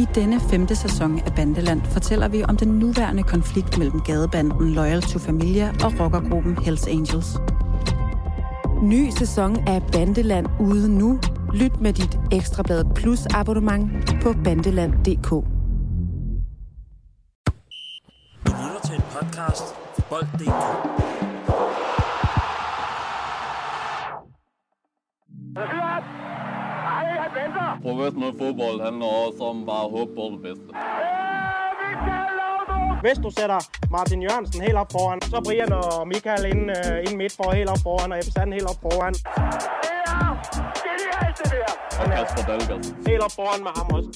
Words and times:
I 0.00 0.06
denne 0.14 0.40
femte 0.40 0.76
sæson 0.76 1.18
af 1.26 1.34
Bandeland 1.34 1.82
fortæller 1.84 2.28
vi 2.28 2.42
om 2.42 2.56
den 2.56 2.68
nuværende 2.68 3.22
konflikt 3.22 3.78
mellem 3.78 4.00
gadebanden 4.00 4.70
Loyal 4.70 5.02
to 5.02 5.18
Familia 5.18 5.72
og 5.84 6.00
rockergruppen 6.00 6.58
Hells 6.58 6.86
Angels. 6.86 7.38
Ny 8.82 9.10
sæson 9.10 9.68
af 9.68 9.82
Bandeland 9.92 10.46
ude 10.60 10.98
nu. 10.98 11.20
Lyt 11.54 11.80
med 11.80 11.92
dit 11.92 12.18
Ekstrablad 12.32 12.84
Plus 12.94 13.26
abonnement 13.26 13.90
på 14.22 14.34
bandeland.dk. 14.44 15.30
Du 15.30 15.42
lytter 18.46 18.80
til 18.84 18.94
en 18.94 19.02
podcast 19.12 19.64
fra 19.96 20.02
Bold.dk. 20.08 20.89
Professionel 27.82 28.32
fodbold 28.38 28.80
handler 28.86 29.06
også 29.06 29.42
om 29.50 29.66
bare 29.66 29.84
at 29.84 29.90
håbe 29.90 30.12
på 30.14 30.24
det 30.32 30.40
bedste. 30.46 30.70
Hvis 33.04 33.18
du 33.24 33.30
sætter 33.38 33.60
Martin 33.90 34.22
Jørgensen 34.22 34.60
helt 34.62 34.78
op 34.82 34.92
foran, 34.92 35.20
så 35.22 35.40
Brian 35.46 35.72
og 35.72 36.08
Michael 36.08 36.44
ind, 36.52 36.62
uh, 36.70 36.96
ind 37.06 37.16
midt 37.16 37.32
for 37.36 37.50
helt 37.58 37.70
op 37.70 37.82
foran, 37.82 38.12
og 38.12 38.18
Ebbe 38.18 38.30
Sand 38.30 38.52
helt 38.52 38.68
op 38.72 38.80
foran. 38.82 39.14
Og 42.00 42.06
Kasper 42.14 42.42
Dahlgaard. 42.48 42.84
Helt 43.08 43.22
op 43.26 43.32
foran 43.38 43.60
med 43.66 43.72
ham 43.76 43.86
også. 43.96 44.10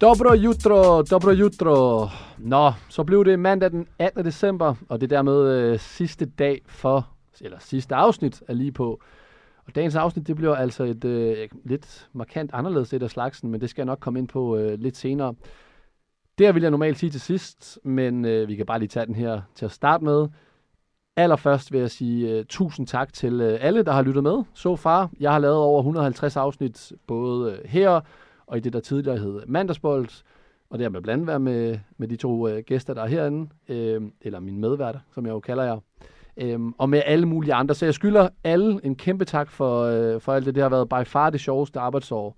Dobro 0.00 0.32
jutro, 0.34 1.02
dobro 1.02 1.30
jutro. 1.30 2.08
Nå, 2.38 2.72
så 2.88 3.04
blev 3.04 3.24
det 3.24 3.38
mandag 3.38 3.70
den 3.70 3.86
18. 3.98 4.24
december, 4.24 4.74
og 4.88 5.00
det 5.00 5.12
er 5.12 5.16
dermed 5.16 5.38
øh, 5.52 5.80
sidste 5.80 6.26
dag 6.26 6.60
for, 6.68 7.08
eller 7.40 7.58
sidste 7.60 7.94
afsnit 7.94 8.42
er 8.48 8.54
lige 8.54 8.72
på. 8.72 9.00
Og 9.66 9.74
dagens 9.74 9.94
afsnit, 9.94 10.26
det 10.26 10.36
bliver 10.36 10.54
altså 10.54 10.84
et 10.84 11.04
øh, 11.04 11.48
lidt 11.64 12.08
markant 12.12 12.50
anderledes 12.54 12.92
et 12.92 13.02
af 13.02 13.10
slagsen, 13.10 13.50
men 13.50 13.60
det 13.60 13.70
skal 13.70 13.82
jeg 13.82 13.86
nok 13.86 14.00
komme 14.00 14.18
ind 14.18 14.28
på 14.28 14.56
øh, 14.56 14.78
lidt 14.78 14.96
senere. 14.96 15.34
Det 16.38 16.46
her 16.46 16.52
vil 16.52 16.62
jeg 16.62 16.70
normalt 16.70 16.98
sige 16.98 17.10
til 17.10 17.20
sidst, 17.20 17.78
men 17.84 18.24
øh, 18.24 18.48
vi 18.48 18.56
kan 18.56 18.66
bare 18.66 18.78
lige 18.78 18.88
tage 18.88 19.06
den 19.06 19.14
her 19.14 19.42
til 19.54 19.64
at 19.64 19.70
starte 19.70 20.04
med. 20.04 20.28
Allerførst 21.16 21.72
vil 21.72 21.80
jeg 21.80 21.90
sige 21.90 22.38
uh, 22.38 22.44
tusind 22.48 22.86
tak 22.86 23.12
til 23.12 23.40
uh, 23.40 23.56
alle, 23.60 23.82
der 23.82 23.92
har 23.92 24.02
lyttet 24.02 24.22
med 24.22 24.44
så 24.54 24.76
far. 24.76 25.10
Jeg 25.20 25.32
har 25.32 25.38
lavet 25.38 25.56
over 25.56 25.80
150 25.80 26.36
afsnit, 26.36 26.92
både 27.06 27.52
uh, 27.52 27.70
her 27.70 28.00
og 28.46 28.56
i 28.56 28.60
det, 28.60 28.72
der 28.72 28.80
tidligere 28.80 29.18
hed 29.18 29.42
Mandagsbold. 29.46 30.08
Og 30.70 30.78
det 30.78 30.84
har 30.84 30.90
med 30.90 31.00
blandt 31.00 31.12
andet 31.12 31.26
været 31.26 31.40
med, 31.40 31.78
med 31.96 32.08
de 32.08 32.16
to 32.16 32.48
uh, 32.48 32.58
gæster, 32.58 32.94
der 32.94 33.02
er 33.02 33.06
herinde, 33.06 33.48
øh, 33.68 34.02
eller 34.20 34.40
mine 34.40 34.58
medværter, 34.58 35.00
som 35.14 35.26
jeg 35.26 35.32
jo 35.32 35.40
kalder 35.40 35.64
jer. 35.64 35.78
Øhm, 36.36 36.74
og 36.78 36.88
med 36.90 37.02
alle 37.06 37.26
mulige 37.26 37.54
andre. 37.54 37.74
Så 37.74 37.84
jeg 37.84 37.94
skylder 37.94 38.28
alle 38.44 38.80
en 38.84 38.96
kæmpe 38.96 39.24
tak 39.24 39.50
for, 39.50 39.82
øh, 39.82 40.20
for 40.20 40.32
alt 40.32 40.46
det. 40.46 40.54
Det 40.54 40.62
har 40.62 40.70
været 40.70 40.88
by 40.88 41.06
far 41.06 41.30
det 41.30 41.40
sjoveste 41.40 41.80
arbejdsår, 41.80 42.36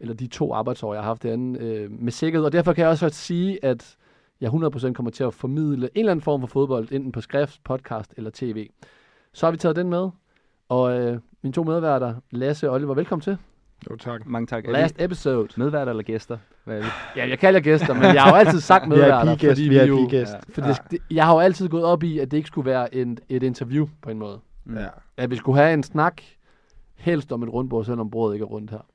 eller 0.00 0.14
de 0.14 0.26
to 0.26 0.52
arbejdsår, 0.52 0.94
jeg 0.94 1.02
har 1.02 1.08
haft 1.08 1.22
derinde, 1.22 1.60
øh, 1.60 1.90
med 1.90 2.12
sikkerhed. 2.12 2.44
Og 2.44 2.52
derfor 2.52 2.72
kan 2.72 2.82
jeg 2.82 2.90
også 2.90 3.08
sige, 3.08 3.64
at 3.64 3.96
jeg 4.40 4.50
100% 4.50 4.94
kommer 4.94 5.10
til 5.10 5.24
at 5.24 5.34
formidle 5.34 5.88
en 5.94 5.98
eller 6.00 6.10
anden 6.12 6.22
form 6.22 6.40
for 6.40 6.46
fodbold, 6.46 6.92
enten 6.92 7.12
på 7.12 7.20
skrift, 7.20 7.64
podcast 7.64 8.14
eller 8.16 8.30
tv. 8.34 8.68
Så 9.32 9.46
har 9.46 9.50
vi 9.50 9.56
taget 9.56 9.76
den 9.76 9.90
med, 9.90 10.10
og 10.68 10.98
øh, 10.98 11.18
mine 11.42 11.52
to 11.52 11.64
medværter, 11.64 12.14
Lasse 12.30 12.68
og 12.70 12.74
Oliver, 12.74 12.94
velkommen 12.94 13.22
til. 13.22 13.38
Jo, 13.90 13.96
tak. 13.96 14.26
Mange 14.26 14.46
tak. 14.46 14.64
Er 14.64 14.72
Last 14.72 14.94
episode. 14.98 15.48
medværter 15.56 15.90
eller 15.92 16.02
gæster? 16.02 16.38
Hvad 16.64 16.76
er 16.78 16.82
vi? 16.82 16.86
Ja, 17.16 17.28
jeg 17.28 17.38
kalder 17.38 17.60
gæster, 17.60 17.94
men 17.94 18.02
jeg 18.02 18.22
har 18.22 18.30
jo 18.30 18.36
altid 18.36 18.60
sagt 18.60 18.88
medværter, 18.88 19.30
VIP-gæst, 19.30 19.50
fordi 19.50 19.68
vi 19.68 19.78
jo... 19.78 19.96
VIP-gæst. 19.96 20.32
For 20.54 20.60
det, 20.60 20.82
det, 20.90 20.98
jeg 21.10 21.24
har 21.26 21.32
jo 21.34 21.38
altid 21.40 21.68
gået 21.68 21.84
op 21.84 22.02
i, 22.02 22.18
at 22.18 22.30
det 22.30 22.36
ikke 22.36 22.46
skulle 22.46 22.70
være 22.70 22.94
en, 22.94 23.18
et 23.28 23.42
interview 23.42 23.88
på 24.02 24.10
en 24.10 24.18
måde. 24.18 24.40
Ja. 24.76 24.86
At 25.16 25.30
vi 25.30 25.36
skulle 25.36 25.58
have 25.58 25.74
en 25.74 25.82
snak, 25.82 26.22
helst 26.96 27.32
om 27.32 27.42
et 27.42 27.52
rundbord, 27.52 27.84
selvom 27.84 28.10
bordet 28.10 28.34
ikke 28.34 28.42
er 28.44 28.46
rundt 28.48 28.70
her. 28.70 28.86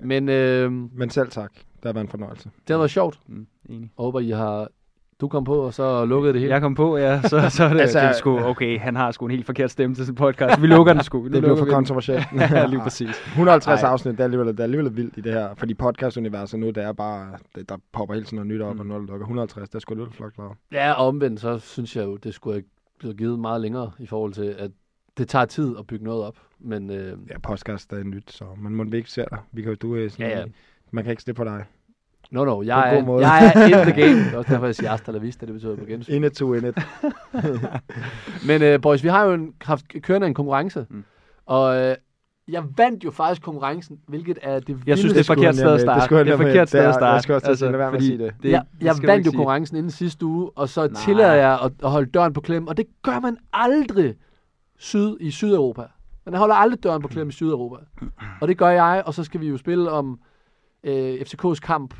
Men 0.00 0.28
øh, 0.28 0.72
Men 0.72 1.10
selv 1.10 1.30
tak. 1.30 1.52
Det 1.54 1.84
har 1.84 1.92
været 1.92 2.04
en 2.04 2.10
fornøjelse. 2.10 2.50
det 2.68 2.74
har 2.74 2.78
været 2.78 2.90
sjovt. 2.90 3.18
Mm, 3.26 3.46
enig. 3.68 3.80
Jeg 3.80 3.88
håber, 3.98 4.20
I 4.20 4.30
har... 4.30 4.68
Du 5.20 5.28
kom 5.28 5.44
på, 5.44 5.54
og 5.54 5.74
så 5.74 6.04
lukkede 6.04 6.32
det 6.32 6.40
hele. 6.40 6.52
Jeg 6.54 6.60
kom 6.60 6.74
på, 6.74 6.96
ja, 6.96 7.22
så, 7.22 7.28
så 7.50 7.64
er 7.64 7.68
det, 7.72 7.80
Altså- 7.80 7.98
det 7.98 8.06
er 8.08 8.12
sgu, 8.12 8.38
okay, 8.40 8.78
han 8.80 8.96
har 8.96 9.10
sgu 9.10 9.24
en 9.24 9.30
helt 9.30 9.46
forkert 9.46 9.70
stemme 9.70 9.96
til 9.96 10.06
sin 10.06 10.14
podcast. 10.14 10.62
Vi 10.62 10.66
lukker 10.66 10.92
den 10.92 11.02
sgu. 11.02 11.18
Nu 11.22 11.28
Det 11.28 11.42
blev 11.42 11.56
for 11.56 11.66
kontroversielt. 11.66 12.24
ja, 12.40 12.66
lige 12.66 12.80
præcis. 12.80 13.08
150 13.26 13.82
Ej. 13.82 13.90
afsnit, 13.90 14.12
det 14.12 14.20
er, 14.20 14.24
alligevel, 14.24 14.46
det 14.48 14.60
er 14.60 14.64
alligevel 14.64 14.96
vildt 14.96 15.16
i 15.16 15.20
det 15.20 15.32
her. 15.32 15.54
Fordi 15.54 15.74
podcast-universet 15.74 16.58
nu, 16.60 16.66
det 16.66 16.76
er 16.84 16.92
bare, 16.92 17.28
det, 17.54 17.68
der 17.68 17.76
popper 17.92 18.14
hele 18.14 18.26
tiden 18.26 18.36
noget 18.36 18.46
nyt 18.48 18.60
op, 18.62 18.74
Mm. 18.74 18.80
og 18.80 18.86
når 18.86 18.98
det 18.98 19.08
lukker 19.08 19.24
150, 19.24 19.68
det 19.68 19.74
er 19.74 19.78
sgu 19.78 19.94
lidt 19.94 20.14
flot 20.14 20.32
klaret. 20.34 20.56
Ja, 20.72 20.92
og 20.92 21.06
omvendt, 21.06 21.40
så 21.40 21.58
synes 21.58 21.96
jeg 21.96 22.04
jo, 22.04 22.16
det 22.16 22.34
skulle 22.34 22.54
have 22.54 22.64
blevet 22.98 23.16
givet 23.16 23.38
meget 23.38 23.60
længere 23.60 23.90
i 23.98 24.06
forhold 24.06 24.32
til, 24.32 24.54
at 24.58 24.70
det 25.18 25.28
tager 25.28 25.44
tid 25.44 25.76
at 25.78 25.86
bygge 25.86 26.04
noget 26.04 26.24
op. 26.24 26.36
Men 26.60 26.90
øh, 26.90 27.12
Ja, 27.30 27.38
podcast 27.38 27.92
er 27.92 28.02
nyt, 28.04 28.32
så 28.32 28.44
man 28.58 28.72
må 28.74 28.84
ikke 28.94 29.10
se 29.10 29.20
dig. 29.30 29.38
Vi 29.52 29.62
kan 29.62 29.70
jo, 29.70 29.76
du 29.82 29.96
er 29.96 30.08
sådan, 30.08 30.26
Ja, 30.26 30.38
ja. 30.38 30.44
Man 30.90 31.04
kan 31.04 31.10
ikke 31.10 31.22
slippe 31.22 31.38
på 31.38 31.44
dig. 31.44 31.64
No, 32.34 32.44
no, 32.44 32.62
jeg 32.62 32.96
er, 32.96 33.04
måde. 33.04 33.26
jeg 33.26 33.52
er 33.54 33.66
in 33.66 33.92
the 33.92 34.02
game. 34.02 34.18
Det 34.24 34.32
er 34.34 34.38
også 34.38 34.52
derfor, 34.52 34.66
jeg 34.66 34.74
siger 34.74 34.90
hasta 34.90 35.12
la 35.12 35.18
vista, 35.18 35.46
det 35.46 35.54
betyder 35.54 35.76
på 35.76 35.84
gensyn. 35.84 36.12
In 36.14 36.24
it 36.24 36.32
to 36.32 36.54
in 36.54 36.64
it. 36.64 36.78
Men 38.48 38.62
øh, 38.62 38.80
boys, 38.80 39.02
vi 39.02 39.08
har 39.08 39.24
jo 39.24 39.32
en, 39.32 39.52
haft 39.62 39.84
kørende 40.02 40.26
en 40.26 40.34
konkurrence, 40.34 40.86
mm. 40.90 41.04
Og 41.46 41.76
øh, 41.80 41.94
jeg 42.48 42.64
vandt 42.76 43.04
jo 43.04 43.10
faktisk 43.10 43.42
konkurrencen, 43.42 43.98
hvilket 44.08 44.38
er 44.42 44.58
det 44.60 44.78
Jeg 44.86 44.98
synes, 44.98 45.12
det 45.12 45.20
er 45.20 45.24
forkert 45.24 45.54
sted 45.54 45.66
at 45.66 45.72
Det 45.72 45.80
starte. 45.80 46.16
han 46.16 46.26
Det 46.26 46.32
er 46.32 46.36
forkert 46.36 46.68
sted 46.68 46.80
det 46.80 46.86
at 46.86 46.94
starte. 46.94 47.12
jeg 47.12 47.22
skal 47.22 47.34
også 47.34 47.46
til 47.46 47.52
at 47.52 47.58
sige, 47.58 47.70
lad 47.70 47.78
være 47.78 47.90
med 47.90 47.98
at 47.98 48.04
sige 48.04 48.18
det. 48.18 48.34
det, 48.42 48.50
jeg, 48.50 48.62
det 48.80 48.86
jeg 48.86 48.94
vandt 49.06 49.26
jo 49.26 49.30
konkurrencen 49.30 49.76
inden 49.76 49.90
sidste 49.90 50.26
uge, 50.26 50.50
og 50.56 50.68
så 50.68 50.86
Nej. 50.86 51.00
tillader 51.04 51.34
jeg 51.34 51.58
at, 51.64 51.72
at 51.84 51.90
holde 51.90 52.10
døren 52.10 52.32
på 52.32 52.40
klem, 52.40 52.66
og 52.66 52.76
det 52.76 52.86
gør 53.02 53.20
man 53.20 53.36
aldrig 53.52 54.14
syd, 54.78 55.16
i 55.20 55.30
Sydeuropa. 55.30 55.82
Man 56.26 56.34
holder 56.34 56.54
aldrig 56.54 56.82
døren 56.84 57.02
på 57.02 57.08
klem 57.08 57.28
i 57.28 57.32
Sydeuropa. 57.32 57.76
Og 58.40 58.48
det 58.48 58.58
gør 58.58 58.68
jeg, 58.68 59.02
og 59.06 59.14
så 59.14 59.24
skal 59.24 59.40
vi 59.40 59.48
jo 59.48 59.56
spille 59.56 59.90
om 59.90 60.18
øh, 60.84 61.14
FCK's 61.14 61.54
kamp 61.62 61.94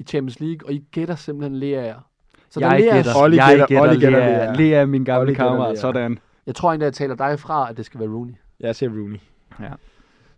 i 0.00 0.02
Champions 0.02 0.40
League, 0.40 0.66
og 0.68 0.72
I 0.72 0.84
gætter 0.92 1.14
simpelthen 1.14 1.56
Lea. 1.58 1.92
Så 2.50 2.60
Jeg 2.60 2.80
Lea, 2.80 2.96
gætter, 2.96 3.10
Olli 3.16 3.36
jeg 3.36 3.46
gætter- 3.50 3.66
gætter 3.66 3.82
Olli 3.82 4.00
gætter 4.00 4.18
Lea. 4.18 4.44
Lea. 4.44 4.52
Lea 4.54 4.80
er 4.80 4.86
min 4.86 5.04
gamle 5.04 5.20
Olli 5.20 5.34
kammerat. 5.34 5.78
Sådan. 5.78 6.18
jeg 6.46 6.54
tror 6.54 6.68
egentlig, 6.70 6.84
jeg 6.84 6.92
taler 6.92 7.14
dig 7.14 7.38
fra, 7.40 7.70
at 7.70 7.76
det 7.76 7.84
skal 7.84 8.00
være 8.00 8.08
Rooney. 8.08 8.32
Jeg 8.60 8.76
siger 8.76 8.90
Rooney. 8.90 9.18
Ja. 9.60 9.68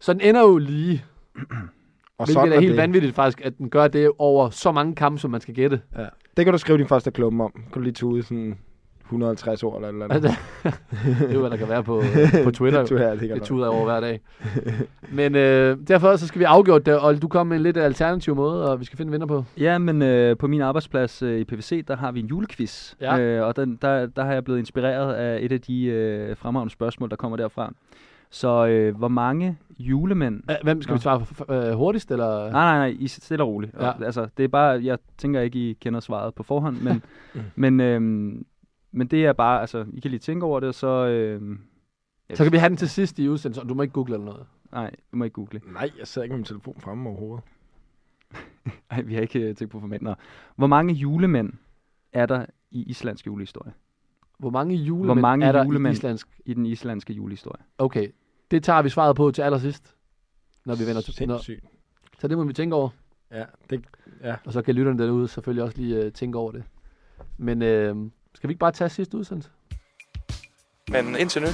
Så 0.01 0.13
den 0.13 0.21
ender 0.21 0.41
jo 0.41 0.59
lige, 0.59 1.05
Og 2.19 2.25
hvilket 2.27 2.33
sådan 2.35 2.53
er 2.53 2.61
helt 2.61 2.71
det. 2.71 2.77
vanvittigt 2.77 3.15
faktisk, 3.15 3.41
at 3.45 3.59
den 3.59 3.71
gør 3.71 3.89
det 3.89 4.11
over 4.19 4.51
så 4.51 4.73
mange 4.73 4.95
kampe, 4.95 5.19
som 5.19 5.31
man 5.31 5.41
skal 5.41 5.55
gætte. 5.55 5.81
Ja. 5.97 6.07
Det 6.37 6.45
kan 6.45 6.53
du 6.53 6.59
skrive 6.59 6.79
din 6.79 6.87
første 6.89 7.11
klumme 7.11 7.45
om. 7.45 7.53
Kan 7.53 7.65
du 7.75 7.81
lige 7.81 7.93
tude 7.93 8.23
sådan 8.23 8.59
150 9.13 9.63
ord 9.63 9.77
eller 9.77 9.89
eller 9.89 10.05
andet. 10.15 10.23
det 11.21 11.29
er 11.31 11.35
jo, 11.35 11.41
hvad 11.41 11.51
der 11.51 11.57
kan 11.57 11.69
være 11.69 11.83
på, 11.85 12.03
på 12.45 12.51
Twitter. 12.59 12.81
det 12.81 12.89
tror 12.89 12.97
jeg, 12.99 13.21
det 13.21 13.31
det 13.31 13.43
tuder 13.43 13.69
over 13.69 13.85
hver 13.85 14.01
dag. 14.01 14.21
Men 15.13 15.35
øh, 15.35 15.77
derfor 15.89 16.17
så 16.17 16.27
skal 16.27 16.39
vi 16.39 16.45
afgøre 16.45 16.79
det, 16.79 16.99
og 16.99 17.23
du 17.23 17.29
kommer 17.29 17.49
med 17.49 17.57
en 17.57 17.63
lidt 17.63 17.77
alternativ 17.77 18.35
måde, 18.37 18.71
og 18.71 18.81
vi 18.81 18.85
skal 18.85 18.97
finde 18.97 19.09
en 19.09 19.13
vinder 19.13 19.27
på. 19.27 19.45
Ja, 19.59 19.79
men 19.79 20.03
øh, 20.03 20.37
på 20.37 20.47
min 20.47 20.61
arbejdsplads 20.61 21.23
øh, 21.23 21.41
i 21.41 21.45
PVC, 21.45 21.85
der 21.87 21.97
har 21.97 22.13
vi 22.13 22.21
en 22.21 22.27
julequiz. 22.27 22.95
Ja. 23.01 23.19
Øh, 23.21 23.47
og 23.47 23.57
den, 23.57 23.79
der, 23.83 24.07
der 24.07 24.25
har 24.25 24.33
jeg 24.33 24.45
blevet 24.45 24.59
inspireret 24.59 25.15
af 25.15 25.39
et 25.43 25.53
af 25.53 25.61
de 25.61 25.85
øh, 25.85 26.37
fremragende 26.37 26.73
spørgsmål, 26.73 27.11
der 27.11 27.17
kommer 27.17 27.37
derfra. 27.37 27.73
Så 28.31 28.67
øh, 28.67 28.97
hvor 28.97 29.09
mange 29.09 29.59
julemænd... 29.79 30.43
Øh, 30.51 30.57
Hvem 30.63 30.83
skal 30.83 30.93
Nå. 30.93 30.97
vi 30.97 31.01
svare 31.03 31.21
f- 31.21 31.53
øh, 31.55 31.75
hurtigst, 31.75 32.11
eller? 32.11 32.41
Nej, 32.43 32.51
nej, 32.51 32.79
nej, 32.79 32.97
I 33.01 33.09
stille 33.09 33.45
og 33.45 33.49
roligt. 33.49 33.73
Ja. 33.81 33.91
Altså, 34.05 34.27
det 34.37 34.45
er 34.45 34.49
bare, 34.49 34.81
jeg 34.85 34.99
tænker 35.19 35.41
ikke, 35.41 35.59
I 35.59 35.73
kender 35.73 36.01
svaret 36.01 36.35
på 36.35 36.43
forhånd, 36.43 36.77
men, 36.83 37.03
Mm. 37.35 37.41
men, 37.55 37.81
øhm, 37.81 38.45
men 38.93 39.07
det 39.07 39.27
er 39.27 39.33
bare, 39.33 39.61
altså, 39.61 39.87
I 39.93 40.01
kan 40.01 40.11
lige 40.11 40.21
tænke 40.21 40.47
over 40.47 40.61
det, 40.61 40.75
så... 40.75 40.87
Øhm, 41.07 41.61
Så 42.35 42.43
kan 42.45 42.53
vi 42.53 42.57
have 42.59 42.69
den 42.69 42.77
til 42.77 42.89
sidst 42.91 43.19
i 43.19 43.29
udsendelsen, 43.29 43.63
og 43.63 43.69
du 43.69 43.75
må 43.75 43.83
ikke 43.83 43.93
google 43.93 44.15
eller 44.15 44.25
noget. 44.25 44.47
Nej, 44.73 44.91
du 45.13 45.17
må 45.17 45.25
ikke 45.25 45.35
google. 45.35 45.61
Nej, 45.73 45.91
jeg 45.99 46.07
sidder 46.07 46.25
ikke 46.25 46.33
med 46.33 46.39
min 46.39 46.45
telefon 46.45 46.81
fremme 46.81 47.09
overhovedet. 47.09 47.45
Nej, 48.91 49.01
vi 49.03 49.15
har 49.15 49.21
ikke 49.21 49.41
øh, 49.41 49.55
tænkt 49.57 49.73
på 49.73 49.81
format. 49.81 50.03
Nå. 50.03 50.15
Hvor 50.57 50.67
mange 50.67 50.95
julemænd 50.95 51.53
er 52.13 52.27
der 52.27 52.47
i 52.71 52.83
islandsk 52.83 53.27
julehistorie? 53.27 53.73
Hvor 54.39 54.51
mange 54.51 54.75
julemænd 54.77 55.07
Hvor 55.07 55.21
mange 55.21 55.47
er 55.47 55.53
der 55.53 55.65
julemænd? 55.65 55.93
i 55.93 55.97
islandsk? 55.97 56.29
I 56.47 56.55
den 56.55 56.67
islandske 56.67 57.13
julehistorie. 57.13 57.63
Okay, 57.79 58.09
det 58.51 58.63
tager 58.65 58.83
vi 58.83 58.89
svaret 58.89 59.17
på 59.17 59.31
til 59.31 59.43
allersidst, 59.43 59.97
når 60.65 60.75
vi 60.75 60.87
vender 60.87 61.01
til. 61.03 61.29
Nå, 61.29 61.35
Sindssygt. 61.35 61.65
så 62.19 62.29
det 62.29 62.39
må 62.39 62.45
vi 62.45 62.53
tænke 62.53 62.77
over. 62.77 62.89
Ja, 63.31 63.45
det, 63.71 63.85
ja. 64.23 64.37
Og 64.45 64.53
så 64.53 64.63
kan 64.63 64.75
lytterne 64.75 64.99
derude 64.99 65.29
selvfølgelig 65.29 65.65
også 65.65 65.77
lige 65.79 66.05
øh, 66.05 66.13
tænke 66.13 66.39
over 66.39 66.53
det. 66.53 66.65
Men 67.39 67.63
øh, 67.63 67.97
skal 68.35 68.49
vi 68.49 68.53
ikke 68.53 68.61
bare 68.61 68.73
tage 68.73 68.91
sidste 68.91 69.17
udsendelse? 69.17 69.51
Men 70.89 71.17
indtil 71.17 71.43
nu, 71.43 71.49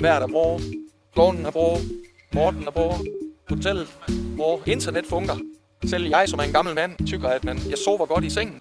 vejret 0.00 0.22
er 0.22 0.26
bra, 0.26 0.58
klonen 1.14 1.46
er 1.46 1.50
bra, 1.50 1.76
Morten 2.34 2.66
er 2.66 2.70
bra, 2.70 2.96
hotellet 3.48 3.98
bra, 4.36 4.58
internet 4.66 5.06
fungerer. 5.06 5.38
Selv 5.84 6.06
jeg, 6.08 6.28
som 6.28 6.38
er 6.38 6.42
en 6.42 6.52
gammel 6.52 6.74
mand, 6.74 7.06
tykker, 7.06 7.28
at 7.28 7.44
man, 7.44 7.56
jeg 7.56 7.78
sover 7.84 8.06
godt 8.06 8.24
i 8.24 8.30
sengen. 8.30 8.60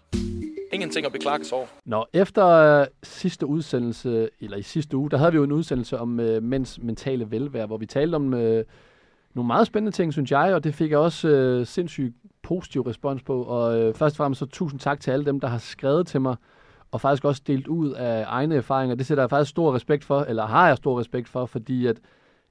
Ingenting 0.73 1.05
at 1.05 1.11
beklage 1.11 1.43
sig 1.43 1.57
over. 1.57 1.67
Nå, 1.85 2.05
efter 2.13 2.47
øh, 2.47 2.87
sidste 3.03 3.45
udsendelse, 3.45 4.29
eller 4.41 4.57
i 4.57 4.61
sidste 4.61 4.97
uge, 4.97 5.09
der 5.09 5.17
havde 5.17 5.31
vi 5.31 5.37
jo 5.37 5.43
en 5.43 5.51
udsendelse 5.51 5.99
om 5.99 6.19
øh, 6.19 6.43
mænds 6.43 6.79
mentale 6.81 7.31
velvære, 7.31 7.65
hvor 7.65 7.77
vi 7.77 7.85
talte 7.85 8.15
om 8.15 8.33
øh, 8.33 8.65
nogle 9.33 9.47
meget 9.47 9.67
spændende 9.67 9.95
ting, 9.97 10.13
synes 10.13 10.31
jeg, 10.31 10.53
og 10.53 10.63
det 10.63 10.75
fik 10.75 10.91
jeg 10.91 10.99
også 10.99 11.27
øh, 11.27 11.65
sindssygt 11.65 12.15
positiv 12.43 12.81
respons 12.81 13.23
på. 13.23 13.43
Og 13.43 13.79
øh, 13.79 13.93
først 13.93 14.13
og 14.13 14.17
fremmest 14.17 14.39
så 14.39 14.45
tusind 14.45 14.79
tak 14.79 14.99
til 14.99 15.11
alle 15.11 15.25
dem, 15.25 15.39
der 15.39 15.47
har 15.47 15.57
skrevet 15.57 16.07
til 16.07 16.21
mig, 16.21 16.35
og 16.91 17.01
faktisk 17.01 17.25
også 17.25 17.41
delt 17.47 17.67
ud 17.67 17.91
af 17.91 18.25
egne 18.27 18.55
erfaringer. 18.55 18.95
Det 18.95 19.05
sætter 19.05 19.23
jeg 19.23 19.29
faktisk 19.29 19.49
stor 19.49 19.75
respekt 19.75 20.03
for, 20.03 20.21
eller 20.21 20.45
har 20.45 20.67
jeg 20.67 20.77
stor 20.77 20.99
respekt 20.99 21.29
for, 21.29 21.45
fordi 21.45 21.85
at 21.87 21.99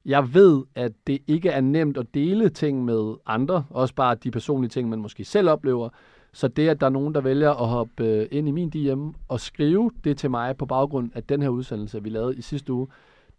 Jeg 0.05 0.35
ved, 0.35 0.65
at 0.75 0.93
det 1.07 1.19
ikke 1.27 1.49
er 1.49 1.61
nemt 1.61 1.97
at 1.97 2.07
dele 2.15 2.49
ting 2.49 2.85
med 2.85 3.15
andre, 3.27 3.65
også 3.71 3.95
bare 3.95 4.15
de 4.15 4.31
personlige 4.31 4.69
ting, 4.69 4.89
man 4.89 4.99
måske 4.99 5.25
selv 5.25 5.49
oplever. 5.49 5.89
Så 6.33 6.49
det, 6.49 6.69
at 6.69 6.81
der 6.81 6.87
er 6.87 6.91
nogen, 6.91 7.15
der 7.15 7.21
vælger 7.21 7.51
at 7.51 7.69
hoppe 7.69 8.05
øh, 8.05 8.29
ind 8.31 8.49
i 8.49 8.51
min 8.51 8.71
DM 8.71 9.09
og 9.29 9.41
skrive 9.41 9.91
det 10.05 10.19
til 10.19 10.31
mig 10.31 10.57
på 10.57 10.67
baggrund 10.67 11.11
af 11.15 11.23
den 11.23 11.43
her 11.43 11.49
udsendelse, 11.49 12.03
vi 12.03 12.09
lavede 12.09 12.37
i 12.37 12.43
sidste 12.43 12.73
uge, 12.73 12.87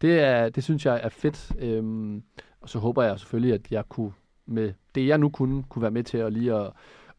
det, 0.02 0.20
er, 0.20 0.50
det 0.50 0.64
synes 0.64 0.86
jeg 0.86 1.00
er 1.04 1.10
fedt. 1.10 1.52
Øhm, 1.60 2.24
og 2.62 2.70
så 2.70 2.80
håber 2.80 3.04
jeg 3.04 3.20
selvfølgelig, 3.20 3.54
at 3.54 3.72
jeg 3.72 3.90
kunne 3.90 4.12
med 4.46 4.74
det, 4.96 5.08
jeg 5.08 5.18
nu 5.18 5.30
kunne, 5.30 5.64
kunne 5.70 5.82
være 5.82 5.92
med 5.92 6.04
til 6.04 6.18
at 6.18 6.34
lige 6.34 6.54
at, 6.54 6.72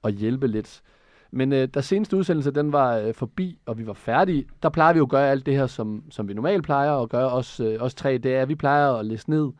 at 0.05 0.15
hjælpe 0.15 0.47
lidt. 0.47 0.83
Men 1.31 1.53
øh, 1.53 1.69
da 1.69 1.81
seneste 1.81 2.17
udsendelse 2.17 2.51
den 2.51 2.73
var 2.73 2.97
øh, 2.97 3.15
forbi, 3.15 3.59
og 3.67 3.79
vi 3.79 3.87
var 3.87 3.93
færdige, 3.93 4.47
der 4.63 4.69
plejer 4.69 4.93
vi 4.93 4.99
jo 4.99 5.05
at 5.05 5.11
gøre 5.11 5.31
alt 5.31 5.47
det 5.47 5.55
her, 5.55 5.67
som, 5.67 6.03
som 6.11 6.29
vi 6.29 6.35
normalt 6.35 6.65
plejer 6.65 6.93
at 6.93 7.09
gøre, 7.09 7.31
os, 7.31 7.61
øh, 7.61 7.77
os 7.81 7.95
tre. 7.95 8.19
Det 8.19 8.35
er, 8.35 8.43
at 8.43 8.49
vi 8.49 8.55
plejer 8.55 8.93
at 8.93 9.07
læse 9.07 9.31
ned 9.31 9.51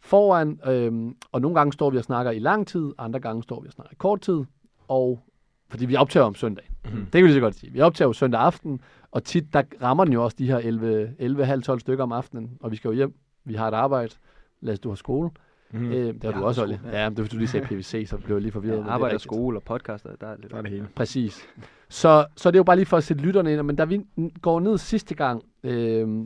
foran, 0.00 0.60
øh, 0.66 1.12
og 1.32 1.40
nogle 1.40 1.54
gange 1.54 1.72
står 1.72 1.90
vi 1.90 1.98
og 1.98 2.04
snakker 2.04 2.32
i 2.32 2.38
lang 2.38 2.66
tid, 2.66 2.92
andre 2.98 3.20
gange 3.20 3.42
står 3.42 3.60
vi 3.60 3.66
og 3.66 3.72
snakker 3.72 3.92
i 3.92 3.96
kort 3.98 4.20
tid, 4.20 4.40
og 4.88 5.20
fordi 5.68 5.86
vi 5.86 5.96
optager 5.96 6.24
om 6.24 6.34
søndag. 6.34 6.70
Mm. 6.84 6.90
Det 6.90 7.12
kan 7.12 7.22
vi 7.22 7.28
lige 7.28 7.34
så 7.34 7.40
godt 7.40 7.54
sige. 7.54 7.72
Vi 7.72 7.80
optager 7.80 8.08
jo 8.08 8.12
søndag 8.12 8.40
aften, 8.40 8.80
og 9.10 9.24
tit 9.24 9.52
der 9.52 9.62
rammer 9.82 10.04
den 10.04 10.12
jo 10.12 10.24
også 10.24 10.36
de 10.38 10.46
her 10.46 10.58
11, 10.58 11.14
11 11.18 11.60
12 11.60 11.80
stykker 11.80 12.04
om 12.04 12.12
aftenen, 12.12 12.58
og 12.60 12.70
vi 12.70 12.76
skal 12.76 12.88
jo 12.88 12.94
hjem. 12.94 13.14
Vi 13.44 13.54
har 13.54 13.68
et 13.68 13.74
arbejde. 13.74 14.14
Lad 14.60 14.72
os 14.72 14.80
du 14.80 14.88
har 14.88 14.96
skole. 14.96 15.30
Mm. 15.72 15.92
Øh, 15.92 16.14
det 16.14 16.24
har 16.24 16.40
du 16.40 16.46
også, 16.46 16.62
Olli. 16.62 16.78
Ja, 16.92 17.08
det 17.08 17.32
du 17.32 17.36
lige 17.36 17.48
sagde 17.48 17.66
PVC, 17.66 18.06
så 18.08 18.16
blev 18.16 18.36
jeg 18.36 18.42
lige 18.42 18.52
forvirret. 18.52 18.78
Ja, 18.78 18.90
arbejde, 18.90 19.18
skole 19.18 19.58
og 19.58 19.62
podcaster, 19.62 20.16
der 20.20 20.26
er 20.26 20.36
det, 20.36 20.50
Der 20.50 20.56
er 20.56 20.62
det 20.62 20.70
hele. 20.70 20.88
Præcis. 20.94 21.48
Så, 21.88 22.26
så 22.36 22.50
det 22.50 22.56
er 22.56 22.58
jo 22.58 22.64
bare 22.64 22.76
lige 22.76 22.86
for 22.86 22.96
at 22.96 23.04
sætte 23.04 23.22
lytterne 23.22 23.52
ind, 23.52 23.62
men 23.62 23.76
da 23.76 23.84
vi 23.84 24.06
går 24.42 24.60
ned 24.60 24.78
sidste 24.78 25.14
gang, 25.14 25.42
øh, 25.62 26.24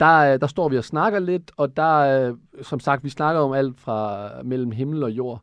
der, 0.00 0.36
der 0.36 0.46
står 0.46 0.68
vi 0.68 0.78
og 0.78 0.84
snakker 0.84 1.18
lidt, 1.18 1.50
og 1.56 1.76
der, 1.76 2.28
øh, 2.28 2.36
som 2.62 2.80
sagt, 2.80 3.04
vi 3.04 3.08
snakker 3.08 3.40
om 3.40 3.52
alt 3.52 3.80
fra 3.80 4.28
mellem 4.42 4.70
himmel 4.70 5.02
og 5.02 5.10
jord. 5.10 5.42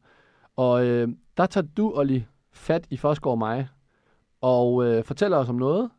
Og 0.55 0.85
øh, 0.85 1.07
der 1.37 1.45
tager 1.45 1.67
du, 1.77 1.91
Olli, 1.95 2.25
fat 2.51 2.87
i 2.89 2.97
Forsgaard 2.97 3.31
og 3.31 3.37
mig, 3.37 3.67
og 4.41 4.85
øh, 4.85 5.03
fortæller 5.03 5.37
os 5.37 5.49
om 5.49 5.55
noget, 5.55 5.89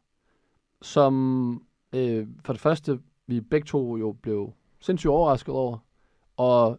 som 0.83 1.63
øh, 1.95 2.27
for 2.45 2.53
det 2.53 2.63
første, 2.63 3.01
vi 3.27 3.41
begge 3.41 3.67
to 3.67 3.97
jo 3.97 4.17
blev 4.23 4.53
sindssygt 4.81 5.11
overrasket 5.11 5.55
over, 5.55 5.79
og 6.37 6.79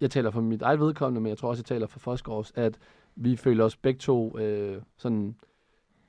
jeg 0.00 0.10
taler 0.10 0.30
for 0.30 0.40
mit 0.40 0.62
eget 0.62 0.80
vedkommende, 0.80 1.20
men 1.20 1.28
jeg 1.28 1.38
tror 1.38 1.48
også, 1.48 1.60
jeg 1.60 1.64
taler 1.64 1.86
for 1.86 1.98
Fosgaards, 1.98 2.52
at 2.54 2.78
vi 3.16 3.36
føler 3.36 3.64
os 3.64 3.76
begge 3.76 3.98
to 3.98 4.38
øh, 4.38 4.82
sådan, 4.96 5.36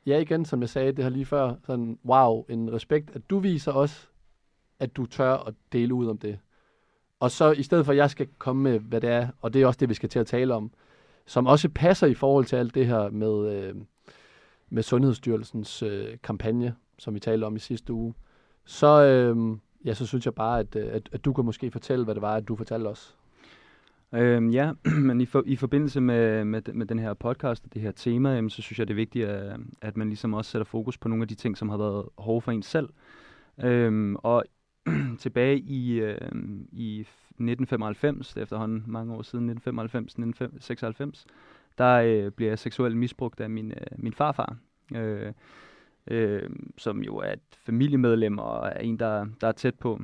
ja 0.05 0.19
igen, 0.19 0.45
som 0.45 0.61
jeg 0.61 0.69
sagde 0.69 0.91
det 0.91 1.03
her 1.03 1.09
lige 1.09 1.25
før, 1.25 1.53
sådan, 1.65 1.99
wow, 2.05 2.45
en 2.49 2.73
respekt, 2.73 3.15
at 3.15 3.29
du 3.29 3.39
viser 3.39 3.71
os, 3.71 4.09
at 4.79 4.95
du 4.95 5.05
tør 5.05 5.33
at 5.33 5.53
dele 5.71 5.93
ud 5.93 6.07
om 6.07 6.17
det. 6.17 6.39
Og 7.19 7.31
så 7.31 7.51
i 7.51 7.63
stedet 7.63 7.85
for, 7.85 7.91
at 7.91 7.97
jeg 7.97 8.09
skal 8.09 8.27
komme 8.37 8.63
med, 8.63 8.79
hvad 8.79 9.01
det 9.01 9.09
er, 9.09 9.27
og 9.41 9.53
det 9.53 9.61
er 9.61 9.67
også 9.67 9.77
det, 9.77 9.89
vi 9.89 9.93
skal 9.93 10.09
til 10.09 10.19
at 10.19 10.27
tale 10.27 10.53
om, 10.53 10.71
som 11.25 11.47
også 11.47 11.69
passer 11.69 12.07
i 12.07 12.13
forhold 12.13 12.45
til 12.45 12.55
alt 12.55 12.75
det 12.75 12.87
her 12.87 13.09
med, 13.09 13.53
øh, 13.53 13.75
med 14.69 14.83
Sundhedsstyrelsens 14.83 15.83
øh, 15.83 16.17
kampagne, 16.23 16.75
som 16.97 17.13
vi 17.13 17.19
talte 17.19 17.45
om 17.45 17.55
i 17.55 17.59
sidste 17.59 17.93
uge, 17.93 18.13
så, 18.65 19.03
øh, 19.03 19.57
ja, 19.85 19.93
så 19.93 20.05
synes 20.05 20.25
jeg 20.25 20.35
bare, 20.35 20.59
at, 20.59 20.75
øh, 20.75 20.93
at, 20.93 21.09
at 21.11 21.25
du 21.25 21.33
kan 21.33 21.45
måske 21.45 21.71
fortælle, 21.71 22.05
hvad 22.05 22.15
det 22.15 22.21
var, 22.21 22.35
at 22.35 22.47
du 22.47 22.55
fortalte 22.55 22.87
os. 22.87 23.17
Øhm, 24.13 24.49
ja, 24.49 24.71
men 25.07 25.21
i, 25.21 25.25
for, 25.25 25.43
i 25.45 25.55
forbindelse 25.55 26.01
med, 26.01 26.45
med, 26.45 26.61
med 26.73 26.85
den 26.85 26.99
her 26.99 27.13
podcast 27.13 27.65
og 27.65 27.73
det 27.73 27.81
her 27.81 27.91
tema, 27.91 28.35
jamen, 28.35 28.49
så 28.49 28.61
synes 28.61 28.79
jeg, 28.79 28.87
det 28.87 28.93
er 28.93 28.95
vigtigt, 28.95 29.27
at, 29.27 29.59
at 29.81 29.97
man 29.97 30.07
ligesom 30.07 30.33
også 30.33 30.51
sætter 30.51 30.65
fokus 30.65 30.97
på 30.97 31.07
nogle 31.07 31.21
af 31.21 31.27
de 31.27 31.35
ting, 31.35 31.57
som 31.57 31.69
har 31.69 31.77
været 31.77 32.05
hårde 32.17 32.41
for 32.41 32.51
en 32.51 32.63
selv. 32.63 32.89
Øhm, 33.63 34.15
og 34.15 34.43
tilbage 35.19 35.59
i, 35.59 35.99
øh, 35.99 36.31
i 36.71 36.99
1995, 36.99 38.27
det 38.33 38.37
er 38.37 38.43
efterhånden 38.43 38.83
mange 38.87 39.13
år 39.13 39.21
siden, 39.21 39.61
1995-1996, 39.67 41.25
der 41.77 41.95
øh, 41.95 42.31
bliver 42.31 42.51
jeg 42.51 42.59
seksuelt 42.59 42.97
misbrugt 42.97 43.39
af 43.39 43.49
min, 43.49 43.71
øh, 43.71 43.87
min 43.97 44.13
farfar. 44.13 44.57
Øh, 44.95 45.33
øh, 46.07 46.49
som 46.77 47.03
jo 47.03 47.17
er 47.17 47.31
et 47.31 47.39
familiemedlem 47.51 48.37
og 48.37 48.67
er 48.67 48.79
en, 48.79 48.99
der, 48.99 49.25
der 49.41 49.47
er 49.47 49.51
tæt 49.51 49.75
på. 49.75 50.01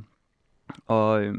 Og 0.86 1.24
øh, 1.24 1.36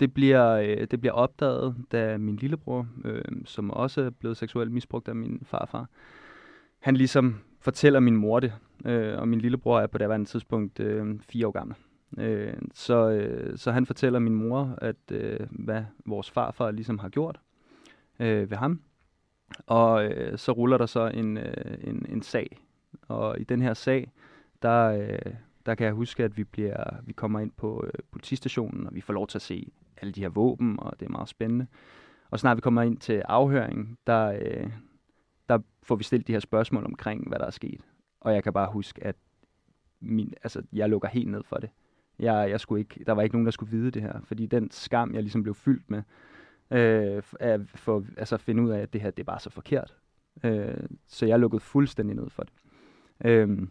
det, 0.00 0.14
bliver, 0.14 0.52
øh, 0.52 0.86
det 0.90 1.00
bliver 1.00 1.12
opdaget, 1.12 1.76
da 1.92 2.18
min 2.18 2.36
lillebror, 2.36 2.86
øh, 3.04 3.22
som 3.44 3.70
også 3.70 4.02
er 4.02 4.10
blevet 4.10 4.36
seksuelt 4.36 4.72
misbrugt 4.72 5.08
af 5.08 5.16
min 5.16 5.42
farfar, 5.44 5.88
han 6.78 6.96
ligesom 6.96 7.40
fortæller 7.60 8.00
min 8.00 8.16
mor 8.16 8.40
det. 8.40 8.52
Øh, 8.84 9.18
og 9.18 9.28
min 9.28 9.40
lillebror 9.40 9.80
er 9.80 9.86
på 9.86 9.98
det 9.98 10.04
andet 10.12 10.28
tidspunkt 10.28 10.80
øh, 10.80 11.20
fire 11.20 11.46
år 11.46 11.50
gammel. 11.50 11.76
Øh, 12.18 12.54
så, 12.74 13.10
øh, 13.10 13.58
så 13.58 13.72
han 13.72 13.86
fortæller 13.86 14.18
min 14.18 14.34
mor, 14.34 14.74
at 14.78 14.96
øh, 15.12 15.40
hvad 15.50 15.84
vores 16.06 16.30
farfar 16.30 16.70
ligesom 16.70 16.98
har 16.98 17.08
gjort 17.08 17.40
øh, 18.20 18.50
ved 18.50 18.56
ham. 18.56 18.80
Og 19.66 20.04
øh, 20.04 20.38
så 20.38 20.52
ruller 20.52 20.78
der 20.78 20.86
så 20.86 21.06
en, 21.06 21.36
øh, 21.36 21.78
en, 21.80 22.06
en 22.08 22.22
sag. 22.22 22.58
Og 23.08 23.40
i 23.40 23.44
den 23.44 23.62
her 23.62 23.74
sag, 23.74 24.12
der, 24.62 24.86
øh, 24.86 25.32
der 25.66 25.74
kan 25.74 25.86
jeg 25.86 25.94
huske, 25.94 26.24
at 26.24 26.36
vi, 26.36 26.44
bliver, 26.44 26.84
vi 27.02 27.12
kommer 27.12 27.40
ind 27.40 27.50
på 27.56 27.84
øh, 27.86 27.92
politistationen, 28.12 28.86
og 28.86 28.94
vi 28.94 29.00
får 29.00 29.12
lov 29.12 29.26
til 29.26 29.38
at 29.38 29.42
se 29.42 29.72
alle 30.02 30.12
de 30.12 30.20
her 30.20 30.28
våben, 30.28 30.80
og 30.80 31.00
det 31.00 31.06
er 31.06 31.10
meget 31.10 31.28
spændende. 31.28 31.66
Og 32.30 32.40
snart 32.40 32.56
vi 32.56 32.60
kommer 32.60 32.82
ind 32.82 32.98
til 32.98 33.22
afhøringen, 33.28 33.98
der, 34.06 34.38
øh, 34.40 34.70
der 35.48 35.58
får 35.82 35.96
vi 35.96 36.04
stillet 36.04 36.26
de 36.26 36.32
her 36.32 36.40
spørgsmål 36.40 36.84
omkring, 36.84 37.28
hvad 37.28 37.38
der 37.38 37.46
er 37.46 37.50
sket. 37.50 37.80
Og 38.20 38.34
jeg 38.34 38.42
kan 38.42 38.52
bare 38.52 38.72
huske, 38.72 39.04
at 39.04 39.16
min, 40.00 40.34
altså, 40.42 40.62
jeg 40.72 40.88
lukker 40.88 41.08
helt 41.08 41.30
ned 41.30 41.42
for 41.44 41.56
det. 41.56 41.70
Jeg, 42.18 42.50
jeg 42.50 42.60
skulle 42.60 42.80
ikke, 42.80 43.04
der 43.06 43.12
var 43.12 43.22
ikke 43.22 43.34
nogen, 43.34 43.46
der 43.46 43.52
skulle 43.52 43.70
vide 43.70 43.90
det 43.90 44.02
her, 44.02 44.20
fordi 44.24 44.46
den 44.46 44.70
skam, 44.70 45.14
jeg 45.14 45.22
ligesom 45.22 45.42
blev 45.42 45.54
fyldt 45.54 45.90
med, 45.90 46.02
øh, 46.70 47.22
at 47.40 47.60
for 47.74 48.04
altså 48.16 48.34
at 48.34 48.40
finde 48.40 48.62
ud 48.62 48.70
af, 48.70 48.80
at 48.80 48.92
det 48.92 49.00
her, 49.00 49.10
det 49.10 49.22
er 49.22 49.24
bare 49.24 49.40
så 49.40 49.50
forkert. 49.50 49.96
Øh, 50.44 50.88
så 51.06 51.26
jeg 51.26 51.38
lukkede 51.38 51.60
fuldstændig 51.60 52.16
ned 52.16 52.30
for 52.30 52.42
det. 52.42 52.52
Øh, 53.24 53.68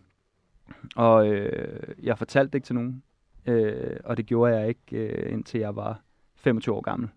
og 0.95 1.27
øh, 1.27 1.93
jeg 2.03 2.17
fortalte 2.17 2.47
det 2.51 2.55
ikke 2.55 2.65
til 2.65 2.75
nogen, 2.75 3.03
øh, 3.45 3.97
og 4.03 4.17
det 4.17 4.25
gjorde 4.25 4.55
jeg 4.55 4.67
ikke, 4.67 4.97
øh, 4.97 5.33
indtil 5.33 5.59
jeg 5.59 5.75
var 5.75 6.01
25 6.45 6.75
år 6.75 6.81
gammel. 6.81 7.09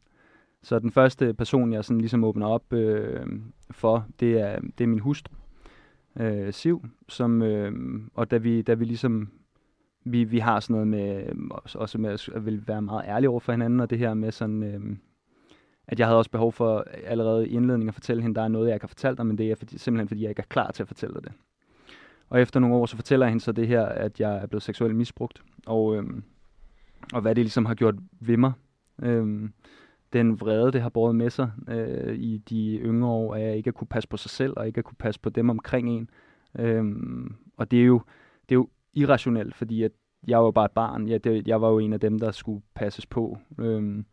Så 0.62 0.78
den 0.78 0.90
første 0.90 1.34
person, 1.34 1.72
jeg 1.72 1.84
sådan 1.84 2.00
ligesom 2.00 2.24
åbner 2.24 2.46
op 2.46 2.72
øh, 2.72 3.26
for, 3.70 4.06
det 4.20 4.40
er, 4.40 4.60
det 4.78 4.84
er 4.84 4.88
min 4.88 4.98
hustru, 4.98 5.34
øh, 6.16 6.52
Siv, 6.52 6.86
som, 7.08 7.42
øh, 7.42 7.72
og 8.14 8.30
da 8.30 8.36
vi, 8.36 8.62
da 8.62 8.74
vi 8.74 8.84
ligesom, 8.84 9.28
vi, 10.04 10.24
vi 10.24 10.38
har 10.38 10.60
sådan 10.60 10.74
noget 10.74 10.88
med, 10.88 11.26
øh, 11.26 11.34
også 11.74 11.98
med 11.98 12.10
at 12.10 12.46
vil 12.46 12.68
være 12.68 12.82
meget 12.82 13.04
ærlige 13.08 13.30
over 13.30 13.40
for 13.40 13.52
hinanden, 13.52 13.80
og 13.80 13.90
det 13.90 13.98
her 13.98 14.14
med 14.14 14.32
sådan, 14.32 14.62
øh, 14.62 14.96
at 15.88 15.98
jeg 15.98 16.06
havde 16.06 16.18
også 16.18 16.30
behov 16.30 16.52
for 16.52 16.84
allerede 17.04 17.48
i 17.48 17.50
indledningen 17.50 17.88
at 17.88 17.94
fortælle 17.94 18.22
hende, 18.22 18.34
der 18.34 18.42
er 18.42 18.48
noget, 18.48 18.66
jeg 18.66 18.74
ikke 18.74 18.84
har 18.84 18.88
fortalt 18.88 19.18
dig, 19.18 19.26
men 19.26 19.38
det 19.38 19.50
er 19.50 19.54
fordi, 19.54 19.78
simpelthen, 19.78 20.08
fordi 20.08 20.22
jeg 20.22 20.30
ikke 20.30 20.42
er 20.42 20.46
klar 20.48 20.70
til 20.70 20.82
at 20.82 20.88
fortælle 20.88 21.14
dig 21.14 21.24
det. 21.24 21.32
Og 22.28 22.40
efter 22.40 22.60
nogle 22.60 22.76
år, 22.76 22.86
så 22.86 22.96
fortæller 22.96 23.26
jeg 23.26 23.30
hende 23.30 23.44
så 23.44 23.52
det 23.52 23.68
her, 23.68 23.82
at 23.84 24.20
jeg 24.20 24.36
er 24.36 24.46
blevet 24.46 24.62
seksuelt 24.62 24.96
misbrugt, 24.96 25.42
og, 25.66 25.96
øh, 25.96 26.04
og 27.12 27.20
hvad 27.20 27.34
det 27.34 27.44
ligesom 27.44 27.66
har 27.66 27.74
gjort 27.74 27.94
ved 28.20 28.36
mig. 28.36 28.52
Øhm, 29.02 29.52
den 30.12 30.40
vrede, 30.40 30.72
det 30.72 30.82
har 30.82 30.88
båret 30.88 31.14
med 31.14 31.30
sig 31.30 31.50
øh, 31.68 32.14
i 32.14 32.38
de 32.38 32.78
yngre 32.78 33.08
år, 33.08 33.34
at 33.34 33.42
jeg 33.42 33.56
ikke 33.56 33.68
at 33.68 33.74
kunne 33.74 33.88
passe 33.88 34.08
på 34.08 34.16
sig 34.16 34.30
selv, 34.30 34.54
og 34.56 34.66
ikke 34.66 34.78
at 34.78 34.84
kunne 34.84 34.96
passe 34.98 35.20
på 35.20 35.30
dem 35.30 35.50
omkring 35.50 35.88
en. 35.88 36.10
Øhm, 36.58 37.34
og 37.56 37.70
det 37.70 37.80
er, 37.80 37.84
jo, 37.84 38.02
det 38.48 38.54
er 38.54 38.58
jo 38.58 38.68
irrationelt, 38.94 39.54
fordi 39.54 39.82
at 39.82 39.92
jeg 40.26 40.44
var 40.44 40.50
bare 40.50 40.64
et 40.64 40.70
barn. 40.70 41.08
Jeg, 41.08 41.24
det, 41.24 41.48
jeg 41.48 41.60
var 41.60 41.68
jo 41.68 41.78
en 41.78 41.92
af 41.92 42.00
dem, 42.00 42.18
der 42.18 42.30
skulle 42.30 42.62
passes 42.74 43.06
på. 43.06 43.38
Øhm, 43.58 44.04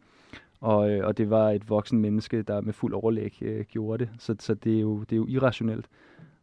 og, 0.60 0.92
øh, 0.92 1.08
og 1.08 1.18
det 1.18 1.30
var 1.30 1.51
et 1.51 1.70
voksen 1.70 2.00
menneske, 2.00 2.42
der 2.42 2.62
med 2.62 2.74
fuld 2.74 2.94
overlæg 2.94 3.38
øh, 3.42 3.65
gjorde 3.65 4.06
det. 4.06 4.13
Så, 4.20 4.36
så 4.39 4.54
det, 4.54 4.75
er 4.75 4.82
jo, 4.82 5.00
det 5.00 5.12
er 5.12 5.18
jo 5.18 5.27
irrationelt. 5.27 5.88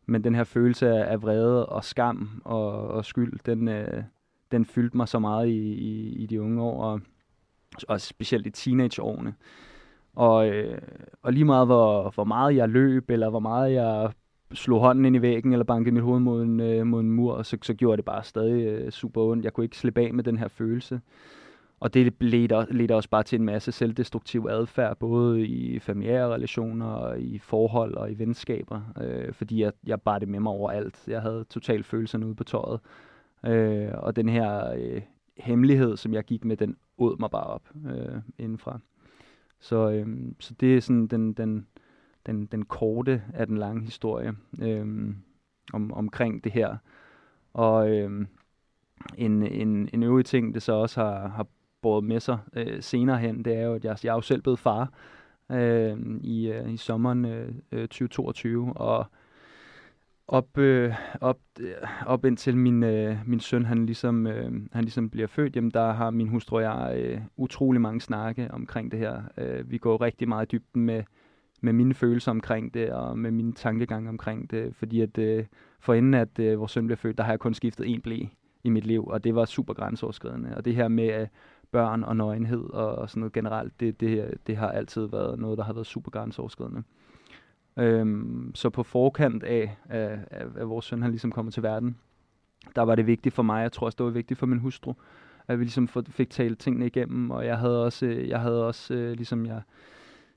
Men 0.07 0.25
den 0.25 0.35
her 0.35 0.45
følelse 0.45 0.89
af, 0.89 1.13
af 1.13 1.23
vrede 1.23 1.67
og 1.67 1.85
skam 1.85 2.43
og, 2.45 2.89
og 2.89 3.05
skyld, 3.05 3.39
den, 3.47 3.69
øh, 3.69 4.03
den 4.53 4.65
fyldte 4.65 4.97
mig 4.97 5.09
så 5.09 5.19
meget 5.19 5.49
i, 5.49 5.73
i, 5.75 6.15
i 6.23 6.27
de 6.27 6.43
unge 6.43 6.63
år, 6.63 6.83
og, 6.83 7.01
og 7.88 8.00
specielt 8.00 8.47
i 8.47 8.50
teenageårene. 8.50 9.35
Og, 10.14 10.49
øh, 10.49 10.79
og 11.23 11.33
lige 11.33 11.45
meget, 11.45 11.67
hvor, 11.67 12.11
hvor 12.14 12.25
meget 12.25 12.57
jeg 12.57 12.69
løb, 12.69 13.11
eller 13.11 13.31
hvor 13.31 13.41
meget 13.41 13.73
jeg 13.73 14.12
slog 14.52 14.81
hånden 14.81 15.05
ind 15.05 15.17
i 15.17 15.23
væggen, 15.23 15.52
eller 15.52 15.64
bankede 15.64 15.95
mit 15.95 16.02
hoved 16.02 16.21
mod 16.21 16.43
en, 16.43 16.61
øh, 16.61 16.87
mod 16.87 17.00
en 17.00 17.11
mur, 17.11 17.43
så, 17.43 17.59
så 17.62 17.75
gjorde 17.75 17.97
det 17.97 18.05
bare 18.05 18.25
stadig 18.25 18.67
øh, 18.67 18.91
super 18.91 19.23
ondt. 19.23 19.45
Jeg 19.45 19.52
kunne 19.52 19.64
ikke 19.64 19.79
slippe 19.79 20.00
af 20.00 20.14
med 20.14 20.25
den 20.25 20.38
her 20.38 20.49
følelse. 20.49 21.00
Og 21.81 21.95
det 21.95 22.14
ledte, 22.21 22.67
ledte 22.71 22.95
også 22.97 23.09
bare 23.09 23.23
til 23.23 23.38
en 23.38 23.45
masse 23.45 23.73
selvdestruktiv 23.73 24.47
adfærd, 24.50 24.97
både 24.97 25.47
i 25.47 25.79
familiære 25.79 26.35
relationer, 26.35 26.87
og 26.87 27.21
i 27.21 27.38
forhold 27.38 27.95
og 27.95 28.12
i 28.12 28.19
venskaber, 28.19 28.81
øh, 29.00 29.33
fordi 29.33 29.62
jeg, 29.62 29.73
jeg 29.87 30.00
bar 30.00 30.19
det 30.19 30.29
med 30.29 30.41
mig 30.41 30.52
overalt. 30.52 31.05
Jeg 31.09 31.23
havde 31.23 31.45
total 31.50 31.83
følelserne 31.85 32.26
ude 32.26 32.35
på 32.35 32.45
tøjet. 32.45 32.81
Øh, 33.47 33.88
og 33.93 34.17
den 34.17 34.29
her 34.29 34.73
øh, 34.76 35.00
hemmelighed, 35.37 35.97
som 35.97 36.15
jeg 36.15 36.25
gik 36.25 36.45
med, 36.45 36.57
den 36.57 36.77
åd 36.99 37.17
mig 37.21 37.31
bare 37.31 37.45
op 37.45 37.69
øh, 37.87 38.21
indenfra. 38.39 38.81
Så, 39.61 39.91
øh, 39.91 40.07
så 40.39 40.55
det 40.55 40.77
er 40.77 40.81
sådan 40.81 41.07
den, 41.07 41.33
den, 41.33 41.67
den, 42.27 42.47
den 42.47 42.65
korte 42.65 43.23
af 43.35 43.47
den 43.47 43.59
lange 43.59 43.85
historie 43.85 44.33
øh, 44.62 45.15
om, 45.73 45.93
omkring 45.93 46.45
det 46.45 46.53
her. 46.53 46.77
Og 47.53 47.91
øh, 47.91 48.27
en, 49.19 49.43
en, 49.43 49.89
en 49.93 50.03
øvrig 50.03 50.25
ting, 50.25 50.55
det 50.55 50.62
så 50.62 50.73
også 50.73 51.01
har, 51.01 51.29
har 51.29 51.47
båret 51.83 52.05
med 52.05 52.21
sig 52.21 52.39
øh, 52.53 52.83
senere 52.83 53.19
hen, 53.19 53.45
det 53.45 53.57
er 53.57 53.62
jo, 53.62 53.75
at 53.75 53.85
jeg, 53.85 53.97
jeg 54.05 54.11
er 54.11 54.15
jo 54.15 54.21
selv 54.21 54.43
blevet 54.43 54.59
far 54.59 54.93
øh, 55.51 55.99
i, 56.21 56.51
øh, 56.51 56.73
i 56.73 56.77
sommeren 56.77 57.25
øh, 57.25 57.55
øh 57.73 57.81
2022, 57.81 58.73
og 58.77 59.07
op, 60.33 60.59
øh, 60.59 60.95
op, 61.21 61.39
øh, 61.61 61.75
op 62.07 62.25
indtil 62.25 62.57
min, 62.57 62.83
øh, 62.83 63.17
min 63.27 63.41
søn 63.41 63.65
han 63.65 63.87
ligesom, 63.87 64.27
øh, 64.27 64.53
han 64.73 64.85
ligesom 64.85 65.11
bliver 65.11 65.27
født, 65.27 65.57
jamen 65.57 65.71
der 65.71 65.93
har 65.93 66.11
min 66.11 66.29
hustru 66.29 66.57
og 66.57 66.62
jeg 66.62 66.95
øh, 66.97 67.21
utrolig 67.37 67.81
mange 67.81 68.01
snakke 68.01 68.51
omkring 68.51 68.93
det 68.93 68.99
her. 68.99 69.23
Øh, 69.39 69.71
vi 69.71 69.79
går 69.79 70.01
rigtig 70.01 70.29
meget 70.29 70.47
i 70.47 70.57
dybden 70.57 70.83
med, 70.83 71.03
med 71.61 71.73
mine 71.73 71.95
følelser 71.95 72.31
omkring 72.31 72.75
det, 72.75 72.91
og 72.91 73.19
med 73.19 73.31
mine 73.31 73.53
tankegange 73.53 74.09
omkring 74.09 74.51
det, 74.51 74.77
fordi 74.77 75.01
at 75.01 75.19
øh, 75.19 75.45
for 75.81 75.95
inden 75.95 76.15
at 76.15 76.39
øh, 76.39 76.59
vores 76.59 76.73
søn 76.73 76.87
blev 76.87 76.97
født, 76.97 77.19
der 77.19 77.25
har 77.25 77.33
jeg 77.33 77.41
kun 77.41 77.55
skiftet 77.55 77.89
en 77.89 78.01
blæ 78.01 78.19
i 78.65 78.71
mit 78.71 78.87
liv, 78.87 79.07
og 79.07 79.25
det 79.25 79.35
var 79.35 79.45
super 79.45 79.75
grænseoverskridende. 79.75 80.57
Og 80.57 80.65
det 80.65 80.75
her 80.75 80.89
med 80.89 81.21
øh, 81.21 81.27
børn 81.73 82.05
og 82.05 82.17
nøgenhed 82.17 82.71
og, 82.71 82.95
og 82.95 83.11
sådan 83.11 83.21
noget 83.21 83.33
generelt, 83.33 83.81
det, 83.81 84.01
det, 84.01 84.35
det 84.47 84.57
har 84.57 84.69
altid 84.69 85.07
været 85.07 85.39
noget, 85.39 85.59
der 85.59 85.65
har 85.65 85.73
været 85.73 85.87
super 85.87 86.11
grænseoverskridende. 86.11 86.83
Øhm, 87.76 88.50
så 88.55 88.71
på 88.71 88.83
forkant 88.83 89.43
af, 89.43 89.76
af, 89.88 90.19
af, 90.31 90.47
af 90.57 90.69
vores 90.69 90.85
søn, 90.85 91.02
han 91.02 91.11
ligesom 91.11 91.33
kommer 91.33 91.52
til 91.52 91.62
verden, 91.62 91.97
der 92.76 92.83
var 92.83 92.95
det 92.95 93.07
vigtigt 93.07 93.35
for 93.35 93.43
mig, 93.43 93.62
jeg 93.62 93.73
tror 93.73 93.87
også, 93.87 93.97
det 93.97 94.07
var 94.07 94.12
vigtigt 94.12 94.38
for 94.38 94.47
min 94.47 94.59
hustru, 94.59 94.95
at 95.49 95.59
vi 95.59 95.64
ligesom 95.64 95.88
fik 95.88 96.31
talt 96.31 96.59
tingene 96.59 96.87
igennem, 96.87 97.31
og 97.31 97.47
jeg 97.47 97.59
havde 97.59 97.85
også, 97.85 98.07
øh, 98.07 98.29
jeg 98.29 98.41
havde 98.41 98.67
også 98.67 98.95
øh, 98.95 99.12
ligesom 99.12 99.47
jeg 99.47 99.62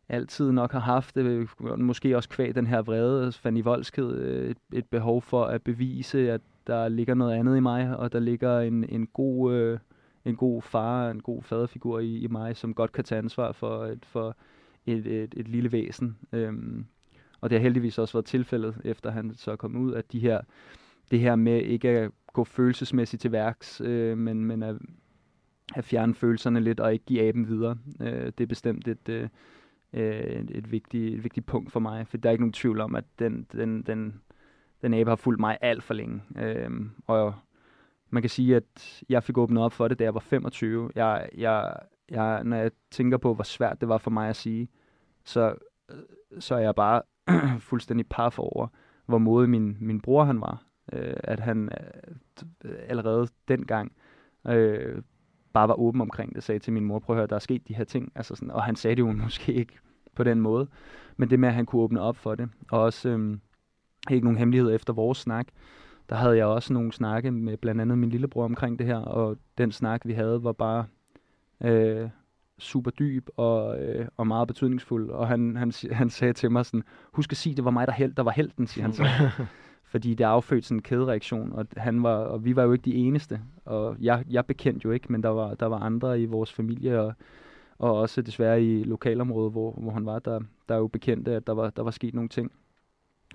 altid 0.09 0.51
nok 0.51 0.71
har 0.71 0.79
haft, 0.79 1.17
øh, 1.17 1.47
måske 1.77 2.15
også 2.17 2.29
kvæg 2.29 2.55
den 2.55 2.67
her 2.67 2.81
vrede, 2.81 3.31
Fanny 3.31 3.63
Voldsked, 3.63 4.05
et, 4.05 4.57
et 4.73 4.85
behov 4.85 5.21
for 5.21 5.45
at 5.45 5.61
bevise, 5.61 6.31
at 6.31 6.41
der 6.67 6.87
ligger 6.87 7.13
noget 7.13 7.33
andet 7.33 7.57
i 7.57 7.59
mig, 7.59 7.97
og 7.97 8.13
der 8.13 8.19
ligger 8.19 8.59
en, 8.59 8.89
en 8.89 9.07
god... 9.07 9.53
Øh, 9.53 9.79
en 10.25 10.35
god 10.35 10.61
far, 10.61 11.09
en 11.09 11.21
god 11.21 11.43
faderfigur 11.43 11.99
i, 11.99 12.17
i 12.17 12.27
mig, 12.27 12.57
som 12.57 12.73
godt 12.73 12.91
kan 12.91 13.03
tage 13.03 13.19
ansvar 13.19 13.51
for 13.51 13.85
et, 13.85 14.05
for 14.05 14.35
et, 14.85 15.07
et, 15.07 15.33
et 15.37 15.47
lille 15.47 15.71
væsen. 15.71 16.17
Øhm, 16.31 16.85
og 17.45 17.49
det 17.49 17.59
har 17.59 17.63
heldigvis 17.63 17.97
også 17.97 18.13
været 18.13 18.25
tilfældet, 18.25 18.81
efter 18.83 19.11
han 19.11 19.33
så 19.35 19.51
er 19.51 19.55
kommet 19.55 19.79
ud, 19.79 19.93
at 19.93 20.11
de 20.11 20.19
her, 20.19 20.41
det 21.11 21.19
her 21.19 21.35
med 21.35 21.61
ikke 21.61 21.89
at 21.89 22.11
gå 22.33 22.43
følelsesmæssigt 22.43 23.21
til 23.21 23.31
værks, 23.31 23.81
øh, 23.81 24.17
men, 24.17 24.45
men 24.45 24.63
at, 24.63 24.75
at 25.75 25.83
fjerne 25.83 26.15
følelserne 26.15 26.59
lidt 26.59 26.79
og 26.79 26.93
ikke 26.93 27.05
give 27.05 27.21
aben 27.21 27.47
videre. 27.47 27.77
Øh, 28.01 28.25
det 28.25 28.41
er 28.41 28.45
bestemt 28.45 28.87
et, 28.87 29.09
øh, 29.09 29.29
et, 29.93 30.51
et, 30.51 30.71
vigtigt, 30.71 31.15
et 31.15 31.23
vigtigt 31.23 31.45
punkt 31.45 31.71
for 31.71 31.79
mig, 31.79 32.07
for 32.07 32.17
der 32.17 32.29
er 32.29 32.31
ikke 32.31 32.41
nogen 32.41 32.53
tvivl 32.53 32.81
om, 32.81 32.95
at 32.95 33.05
den, 33.19 33.47
den, 33.51 33.81
den, 33.81 34.21
den 34.81 34.93
abe 34.93 35.09
har 35.09 35.15
fulgt 35.15 35.39
mig 35.39 35.57
alt 35.61 35.83
for 35.83 35.93
længe. 35.93 36.21
Øh, 36.37 36.69
og 37.07 37.33
man 38.09 38.23
kan 38.23 38.29
sige, 38.29 38.55
at 38.55 39.03
jeg 39.09 39.23
fik 39.23 39.37
åbnet 39.37 39.63
op 39.63 39.73
for 39.73 39.87
det, 39.87 39.99
da 39.99 40.03
jeg 40.03 40.13
var 40.13 40.19
25. 40.19 40.91
Jeg, 40.95 41.29
jeg, 41.37 41.75
jeg, 42.09 42.43
når 42.43 42.57
jeg 42.57 42.71
tænker 42.91 43.17
på, 43.17 43.33
hvor 43.33 43.43
svært 43.43 43.81
det 43.81 43.89
var 43.89 43.97
for 43.97 44.11
mig 44.11 44.29
at 44.29 44.35
sige, 44.35 44.67
så, 45.23 45.55
så 46.39 46.55
er 46.55 46.59
jeg 46.59 46.75
bare 46.75 47.01
fuldstændig 47.69 48.07
paf 48.07 48.39
over, 48.39 48.67
hvor 49.05 49.17
modig 49.17 49.49
min, 49.49 49.77
min 49.79 50.01
bror 50.01 50.23
han 50.23 50.41
var. 50.41 50.63
Øh, 50.93 51.13
at 51.23 51.39
han 51.39 51.69
øh, 52.65 52.75
allerede 52.87 53.27
dengang 53.47 53.91
øh, 54.47 55.01
bare 55.53 55.67
var 55.67 55.79
åben 55.79 56.01
omkring 56.01 56.35
det, 56.35 56.43
sagde 56.43 56.59
til 56.59 56.73
min 56.73 56.85
mor, 56.85 56.99
prøv 56.99 57.15
at 57.15 57.17
høre, 57.17 57.27
der 57.27 57.35
er 57.35 57.39
sket 57.39 57.67
de 57.67 57.75
her 57.75 57.83
ting. 57.83 58.11
Altså 58.15 58.35
sådan, 58.35 58.51
og 58.51 58.63
han 58.63 58.75
sagde 58.75 58.95
det 58.95 59.01
jo 59.01 59.11
måske 59.23 59.53
ikke 59.53 59.73
på 60.15 60.23
den 60.23 60.41
måde, 60.41 60.67
men 61.17 61.29
det 61.29 61.39
med, 61.39 61.49
at 61.49 61.55
han 61.55 61.65
kunne 61.65 61.81
åbne 61.81 62.01
op 62.01 62.17
for 62.17 62.35
det. 62.35 62.49
Og 62.71 62.81
også 62.81 63.09
øh, 63.09 63.37
ikke 64.11 64.25
nogen 64.25 64.37
hemmelighed 64.37 64.75
efter 64.75 64.93
vores 64.93 65.17
snak, 65.17 65.47
der 66.09 66.15
havde 66.15 66.37
jeg 66.37 66.45
også 66.45 66.73
nogle 66.73 66.91
snakke 66.91 67.31
med 67.31 67.57
blandt 67.57 67.81
andet 67.81 67.97
min 67.97 68.09
lillebror 68.09 68.45
omkring 68.45 68.79
det 68.79 68.87
her, 68.87 68.97
og 68.97 69.37
den 69.57 69.71
snak, 69.71 70.01
vi 70.05 70.13
havde, 70.13 70.43
var 70.43 70.51
bare 70.51 70.85
øh, 71.63 72.09
super 72.59 72.91
dyb 72.91 73.27
og, 73.37 73.83
øh, 73.83 74.07
og 74.17 74.27
meget 74.27 74.47
betydningsfuld. 74.47 75.09
Og 75.09 75.27
han, 75.27 75.55
han, 75.55 75.71
han 75.91 76.09
sagde 76.09 76.33
til 76.33 76.51
mig 76.51 76.65
sådan, 76.65 76.83
husk 77.13 77.31
at 77.31 77.37
sige, 77.37 77.55
det 77.55 77.65
var 77.65 77.71
mig, 77.71 77.87
der, 77.87 77.93
held, 77.93 78.13
der 78.13 78.23
var 78.23 78.31
helten, 78.31 78.67
siger 78.67 78.83
han 78.83 78.93
så. 78.93 79.03
Fordi 79.91 80.13
det 80.13 80.23
affødte 80.23 80.67
sådan 80.67 80.77
en 80.77 80.81
kædereaktion, 80.81 81.53
og, 81.53 81.67
han 81.77 82.03
var, 82.03 82.15
og 82.15 82.45
vi 82.45 82.55
var 82.55 82.63
jo 82.63 82.71
ikke 82.71 82.85
de 82.85 82.95
eneste. 82.95 83.41
Og 83.65 83.95
jeg, 83.99 84.23
jeg 84.29 84.45
bekendte 84.45 84.85
jo 84.85 84.91
ikke, 84.91 85.11
men 85.11 85.23
der 85.23 85.29
var, 85.29 85.55
der 85.55 85.65
var 85.65 85.79
andre 85.79 86.21
i 86.21 86.25
vores 86.25 86.53
familie, 86.53 87.01
og, 87.01 87.13
og 87.77 87.93
også 87.93 88.21
desværre 88.21 88.63
i 88.63 88.83
lokalområdet, 88.83 89.51
hvor, 89.51 89.71
hvor 89.71 89.91
han 89.91 90.05
var, 90.05 90.19
der, 90.19 90.39
der 90.69 90.75
er 90.75 90.79
jo 90.79 90.87
bekendte, 90.87 91.35
at 91.35 91.47
der 91.47 91.53
var, 91.53 91.69
der 91.69 91.83
var 91.83 91.91
sket 91.91 92.13
nogle 92.13 92.29
ting. 92.29 92.51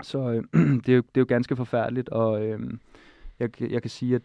Så 0.02 0.18
øh, 0.18 0.44
det, 0.86 0.88
er 0.88 0.96
jo, 0.96 1.02
det 1.02 1.16
er 1.16 1.20
jo 1.20 1.26
ganske 1.28 1.56
forfærdeligt, 1.56 2.08
og 2.08 2.46
øh, 2.46 2.60
jeg, 3.38 3.62
jeg 3.62 3.82
kan 3.82 3.90
sige, 3.90 4.14
at 4.14 4.22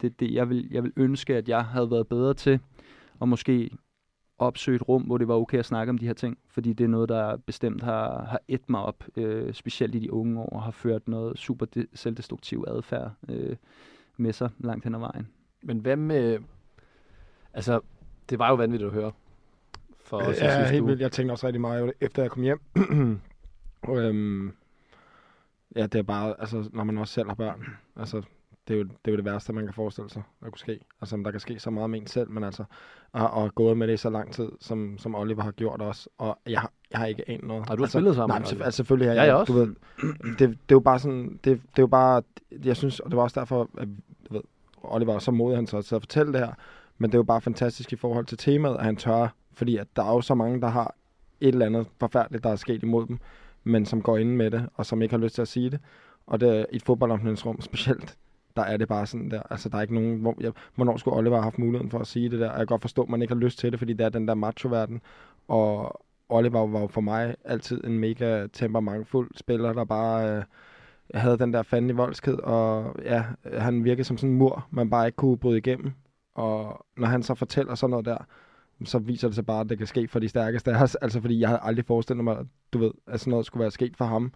det, 0.00 0.20
det, 0.20 0.32
jeg, 0.34 0.48
vil, 0.48 0.68
jeg 0.70 0.82
vil 0.82 0.92
ønske, 0.96 1.36
at 1.36 1.48
jeg 1.48 1.64
havde 1.64 1.90
været 1.90 2.08
bedre 2.08 2.34
til 2.34 2.60
at 3.22 3.28
måske 3.28 3.70
opsøge 4.38 4.76
et 4.76 4.88
rum, 4.88 5.02
hvor 5.02 5.18
det 5.18 5.28
var 5.28 5.34
okay 5.34 5.58
at 5.58 5.64
snakke 5.66 5.90
om 5.90 5.98
de 5.98 6.06
her 6.06 6.14
ting, 6.14 6.38
fordi 6.48 6.72
det 6.72 6.84
er 6.84 6.88
noget, 6.88 7.08
der 7.08 7.36
bestemt 7.36 7.82
har, 7.82 8.24
har 8.24 8.40
et 8.48 8.70
mig 8.70 8.80
op, 8.82 9.04
øh, 9.16 9.54
specielt 9.54 9.94
i 9.94 9.98
de 9.98 10.12
unge 10.12 10.40
år, 10.40 10.48
og 10.48 10.62
har 10.62 10.70
ført 10.70 11.08
noget 11.08 11.38
super 11.38 11.66
de- 11.66 11.86
selvdestruktiv 11.94 12.64
adfærd 12.68 13.12
øh, 13.28 13.56
med 14.16 14.32
sig 14.32 14.50
langt 14.58 14.84
hen 14.84 14.94
ad 14.94 15.00
vejen. 15.00 15.28
Men 15.62 15.78
hvad 15.78 15.96
med, 15.96 16.38
altså, 17.54 17.80
det 18.30 18.38
var 18.38 18.48
jo 18.48 18.54
vanvittigt 18.54 18.86
at 18.88 18.94
høre. 18.94 19.12
For 20.04 20.16
os 20.16 20.40
ja, 20.40 20.68
helt 20.70 20.86
vildt. 20.86 21.00
Jeg 21.00 21.12
tænkte 21.12 21.32
også 21.32 21.46
rigtig 21.46 21.60
meget, 21.60 21.92
efter 22.00 22.22
jeg 22.22 22.30
kom 22.30 22.42
hjem, 22.42 22.60
øhm, 23.96 24.52
Ja, 25.76 25.82
det 25.82 25.94
er 25.94 26.02
bare, 26.02 26.34
altså, 26.40 26.70
når 26.72 26.84
man 26.84 26.98
også 26.98 27.14
selv 27.14 27.28
har 27.28 27.34
børn. 27.34 27.66
Altså, 27.96 28.22
det 28.68 28.74
er, 28.74 28.78
jo, 28.78 28.84
det 28.84 28.90
er 29.04 29.10
jo 29.10 29.16
det 29.16 29.24
værste, 29.24 29.52
man 29.52 29.64
kan 29.64 29.74
forestille 29.74 30.10
sig, 30.10 30.22
der 30.40 30.50
kunne 30.50 30.58
ske. 30.58 30.80
Altså, 31.00 31.16
der 31.16 31.30
kan 31.30 31.40
ske 31.40 31.58
så 31.58 31.70
meget 31.70 31.90
med 31.90 32.00
en 32.00 32.06
selv, 32.06 32.30
men 32.30 32.44
altså, 32.44 32.64
at, 33.14 33.30
at 33.36 33.54
gået 33.54 33.76
med 33.76 33.86
det 33.86 33.94
i 33.94 33.96
så 33.96 34.10
lang 34.10 34.32
tid, 34.32 34.48
som, 34.60 34.98
som 34.98 35.14
Oliver 35.14 35.42
har 35.42 35.50
gjort 35.50 35.82
også. 35.82 36.08
Og 36.18 36.38
jeg 36.46 36.60
har, 36.60 36.72
jeg 36.90 36.98
har 36.98 37.06
ikke 37.06 37.30
anet 37.30 37.44
noget. 37.44 37.68
Har 37.68 37.76
du 37.76 37.82
altså, 37.82 37.98
spillet 37.98 38.14
sammen? 38.14 38.42
Nej, 38.42 38.64
altså, 38.64 38.76
selvfølgelig 38.76 39.08
har 39.08 39.14
jeg, 39.14 39.26
jeg, 39.26 39.34
også. 39.34 39.52
Du 39.52 39.58
ved, 39.58 39.74
det, 40.38 40.38
det, 40.38 40.50
er 40.50 40.56
jo 40.72 40.80
bare 40.80 40.98
sådan, 40.98 41.28
det, 41.28 41.44
det 41.44 41.78
er 41.78 41.82
jo 41.82 41.86
bare, 41.86 42.22
jeg 42.64 42.76
synes, 42.76 43.00
og 43.00 43.10
det 43.10 43.16
var 43.16 43.22
også 43.22 43.40
derfor, 43.40 43.70
at 43.78 43.88
du 44.28 44.34
ved, 44.34 44.42
Oliver 44.82 45.12
var 45.12 45.18
så 45.18 45.30
modig, 45.30 45.58
han 45.58 45.66
så 45.66 45.82
til 45.82 45.94
at 45.94 46.02
fortælle 46.02 46.32
det 46.32 46.40
her. 46.40 46.52
Men 46.98 47.10
det 47.10 47.14
er 47.14 47.18
jo 47.18 47.22
bare 47.22 47.40
fantastisk 47.40 47.92
i 47.92 47.96
forhold 47.96 48.26
til 48.26 48.38
temaet, 48.38 48.76
at 48.76 48.84
han 48.84 48.96
tør, 48.96 49.28
fordi 49.52 49.76
at 49.76 49.86
der 49.96 50.02
er 50.02 50.12
jo 50.12 50.20
så 50.20 50.34
mange, 50.34 50.60
der 50.60 50.68
har 50.68 50.94
et 51.40 51.48
eller 51.48 51.66
andet 51.66 51.86
forfærdeligt, 52.00 52.44
der 52.44 52.50
er 52.50 52.56
sket 52.56 52.82
imod 52.82 53.06
dem 53.06 53.18
men 53.68 53.86
som 53.86 54.02
går 54.02 54.18
ind 54.18 54.36
med 54.36 54.50
det, 54.50 54.68
og 54.74 54.86
som 54.86 55.02
ikke 55.02 55.14
har 55.14 55.18
lyst 55.18 55.34
til 55.34 55.42
at 55.42 55.48
sige 55.48 55.70
det. 55.70 55.80
Og 56.26 56.40
det, 56.40 56.66
i 56.72 56.76
et 56.76 56.82
fodboldomklædningsrum 56.82 57.60
specielt, 57.60 58.16
der 58.58 58.64
er 58.64 58.76
det 58.76 58.88
bare 58.88 59.06
sådan 59.06 59.30
der. 59.30 59.42
Altså, 59.50 59.68
der 59.68 59.78
er 59.78 59.82
ikke 59.82 59.94
nogen... 59.94 60.20
Hvor, 60.20 60.34
jeg, 60.40 60.52
hvornår 60.74 60.96
skulle 60.96 61.16
Oliver 61.16 61.36
have 61.36 61.42
haft 61.42 61.58
muligheden 61.58 61.90
for 61.90 61.98
at 61.98 62.06
sige 62.06 62.30
det 62.30 62.40
der? 62.40 62.46
Jeg 62.46 62.56
kan 62.56 62.66
godt 62.66 62.82
forstå, 62.82 63.02
at 63.02 63.08
man 63.08 63.22
ikke 63.22 63.34
har 63.34 63.40
lyst 63.40 63.58
til 63.58 63.70
det, 63.72 63.78
fordi 63.78 63.92
det 63.92 64.04
er 64.04 64.08
den 64.08 64.28
der 64.28 64.34
macho-verden. 64.34 65.00
Og 65.48 66.00
Oliver 66.28 66.66
var 66.66 66.80
jo 66.80 66.86
for 66.86 67.00
mig 67.00 67.34
altid 67.44 67.84
en 67.84 67.98
mega 67.98 68.46
temperamentfuld 68.52 69.30
spiller, 69.36 69.72
der 69.72 69.84
bare 69.84 70.36
øh, 70.36 70.42
havde 71.14 71.38
den 71.38 71.52
der 71.52 71.62
fanden 71.62 71.90
i 71.90 71.94
voldsked, 71.94 72.34
og 72.34 72.94
ja, 73.04 73.24
han 73.52 73.84
virkede 73.84 74.04
som 74.04 74.16
sådan 74.16 74.30
en 74.30 74.38
mur, 74.38 74.66
man 74.70 74.90
bare 74.90 75.06
ikke 75.06 75.16
kunne 75.16 75.38
bryde 75.38 75.58
igennem. 75.58 75.92
Og 76.34 76.86
når 76.96 77.06
han 77.06 77.22
så 77.22 77.34
fortæller 77.34 77.74
sådan 77.74 77.90
noget 77.90 78.06
der, 78.06 78.18
så 78.84 78.98
viser 78.98 79.28
det 79.28 79.34
sig 79.34 79.46
bare, 79.46 79.60
at 79.60 79.68
det 79.68 79.78
kan 79.78 79.86
ske 79.86 80.08
for 80.08 80.18
de 80.18 80.28
stærkeste 80.28 80.72
af 80.72 80.82
os. 80.82 80.94
Altså 80.94 81.20
fordi 81.20 81.40
jeg 81.40 81.48
havde 81.48 81.60
aldrig 81.62 81.84
forestillet 81.84 82.24
mig, 82.24 82.38
at, 82.38 82.46
du 82.72 82.78
ved, 82.78 82.90
at 83.06 83.20
sådan 83.20 83.30
noget 83.30 83.46
skulle 83.46 83.60
være 83.60 83.70
sket 83.70 83.96
for 83.96 84.04
ham. 84.04 84.32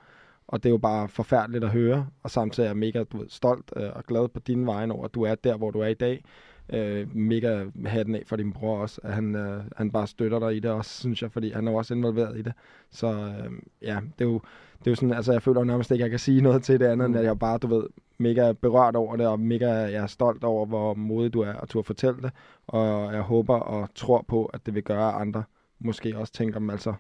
Og 0.48 0.62
det 0.62 0.68
er 0.68 0.70
jo 0.70 0.78
bare 0.78 1.08
forfærdeligt 1.08 1.64
at 1.64 1.70
høre, 1.70 2.06
og 2.22 2.30
samtidig 2.30 2.66
er 2.66 2.70
jeg 2.70 2.76
mega 2.76 3.04
du 3.12 3.18
ved, 3.18 3.28
stolt 3.28 3.72
øh, 3.76 3.90
og 3.94 4.04
glad 4.04 4.28
på 4.28 4.40
dine 4.40 4.66
vegne 4.66 4.94
over, 4.94 5.04
at 5.04 5.14
du 5.14 5.22
er 5.22 5.34
der, 5.34 5.56
hvor 5.56 5.70
du 5.70 5.80
er 5.80 5.86
i 5.86 5.94
dag. 5.94 6.24
Øh, 6.72 7.16
mega 7.16 7.64
hatten 7.86 8.14
af 8.14 8.22
for 8.26 8.36
din 8.36 8.52
bror 8.52 8.78
også, 8.78 9.00
at 9.04 9.14
han, 9.14 9.34
øh, 9.34 9.64
han 9.76 9.90
bare 9.90 10.06
støtter 10.06 10.38
dig 10.38 10.56
i 10.56 10.60
det 10.60 10.70
også, 10.70 11.00
synes 11.00 11.22
jeg, 11.22 11.32
fordi 11.32 11.52
han 11.52 11.68
er 11.68 11.72
også 11.72 11.94
involveret 11.94 12.38
i 12.38 12.42
det. 12.42 12.52
Så 12.90 13.06
øh, 13.06 13.52
ja, 13.82 13.98
det 14.18 14.24
er 14.24 14.28
jo, 14.28 14.40
det 14.78 14.86
er 14.86 14.90
jo 14.90 14.94
sådan, 14.94 15.12
altså 15.12 15.32
jeg 15.32 15.42
føler 15.42 15.60
jo 15.60 15.64
nærmest 15.64 15.90
ikke, 15.90 16.02
at 16.02 16.04
jeg 16.04 16.10
kan 16.10 16.18
sige 16.18 16.40
noget 16.40 16.62
til 16.62 16.80
det 16.80 16.86
andet, 16.86 17.10
mm. 17.10 17.14
end 17.14 17.20
at 17.20 17.24
jeg 17.24 17.38
bare, 17.38 17.58
du 17.58 17.66
ved, 17.66 17.84
mega 18.18 18.52
berørt 18.52 18.96
over 18.96 19.16
det, 19.16 19.26
og 19.26 19.40
mega 19.40 19.68
jeg 19.68 20.02
er 20.02 20.06
stolt 20.06 20.44
over, 20.44 20.66
hvor 20.66 20.94
modig 20.94 21.32
du 21.32 21.40
er, 21.40 21.52
og 21.52 21.68
at 21.78 21.86
fortælle 21.86 22.22
det. 22.22 22.30
Og 22.66 23.14
jeg 23.14 23.22
håber 23.22 23.54
og 23.54 23.88
tror 23.94 24.24
på, 24.28 24.44
at 24.44 24.66
det 24.66 24.74
vil 24.74 24.82
gøre, 24.82 25.14
at 25.14 25.20
andre 25.20 25.44
måske 25.78 26.18
også 26.18 26.32
tænker, 26.32 26.58
dem, 26.58 26.70
altså, 26.70 26.94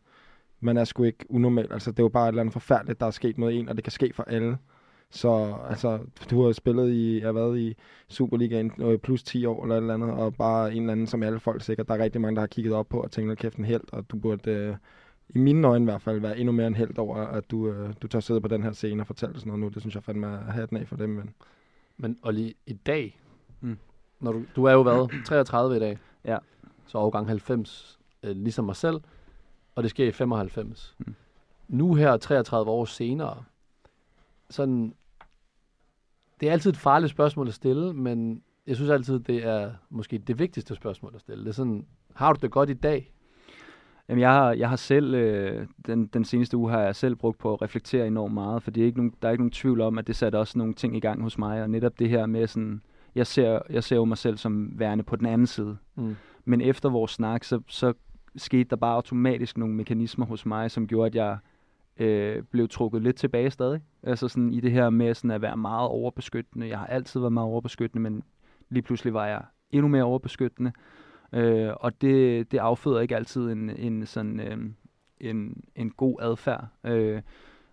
man 0.62 0.76
er 0.76 0.84
sgu 0.84 1.02
ikke 1.02 1.24
unormal. 1.28 1.68
Altså, 1.70 1.90
det 1.90 1.98
er 1.98 2.02
jo 2.02 2.08
bare 2.08 2.24
et 2.24 2.28
eller 2.28 2.40
andet 2.40 2.52
forfærdeligt, 2.52 3.00
der 3.00 3.06
er 3.06 3.10
sket 3.10 3.38
mod 3.38 3.52
en, 3.52 3.68
og 3.68 3.76
det 3.76 3.84
kan 3.84 3.90
ske 3.90 4.12
for 4.14 4.22
alle. 4.22 4.58
Så 5.10 5.56
altså, 5.68 5.98
du 6.30 6.44
har 6.44 6.52
spillet 6.52 6.90
i, 6.90 7.18
jeg 7.18 7.28
har 7.28 7.32
været 7.32 7.58
i 7.58 7.76
Superligaen 8.08 8.72
øh, 8.78 8.98
plus 8.98 9.22
10 9.22 9.46
år 9.46 9.62
eller 9.62 9.74
et 9.74 9.80
eller 9.80 9.94
andet, 9.94 10.10
og 10.10 10.34
bare 10.34 10.74
en 10.74 10.82
eller 10.82 10.92
anden, 10.92 11.06
som 11.06 11.22
alle 11.22 11.40
folk 11.40 11.62
sikkert, 11.62 11.88
der 11.88 11.94
er 11.94 11.98
rigtig 11.98 12.20
mange, 12.20 12.34
der 12.34 12.42
har 12.42 12.46
kigget 12.46 12.74
op 12.74 12.88
på 12.88 13.00
og 13.00 13.10
tænkt, 13.10 13.38
kæft 13.38 13.56
en 13.56 13.64
held, 13.64 13.92
og 13.92 14.10
du 14.10 14.16
burde, 14.16 14.50
øh, 14.50 14.76
i 15.28 15.38
mine 15.38 15.68
øjne 15.68 15.82
i 15.82 15.84
hvert 15.84 16.02
fald, 16.02 16.20
være 16.20 16.38
endnu 16.38 16.52
mere 16.52 16.66
en 16.66 16.74
held 16.74 16.98
over, 16.98 17.16
at 17.16 17.50
du, 17.50 17.68
øh, 17.68 17.94
du 18.02 18.08
tør 18.08 18.20
sidde 18.20 18.40
på 18.40 18.48
den 18.48 18.62
her 18.62 18.72
scene 18.72 19.02
og 19.02 19.06
fortælle 19.06 19.34
sådan 19.34 19.48
noget 19.48 19.60
nu. 19.60 19.68
Det 19.68 19.82
synes 19.82 19.94
jeg 19.94 20.02
fandme 20.02 20.26
er 20.26 20.52
hatten 20.52 20.76
af 20.76 20.88
for 20.88 20.96
dem. 20.96 21.10
Men, 21.10 21.34
men 21.96 22.18
Olli, 22.22 22.56
i 22.66 22.72
dag, 22.72 23.20
mm. 23.60 23.78
når 24.20 24.32
du, 24.32 24.42
du 24.56 24.64
er 24.64 24.72
jo 24.72 24.80
været 24.80 25.10
33 25.26 25.76
i 25.76 25.80
dag, 25.80 25.98
ja. 26.24 26.38
så 26.86 26.98
overgang 26.98 27.26
90, 27.26 27.98
øh, 28.22 28.36
ligesom 28.36 28.64
mig 28.64 28.76
selv, 28.76 29.00
og 29.74 29.82
det 29.82 29.90
sker 29.90 30.06
i 30.06 30.12
95. 30.12 30.96
Mm. 30.98 31.14
Nu 31.68 31.94
her, 31.94 32.16
33 32.16 32.70
år 32.70 32.84
senere, 32.84 33.44
sådan, 34.50 34.94
det 36.40 36.48
er 36.48 36.52
altid 36.52 36.70
et 36.70 36.76
farligt 36.76 37.10
spørgsmål 37.10 37.48
at 37.48 37.54
stille, 37.54 37.92
men 37.92 38.42
jeg 38.66 38.76
synes 38.76 38.90
altid, 38.90 39.18
det 39.18 39.44
er 39.44 39.72
måske 39.90 40.18
det 40.18 40.38
vigtigste 40.38 40.74
spørgsmål 40.74 41.12
at 41.14 41.20
stille. 41.20 41.44
Det 41.44 41.48
er 41.48 41.54
sådan, 41.54 41.86
har 42.14 42.32
du 42.32 42.38
det 42.42 42.50
godt 42.50 42.70
i 42.70 42.74
dag? 42.74 43.12
Jamen, 44.08 44.20
jeg 44.20 44.30
har, 44.30 44.52
jeg 44.52 44.68
har 44.68 44.76
selv, 44.76 45.14
øh, 45.14 45.66
den, 45.86 46.06
den 46.06 46.24
seneste 46.24 46.56
uge 46.56 46.70
har 46.70 46.80
jeg 46.80 46.96
selv 46.96 47.14
brugt 47.14 47.38
på 47.38 47.52
at 47.52 47.62
reflektere 47.62 48.06
enormt 48.06 48.34
meget, 48.34 48.62
for 48.62 48.70
det 48.70 48.80
er 48.80 48.86
ikke 48.86 48.98
nogen, 48.98 49.14
der 49.22 49.28
er 49.28 49.32
ikke 49.32 49.42
nogen 49.42 49.50
tvivl 49.50 49.80
om, 49.80 49.98
at 49.98 50.06
det 50.06 50.16
satte 50.16 50.36
også 50.36 50.58
nogle 50.58 50.74
ting 50.74 50.96
i 50.96 51.00
gang 51.00 51.22
hos 51.22 51.38
mig, 51.38 51.62
og 51.62 51.70
netop 51.70 51.98
det 51.98 52.08
her 52.08 52.26
med 52.26 52.46
sådan, 52.46 52.82
jeg 53.14 53.26
ser, 53.26 53.58
jeg 53.70 53.84
ser 53.84 53.96
jo 53.96 54.04
mig 54.04 54.18
selv 54.18 54.36
som 54.36 54.78
værende 54.78 55.04
på 55.04 55.16
den 55.16 55.26
anden 55.26 55.46
side. 55.46 55.76
Mm. 55.94 56.16
Men 56.44 56.60
efter 56.60 56.88
vores 56.88 57.10
snak, 57.10 57.44
så, 57.44 57.60
så 57.68 57.92
skete 58.36 58.70
der 58.70 58.76
bare 58.76 58.94
automatisk 58.94 59.58
nogle 59.58 59.74
mekanismer 59.74 60.26
hos 60.26 60.46
mig, 60.46 60.70
som 60.70 60.86
gjorde, 60.86 61.06
at 61.06 61.14
jeg 61.14 61.38
øh, 61.96 62.42
blev 62.42 62.68
trukket 62.68 63.02
lidt 63.02 63.16
tilbage 63.16 63.50
stadig. 63.50 63.80
Altså 64.02 64.28
sådan 64.28 64.52
i 64.52 64.60
det 64.60 64.72
her 64.72 64.90
med 64.90 65.14
sådan 65.14 65.30
at 65.30 65.42
være 65.42 65.56
meget 65.56 65.88
overbeskyttende. 65.88 66.68
Jeg 66.68 66.78
har 66.78 66.86
altid 66.86 67.20
været 67.20 67.32
meget 67.32 67.48
overbeskyttende, 67.48 68.02
men 68.02 68.22
lige 68.68 68.82
pludselig 68.82 69.14
var 69.14 69.26
jeg 69.26 69.42
endnu 69.70 69.88
mere 69.88 70.04
overbeskyttende. 70.04 70.72
Øh, 71.32 71.70
og 71.76 72.00
det, 72.00 72.52
det 72.52 72.58
afføder 72.58 73.00
ikke 73.00 73.16
altid 73.16 73.50
en, 73.50 73.70
en 73.70 74.06
sådan 74.06 74.40
øh, 74.40 74.58
en, 75.20 75.64
en 75.74 75.90
god 75.90 76.16
adfærd. 76.20 76.66
Øh, 76.84 77.22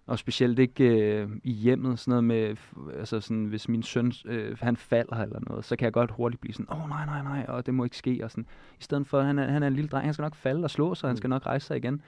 og 0.09 0.19
specielt 0.19 0.59
ikke 0.59 0.83
øh, 0.83 1.29
i 1.43 1.51
hjemmet, 1.51 1.99
sådan 1.99 2.11
noget 2.11 2.23
med, 2.23 2.55
altså 2.99 3.19
sådan, 3.19 3.45
hvis 3.45 3.69
min 3.69 3.83
søn, 3.83 4.11
øh, 4.25 4.57
han 4.61 4.77
falder 4.77 5.15
eller 5.15 5.39
noget, 5.47 5.65
så 5.65 5.75
kan 5.75 5.85
jeg 5.85 5.93
godt 5.93 6.11
hurtigt 6.11 6.41
blive 6.41 6.53
sådan, 6.53 6.65
åh 6.71 6.83
oh, 6.83 6.89
nej, 6.89 7.05
nej, 7.05 7.23
nej, 7.23 7.45
og 7.47 7.65
det 7.65 7.73
må 7.73 7.83
ikke 7.83 7.97
ske, 7.97 8.19
og 8.23 8.31
sådan, 8.31 8.45
i 8.79 8.83
stedet 8.83 9.07
for, 9.07 9.21
han 9.21 9.39
er, 9.39 9.51
han 9.51 9.63
er 9.63 9.67
en 9.67 9.73
lille 9.73 9.87
dreng, 9.87 10.05
han 10.05 10.13
skal 10.13 10.23
nok 10.23 10.35
falde 10.35 10.63
og 10.63 10.69
slå 10.69 10.95
sig, 10.95 11.09
han 11.09 11.17
skal 11.17 11.29
nok 11.29 11.45
rejse 11.45 11.67
sig 11.67 11.77
igen. 11.77 12.01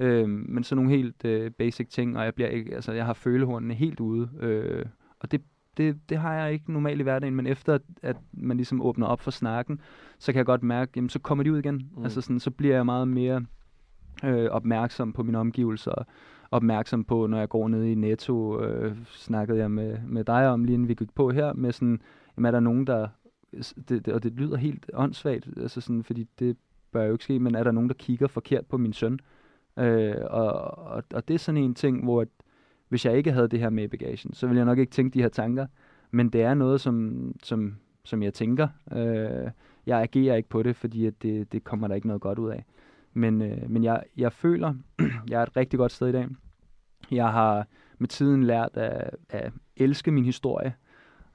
Øh, 0.00 0.28
men 0.28 0.64
sådan 0.64 0.84
nogle 0.84 0.98
helt 0.98 1.24
øh, 1.24 1.50
basic 1.50 1.88
ting, 1.88 2.18
og 2.18 2.24
jeg 2.24 2.34
bliver 2.34 2.48
ikke, 2.48 2.74
altså 2.74 2.92
jeg 2.92 3.06
har 3.06 3.12
følehornene 3.12 3.74
helt 3.74 4.00
ude, 4.00 4.30
øh, 4.40 4.86
og 5.20 5.32
det, 5.32 5.42
det, 5.76 5.98
det 6.08 6.18
har 6.18 6.34
jeg 6.34 6.52
ikke 6.52 6.72
normalt 6.72 7.00
i 7.00 7.02
hverdagen, 7.02 7.34
men 7.34 7.46
efter 7.46 7.78
at 8.02 8.16
man 8.32 8.56
ligesom 8.56 8.82
åbner 8.82 9.06
op 9.06 9.20
for 9.20 9.30
snakken, 9.30 9.80
så 10.18 10.32
kan 10.32 10.38
jeg 10.38 10.46
godt 10.46 10.62
mærke, 10.62 10.92
jamen 10.96 11.08
så 11.08 11.18
kommer 11.18 11.44
de 11.44 11.52
ud 11.52 11.58
igen. 11.58 11.88
Mm. 11.96 12.04
Altså 12.04 12.20
sådan, 12.20 12.40
så 12.40 12.50
bliver 12.50 12.74
jeg 12.74 12.84
meget 12.84 13.08
mere 13.08 13.44
øh, 14.24 14.50
opmærksom 14.50 15.12
på 15.12 15.22
mine 15.22 15.38
omgivelser, 15.38 16.04
opmærksom 16.50 17.04
på, 17.04 17.26
når 17.26 17.38
jeg 17.38 17.48
går 17.48 17.68
ned 17.68 17.84
i 17.84 17.94
Netto, 17.94 18.60
øh, 18.62 18.96
snakkede 19.06 19.58
jeg 19.58 19.70
med, 19.70 19.98
med 20.06 20.24
dig 20.24 20.48
om, 20.48 20.64
lige 20.64 20.74
inden 20.74 20.88
vi 20.88 20.94
gik 20.94 21.14
på 21.14 21.30
her, 21.30 21.52
med 21.52 21.72
sådan, 21.72 22.00
jamen 22.36 22.46
er 22.46 22.50
der 22.50 22.60
nogen, 22.60 22.86
der, 22.86 23.08
det, 23.88 24.06
det, 24.06 24.08
og 24.08 24.22
det 24.22 24.32
lyder 24.32 24.56
helt 24.56 24.90
åndssvagt, 24.94 25.48
altså 25.56 25.80
sådan, 25.80 26.04
fordi 26.04 26.28
det 26.38 26.56
bør 26.92 27.04
jo 27.04 27.12
ikke 27.12 27.24
ske, 27.24 27.38
men 27.38 27.54
er 27.54 27.64
der 27.64 27.72
nogen, 27.72 27.88
der 27.88 27.94
kigger 27.94 28.26
forkert 28.26 28.66
på 28.66 28.76
min 28.76 28.92
søn? 28.92 29.18
Øh, 29.78 30.14
og, 30.30 30.52
og, 30.78 31.02
og 31.14 31.28
det 31.28 31.34
er 31.34 31.38
sådan 31.38 31.62
en 31.62 31.74
ting, 31.74 32.04
hvor 32.04 32.20
at, 32.20 32.28
hvis 32.88 33.06
jeg 33.06 33.16
ikke 33.16 33.32
havde 33.32 33.48
det 33.48 33.60
her 33.60 33.70
med 33.70 33.84
i 33.84 33.88
bagagen, 33.88 34.32
så 34.32 34.46
ville 34.46 34.58
jeg 34.58 34.66
nok 34.66 34.78
ikke 34.78 34.92
tænke 34.92 35.14
de 35.14 35.22
her 35.22 35.28
tanker, 35.28 35.66
men 36.10 36.28
det 36.28 36.42
er 36.42 36.54
noget, 36.54 36.80
som, 36.80 37.26
som, 37.42 37.76
som 38.04 38.22
jeg 38.22 38.34
tænker. 38.34 38.68
Øh, 38.92 39.50
jeg 39.86 40.00
agerer 40.00 40.36
ikke 40.36 40.48
på 40.48 40.62
det, 40.62 40.76
fordi 40.76 41.06
at 41.06 41.22
det, 41.22 41.52
det 41.52 41.64
kommer 41.64 41.88
der 41.88 41.94
ikke 41.94 42.06
noget 42.06 42.22
godt 42.22 42.38
ud 42.38 42.50
af. 42.50 42.64
Men, 43.14 43.42
øh, 43.42 43.70
men 43.70 43.84
jeg, 43.84 44.02
jeg 44.16 44.32
føler, 44.32 44.74
jeg 45.30 45.38
er 45.38 45.42
et 45.42 45.56
rigtig 45.56 45.78
godt 45.78 45.92
sted 45.92 46.08
i 46.08 46.12
dag. 46.12 46.28
Jeg 47.10 47.32
har 47.32 47.66
med 47.98 48.08
tiden 48.08 48.44
lært 48.44 48.76
at, 48.76 49.10
at 49.30 49.52
elske 49.76 50.10
min 50.10 50.24
historie. 50.24 50.74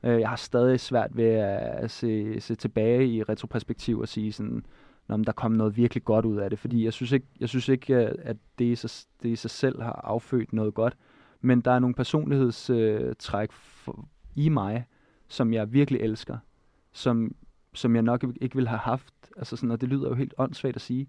Øh, 0.03 0.19
jeg 0.19 0.29
har 0.29 0.35
stadig 0.35 0.79
svært 0.79 1.17
ved 1.17 1.25
at 1.25 1.91
se, 1.91 2.41
se 2.41 2.55
tilbage 2.55 3.07
i 3.07 3.23
retroperspektiv 3.23 3.99
og 3.99 4.07
sige 4.07 4.31
sådan, 4.31 4.65
om 5.07 5.23
der 5.23 5.31
kom 5.31 5.51
noget 5.51 5.77
virkelig 5.77 6.03
godt 6.03 6.25
ud 6.25 6.37
af 6.37 6.49
det. 6.49 6.59
Fordi 6.59 6.85
jeg 6.85 6.93
synes 6.93 7.11
ikke, 7.11 7.27
jeg 7.39 7.49
synes 7.49 7.69
ikke 7.69 7.95
øh, 7.95 8.15
at 8.21 8.37
det 8.59 8.65
i, 8.65 8.75
sig, 8.75 8.89
det 9.23 9.29
i 9.29 9.35
sig 9.35 9.51
selv 9.51 9.81
har 9.81 10.01
affødt 10.03 10.53
noget 10.53 10.73
godt. 10.73 10.97
Men 11.41 11.61
der 11.61 11.71
er 11.71 11.79
nogle 11.79 11.95
personlighedstræk 11.95 13.51
for, 13.51 14.07
i 14.35 14.49
mig, 14.49 14.85
som 15.27 15.53
jeg 15.53 15.73
virkelig 15.73 16.01
elsker. 16.01 16.37
Som, 16.91 17.35
som 17.73 17.95
jeg 17.95 18.03
nok 18.03 18.23
ikke 18.41 18.55
ville 18.55 18.69
have 18.69 18.79
haft. 18.79 19.13
Altså 19.37 19.55
sådan, 19.55 19.71
og 19.71 19.81
det 19.81 19.89
lyder 19.89 20.09
jo 20.09 20.15
helt 20.15 20.33
åndssvagt 20.37 20.75
at 20.75 20.81
sige. 20.81 21.07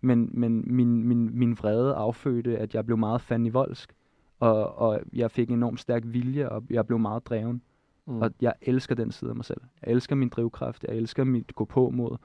Men, 0.00 0.30
men 0.32 0.64
min, 0.66 1.08
min, 1.08 1.38
min 1.38 1.58
vrede 1.58 1.94
affødte, 1.94 2.58
at 2.58 2.74
jeg 2.74 2.86
blev 2.86 2.98
meget 2.98 3.20
fan 3.20 3.46
i 3.46 3.48
voldsk 3.48 3.94
og, 4.40 4.78
og 4.78 5.00
jeg 5.12 5.30
fik 5.30 5.48
en 5.48 5.56
enormt 5.56 5.80
stærk 5.80 6.02
vilje, 6.04 6.48
og 6.48 6.64
jeg 6.70 6.86
blev 6.86 6.98
meget 6.98 7.26
dreven. 7.26 7.62
Mm. 8.06 8.22
Og 8.22 8.30
jeg 8.40 8.54
elsker 8.62 8.94
den 8.94 9.10
side 9.12 9.30
af 9.30 9.36
mig 9.36 9.44
selv. 9.44 9.60
Jeg 9.82 9.92
elsker 9.92 10.16
min 10.16 10.28
drivkraft, 10.28 10.84
jeg 10.88 10.96
elsker 10.96 11.24
mit 11.24 11.54
gå 11.54 11.64
på 11.64 11.90
mod, 11.90 12.16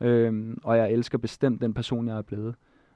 øhm, 0.00 0.58
og 0.64 0.76
jeg 0.76 0.92
elsker 0.92 1.18
bestemt 1.18 1.60
den 1.60 1.74
person, 1.74 2.08
jeg 2.08 2.18
er 2.18 2.22
blevet. 2.22 2.54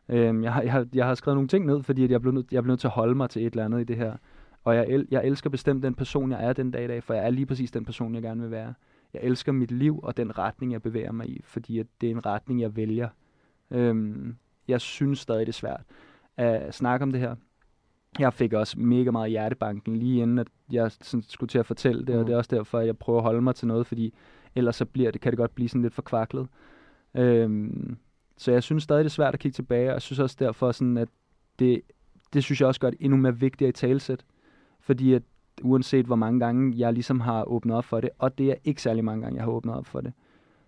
Øhm, 0.09 0.45
jeg, 0.45 0.53
har, 0.53 0.63
jeg, 0.63 0.87
jeg 0.95 1.07
har 1.07 1.15
skrevet 1.15 1.37
nogle 1.37 1.49
ting 1.49 1.67
ned, 1.67 1.83
fordi 1.83 2.11
jeg 2.11 2.21
blev, 2.21 2.33
nødt, 2.33 2.53
jeg 2.53 2.63
blev 2.63 2.73
nødt 2.73 2.81
til 2.81 2.89
at 2.89 2.93
holde 2.93 3.15
mig 3.15 3.31
til 3.31 3.47
et 3.47 3.51
eller 3.51 3.65
andet 3.65 3.81
i 3.81 3.85
det 3.85 3.97
her. 3.97 4.17
Og 4.65 4.77
jeg, 4.77 4.87
el, 4.89 5.07
jeg 5.11 5.27
elsker 5.27 5.51
bestemt 5.51 5.83
den 5.83 5.95
person, 5.95 6.31
jeg 6.31 6.45
er 6.45 6.53
den 6.53 6.71
dag 6.71 6.85
i 6.85 6.89
dag, 6.89 7.03
for 7.03 7.15
jeg 7.15 7.27
er 7.27 7.31
lige 7.31 7.47
præcis 7.47 7.71
den 7.71 7.85
person, 7.85 8.15
jeg 8.15 8.23
gerne 8.23 8.41
vil 8.41 8.51
være. 8.51 8.75
Jeg 9.15 9.23
elsker 9.23 9.53
mit 9.53 9.71
liv 9.71 10.01
og 10.03 10.17
den 10.17 10.39
retning, 10.39 10.73
jeg 10.73 10.83
bevæger 10.83 11.13
mig 11.13 11.29
i, 11.29 11.41
fordi 11.45 11.79
at 11.79 11.87
det 12.01 12.07
er 12.07 12.11
en 12.11 12.27
retning, 12.27 12.61
jeg 12.61 12.77
vælger. 12.77 13.09
Øhm, 13.71 14.37
jeg 14.69 14.81
synes 14.81 15.19
stadig, 15.19 15.47
det 15.47 15.53
er 15.53 15.53
svært 15.53 15.83
at 16.37 16.75
snakke 16.75 17.03
om 17.03 17.13
det 17.13 17.21
her 17.21 17.35
jeg 18.19 18.33
fik 18.33 18.53
også 18.53 18.81
mega 18.81 19.11
meget 19.11 19.31
hjertebanken 19.31 19.97
lige 19.97 20.23
inden, 20.23 20.39
at 20.39 20.47
jeg 20.71 20.91
sådan, 20.91 21.23
skulle 21.29 21.49
til 21.49 21.59
at 21.59 21.67
fortælle 21.67 22.07
det, 22.07 22.15
mm. 22.15 22.21
og 22.21 22.27
det 22.27 22.33
er 22.33 22.37
også 22.37 22.57
derfor, 22.57 22.79
at 22.79 22.87
jeg 22.87 22.99
prøver 22.99 23.19
at 23.19 23.25
holde 23.25 23.43
mig 23.43 23.55
til 23.55 23.69
noget, 23.69 23.87
fordi 23.87 24.15
ellers 24.55 24.77
så 24.77 24.85
bliver 24.85 25.11
det, 25.11 25.21
kan 25.21 25.33
det 25.33 25.39
godt 25.39 25.55
blive 25.55 25.69
sådan 25.69 25.83
lidt 25.83 25.95
forkvaklet. 25.95 26.49
Øhm, 27.15 27.97
så 28.37 28.53
jeg 28.53 28.63
synes 28.63 28.83
stadig, 28.83 29.05
det 29.05 29.11
er 29.11 29.15
svært 29.15 29.35
at 29.35 29.41
kigge 29.41 29.55
tilbage, 29.55 29.89
og 29.89 29.93
jeg 29.93 30.03
synes 30.03 30.19
også 30.19 30.37
derfor, 30.39 30.73
sådan, 30.73 30.97
at 30.97 31.09
det, 31.59 31.81
det 32.33 32.45
synes 32.45 32.61
jeg 32.61 32.69
også 32.69 32.81
gør 32.81 32.91
det 32.91 32.99
endnu 33.01 33.17
mere 33.17 33.39
vigtigt 33.39 33.69
i 33.69 33.73
talsæt. 33.73 34.25
Fordi 34.81 35.13
at 35.13 35.23
uanset 35.63 36.07
hvor 36.07 36.17
mange 36.17 36.41
gange 36.41 36.75
jeg 36.77 36.93
ligesom 36.93 37.21
har 37.21 37.45
åbnet 37.45 37.77
op 37.77 37.85
for 37.85 38.01
det, 38.01 38.11
og 38.19 38.39
det 38.39 38.51
er 38.51 38.55
ikke 38.65 38.83
særlig 38.83 39.05
mange 39.05 39.23
gange, 39.23 39.37
jeg 39.37 39.45
har 39.45 39.53
åbnet 39.53 39.75
op 39.75 39.87
for 39.87 40.01
det, 40.01 40.13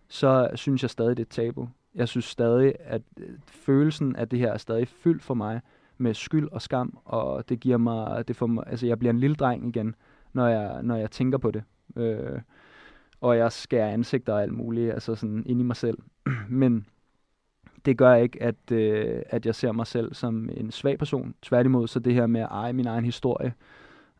så 0.08 0.50
synes 0.54 0.82
jeg 0.82 0.90
stadig, 0.90 1.16
det 1.16 1.22
er 1.22 1.30
tabu. 1.30 1.68
Jeg 1.96 2.08
synes 2.08 2.24
stadig, 2.24 2.74
at 2.80 3.02
øh, 3.20 3.28
følelsen 3.46 4.16
af 4.16 4.28
det 4.28 4.38
her 4.38 4.52
er 4.52 4.58
stadig 4.58 4.88
fyldt 4.88 5.22
for 5.22 5.34
mig, 5.34 5.60
med 5.98 6.14
skyld 6.14 6.48
og 6.52 6.62
skam, 6.62 6.98
og 7.04 7.48
det 7.48 7.60
giver 7.60 7.76
mig, 7.76 8.28
det 8.28 8.36
får 8.36 8.46
mig, 8.46 8.64
altså 8.66 8.86
jeg 8.86 8.98
bliver 8.98 9.12
en 9.12 9.20
lille 9.20 9.36
dreng 9.36 9.68
igen, 9.68 9.94
når 10.32 10.48
jeg, 10.48 10.82
når 10.82 10.96
jeg 10.96 11.10
tænker 11.10 11.38
på 11.38 11.50
det. 11.50 11.62
Øh, 11.96 12.40
og 13.20 13.36
jeg 13.36 13.52
skærer 13.52 13.90
ansigter 13.90 14.32
og 14.32 14.42
alt 14.42 14.52
muligt, 14.52 14.92
altså 14.92 15.14
sådan 15.14 15.42
ind 15.46 15.60
i 15.60 15.64
mig 15.64 15.76
selv. 15.76 15.98
Men 16.48 16.86
det 17.84 17.98
gør 17.98 18.14
ikke, 18.14 18.42
at, 18.42 18.72
øh, 18.72 19.22
at 19.30 19.46
jeg 19.46 19.54
ser 19.54 19.72
mig 19.72 19.86
selv 19.86 20.14
som 20.14 20.48
en 20.52 20.70
svag 20.70 20.98
person. 20.98 21.34
Tværtimod, 21.42 21.88
så 21.88 21.98
det 21.98 22.14
her 22.14 22.26
med 22.26 22.40
at 22.40 22.48
eje 22.50 22.72
min 22.72 22.86
egen 22.86 23.04
historie. 23.04 23.54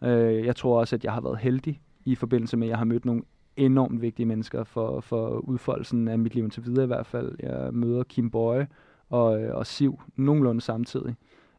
Øh, 0.02 0.46
jeg 0.46 0.56
tror 0.56 0.80
også, 0.80 0.96
at 0.96 1.04
jeg 1.04 1.12
har 1.12 1.20
været 1.20 1.38
heldig 1.38 1.80
i 2.04 2.14
forbindelse 2.14 2.56
med, 2.56 2.66
at 2.66 2.70
jeg 2.70 2.78
har 2.78 2.84
mødt 2.84 3.04
nogle 3.04 3.22
enormt 3.56 4.02
vigtige 4.02 4.26
mennesker 4.26 4.64
for, 4.64 5.00
for 5.00 5.28
udfoldelsen 5.28 6.08
af 6.08 6.18
mit 6.18 6.34
liv 6.34 6.44
indtil 6.44 6.64
videre 6.64 6.84
i 6.84 6.86
hvert 6.86 7.06
fald. 7.06 7.36
Jeg 7.40 7.74
møder 7.74 8.02
Kim 8.02 8.30
Bøje 8.30 8.66
og, 9.10 9.28
og 9.30 9.66
Siv 9.66 10.00
nogenlunde 10.16 10.60
samtidig 10.60 11.14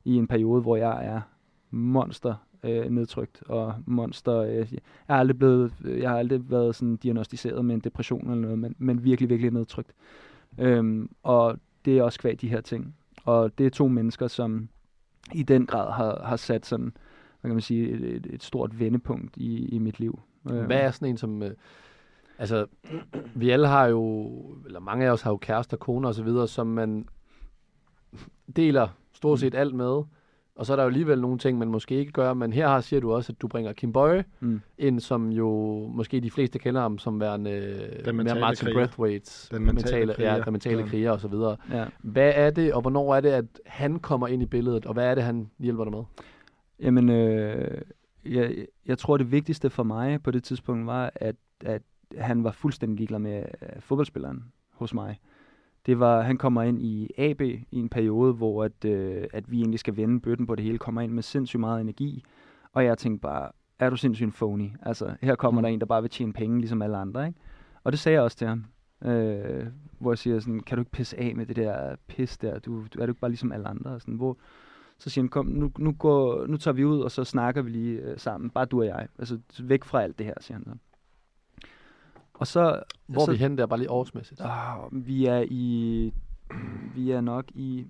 i 0.05 0.15
en 0.15 0.27
periode, 0.27 0.61
hvor 0.61 0.75
jeg 0.75 1.05
er 1.05 1.21
monster 1.71 2.35
øh, 2.63 2.89
nedtrykt 2.89 3.43
og 3.49 3.73
monster. 3.85 4.37
Øh, 4.37 4.55
jeg, 4.55 4.79
er 5.07 5.15
aldrig 5.15 5.37
blevet, 5.37 5.73
jeg 5.85 6.09
har 6.09 6.17
aldrig 6.17 6.51
været 6.51 6.75
sådan 6.75 6.95
diagnostiseret 6.95 7.65
med 7.65 7.75
en 7.75 7.81
depression 7.81 8.21
eller 8.21 8.41
noget, 8.41 8.59
men, 8.59 8.75
men 8.77 9.03
virkelig, 9.03 9.29
virkelig 9.29 9.51
nedtrykt. 9.51 9.91
Øhm, 10.59 11.09
og 11.23 11.59
det 11.85 11.97
er 11.97 12.03
også 12.03 12.19
kvad 12.19 12.35
de 12.35 12.49
her 12.49 12.61
ting. 12.61 12.95
Og 13.23 13.57
det 13.57 13.65
er 13.65 13.69
to 13.69 13.87
mennesker, 13.87 14.27
som 14.27 14.69
i 15.33 15.43
den 15.43 15.65
grad 15.65 15.91
har, 15.91 16.21
har 16.25 16.35
sat 16.35 16.65
sådan, 16.65 16.93
hvad 17.41 17.49
kan 17.49 17.55
man 17.55 17.61
sige, 17.61 17.89
et, 17.89 18.15
et, 18.15 18.27
et 18.29 18.43
stort 18.43 18.79
vendepunkt 18.79 19.37
i, 19.37 19.65
i 19.65 19.77
mit 19.77 19.99
liv. 19.99 20.19
Øhm. 20.51 20.65
Hvad 20.65 20.79
er 20.79 20.91
sådan 20.91 21.09
en 21.09 21.17
som... 21.17 21.43
Altså, 22.39 22.65
vi 23.35 23.49
alle 23.49 23.67
har 23.67 23.85
jo, 23.85 24.31
eller 24.65 24.79
mange 24.79 25.05
af 25.05 25.11
os 25.11 25.21
har 25.21 25.31
jo 25.31 25.37
kærester, 25.37 25.77
koner 25.77 26.09
osv., 26.09 26.29
som 26.47 26.67
man 26.67 27.07
deler 28.55 28.87
stort 29.13 29.39
set 29.39 29.53
mm. 29.53 29.59
alt 29.59 29.75
med. 29.75 30.03
Og 30.55 30.65
så 30.65 30.73
er 30.73 30.75
der 30.75 30.83
jo 30.83 30.87
alligevel 30.87 31.21
nogle 31.21 31.37
ting, 31.37 31.57
man 31.57 31.67
måske 31.67 31.95
ikke 31.95 32.11
gør, 32.11 32.33
men 32.33 32.53
her 32.53 32.67
har, 32.67 32.81
siger 32.81 32.99
du 32.99 33.13
også, 33.13 33.31
at 33.31 33.41
du 33.41 33.47
bringer 33.47 33.73
Kim 33.73 33.93
Bøje 33.93 34.25
mm. 34.39 34.61
ind, 34.77 34.99
som 34.99 35.31
jo 35.31 35.49
måske 35.93 36.19
de 36.19 36.31
fleste 36.31 36.59
kender 36.59 36.81
ham 36.81 36.97
som 36.97 37.19
værende 37.19 37.49
mere 38.05 38.39
Martin 38.39 38.65
kriger. 38.65 38.79
Brathwaite, 38.79 39.55
den 39.55 39.65
mentale, 39.65 39.73
mentale, 39.75 40.13
kriger. 40.13 40.33
Ja, 40.35 40.41
den 40.41 40.51
mentale 40.51 40.81
ja. 40.81 40.87
kriger 40.87 41.11
og 41.11 41.19
så 41.19 41.27
videre. 41.27 41.57
Ja. 41.71 41.85
Hvad 42.01 42.31
er 42.35 42.49
det, 42.49 42.73
og 42.73 42.81
hvornår 42.81 43.15
er 43.15 43.21
det, 43.21 43.29
at 43.29 43.45
han 43.65 43.99
kommer 43.99 44.27
ind 44.27 44.43
i 44.43 44.45
billedet, 44.45 44.85
og 44.85 44.93
hvad 44.93 45.05
er 45.05 45.15
det, 45.15 45.23
han 45.23 45.49
hjælper 45.59 45.83
dig 45.83 45.93
med? 45.93 46.03
Jamen, 46.79 47.09
øh, 47.09 47.81
jeg, 48.25 48.55
jeg 48.85 48.97
tror, 48.97 49.17
det 49.17 49.31
vigtigste 49.31 49.69
for 49.69 49.83
mig 49.83 50.23
på 50.23 50.31
det 50.31 50.43
tidspunkt 50.43 50.85
var, 50.85 51.11
at, 51.15 51.35
at 51.65 51.81
han 52.17 52.43
var 52.43 52.51
fuldstændig 52.51 52.97
ligeglad 52.97 53.19
med 53.19 53.45
uh, 53.61 53.81
fodboldspilleren 53.81 54.43
hos 54.71 54.93
mig 54.93 55.19
det 55.87 55.99
var, 55.99 56.21
han 56.21 56.37
kommer 56.37 56.63
ind 56.63 56.81
i 56.81 57.11
AB 57.17 57.41
i 57.41 57.65
en 57.71 57.89
periode, 57.89 58.33
hvor 58.33 58.63
at, 58.63 58.85
øh, 58.85 59.27
at 59.33 59.51
vi 59.51 59.59
egentlig 59.59 59.79
skal 59.79 59.97
vende 59.97 60.19
bøtten 60.19 60.47
på 60.47 60.55
det 60.55 60.65
hele, 60.65 60.77
kommer 60.77 61.01
ind 61.01 61.11
med 61.11 61.23
sindssygt 61.23 61.59
meget 61.59 61.81
energi, 61.81 62.23
og 62.73 62.85
jeg 62.85 62.97
tænkte 62.97 63.21
bare, 63.21 63.51
er 63.79 63.89
du 63.89 63.95
sindssygt 63.95 64.33
phony? 64.35 64.69
Altså, 64.81 65.15
her 65.21 65.35
kommer 65.35 65.61
mm. 65.61 65.63
der 65.63 65.69
en, 65.69 65.79
der 65.79 65.85
bare 65.85 66.01
vil 66.01 66.11
tjene 66.11 66.33
penge, 66.33 66.59
ligesom 66.59 66.81
alle 66.81 66.97
andre, 66.97 67.27
ikke? 67.27 67.39
Og 67.83 67.91
det 67.91 67.99
sagde 67.99 68.13
jeg 68.13 68.23
også 68.23 68.37
til 68.37 68.47
ham, 68.47 68.65
øh, 69.03 69.67
hvor 69.99 70.11
jeg 70.11 70.17
siger 70.17 70.39
sådan, 70.39 70.59
kan 70.59 70.77
du 70.77 70.81
ikke 70.81 70.91
pisse 70.91 71.19
af 71.19 71.35
med 71.35 71.45
det 71.45 71.55
der 71.55 71.95
pis 72.07 72.37
der? 72.37 72.59
Du, 72.59 72.85
du 72.93 72.99
er 72.99 73.05
du 73.05 73.11
ikke 73.11 73.21
bare 73.21 73.31
ligesom 73.31 73.51
alle 73.51 73.67
andre? 73.67 73.91
Og 73.91 74.01
sådan, 74.01 74.13
hvor, 74.13 74.37
så 74.97 75.09
siger 75.09 75.23
han, 75.23 75.29
kom, 75.29 75.45
nu, 75.45 75.71
nu, 75.77 75.91
går, 75.91 76.47
nu 76.47 76.57
tager 76.57 76.75
vi 76.75 76.85
ud, 76.85 76.99
og 76.99 77.11
så 77.11 77.23
snakker 77.23 77.61
vi 77.61 77.69
lige 77.69 77.99
øh, 77.99 78.19
sammen, 78.19 78.49
bare 78.49 78.65
du 78.65 78.79
og 78.79 78.85
jeg. 78.85 79.07
Altså, 79.19 79.39
væk 79.63 79.83
fra 79.83 80.01
alt 80.01 80.17
det 80.17 80.25
her, 80.25 80.33
siger 80.39 80.55
han 80.57 80.65
så. 80.65 80.71
Og 82.39 82.47
så... 82.47 82.83
Hvor 83.07 83.27
er 83.27 83.31
vi 83.31 83.37
hen 83.37 83.57
der, 83.57 83.65
bare 83.65 83.79
lige 83.79 83.89
årsmæssigt? 83.91 84.41
Ah, 84.43 84.77
vi 84.91 85.25
er 85.25 85.45
i... 85.49 86.13
Vi 86.95 87.11
er 87.11 87.21
nok 87.21 87.45
i... 87.55 87.85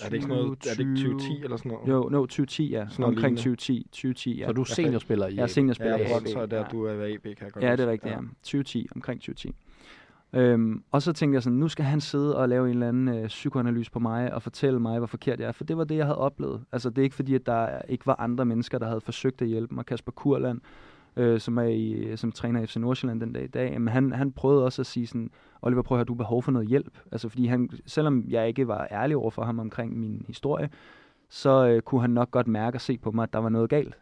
Er 0.00 0.04
det 0.04 0.12
ikke 0.12 0.22
sådan 0.26 0.36
noget, 0.44 0.66
er 0.66 0.74
det 0.74 0.80
ikke 0.80 0.94
2010 0.96 1.42
eller 1.44 1.56
sådan 1.56 1.72
noget? 1.72 1.88
Jo, 1.88 2.08
no, 2.08 2.18
2010, 2.20 2.70
ja. 2.70 2.86
Sådan 2.88 3.04
Omkring 3.04 3.16
lignende. 3.22 3.40
2010, 3.40 3.82
2010, 3.92 4.38
ja. 4.38 4.46
Så 4.46 4.52
du 4.52 4.60
er 4.60 4.64
seniorspiller 4.64 5.26
i 5.26 5.34
Jeg 5.34 5.42
er 5.42 5.46
seniorspiller 5.46 5.96
Ja, 5.96 6.04
i 6.04 6.08
jeg 6.08 6.16
AB. 6.16 6.26
så 6.26 6.46
der 6.46 6.56
Ja. 6.58 6.64
du 6.72 6.84
er 6.84 6.94
ved 6.94 7.12
AB, 7.14 7.22
kan 7.22 7.34
jeg 7.40 7.52
godt 7.52 7.64
Ja, 7.64 7.72
det 7.76 7.80
er 7.80 7.90
rigtigt, 7.90 8.12
ja. 8.12 8.18
2010, 8.42 8.88
omkring 8.94 9.20
2010. 9.20 9.54
Øhm, 10.32 10.82
og 10.90 11.02
så 11.02 11.12
tænkte 11.12 11.34
jeg 11.34 11.42
sådan, 11.42 11.58
nu 11.58 11.68
skal 11.68 11.84
han 11.84 12.00
sidde 12.00 12.36
og 12.36 12.48
lave 12.48 12.64
en 12.66 12.72
eller 12.72 12.88
anden 12.88 13.08
øh, 13.08 13.26
psykoanalyse 13.28 13.90
på 13.90 13.98
mig 13.98 14.34
og 14.34 14.42
fortælle 14.42 14.80
mig, 14.80 14.98
hvor 14.98 15.06
forkert 15.06 15.40
jeg 15.40 15.48
er. 15.48 15.52
For 15.52 15.64
det 15.64 15.76
var 15.76 15.84
det, 15.84 15.96
jeg 15.96 16.04
havde 16.06 16.18
oplevet. 16.18 16.64
Altså, 16.72 16.90
det 16.90 16.98
er 16.98 17.02
ikke 17.02 17.16
fordi, 17.16 17.34
at 17.34 17.46
der 17.46 17.82
ikke 17.88 18.06
var 18.06 18.16
andre 18.20 18.44
mennesker, 18.44 18.78
der 18.78 18.86
havde 18.86 19.00
forsøgt 19.00 19.42
at 19.42 19.48
hjælpe 19.48 19.74
mig. 19.74 19.86
Kasper 19.86 20.12
Kurland, 20.12 20.60
øh, 21.16 21.40
som 21.40 21.58
er 21.58 21.62
i, 21.62 22.16
som 22.16 22.32
træner 22.32 22.62
i 22.62 22.66
FC 22.66 22.76
Nordsjælland 22.76 23.20
den 23.20 23.32
dag 23.32 23.44
i 23.44 23.46
dag, 23.46 23.80
men 23.80 23.88
han, 23.88 24.12
han 24.12 24.32
prøvede 24.32 24.64
også 24.64 24.82
at 24.82 24.86
sige 24.86 25.06
sådan, 25.06 25.30
Oliver, 25.62 25.82
prøv 25.82 25.96
at 25.96 25.98
høre, 25.98 26.04
du 26.04 26.12
har 26.12 26.16
behov 26.18 26.42
for 26.42 26.52
noget 26.52 26.68
hjælp. 26.68 26.98
Altså, 27.12 27.28
fordi 27.28 27.46
han, 27.46 27.70
selvom 27.86 28.24
jeg 28.28 28.48
ikke 28.48 28.68
var 28.68 28.88
ærlig 28.90 29.16
over 29.16 29.30
for 29.30 29.42
ham 29.42 29.58
omkring 29.58 29.98
min 29.98 30.24
historie, 30.26 30.70
så 31.28 31.66
øh, 31.66 31.82
kunne 31.82 32.00
han 32.00 32.10
nok 32.10 32.30
godt 32.30 32.46
mærke 32.46 32.76
og 32.76 32.80
se 32.80 32.98
på 32.98 33.10
mig, 33.10 33.22
at 33.22 33.32
der 33.32 33.38
var 33.38 33.48
noget 33.48 33.70
galt. 33.70 33.98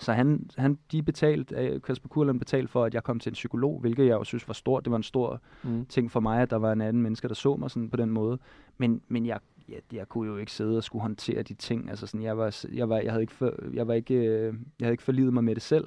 Så 0.00 0.12
han, 0.12 0.50
han 0.56 0.78
de 0.92 1.02
betalte, 1.02 1.54
øh, 1.54 1.80
Kasper 1.82 2.08
Kurland 2.08 2.38
betalte 2.38 2.68
for, 2.68 2.84
at 2.84 2.94
jeg 2.94 3.02
kom 3.02 3.20
til 3.20 3.30
en 3.30 3.34
psykolog, 3.34 3.80
hvilket 3.80 4.06
jeg 4.06 4.12
jo 4.12 4.24
synes 4.24 4.48
var 4.48 4.54
stort. 4.54 4.84
Det 4.84 4.90
var 4.90 4.96
en 4.96 5.02
stor 5.02 5.40
Mm. 5.62 5.86
ting 5.86 6.10
for 6.10 6.20
mig, 6.20 6.42
at 6.42 6.50
der 6.50 6.56
var 6.56 6.72
en 6.72 6.80
anden 6.80 7.02
mennesker, 7.02 7.28
der 7.28 7.34
så 7.34 7.56
mig 7.56 7.70
sådan 7.70 7.90
på 7.90 7.96
den 7.96 8.10
måde. 8.10 8.38
Men, 8.78 9.00
men 9.08 9.26
jeg, 9.26 9.38
jeg, 9.68 9.80
jeg 9.92 10.08
kunne 10.08 10.28
jo 10.30 10.36
ikke 10.36 10.52
sidde 10.52 10.76
og 10.76 10.84
skulle 10.84 11.02
håndtere 11.02 11.42
de 11.42 11.54
ting. 11.54 11.90
Altså 11.90 12.06
sådan, 12.06 12.22
jeg, 12.22 12.38
var, 12.38 12.64
jeg, 12.72 12.88
var, 12.88 12.98
jeg, 12.98 13.12
havde 13.12 13.22
ikke 13.22 13.32
for, 13.32 13.54
jeg, 13.74 13.88
var 13.88 13.94
ikke, 13.94 14.14
øh, 14.14 14.44
jeg 14.80 14.86
havde 14.86 14.92
ikke 14.92 15.02
forlidet 15.02 15.32
mig 15.34 15.44
med 15.44 15.54
det 15.54 15.62
selv. 15.62 15.84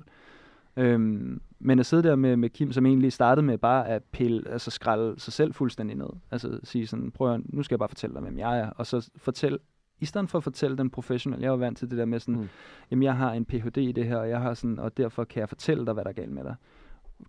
Øhm, 0.77 1.41
men 1.59 1.79
at 1.79 1.85
sidde 1.85 2.03
der 2.03 2.15
med, 2.15 2.35
med 2.37 2.49
Kim, 2.49 2.71
som 2.71 2.85
egentlig 2.85 3.13
startede 3.13 3.45
med 3.45 3.57
bare 3.57 3.87
at 3.87 4.03
pille, 4.03 4.43
altså 4.49 4.71
skralde 4.71 5.19
sig 5.19 5.33
selv 5.33 5.53
fuldstændig 5.53 5.97
ned. 5.97 6.09
Altså 6.31 6.59
sige 6.63 6.87
sådan, 6.87 7.11
prøv 7.11 7.33
at, 7.33 7.41
nu 7.45 7.63
skal 7.63 7.75
jeg 7.75 7.79
bare 7.79 7.89
fortælle 7.89 8.13
dig, 8.13 8.21
hvem 8.21 8.37
jeg 8.37 8.59
er. 8.59 8.69
Og 8.69 8.85
så 8.85 9.09
fortæl, 9.17 9.59
i 9.99 10.05
stedet 10.05 10.29
for 10.29 10.37
at 10.37 10.43
fortælle 10.43 10.77
den 10.77 10.89
professionelle, 10.89 11.43
jeg 11.43 11.51
var 11.51 11.57
vant 11.57 11.77
til 11.77 11.89
det 11.89 11.97
der 11.97 12.05
med 12.05 12.19
sådan, 12.19 12.41
Mm. 12.41 12.47
jamen 12.91 13.03
jeg 13.03 13.15
har 13.15 13.31
en 13.33 13.45
Ph.D. 13.45 13.77
i 13.77 13.91
det 13.91 14.05
her, 14.05 14.17
og 14.17 14.29
jeg 14.29 14.39
har 14.41 14.53
sådan, 14.53 14.79
og 14.79 14.97
derfor 14.97 15.23
kan 15.23 15.39
jeg 15.39 15.49
fortælle 15.49 15.85
dig, 15.85 15.93
hvad 15.93 16.03
der 16.03 16.09
er 16.09 16.13
galt 16.13 16.31
med 16.31 16.43
dig. 16.43 16.55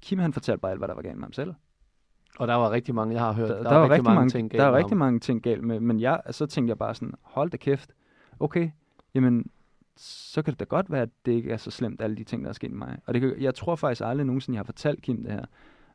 Kim 0.02 0.18
han 0.18 0.32
fortalte 0.32 0.61
bare 0.61 0.70
alt, 0.70 0.80
hvad 0.80 0.88
der 0.88 0.94
var 0.94 1.02
galt 1.02 1.16
med 1.16 1.24
ham 1.24 1.32
selv. 1.32 1.54
Og 2.38 2.48
der 2.48 2.54
var 2.54 2.70
rigtig 2.70 2.94
mange, 2.94 3.14
jeg 3.14 3.22
har 3.22 3.32
hørt, 3.32 3.48
Der, 3.48 3.54
der, 3.54 3.62
der, 3.62 3.70
var 3.70 3.78
var 3.78 3.90
rigtig 3.90 4.04
mange, 4.14 4.30
ting 4.30 4.50
der 4.50 4.56
er 4.58 4.61
galt 4.62 4.72
med 4.72 4.78
rigtig 4.78 4.90
ham. 4.90 4.98
mange 4.98 5.20
ting 5.20 5.42
galt 5.42 5.64
med, 5.64 5.80
men 5.80 6.00
jeg, 6.00 6.20
så 6.30 6.46
tænkte 6.46 6.70
jeg 6.70 6.78
bare 6.78 6.94
sådan, 6.94 7.14
hold 7.22 7.50
da 7.50 7.56
kæft, 7.56 7.92
okay, 8.40 8.70
jamen, 9.14 9.50
så 10.00 10.42
kan 10.42 10.52
det 10.52 10.61
da 10.61 10.64
godt 10.64 10.90
være, 10.90 11.02
at 11.02 11.11
det 11.26 11.32
ikke 11.32 11.50
er 11.50 11.56
så 11.56 11.70
slemt, 11.70 12.00
alle 12.02 12.16
de 12.16 12.24
ting, 12.24 12.42
der 12.42 12.48
er 12.48 12.52
sket 12.52 12.70
med 12.70 12.78
mig. 12.78 12.98
Og 13.06 13.14
det, 13.14 13.20
kan- 13.22 13.40
jeg 13.40 13.54
tror 13.54 13.76
faktisk 13.76 14.02
aldrig 14.04 14.26
nogensinde, 14.26 14.56
jeg 14.56 14.58
har 14.61 14.64
fortalt 14.64 15.02
Kim 15.02 15.22
det 15.22 15.32
her. 15.32 15.44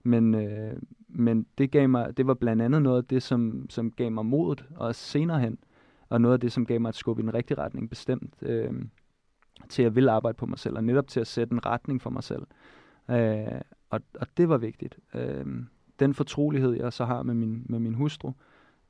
Men, 0.03 0.35
øh, 0.35 0.73
men 1.07 1.45
det, 1.57 1.71
gav 1.71 1.89
mig, 1.89 2.17
det 2.17 2.27
var 2.27 2.33
blandt 2.33 2.61
andet 2.61 2.81
noget 2.81 2.97
af 2.97 3.05
det, 3.05 3.23
som, 3.23 3.65
som 3.69 3.91
gav 3.91 4.11
mig 4.11 4.25
modet, 4.25 4.65
og 4.75 4.95
senere 4.95 5.39
hen, 5.39 5.57
og 6.09 6.21
noget 6.21 6.33
af 6.33 6.39
det, 6.39 6.51
som 6.51 6.65
gav 6.65 6.81
mig 6.81 6.89
et 6.89 6.95
skub 6.95 7.19
i 7.19 7.21
den 7.21 7.33
rigtige 7.33 7.57
retning, 7.57 7.89
bestemt, 7.89 8.33
øh, 8.41 8.71
til 9.69 9.83
at 9.83 9.95
ville 9.95 10.11
arbejde 10.11 10.35
på 10.37 10.45
mig 10.45 10.59
selv, 10.59 10.75
og 10.77 10.83
netop 10.83 11.07
til 11.07 11.19
at 11.19 11.27
sætte 11.27 11.53
en 11.53 11.65
retning 11.65 12.01
for 12.01 12.09
mig 12.09 12.23
selv. 12.23 12.43
Øh, 13.09 13.61
og, 13.89 14.01
og 14.19 14.27
det 14.37 14.49
var 14.49 14.57
vigtigt. 14.57 14.99
Øh, 15.15 15.45
den 15.99 16.13
fortrolighed, 16.13 16.73
jeg 16.73 16.93
så 16.93 17.05
har 17.05 17.23
med 17.23 17.33
min, 17.33 17.65
med 17.69 17.79
min 17.79 17.93
hustru, 17.93 18.31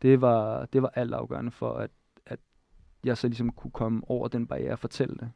det 0.02 0.22
var, 0.22 0.66
det 0.66 0.82
var 0.82 0.92
altafgørende 0.96 1.52
for, 1.52 1.74
at 1.74 1.92
jeg 3.06 3.18
så 3.18 3.28
ligesom 3.28 3.50
kunne 3.50 3.72
komme 3.72 4.02
over 4.08 4.28
den 4.28 4.48
barriere 4.48 4.72
og 4.72 4.80
fortælle 4.80 5.16
det. 5.20 5.32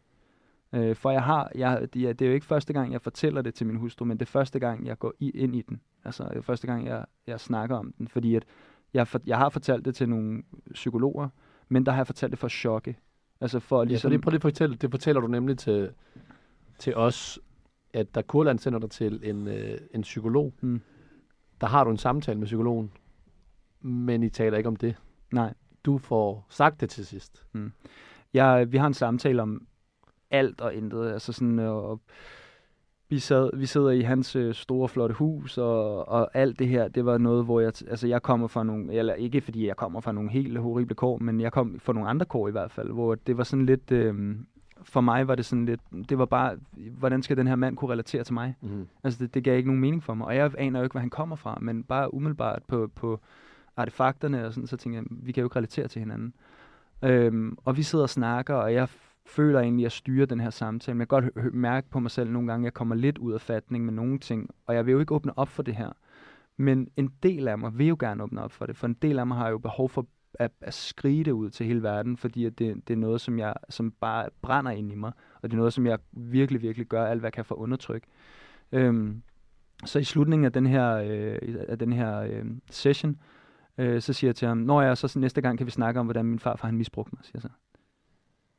Øh, 0.73 0.95
for 0.95 1.11
jeg 1.11 1.23
har, 1.23 1.51
jeg, 1.55 1.87
det, 1.93 2.03
er, 2.09 2.13
det 2.13 2.27
jo 2.27 2.31
ikke 2.31 2.45
første 2.45 2.73
gang, 2.73 2.93
jeg 2.93 3.01
fortæller 3.01 3.41
det 3.41 3.53
til 3.53 3.67
min 3.67 3.75
hustru, 3.75 4.05
men 4.05 4.17
det 4.17 4.25
er 4.25 4.29
første 4.31 4.59
gang, 4.59 4.85
jeg 4.85 4.99
går 4.99 5.13
i, 5.19 5.29
ind 5.29 5.55
i 5.55 5.61
den. 5.61 5.81
Altså 6.03 6.23
det 6.23 6.37
er 6.37 6.41
første 6.41 6.67
gang, 6.67 6.85
jeg, 6.87 7.05
jeg 7.27 7.39
snakker 7.39 7.75
om 7.77 7.93
den, 7.97 8.07
fordi 8.07 8.35
at 8.35 8.45
jeg, 8.93 9.07
for, 9.07 9.21
jeg 9.25 9.37
har 9.37 9.49
fortalt 9.49 9.85
det 9.85 9.95
til 9.95 10.09
nogle 10.09 10.43
psykologer, 10.73 11.29
men 11.69 11.85
der 11.85 11.91
har 11.91 11.99
jeg 11.99 12.07
fortalt 12.07 12.31
det 12.31 12.39
for 12.39 12.45
at 12.47 12.51
chokke. 12.51 12.97
Altså 13.41 13.59
for 13.59 13.81
at 13.81 13.85
Ja, 13.85 13.87
så 13.87 13.89
ligesom, 13.89 14.09
lige 14.11 14.21
prøv 14.21 14.31
lige 14.31 14.41
fortælle, 14.41 14.75
det 14.75 14.91
fortæller 14.91 15.21
du 15.21 15.27
nemlig 15.27 15.57
til, 15.57 15.89
til 16.79 16.95
os, 16.95 17.39
at 17.93 18.15
da 18.15 18.21
Kurland 18.21 18.59
sender 18.59 18.79
dig 18.79 18.89
til 18.89 19.19
en, 19.23 19.47
øh, 19.47 19.77
en 19.93 20.01
psykolog, 20.01 20.53
Mm. 20.61 20.81
der 21.61 21.67
har 21.67 21.83
du 21.83 21.89
en 21.91 21.97
samtale 21.97 22.39
med 22.39 22.45
psykologen, 22.45 22.91
men 23.81 24.23
I 24.23 24.29
taler 24.29 24.57
ikke 24.57 24.67
om 24.67 24.75
det. 24.75 24.95
nej, 25.31 25.53
Du 25.85 25.97
får 25.97 26.45
sagt 26.49 26.81
det 26.81 26.89
til 26.89 27.05
sidst. 27.05 27.45
jeg, 28.33 28.71
vi 28.71 28.77
har 28.77 28.87
en 28.87 28.93
samtale 28.93 29.41
om 29.41 29.67
alt 30.31 30.61
og 30.61 30.73
intet. 30.73 31.11
Altså 31.11 31.33
sådan, 31.33 31.59
øh, 31.59 31.71
og 31.75 32.01
vi, 33.09 33.19
sad, 33.19 33.57
vi 33.57 33.65
sidder 33.65 33.89
i 33.89 34.01
hans 34.01 34.35
øh, 34.35 34.53
store, 34.53 34.87
flotte 34.87 35.15
hus, 35.15 35.57
og, 35.57 36.07
og 36.09 36.29
alt 36.33 36.59
det 36.59 36.67
her, 36.67 36.87
det 36.87 37.05
var 37.05 37.17
noget, 37.17 37.45
hvor 37.45 37.59
jeg, 37.59 37.73
altså 37.87 38.07
jeg 38.07 38.21
kommer 38.21 38.47
fra 38.47 38.63
nogle, 38.63 38.93
eller 38.93 39.13
ikke 39.13 39.41
fordi 39.41 39.67
jeg 39.67 39.75
kommer 39.75 40.01
fra 40.01 40.11
nogle 40.11 40.29
helt 40.29 40.57
horrible 40.57 40.95
kår, 40.95 41.17
men 41.17 41.41
jeg 41.41 41.51
kom 41.51 41.79
fra 41.79 41.93
nogle 41.93 42.09
andre 42.09 42.25
kår 42.25 42.47
i 42.47 42.51
hvert 42.51 42.71
fald, 42.71 42.91
hvor 42.91 43.15
det 43.15 43.37
var 43.37 43.43
sådan 43.43 43.65
lidt, 43.65 43.91
øh, 43.91 44.35
for 44.83 45.01
mig 45.01 45.27
var 45.27 45.35
det 45.35 45.45
sådan 45.45 45.65
lidt, 45.65 45.81
det 46.09 46.17
var 46.17 46.25
bare, 46.25 46.57
hvordan 46.97 47.23
skal 47.23 47.37
den 47.37 47.47
her 47.47 47.55
mand 47.55 47.75
kunne 47.75 47.91
relatere 47.91 48.23
til 48.23 48.33
mig? 48.33 48.55
Mm. 48.61 48.87
Altså, 49.03 49.23
det, 49.23 49.33
det 49.33 49.43
gav 49.43 49.57
ikke 49.57 49.69
nogen 49.69 49.81
mening 49.81 50.03
for 50.03 50.13
mig. 50.13 50.27
Og 50.27 50.35
jeg 50.35 50.51
aner 50.57 50.79
jo 50.79 50.83
ikke, 50.83 50.93
hvor 50.93 50.99
han 50.99 51.09
kommer 51.09 51.35
fra, 51.35 51.57
men 51.61 51.83
bare 51.83 52.13
umiddelbart 52.13 52.63
på, 52.67 52.89
på 52.95 53.19
artefakterne 53.77 54.45
og 54.45 54.53
sådan, 54.53 54.67
så 54.67 54.77
tænker 54.77 54.99
jeg, 54.99 55.05
vi 55.09 55.31
kan 55.31 55.41
jo 55.41 55.45
ikke 55.45 55.55
relatere 55.55 55.87
til 55.87 55.99
hinanden. 55.99 56.33
Øhm, 57.03 57.57
og 57.65 57.77
vi 57.77 57.83
sidder 57.83 58.03
og 58.03 58.09
snakker, 58.09 58.55
og 58.55 58.73
jeg 58.73 58.89
føler 59.25 59.59
egentlig, 59.59 59.81
at 59.81 59.83
jeg 59.83 59.91
styrer 59.91 60.25
den 60.25 60.39
her 60.39 60.49
samtale. 60.49 60.95
Men 60.95 60.99
jeg 60.99 61.07
kan 61.07 61.31
godt 61.31 61.53
mærke 61.53 61.89
på 61.89 61.99
mig 61.99 62.11
selv 62.11 62.31
nogle 62.31 62.47
gange, 62.47 62.63
at 62.63 62.65
jeg 62.65 62.73
kommer 62.73 62.95
lidt 62.95 63.17
ud 63.17 63.33
af 63.33 63.41
fatning 63.41 63.85
med 63.85 63.93
nogle 63.93 64.19
ting, 64.19 64.49
og 64.67 64.75
jeg 64.75 64.85
vil 64.85 64.91
jo 64.91 64.99
ikke 64.99 65.15
åbne 65.15 65.37
op 65.37 65.49
for 65.49 65.63
det 65.63 65.75
her. 65.75 65.91
Men 66.57 66.87
en 66.97 67.13
del 67.23 67.47
af 67.47 67.57
mig 67.57 67.77
vil 67.77 67.87
jo 67.87 67.97
gerne 67.99 68.23
åbne 68.23 68.43
op 68.43 68.51
for 68.51 68.65
det, 68.65 68.77
for 68.77 68.87
en 68.87 68.93
del 68.93 69.19
af 69.19 69.27
mig 69.27 69.37
har 69.37 69.49
jo 69.49 69.57
behov 69.57 69.89
for 69.89 70.05
at, 70.33 70.51
at 70.61 70.73
skrige 70.73 71.23
det 71.23 71.31
ud 71.31 71.49
til 71.49 71.65
hele 71.65 71.83
verden, 71.83 72.17
fordi 72.17 72.45
at 72.45 72.59
det, 72.59 72.87
det 72.87 72.93
er 72.93 72.97
noget, 72.97 73.21
som 73.21 73.39
jeg 73.39 73.53
som 73.69 73.91
bare 73.91 74.29
brænder 74.41 74.71
ind 74.71 74.91
i 74.91 74.95
mig, 74.95 75.11
og 75.41 75.43
det 75.43 75.53
er 75.53 75.57
noget, 75.57 75.73
som 75.73 75.85
jeg 75.85 75.99
virkelig, 76.11 76.61
virkelig 76.61 76.87
gør 76.87 77.05
alt, 77.05 77.19
hvad 77.19 77.27
jeg 77.27 77.33
kan 77.33 77.45
for 77.45 77.55
at 77.55 77.59
undertrykke. 77.59 78.07
Øhm, 78.71 79.21
så 79.85 79.99
i 79.99 80.03
slutningen 80.03 80.45
af 80.45 80.51
den 80.51 80.67
her, 80.67 80.93
øh, 80.95 81.55
af 81.67 81.79
den 81.79 81.93
her 81.93 82.19
øh, 82.19 82.45
session, 82.71 83.11
øh, 83.11 83.17
Øh, 83.77 84.01
så 84.01 84.13
siger 84.13 84.29
jeg 84.29 84.35
til 84.35 84.47
ham, 84.47 84.57
når 84.57 84.81
jeg 84.81 84.97
så 84.97 85.19
næste 85.19 85.41
gang 85.41 85.57
kan 85.57 85.65
vi 85.65 85.71
snakke 85.71 85.99
om, 85.99 86.05
hvordan 86.05 86.25
min 86.25 86.39
farfar 86.39 86.67
han 86.67 86.77
misbrugte 86.77 87.15
mig, 87.15 87.25
siger 87.25 87.31
jeg 87.35 87.41
så. 87.41 87.49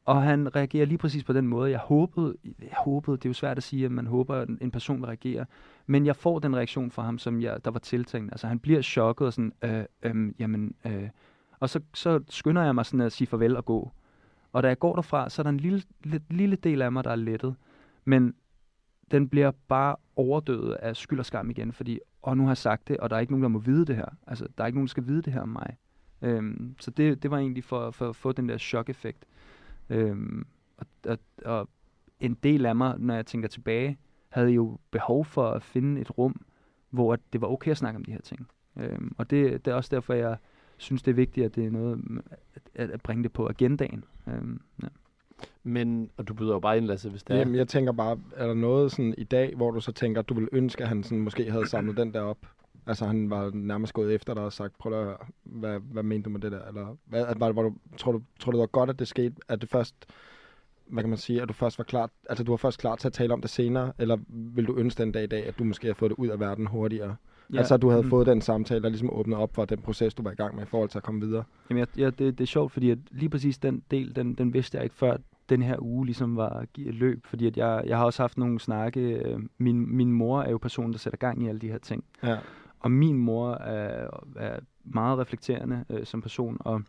Og 0.05 0.23
han 0.23 0.57
reagerer 0.57 0.87
lige 0.87 0.99
præcis 0.99 1.25
på 1.25 1.33
den 1.33 1.47
måde. 1.47 1.71
Jeg 1.71 1.79
håbede, 1.79 2.35
jeg 2.45 2.77
håbede, 2.85 3.17
det 3.17 3.25
er 3.25 3.31
jo 3.31 3.35
svært 3.35 3.57
at 3.57 3.63
sige, 3.63 3.85
at 3.85 3.91
man 3.91 4.07
håber, 4.07 4.35
at 4.35 4.49
en 4.49 4.71
person 4.71 5.01
vil 5.01 5.07
reagere. 5.07 5.47
Men 5.87 6.07
jeg 6.07 6.17
får 6.17 6.39
den 6.39 6.57
reaktion 6.57 6.91
fra 6.91 7.03
ham, 7.03 7.19
som 7.19 7.41
jeg, 7.41 7.65
der 7.65 7.71
var 7.71 7.79
tiltænkt. 7.79 8.33
Altså 8.33 8.47
han 8.47 8.59
bliver 8.59 8.83
chokket 8.83 9.27
og 9.27 9.33
sådan, 9.33 9.53
øh, 9.65 9.85
øh, 10.03 10.33
jamen, 10.39 10.75
øh. 10.87 11.09
Og 11.61 11.69
så, 11.69 11.81
så 11.95 12.21
skynder 12.29 12.63
jeg 12.63 12.75
mig 12.75 12.87
sådan 12.87 13.01
at 13.01 13.13
sige 13.13 13.29
farvel 13.29 13.57
og 13.57 13.65
gå. 13.65 13.91
Og 14.53 14.63
da 14.63 14.69
jeg 14.69 14.79
går 14.79 14.95
derfra, 14.95 15.29
så 15.31 15.43
er 15.43 15.45
der 15.45 15.51
en 15.51 15.61
lille, 15.61 15.83
lille, 16.05 16.21
lille 16.31 16.57
del 16.57 16.83
af 16.83 16.93
mig, 16.93 17.05
der 17.05 17.11
er 17.11 17.17
lettet. 17.17 17.55
Men 18.05 18.35
den 19.11 19.29
bliver 19.29 19.51
bare 19.69 19.97
overdøvet 20.17 20.75
af 20.75 20.97
skyld 20.97 21.19
og 21.19 21.27
skam 21.27 21.51
igen, 21.51 21.73
fordi, 21.73 22.01
og 22.23 22.37
nu 22.37 22.43
har 22.43 22.51
jeg 22.51 22.57
sagt 22.57 22.89
det, 22.89 22.97
og 22.97 23.11
der 23.11 23.17
er 23.17 23.21
ikke 23.21 23.33
nogen, 23.33 23.43
der 23.43 23.49
må 23.49 23.59
vide 23.59 23.87
det 23.87 23.97
her. 23.97 24.09
Altså, 24.27 24.49
der 24.59 24.65
er 24.65 24.67
ikke 24.67 24.77
nogen, 24.77 24.87
der 24.87 24.91
skal 24.91 25.07
vide 25.07 25.23
det 25.23 25.33
her 25.33 25.41
om 25.41 25.49
mig. 25.49 25.77
Øhm, 26.23 26.75
så 26.81 26.91
det, 26.91 27.23
det 27.23 27.31
var 27.31 27.39
egentlig 27.39 27.65
for, 27.65 27.91
for 27.91 28.09
at 28.09 28.17
få 28.17 28.33
den 28.33 28.49
der 28.49 28.59
chok-effekt. 28.59 29.25
Øhm, 29.91 30.47
og, 30.77 30.87
og, 31.07 31.19
og 31.45 31.69
en 32.21 32.35
del 32.35 32.67
af 32.67 32.77
mig, 32.77 32.99
når 32.99 33.15
jeg 33.15 33.27
tænker 33.27 33.49
tilbage, 33.49 33.99
havde 34.29 34.51
jo 34.51 34.79
behov 34.91 35.25
for 35.25 35.51
at 35.51 35.63
finde 35.63 36.01
et 36.01 36.19
rum, 36.19 36.41
hvor 36.91 37.13
at 37.13 37.21
det 37.33 37.41
var 37.41 37.49
okay 37.49 37.71
at 37.71 37.77
snakke 37.77 37.97
om 37.97 38.05
de 38.05 38.13
her 38.13 38.21
ting. 38.21 38.49
Øhm, 38.77 39.15
og 39.19 39.31
det, 39.31 39.65
det 39.65 39.71
er 39.71 39.75
også 39.75 39.91
derfor, 39.95 40.15
jeg 40.15 40.37
synes, 40.77 41.03
det 41.03 41.11
er 41.11 41.15
vigtigt, 41.15 41.47
at 41.47 41.55
det 41.55 41.67
er 41.67 41.71
noget, 41.71 42.23
at, 42.75 42.91
at 42.91 43.03
bringe 43.03 43.23
det 43.23 43.33
på 43.33 43.49
agendaen. 43.49 44.05
Øhm, 44.27 44.61
ja. 44.83 44.89
Men, 45.63 46.11
og 46.17 46.29
du 46.29 46.35
byder 46.35 46.53
jo 46.53 46.61
bare 46.61 46.77
ind, 46.77 46.87
Lasse, 46.87 47.11
hvis 47.11 47.23
det 47.23 47.41
er. 47.41 47.49
Jeg 47.49 47.69
tænker 47.69 47.93
bare, 47.93 48.19
er 48.37 48.47
der 48.47 48.55
noget 48.55 48.93
sådan 48.93 49.15
i 49.19 49.25
dag, 49.25 49.53
hvor 49.57 49.71
du 49.71 49.81
så 49.81 49.93
tænker, 49.93 50.21
at 50.21 50.29
du 50.29 50.35
ville 50.35 50.49
ønske, 50.53 50.83
at 50.83 50.89
han 50.89 51.03
sådan 51.03 51.19
måske 51.19 51.51
havde 51.51 51.69
samlet 51.69 51.97
den 51.97 52.15
der 52.15 52.21
op? 52.21 52.39
Altså, 52.87 53.07
han 53.07 53.31
var 53.31 53.51
nærmest 53.55 53.93
gået 53.93 54.15
efter 54.15 54.35
dig 54.35 54.43
og 54.43 54.53
sagt, 54.53 54.79
prøv 54.79 54.93
at 54.93 55.05
høre, 55.05 55.17
hvad, 55.45 55.81
hvad 55.81 56.03
mente 56.03 56.25
du 56.25 56.31
med 56.31 56.41
det 56.41 56.53
der? 56.53 56.65
Eller 56.69 56.97
hvad, 57.05 57.25
var, 57.37 57.53
var 57.53 57.63
du, 57.63 57.75
tror, 57.97 58.13
du, 58.13 58.23
tror 58.41 58.53
du, 58.53 58.57
det 58.57 58.61
var 58.61 58.67
godt, 58.67 58.91
at 58.91 58.99
det 58.99 59.09
skete, 59.09 59.35
at 59.49 59.61
det 59.61 59.69
først, 59.69 59.95
hvad 60.87 61.03
kan 61.03 61.11
man 61.11 61.19
sige, 61.19 61.43
at 61.43 61.49
du 61.49 61.53
først 61.53 61.79
var 61.79 61.85
klar, 61.85 62.11
altså 62.29 62.45
du 62.45 62.53
var 62.53 62.57
først 62.57 62.79
klar 62.79 62.97
til 62.97 63.09
at 63.09 63.13
tale 63.13 63.33
om 63.33 63.41
det 63.41 63.51
senere, 63.51 63.93
eller 63.99 64.19
vil 64.29 64.67
du 64.67 64.77
ønske 64.77 65.03
den 65.03 65.13
dag 65.13 65.25
i 65.25 65.27
dag, 65.27 65.47
at 65.47 65.59
du 65.59 65.65
måske 65.65 65.87
har 65.87 65.95
fået 65.95 66.11
det 66.11 66.17
ud 66.17 66.29
af 66.29 66.41
verden 66.41 66.67
hurtigere? 66.67 67.17
Ja. 67.53 67.59
Altså, 67.59 67.75
at 67.75 67.83
du 67.83 67.89
havde 67.91 68.03
mm. 68.03 68.11
fået 68.11 68.27
den 68.27 68.41
samtale, 68.41 68.83
der 68.83 68.89
ligesom 68.89 69.11
åbnede 69.13 69.41
op 69.41 69.55
for 69.55 69.65
den 69.65 69.79
proces, 69.79 70.15
du 70.15 70.23
var 70.23 70.31
i 70.31 70.35
gang 70.35 70.55
med 70.55 70.63
i 70.63 70.67
forhold 70.67 70.89
til 70.89 70.99
at 70.99 71.05
komme 71.05 71.21
videre. 71.21 71.45
Jamen, 71.71 71.79
jeg, 71.79 71.99
ja, 71.99 72.07
det, 72.07 72.19
det 72.19 72.41
er 72.41 72.47
sjovt, 72.47 72.73
fordi 72.73 72.91
at 72.91 72.99
lige 73.11 73.29
præcis 73.29 73.59
den 73.59 73.83
del, 73.91 74.17
den, 74.17 74.35
den 74.35 74.55
vidste 74.55 74.77
jeg 74.77 74.85
ikke 74.85 74.97
før 74.97 75.17
den 75.49 75.63
her 75.63 75.77
uge 75.79 76.07
ligesom 76.07 76.37
var 76.37 76.67
løb, 76.77 77.27
fordi 77.27 77.47
at 77.47 77.57
jeg, 77.57 77.83
jeg 77.87 77.99
har 77.99 78.05
også 78.05 78.23
haft 78.23 78.39
nogle 78.39 78.61
snakke. 78.61 79.01
øh, 79.01 79.41
Min, 79.59 79.97
min 79.97 80.13
mor 80.13 80.43
er 80.43 80.51
jo 80.51 80.59
personen, 80.59 80.93
der 80.93 80.99
sætter 80.99 81.17
gang 81.17 81.43
i 81.43 81.49
alle 81.49 81.61
de 81.61 81.69
her 81.69 81.79
ting. 81.79 82.05
Ja. 82.23 82.39
Og 82.81 82.91
min 82.91 83.19
mor 83.19 83.53
er, 83.53 84.09
er 84.37 84.61
meget 84.85 85.19
reflekterende 85.19 85.85
øh, 85.91 86.07
som 86.07 86.23
person, 86.23 86.57
og 86.61 86.83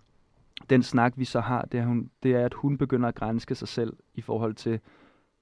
den 0.70 0.84
snak, 0.84 1.14
vi 1.16 1.26
så 1.26 1.40
har, 1.40 1.62
det 1.72 1.80
er, 1.80 1.86
hun, 1.86 2.10
det 2.24 2.36
er, 2.36 2.46
at 2.46 2.54
hun 2.54 2.78
begynder 2.78 3.10
at 3.10 3.16
grænske 3.16 3.56
sig 3.56 3.68
selv 3.68 3.94
i 4.16 4.22
forhold 4.22 4.54
til, 4.54 4.80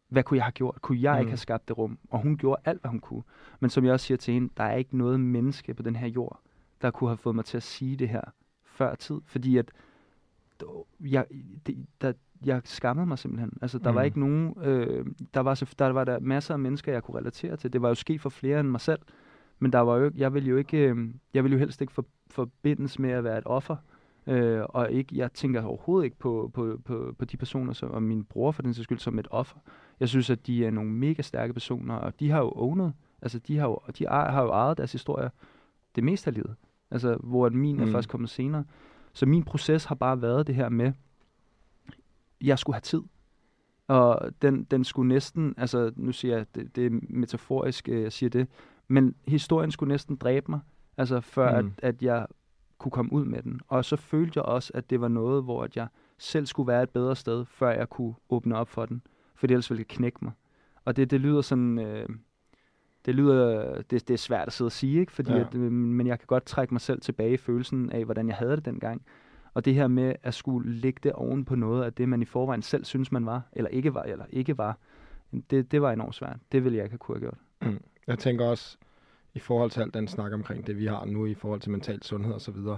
hvad 0.09 0.23
kunne 0.23 0.37
jeg 0.37 0.45
have 0.45 0.51
gjort? 0.51 0.81
Kunne 0.81 1.01
jeg 1.01 1.13
mm. 1.13 1.19
ikke 1.19 1.31
have 1.31 1.37
skabt 1.37 1.67
det 1.67 1.77
rum? 1.77 1.97
Og 2.09 2.19
hun 2.19 2.37
gjorde 2.37 2.61
alt, 2.65 2.81
hvad 2.81 2.91
hun 2.91 2.99
kunne. 2.99 3.23
Men 3.59 3.69
som 3.69 3.85
jeg 3.85 3.93
også 3.93 4.05
siger 4.05 4.17
til 4.17 4.33
hende, 4.33 4.49
der 4.57 4.63
er 4.63 4.75
ikke 4.75 4.97
noget 4.97 5.19
menneske 5.19 5.73
på 5.73 5.83
den 5.83 5.95
her 5.95 6.07
jord, 6.07 6.39
der 6.81 6.91
kunne 6.91 7.09
have 7.09 7.17
fået 7.17 7.35
mig 7.35 7.45
til 7.45 7.57
at 7.57 7.63
sige 7.63 7.95
det 7.95 8.09
her 8.09 8.21
før 8.63 8.95
tid. 8.95 9.21
Fordi 9.25 9.57
at 9.57 9.71
jeg, 10.99 11.25
det, 11.65 11.85
der, 12.01 12.13
jeg 12.45 12.61
skammede 12.63 13.07
mig 13.07 13.19
simpelthen. 13.19 13.51
Altså, 13.61 13.79
der 13.79 13.91
mm. 13.91 13.95
var 13.95 14.01
ikke 14.01 14.19
nogen... 14.19 14.53
Øh, 14.61 15.05
der, 15.33 15.39
var, 15.39 15.53
så, 15.53 15.75
der 15.79 15.87
var 15.87 16.03
der 16.03 16.19
masser 16.19 16.53
af 16.53 16.59
mennesker, 16.59 16.91
jeg 16.91 17.03
kunne 17.03 17.17
relatere 17.17 17.57
til. 17.57 17.73
Det 17.73 17.81
var 17.81 17.87
jo 17.87 17.95
sket 17.95 18.21
for 18.21 18.29
flere 18.29 18.59
end 18.59 18.67
mig 18.69 18.81
selv. 18.81 18.99
Men 19.59 19.71
der 19.71 19.79
var 19.79 19.97
jo, 19.97 20.11
jeg 20.15 20.33
ville 20.33 20.49
jo 20.49 20.57
ikke... 20.57 20.77
Øh, 20.77 21.09
jeg 21.33 21.43
ville 21.43 21.53
jo 21.53 21.59
helst 21.59 21.81
ikke 21.81 21.93
for, 21.93 22.05
forbindes 22.31 22.99
med 22.99 23.09
at 23.09 23.23
være 23.23 23.37
et 23.37 23.45
offer. 23.45 23.75
Øh, 24.27 24.61
og 24.69 24.91
ikke, 24.91 25.17
jeg 25.17 25.33
tænker 25.33 25.63
overhovedet 25.63 26.05
ikke 26.05 26.17
på, 26.17 26.51
på, 26.53 26.81
på, 26.85 27.15
på 27.19 27.25
de 27.25 27.37
personer, 27.37 27.73
som, 27.73 27.91
og 27.91 28.03
min 28.03 28.23
bror 28.23 28.51
for 28.51 28.61
den 28.61 28.73
sags 28.73 28.83
skyld, 28.83 28.99
som 28.99 29.19
et 29.19 29.27
offer. 29.31 29.57
Jeg 29.99 30.09
synes, 30.09 30.29
at 30.29 30.47
de 30.47 30.65
er 30.65 30.71
nogle 30.71 30.91
mega 30.91 31.21
stærke 31.21 31.53
personer, 31.53 31.95
og 31.95 32.19
de 32.19 32.29
har 32.29 32.39
jo 32.39 32.51
ownet, 32.55 32.93
altså 33.21 33.39
de 33.39 33.57
har 33.57 33.67
jo, 33.67 33.79
de 33.97 34.05
er, 34.05 34.31
har 34.31 34.41
jo 34.41 34.49
ejet 34.49 34.77
deres 34.77 34.91
historie 34.91 35.29
det 35.95 36.03
meste 36.03 36.27
af 36.27 36.33
livet. 36.33 36.55
Altså, 36.91 37.17
hvor 37.23 37.49
min 37.49 37.75
mm. 37.75 37.83
er 37.83 37.91
først 37.91 38.09
kommet 38.09 38.29
senere. 38.29 38.63
Så 39.13 39.25
min 39.25 39.43
proces 39.43 39.85
har 39.85 39.95
bare 39.95 40.21
været 40.21 40.47
det 40.47 40.55
her 40.55 40.69
med, 40.69 40.91
jeg 42.41 42.59
skulle 42.59 42.75
have 42.75 42.81
tid. 42.81 43.01
Og 43.87 44.31
den, 44.41 44.63
den 44.63 44.83
skulle 44.83 45.07
næsten, 45.07 45.53
altså 45.57 45.91
nu 45.95 46.11
siger 46.11 46.37
jeg, 46.37 46.45
det, 46.55 46.75
det 46.75 46.85
er 46.85 46.99
metaforisk, 47.09 47.87
jeg 47.87 48.11
siger 48.11 48.29
det, 48.29 48.47
men 48.87 49.15
historien 49.27 49.71
skulle 49.71 49.87
næsten 49.87 50.15
dræbe 50.15 50.51
mig, 50.51 50.59
altså 50.97 51.21
før 51.21 51.61
mm. 51.61 51.73
at, 51.77 51.83
at 51.83 52.01
jeg 52.01 52.27
kunne 52.77 52.91
komme 52.91 53.13
ud 53.13 53.25
med 53.25 53.41
den. 53.41 53.61
Og 53.67 53.85
så 53.85 53.95
følte 53.95 54.31
jeg 54.35 54.43
også, 54.45 54.71
at 54.75 54.89
det 54.89 55.01
var 55.01 55.07
noget, 55.07 55.43
hvor 55.43 55.63
at 55.63 55.75
jeg 55.75 55.87
selv 56.17 56.45
skulle 56.45 56.67
være 56.67 56.83
et 56.83 56.89
bedre 56.89 57.15
sted, 57.15 57.45
før 57.45 57.69
jeg 57.69 57.89
kunne 57.89 58.13
åbne 58.29 58.57
op 58.57 58.69
for 58.69 58.85
den. 58.85 59.01
For 59.37 59.47
ellers 59.47 59.69
ville 59.69 59.79
det 59.79 59.87
knække 59.87 60.19
mig. 60.21 60.31
Og 60.85 60.95
det, 60.95 61.11
det 61.11 61.21
lyder 61.21 61.41
sådan... 61.41 61.79
Øh, 61.79 62.09
det 63.05 63.15
lyder, 63.15 63.73
det, 63.81 64.07
det 64.07 64.13
er 64.13 64.17
svært 64.17 64.47
at 64.47 64.53
sidde 64.53 64.67
og 64.67 64.71
sige, 64.71 64.99
ikke? 64.99 65.11
Fordi 65.11 65.31
ja. 65.31 65.39
at, 65.39 65.55
øh, 65.55 65.71
men 65.71 66.07
jeg 66.07 66.19
kan 66.19 66.25
godt 66.27 66.45
trække 66.45 66.73
mig 66.73 66.81
selv 66.81 67.01
tilbage 67.01 67.33
i 67.33 67.37
følelsen 67.37 67.91
af, 67.91 68.05
hvordan 68.05 68.27
jeg 68.27 68.35
havde 68.35 68.55
det 68.55 68.65
dengang. 68.65 69.01
Og 69.53 69.65
det 69.65 69.73
her 69.73 69.87
med 69.87 70.15
at 70.23 70.33
skulle 70.33 70.73
lægge 70.73 70.99
det 71.03 71.11
oven 71.11 71.45
på 71.45 71.55
noget 71.55 71.83
af 71.83 71.93
det, 71.93 72.09
man 72.09 72.21
i 72.21 72.25
forvejen 72.25 72.61
selv 72.61 72.85
synes, 72.85 73.11
man 73.11 73.25
var, 73.25 73.41
eller 73.53 73.69
ikke 73.69 73.93
var, 73.93 74.03
eller 74.03 74.25
ikke 74.29 74.57
var, 74.57 74.77
det, 75.49 75.71
det 75.71 75.81
var 75.81 75.91
enormt 75.91 76.15
svært. 76.15 76.37
Det 76.51 76.63
ville 76.63 76.77
jeg 76.77 76.85
ikke 76.85 76.93
have 76.93 76.97
kunne 76.97 77.15
have 77.15 77.21
gjort. 77.21 77.37
Mm. 77.61 77.81
Jeg 78.07 78.19
tænker 78.19 78.45
også, 78.45 78.77
i 79.33 79.39
forhold 79.39 79.71
til 79.71 79.81
alt 79.81 79.93
den 79.93 80.07
snak 80.07 80.33
omkring 80.33 80.67
det, 80.67 80.77
vi 80.77 80.85
har 80.85 81.05
nu 81.05 81.25
i 81.25 81.33
forhold 81.33 81.59
til 81.59 81.71
mental 81.71 82.03
sundhed 82.03 82.33
og 82.33 82.41
så 82.41 82.51
videre, 82.51 82.77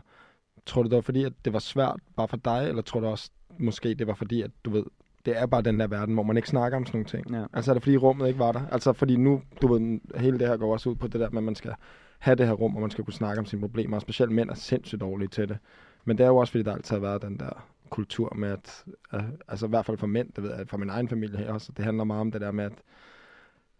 tror 0.65 0.83
du 0.83 0.89
det 0.89 0.95
var 0.95 1.01
fordi, 1.01 1.23
at 1.23 1.33
det 1.45 1.53
var 1.53 1.59
svært 1.59 1.99
bare 2.15 2.27
for 2.27 2.37
dig, 2.37 2.65
eller 2.69 2.81
tror 2.81 2.99
du 2.99 3.07
også, 3.07 3.31
måske 3.57 3.95
det 3.95 4.07
var 4.07 4.13
fordi, 4.13 4.41
at 4.41 4.51
du 4.65 4.69
ved, 4.69 4.83
det 5.29 5.41
er 5.41 5.45
bare 5.45 5.61
den 5.61 5.79
der 5.79 5.87
verden, 5.87 6.13
hvor 6.13 6.23
man 6.23 6.37
ikke 6.37 6.49
snakker 6.49 6.77
om 6.77 6.85
sådan 6.85 6.97
nogle 6.97 7.09
ting. 7.09 7.31
Ja. 7.31 7.45
Altså 7.53 7.71
er 7.71 7.73
det 7.73 7.83
fordi 7.83 7.97
rummet 7.97 8.27
ikke 8.27 8.39
var 8.39 8.51
der? 8.51 8.61
Altså 8.71 8.93
fordi 8.93 9.15
nu, 9.15 9.41
du 9.61 9.73
ved, 9.73 9.99
hele 10.15 10.39
det 10.39 10.47
her 10.47 10.57
går 10.57 10.73
også 10.73 10.89
ud 10.89 10.95
på 10.95 11.07
det 11.07 11.19
der 11.19 11.29
med, 11.29 11.37
at 11.37 11.43
man 11.43 11.55
skal 11.55 11.73
have 12.19 12.35
det 12.35 12.47
her 12.47 12.53
rum, 12.53 12.75
og 12.75 12.81
man 12.81 12.91
skal 12.91 13.03
kunne 13.03 13.13
snakke 13.13 13.39
om 13.39 13.45
sine 13.45 13.61
problemer, 13.61 13.95
og 13.95 14.01
specielt 14.01 14.31
mænd 14.31 14.49
er 14.49 14.53
sindssygt 14.53 15.01
dårlige 15.01 15.27
til 15.27 15.49
det. 15.49 15.57
Men 16.05 16.17
det 16.17 16.23
er 16.23 16.27
jo 16.27 16.37
også 16.37 16.51
fordi, 16.51 16.63
der 16.63 16.73
altid 16.73 16.95
har 16.95 17.01
været 17.01 17.21
den 17.21 17.37
der 17.37 17.65
kultur 17.89 18.33
med, 18.35 18.49
at, 18.49 18.83
uh, 19.13 19.19
altså 19.47 19.65
i 19.65 19.69
hvert 19.69 19.85
fald 19.85 19.97
for 19.97 20.07
mænd, 20.07 20.31
det 20.35 20.43
ved 20.43 20.55
jeg, 20.55 20.67
for 20.67 20.77
min 20.77 20.89
egen 20.89 21.09
familie 21.09 21.37
her 21.37 21.53
også, 21.53 21.71
det 21.77 21.85
handler 21.85 22.03
meget 22.03 22.21
om 22.21 22.31
det 22.31 22.41
der 22.41 22.51
med, 22.51 22.63
at 22.63 22.81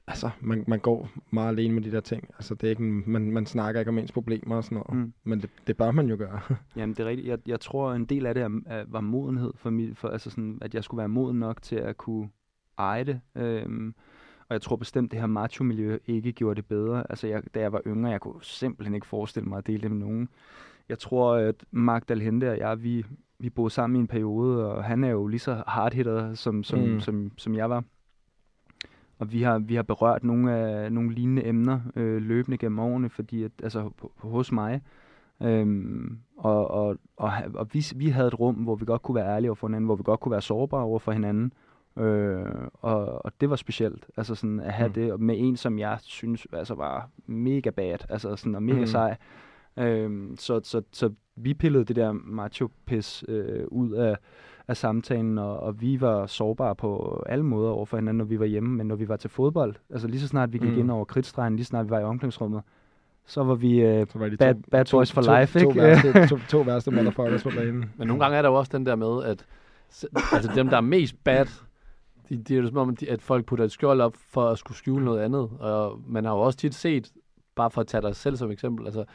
altså, 0.09 0.29
man, 0.41 0.63
man 0.67 0.79
går 0.79 1.09
meget 1.31 1.49
alene 1.49 1.73
med 1.73 1.83
de 1.83 1.91
der 1.91 1.99
ting. 1.99 2.29
Altså, 2.33 2.55
det 2.55 2.63
er 2.63 2.69
ikke, 2.69 2.83
man, 2.83 3.31
man 3.31 3.45
snakker 3.45 3.81
ikke 3.81 3.89
om 3.89 3.97
ens 3.97 4.11
problemer 4.11 4.55
og 4.55 4.63
sådan 4.63 4.77
noget. 4.77 5.05
Mm. 5.05 5.13
Men 5.23 5.41
det, 5.41 5.49
det 5.67 5.77
bør 5.77 5.91
man 5.91 6.07
jo 6.07 6.15
gøre. 6.17 6.39
Jamen, 6.75 6.95
det 6.95 7.03
er 7.03 7.09
rigtigt. 7.09 7.27
Jeg, 7.27 7.39
jeg 7.47 7.59
tror, 7.59 7.93
en 7.93 8.05
del 8.05 8.25
af 8.25 8.33
det 8.33 8.43
er, 8.43 8.49
er, 8.65 8.85
var 8.87 9.01
modenhed 9.01 9.53
for 9.55 9.69
mig. 9.69 9.97
For, 9.97 10.07
altså 10.07 10.29
sådan, 10.29 10.57
at 10.61 10.75
jeg 10.75 10.83
skulle 10.83 10.99
være 10.99 11.09
moden 11.09 11.39
nok 11.39 11.61
til 11.61 11.75
at 11.75 11.97
kunne 11.97 12.29
eje 12.77 13.03
det. 13.03 13.21
Øhm, 13.35 13.95
og 14.39 14.53
jeg 14.53 14.61
tror 14.61 14.75
bestemt, 14.75 15.11
det 15.11 15.19
her 15.19 15.27
macho-miljø 15.27 15.97
ikke 16.05 16.31
gjorde 16.31 16.55
det 16.55 16.65
bedre. 16.65 17.03
Altså, 17.09 17.27
jeg, 17.27 17.43
da 17.55 17.59
jeg 17.59 17.73
var 17.73 17.81
yngre, 17.87 18.11
jeg 18.11 18.21
kunne 18.21 18.43
simpelthen 18.43 18.95
ikke 18.95 19.07
forestille 19.07 19.49
mig 19.49 19.57
at 19.57 19.67
dele 19.67 19.81
det 19.81 19.91
med 19.91 19.99
nogen. 19.99 20.29
Jeg 20.89 20.99
tror, 20.99 21.33
at 21.33 21.65
Mark 21.71 22.09
Dalhente 22.09 22.51
og 22.51 22.57
jeg, 22.57 22.83
vi, 22.83 23.05
vi 23.39 23.49
boede 23.49 23.69
sammen 23.69 23.97
i 23.97 23.99
en 23.99 24.07
periode, 24.07 24.71
og 24.71 24.83
han 24.83 25.03
er 25.03 25.09
jo 25.09 25.27
lige 25.27 25.39
så 25.39 25.63
hardhitter, 25.67 26.33
som, 26.33 26.63
som, 26.63 26.79
mm. 26.79 26.99
som, 26.99 27.31
som 27.37 27.55
jeg 27.55 27.69
var. 27.69 27.83
Og 29.19 29.31
vi 29.31 29.41
har, 29.41 29.59
vi 29.59 29.75
har 29.75 29.83
berørt 29.83 30.23
nogle, 30.23 30.55
af, 30.55 30.91
nogle 30.91 31.13
lignende 31.13 31.45
emner 31.45 31.79
øh, 31.95 32.21
løbende 32.21 32.57
gennem 32.57 32.79
årene, 32.79 33.09
fordi 33.09 33.43
at, 33.43 33.51
altså, 33.63 33.89
på, 33.97 34.11
på, 34.17 34.29
hos 34.29 34.51
mig. 34.51 34.81
Øhm, 35.41 36.19
og 36.37 36.71
og, 36.71 36.97
og, 37.17 37.31
og 37.53 37.67
vi, 37.73 37.85
vi 37.95 38.09
havde 38.09 38.27
et 38.27 38.39
rum, 38.39 38.55
hvor 38.55 38.75
vi 38.75 38.85
godt 38.85 39.01
kunne 39.01 39.15
være 39.15 39.35
ærlige 39.35 39.49
over 39.49 39.55
for 39.55 39.67
hinanden, 39.67 39.85
hvor 39.85 39.95
vi 39.95 40.03
godt 40.03 40.19
kunne 40.19 40.31
være 40.31 40.41
sårbare 40.41 40.83
over 40.83 40.99
for 40.99 41.11
hinanden. 41.11 41.53
Øh, 41.97 42.45
og, 42.73 43.25
og 43.25 43.31
det 43.41 43.49
var 43.49 43.55
specielt, 43.55 44.07
altså 44.17 44.35
sådan 44.35 44.59
at 44.59 44.73
have 44.73 44.87
mm. 44.87 44.93
det 44.93 45.19
med 45.19 45.35
en, 45.37 45.57
som 45.57 45.79
jeg 45.79 45.97
synes 46.01 46.47
altså 46.53 46.75
var 46.75 47.09
mega 47.25 47.69
bad, 47.69 47.97
altså 48.09 48.35
sådan 48.35 48.55
og 48.55 48.63
mega 48.63 48.79
mm. 48.79 48.85
sej. 48.85 49.17
Øhm, 49.77 50.35
så, 50.37 50.61
så, 50.63 50.81
så 50.91 51.13
vi 51.35 51.53
pillede 51.53 51.85
det 51.85 51.95
der 51.95 52.11
macho-pis 52.11 53.23
øh, 53.27 53.65
ud 53.67 53.91
af, 53.91 54.17
af 54.69 54.77
samtalen, 54.77 55.37
og, 55.37 55.59
og 55.59 55.81
vi 55.81 56.01
var 56.01 56.25
sårbare 56.25 56.75
på 56.75 57.23
alle 57.29 57.45
måder 57.45 57.71
over 57.71 57.85
for 57.85 57.97
hinanden, 57.97 58.17
når 58.17 58.25
vi 58.25 58.39
var 58.39 58.45
hjemme, 58.45 58.77
men 58.77 58.87
når 58.87 58.95
vi 58.95 59.07
var 59.07 59.17
til 59.17 59.29
fodbold, 59.29 59.75
altså 59.89 60.07
lige 60.07 60.19
så 60.19 60.27
snart 60.27 60.53
vi 60.53 60.57
gik 60.57 60.71
mm. 60.71 60.79
ind 60.79 60.91
over 60.91 61.05
kridtstregen, 61.05 61.55
lige 61.55 61.65
så 61.65 61.69
snart 61.69 61.85
vi 61.85 61.89
var 61.89 61.99
i 61.99 62.03
omklædningsrummet, 62.03 62.61
så 63.25 63.43
var 63.43 63.55
vi, 63.55 64.01
uh, 64.01 64.07
så 64.07 64.19
var 64.19 64.29
de 64.29 64.37
bad, 64.37 64.55
to, 64.55 64.61
bad 64.71 64.85
boys 64.91 65.11
for 65.11 65.21
to, 65.21 65.39
life, 65.39 65.59
to, 65.59 65.69
ikke? 65.69 65.79
To 65.79 65.85
værste, 65.85 66.27
to, 66.35 66.37
to 66.49 66.61
værste 66.61 66.91
motherfuckers 66.91 67.43
på 67.43 67.49
banen. 67.49 67.93
Men 67.97 68.07
nogle 68.07 68.23
gange 68.23 68.37
er 68.37 68.41
der 68.41 68.49
jo 68.49 68.55
også 68.55 68.71
den 68.73 68.85
der 68.85 68.95
med, 68.95 69.23
at 69.23 69.45
altså 70.33 70.51
dem, 70.55 70.67
der 70.67 70.77
er 70.77 70.81
mest 70.81 71.23
bad, 71.23 71.45
de, 72.29 72.37
de 72.37 72.55
er 72.55 72.61
jo 72.61 72.67
som 72.67 72.77
om, 72.77 72.97
at 73.07 73.21
folk 73.21 73.45
putter 73.45 73.65
et 73.65 73.71
skjold 73.71 74.01
op 74.01 74.13
for 74.29 74.49
at 74.49 74.57
skulle 74.57 74.77
skjule 74.77 75.05
noget 75.05 75.19
andet. 75.19 75.49
Og 75.59 75.99
man 76.07 76.25
har 76.25 76.31
jo 76.31 76.39
også 76.39 76.59
tit 76.59 76.75
set, 76.75 77.11
bare 77.55 77.71
for 77.71 77.81
at 77.81 77.87
tage 77.87 78.01
dig 78.01 78.15
selv 78.15 78.35
som 78.37 78.51
eksempel, 78.51 78.85
altså 78.85 79.05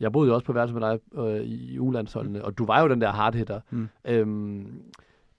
jeg 0.00 0.12
boede 0.12 0.28
jo 0.28 0.34
også 0.34 0.46
på 0.46 0.52
værelse 0.52 0.74
med 0.74 0.82
dig 0.82 0.98
øh, 1.14 1.40
i 1.40 1.78
ulandsholdene, 1.78 2.44
og 2.44 2.58
du 2.58 2.66
var 2.66 2.82
jo 2.82 2.88
den 2.88 3.00
der 3.00 3.10
hardhitter. 3.10 3.60
Mm. 3.70 3.88
Øhm, 4.04 4.82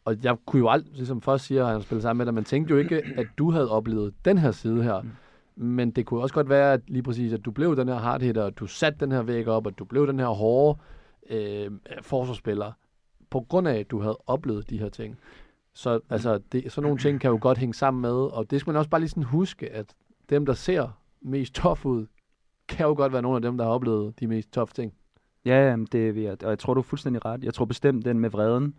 og 0.06 0.17
jeg 0.24 0.38
kunne 0.45 0.60
jo 0.60 0.69
aldrig, 0.69 0.93
ligesom 0.93 1.21
først 1.21 1.45
siger, 1.45 1.65
at 1.65 1.71
han 1.71 1.82
spillede 1.82 2.02
sammen 2.02 2.17
med 2.17 2.26
dig, 2.26 2.34
man 2.34 2.43
tænkte 2.43 2.71
jo 2.74 2.80
ikke, 2.80 3.04
at 3.17 3.28
du 3.38 3.52
havde 3.52 3.71
oplevet 3.71 4.13
den 4.26 4.38
her 4.38 4.52
side 4.52 4.84
her. 4.84 5.02
Mm. 5.02 5.10
Men 5.56 5.91
det 5.91 6.06
kunne 6.06 6.21
også 6.21 6.36
godt 6.36 6.50
være, 6.50 6.74
at 6.74 6.82
lige 6.88 7.04
præcis, 7.04 7.34
at 7.34 7.45
du 7.45 7.52
blev 7.52 7.76
den 7.76 7.88
her 7.88 7.95
hardhitter, 7.95 8.43
og 8.43 8.60
du 8.60 8.67
satte 8.67 9.00
den 9.00 9.12
her 9.12 9.21
væg 9.21 9.47
op, 9.47 9.65
og 9.65 9.80
du 9.80 9.86
blev 9.86 10.08
den 10.08 10.19
her 10.19 10.28
hårde 10.28 10.80
øh, 11.30 11.71
forsvarsspiller, 12.02 12.71
på 13.30 13.45
grund 13.50 13.67
af, 13.67 13.76
at 13.76 13.91
du 13.91 14.02
havde 14.02 14.17
oplevet 14.28 14.69
de 14.69 14.80
her 14.80 14.89
ting. 14.89 15.17
Så 15.74 16.00
altså, 16.10 16.39
det, 16.52 16.71
sådan 16.71 16.84
nogle 16.84 17.00
ting 17.00 17.21
kan 17.21 17.30
jo 17.32 17.38
godt 17.41 17.58
hænge 17.58 17.74
sammen 17.74 18.02
med, 18.02 18.12
og 18.12 18.52
det 18.52 18.60
skal 18.60 18.71
man 18.71 18.78
også 18.78 18.89
bare 18.89 19.02
lige 19.02 19.10
sådan 19.10 19.24
huske, 19.24 19.71
at 19.71 19.86
dem, 20.30 20.45
der 20.45 20.54
ser 20.54 20.88
mest 21.21 21.54
tof 21.54 21.86
ud, 21.86 22.06
kan 22.72 22.86
jo 22.86 22.94
godt 22.94 23.14
være 23.14 23.22
nogle 23.22 23.36
af 23.36 23.42
dem, 23.42 23.58
der 23.58 23.66
har 23.66 23.72
oplevet 23.72 24.20
de 24.20 24.28
mest 24.28 24.54
tof 24.54 24.74
ting. 24.74 24.94
Ja, 25.46 25.70
jamen, 25.70 25.88
det 25.92 26.16
vil 26.16 26.24
jeg, 26.24 26.44
og 26.44 26.50
jeg 26.50 26.60
tror, 26.60 26.74
du 26.74 26.80
er 26.80 26.84
fuldstændig 26.84 27.26
ret. 27.26 27.44
Jeg 27.44 27.54
tror 27.54 27.66
bestemt, 27.66 28.06
den 28.06 28.20
med 28.20 28.30
vreden, 28.30 28.76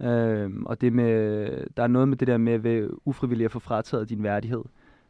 øh, 0.00 0.50
og 0.66 0.80
det 0.80 0.92
med, 0.92 1.48
der 1.76 1.82
er 1.82 1.86
noget 1.86 2.08
med 2.08 2.16
det 2.16 2.28
der 2.28 2.36
med 2.36 2.58
ved 2.58 2.90
ufrivilligt 3.04 3.44
at 3.44 3.52
få 3.52 3.58
frataget 3.58 4.08
din 4.08 4.22
værdighed, 4.22 4.62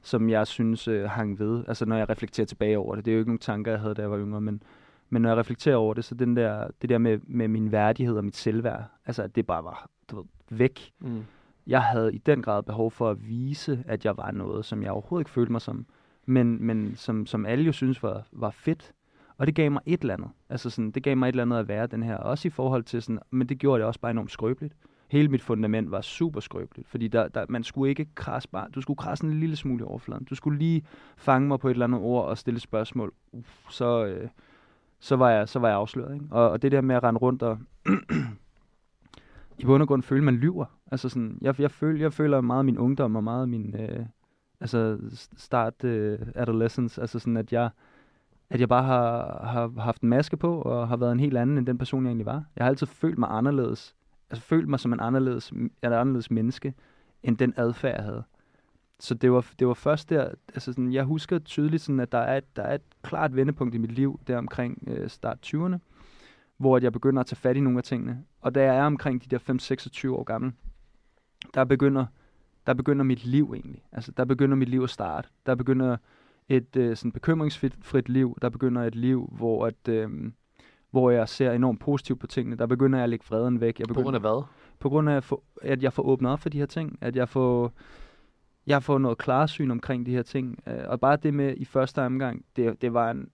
som 0.02 0.28
jeg 0.28 0.46
synes 0.46 0.88
øh, 0.88 1.04
hang 1.04 1.38
ved. 1.38 1.64
Altså 1.68 1.84
når 1.84 1.96
jeg 1.96 2.08
reflekterer 2.08 2.46
tilbage 2.46 2.78
over 2.78 2.94
det. 2.94 3.04
Det 3.04 3.10
er 3.10 3.14
jo 3.14 3.18
ikke 3.18 3.30
nogen 3.30 3.38
tanker, 3.38 3.70
jeg 3.70 3.80
havde, 3.80 3.94
da 3.94 4.02
jeg 4.02 4.10
var 4.10 4.18
yngre, 4.18 4.40
men, 4.40 4.62
men 5.10 5.22
når 5.22 5.28
jeg 5.28 5.38
reflekterer 5.38 5.76
over 5.76 5.94
det, 5.94 6.04
så 6.04 6.14
den 6.14 6.36
der, 6.36 6.68
det 6.82 6.90
der 6.90 6.98
med, 6.98 7.18
med 7.22 7.48
min 7.48 7.72
værdighed 7.72 8.16
og 8.16 8.24
mit 8.24 8.36
selvværd, 8.36 8.84
altså 9.06 9.22
at 9.22 9.36
det 9.36 9.46
bare 9.46 9.64
var 9.64 9.90
du 10.10 10.16
ved, 10.16 10.24
væk. 10.50 10.92
Mm. 11.00 11.24
Jeg 11.66 11.82
havde 11.82 12.14
i 12.14 12.18
den 12.18 12.42
grad 12.42 12.62
behov 12.62 12.90
for 12.90 13.10
at 13.10 13.28
vise, 13.28 13.84
at 13.86 14.04
jeg 14.04 14.16
var 14.16 14.30
noget, 14.30 14.64
som 14.64 14.82
jeg 14.82 14.90
overhovedet 14.90 15.20
ikke 15.20 15.30
følte 15.30 15.52
mig 15.52 15.60
som 15.60 15.86
men, 16.26 16.66
men 16.66 16.94
som, 16.96 17.26
som 17.26 17.46
alle 17.46 17.64
jo 17.64 17.72
synes 17.72 18.02
var, 18.02 18.26
var 18.32 18.50
fedt. 18.50 18.92
Og 19.38 19.46
det 19.46 19.54
gav 19.54 19.70
mig 19.70 19.82
et 19.86 20.00
eller 20.00 20.14
andet. 20.14 20.28
Altså 20.48 20.70
sådan, 20.70 20.90
det 20.90 21.02
gav 21.02 21.16
mig 21.16 21.28
et 21.28 21.32
eller 21.32 21.42
andet 21.42 21.56
at 21.56 21.68
være 21.68 21.86
den 21.86 22.02
her. 22.02 22.16
Også 22.16 22.48
i 22.48 22.50
forhold 22.50 22.82
til 22.82 23.02
sådan, 23.02 23.20
men 23.30 23.48
det 23.48 23.58
gjorde 23.58 23.80
det 23.80 23.86
også 23.86 24.00
bare 24.00 24.10
enormt 24.10 24.30
skrøbeligt. 24.30 24.74
Hele 25.08 25.28
mit 25.28 25.42
fundament 25.42 25.90
var 25.90 26.00
super 26.00 26.40
skrøbeligt, 26.40 26.88
fordi 26.88 27.08
der, 27.08 27.28
der, 27.28 27.46
man 27.48 27.64
skulle 27.64 27.90
ikke 27.90 28.06
krasse 28.14 28.48
bare, 28.48 28.68
du 28.74 28.80
skulle 28.80 28.96
krasse 28.96 29.24
en 29.24 29.40
lille 29.40 29.56
smule 29.56 29.80
i 29.80 29.84
overfladen. 29.84 30.24
Du 30.24 30.34
skulle 30.34 30.58
lige 30.58 30.82
fange 31.16 31.48
mig 31.48 31.60
på 31.60 31.68
et 31.68 31.72
eller 31.72 31.86
andet 31.86 32.00
ord 32.00 32.24
og 32.28 32.38
stille 32.38 32.60
spørgsmål. 32.60 33.12
Uf, 33.32 33.70
så, 33.70 34.04
øh, 34.04 34.28
så, 35.00 35.16
var 35.16 35.30
jeg, 35.30 35.48
så 35.48 35.58
var 35.58 35.68
jeg 35.68 35.76
afsløret. 35.76 36.14
Ikke? 36.14 36.26
Og, 36.30 36.50
og 36.50 36.62
det 36.62 36.72
der 36.72 36.80
med 36.80 36.96
at 36.96 37.02
rende 37.02 37.18
rundt 37.18 37.42
og 37.42 37.58
i 39.58 39.64
bund 39.64 39.82
og 39.82 39.88
grund 39.88 40.02
føle, 40.02 40.24
man 40.24 40.36
lyver. 40.36 40.64
Altså 40.92 41.08
sådan, 41.08 41.38
jeg, 41.40 41.60
jeg, 41.60 41.70
føler, 41.70 42.00
jeg 42.00 42.12
føler 42.12 42.40
meget 42.40 42.64
min 42.64 42.78
ungdom 42.78 43.16
og 43.16 43.24
meget 43.24 43.48
min, 43.48 43.76
øh, 43.78 44.06
altså 44.60 44.98
start 45.36 45.84
uh, 45.84 46.18
adolescence, 46.34 47.00
altså 47.00 47.18
sådan, 47.18 47.36
at 47.36 47.52
jeg, 47.52 47.70
at 48.50 48.60
jeg 48.60 48.68
bare 48.68 48.82
har, 48.82 49.40
har 49.46 49.80
haft 49.80 50.02
en 50.02 50.08
maske 50.08 50.36
på, 50.36 50.60
og 50.60 50.88
har 50.88 50.96
været 50.96 51.12
en 51.12 51.20
helt 51.20 51.36
anden 51.36 51.58
end 51.58 51.66
den 51.66 51.78
person, 51.78 52.04
jeg 52.04 52.08
egentlig 52.08 52.26
var. 52.26 52.44
Jeg 52.56 52.64
har 52.64 52.68
altid 52.68 52.86
følt 52.86 53.18
mig 53.18 53.28
anderledes, 53.30 53.94
altså 54.30 54.44
følt 54.44 54.68
mig 54.68 54.80
som 54.80 54.92
en 54.92 55.00
anderledes, 55.00 55.50
en 55.50 55.70
anderledes 55.82 56.30
menneske, 56.30 56.74
end 57.22 57.36
den 57.38 57.54
adfærd, 57.56 57.94
jeg 57.94 58.04
havde. 58.04 58.24
Så 59.00 59.14
det 59.14 59.32
var, 59.32 59.46
det 59.58 59.66
var 59.66 59.74
først 59.74 60.10
der, 60.10 60.30
altså 60.48 60.72
sådan, 60.72 60.92
jeg 60.92 61.04
husker 61.04 61.38
tydeligt, 61.38 61.82
sådan, 61.82 62.00
at 62.00 62.12
der 62.12 62.18
er, 62.18 62.36
et, 62.36 62.56
der 62.56 62.62
er 62.62 62.74
et 62.74 62.82
klart 63.02 63.36
vendepunkt 63.36 63.74
i 63.74 63.78
mit 63.78 63.92
liv, 63.92 64.20
der 64.26 64.38
omkring 64.38 64.84
øh, 64.86 65.08
start 65.08 65.54
20'erne, 65.54 65.76
hvor 66.56 66.78
jeg 66.78 66.92
begynder 66.92 67.20
at 67.20 67.26
tage 67.26 67.36
fat 67.36 67.56
i 67.56 67.60
nogle 67.60 67.78
af 67.78 67.84
tingene. 67.84 68.24
Og 68.40 68.54
da 68.54 68.64
jeg 68.64 68.76
er 68.76 68.86
omkring 68.86 69.24
de 69.24 69.28
der 69.28 70.08
5-26 70.08 70.10
år 70.10 70.24
gammel, 70.24 70.52
der 71.54 71.64
begynder 71.64 72.06
der 72.66 72.74
begynder 72.74 73.04
mit 73.04 73.24
liv 73.24 73.52
egentlig. 73.54 73.82
Altså, 73.92 74.12
der 74.12 74.24
begynder 74.24 74.56
mit 74.56 74.68
liv 74.68 74.82
at 74.82 74.90
starte. 74.90 75.28
Der 75.46 75.54
begynder 75.54 75.96
et 76.48 76.76
øh, 76.76 76.96
sådan 76.96 77.12
bekymringsfrit 77.12 78.08
liv. 78.08 78.38
Der 78.42 78.48
begynder 78.48 78.82
et 78.82 78.94
liv, 78.94 79.28
hvor, 79.32 79.66
at, 79.66 79.88
øh, 79.88 80.10
hvor 80.90 81.10
jeg 81.10 81.28
ser 81.28 81.52
enormt 81.52 81.80
positivt 81.80 82.20
på 82.20 82.26
tingene. 82.26 82.56
Der 82.56 82.66
begynder 82.66 82.98
jeg 82.98 83.04
at 83.04 83.10
lægge 83.10 83.24
freden 83.24 83.60
væk. 83.60 83.78
Jeg 83.78 83.88
På 83.88 83.94
begynder, 83.94 84.04
grund 84.04 84.16
af 84.16 84.20
hvad? 84.20 84.42
på 84.78 84.88
grund 84.88 85.10
af, 85.10 85.32
at 85.62 85.82
jeg 85.82 85.92
får 85.92 86.02
åbnet 86.02 86.30
op 86.32 86.40
for 86.40 86.48
de 86.48 86.58
her 86.58 86.66
ting. 86.66 86.98
At 87.00 87.16
jeg 87.16 87.28
får, 87.28 87.72
jeg 88.66 88.82
får 88.82 88.98
noget 88.98 89.18
klarsyn 89.18 89.70
omkring 89.70 90.06
de 90.06 90.10
her 90.10 90.22
ting. 90.22 90.58
Øh, 90.66 90.84
og 90.86 91.00
bare 91.00 91.16
det 91.16 91.34
med 91.34 91.54
i 91.56 91.64
første 91.64 92.02
omgang, 92.02 92.44
det, 92.56 92.82
det 92.82 92.94
var 92.94 93.10
en 93.10 93.28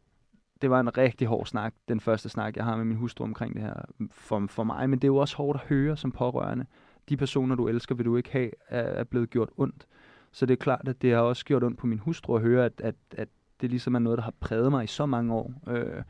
det 0.62 0.70
var 0.70 0.80
en 0.80 0.98
rigtig 0.98 1.26
hård 1.28 1.46
snak, 1.46 1.74
den 1.88 2.00
første 2.00 2.28
snak, 2.28 2.56
jeg 2.56 2.64
har 2.64 2.76
med 2.76 2.84
min 2.84 2.96
hustru 2.96 3.24
omkring 3.24 3.54
det 3.54 3.62
her 3.62 3.74
for, 4.10 4.46
for 4.48 4.64
mig. 4.64 4.90
Men 4.90 4.98
det 4.98 5.04
er 5.04 5.12
jo 5.12 5.16
også 5.16 5.36
hårdt 5.36 5.60
at 5.60 5.66
høre 5.68 5.96
som 5.96 6.12
pårørende. 6.12 6.66
De 7.10 7.16
personer, 7.16 7.54
du 7.54 7.68
elsker, 7.68 7.94
vil 7.94 8.06
du 8.06 8.16
ikke 8.16 8.32
have, 8.32 8.50
er, 8.68 8.82
er 8.82 9.04
blevet 9.04 9.30
gjort 9.30 9.48
ondt. 9.56 9.86
Så 10.32 10.46
det 10.46 10.52
er 10.52 10.56
klart, 10.56 10.88
at 10.88 11.02
det 11.02 11.12
har 11.12 11.20
også 11.20 11.44
gjort 11.44 11.64
ondt 11.64 11.78
på 11.78 11.86
min 11.86 11.98
hustru 11.98 12.36
at 12.36 12.42
høre, 12.42 12.64
at, 12.64 12.72
at, 12.78 12.94
at 13.16 13.28
det 13.60 13.70
ligesom 13.70 13.94
er 13.94 13.98
noget, 13.98 14.16
der 14.16 14.22
har 14.22 14.34
præget 14.40 14.70
mig 14.70 14.84
i 14.84 14.86
så 14.86 15.06
mange 15.06 15.34
år. 15.34 15.52
Øh, 15.68 16.02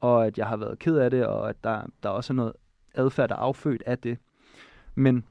og 0.00 0.26
at 0.26 0.38
jeg 0.38 0.46
har 0.46 0.56
været 0.56 0.78
ked 0.78 0.96
af 0.96 1.10
det, 1.10 1.26
og 1.26 1.48
at 1.48 1.64
der, 1.64 1.82
der 2.02 2.08
også 2.08 2.32
er 2.32 2.34
noget 2.34 2.52
adfærd, 2.94 3.28
der 3.28 3.34
er 3.34 3.38
affødt 3.38 3.82
af 3.86 3.98
det. 3.98 4.18
Men 4.94 5.24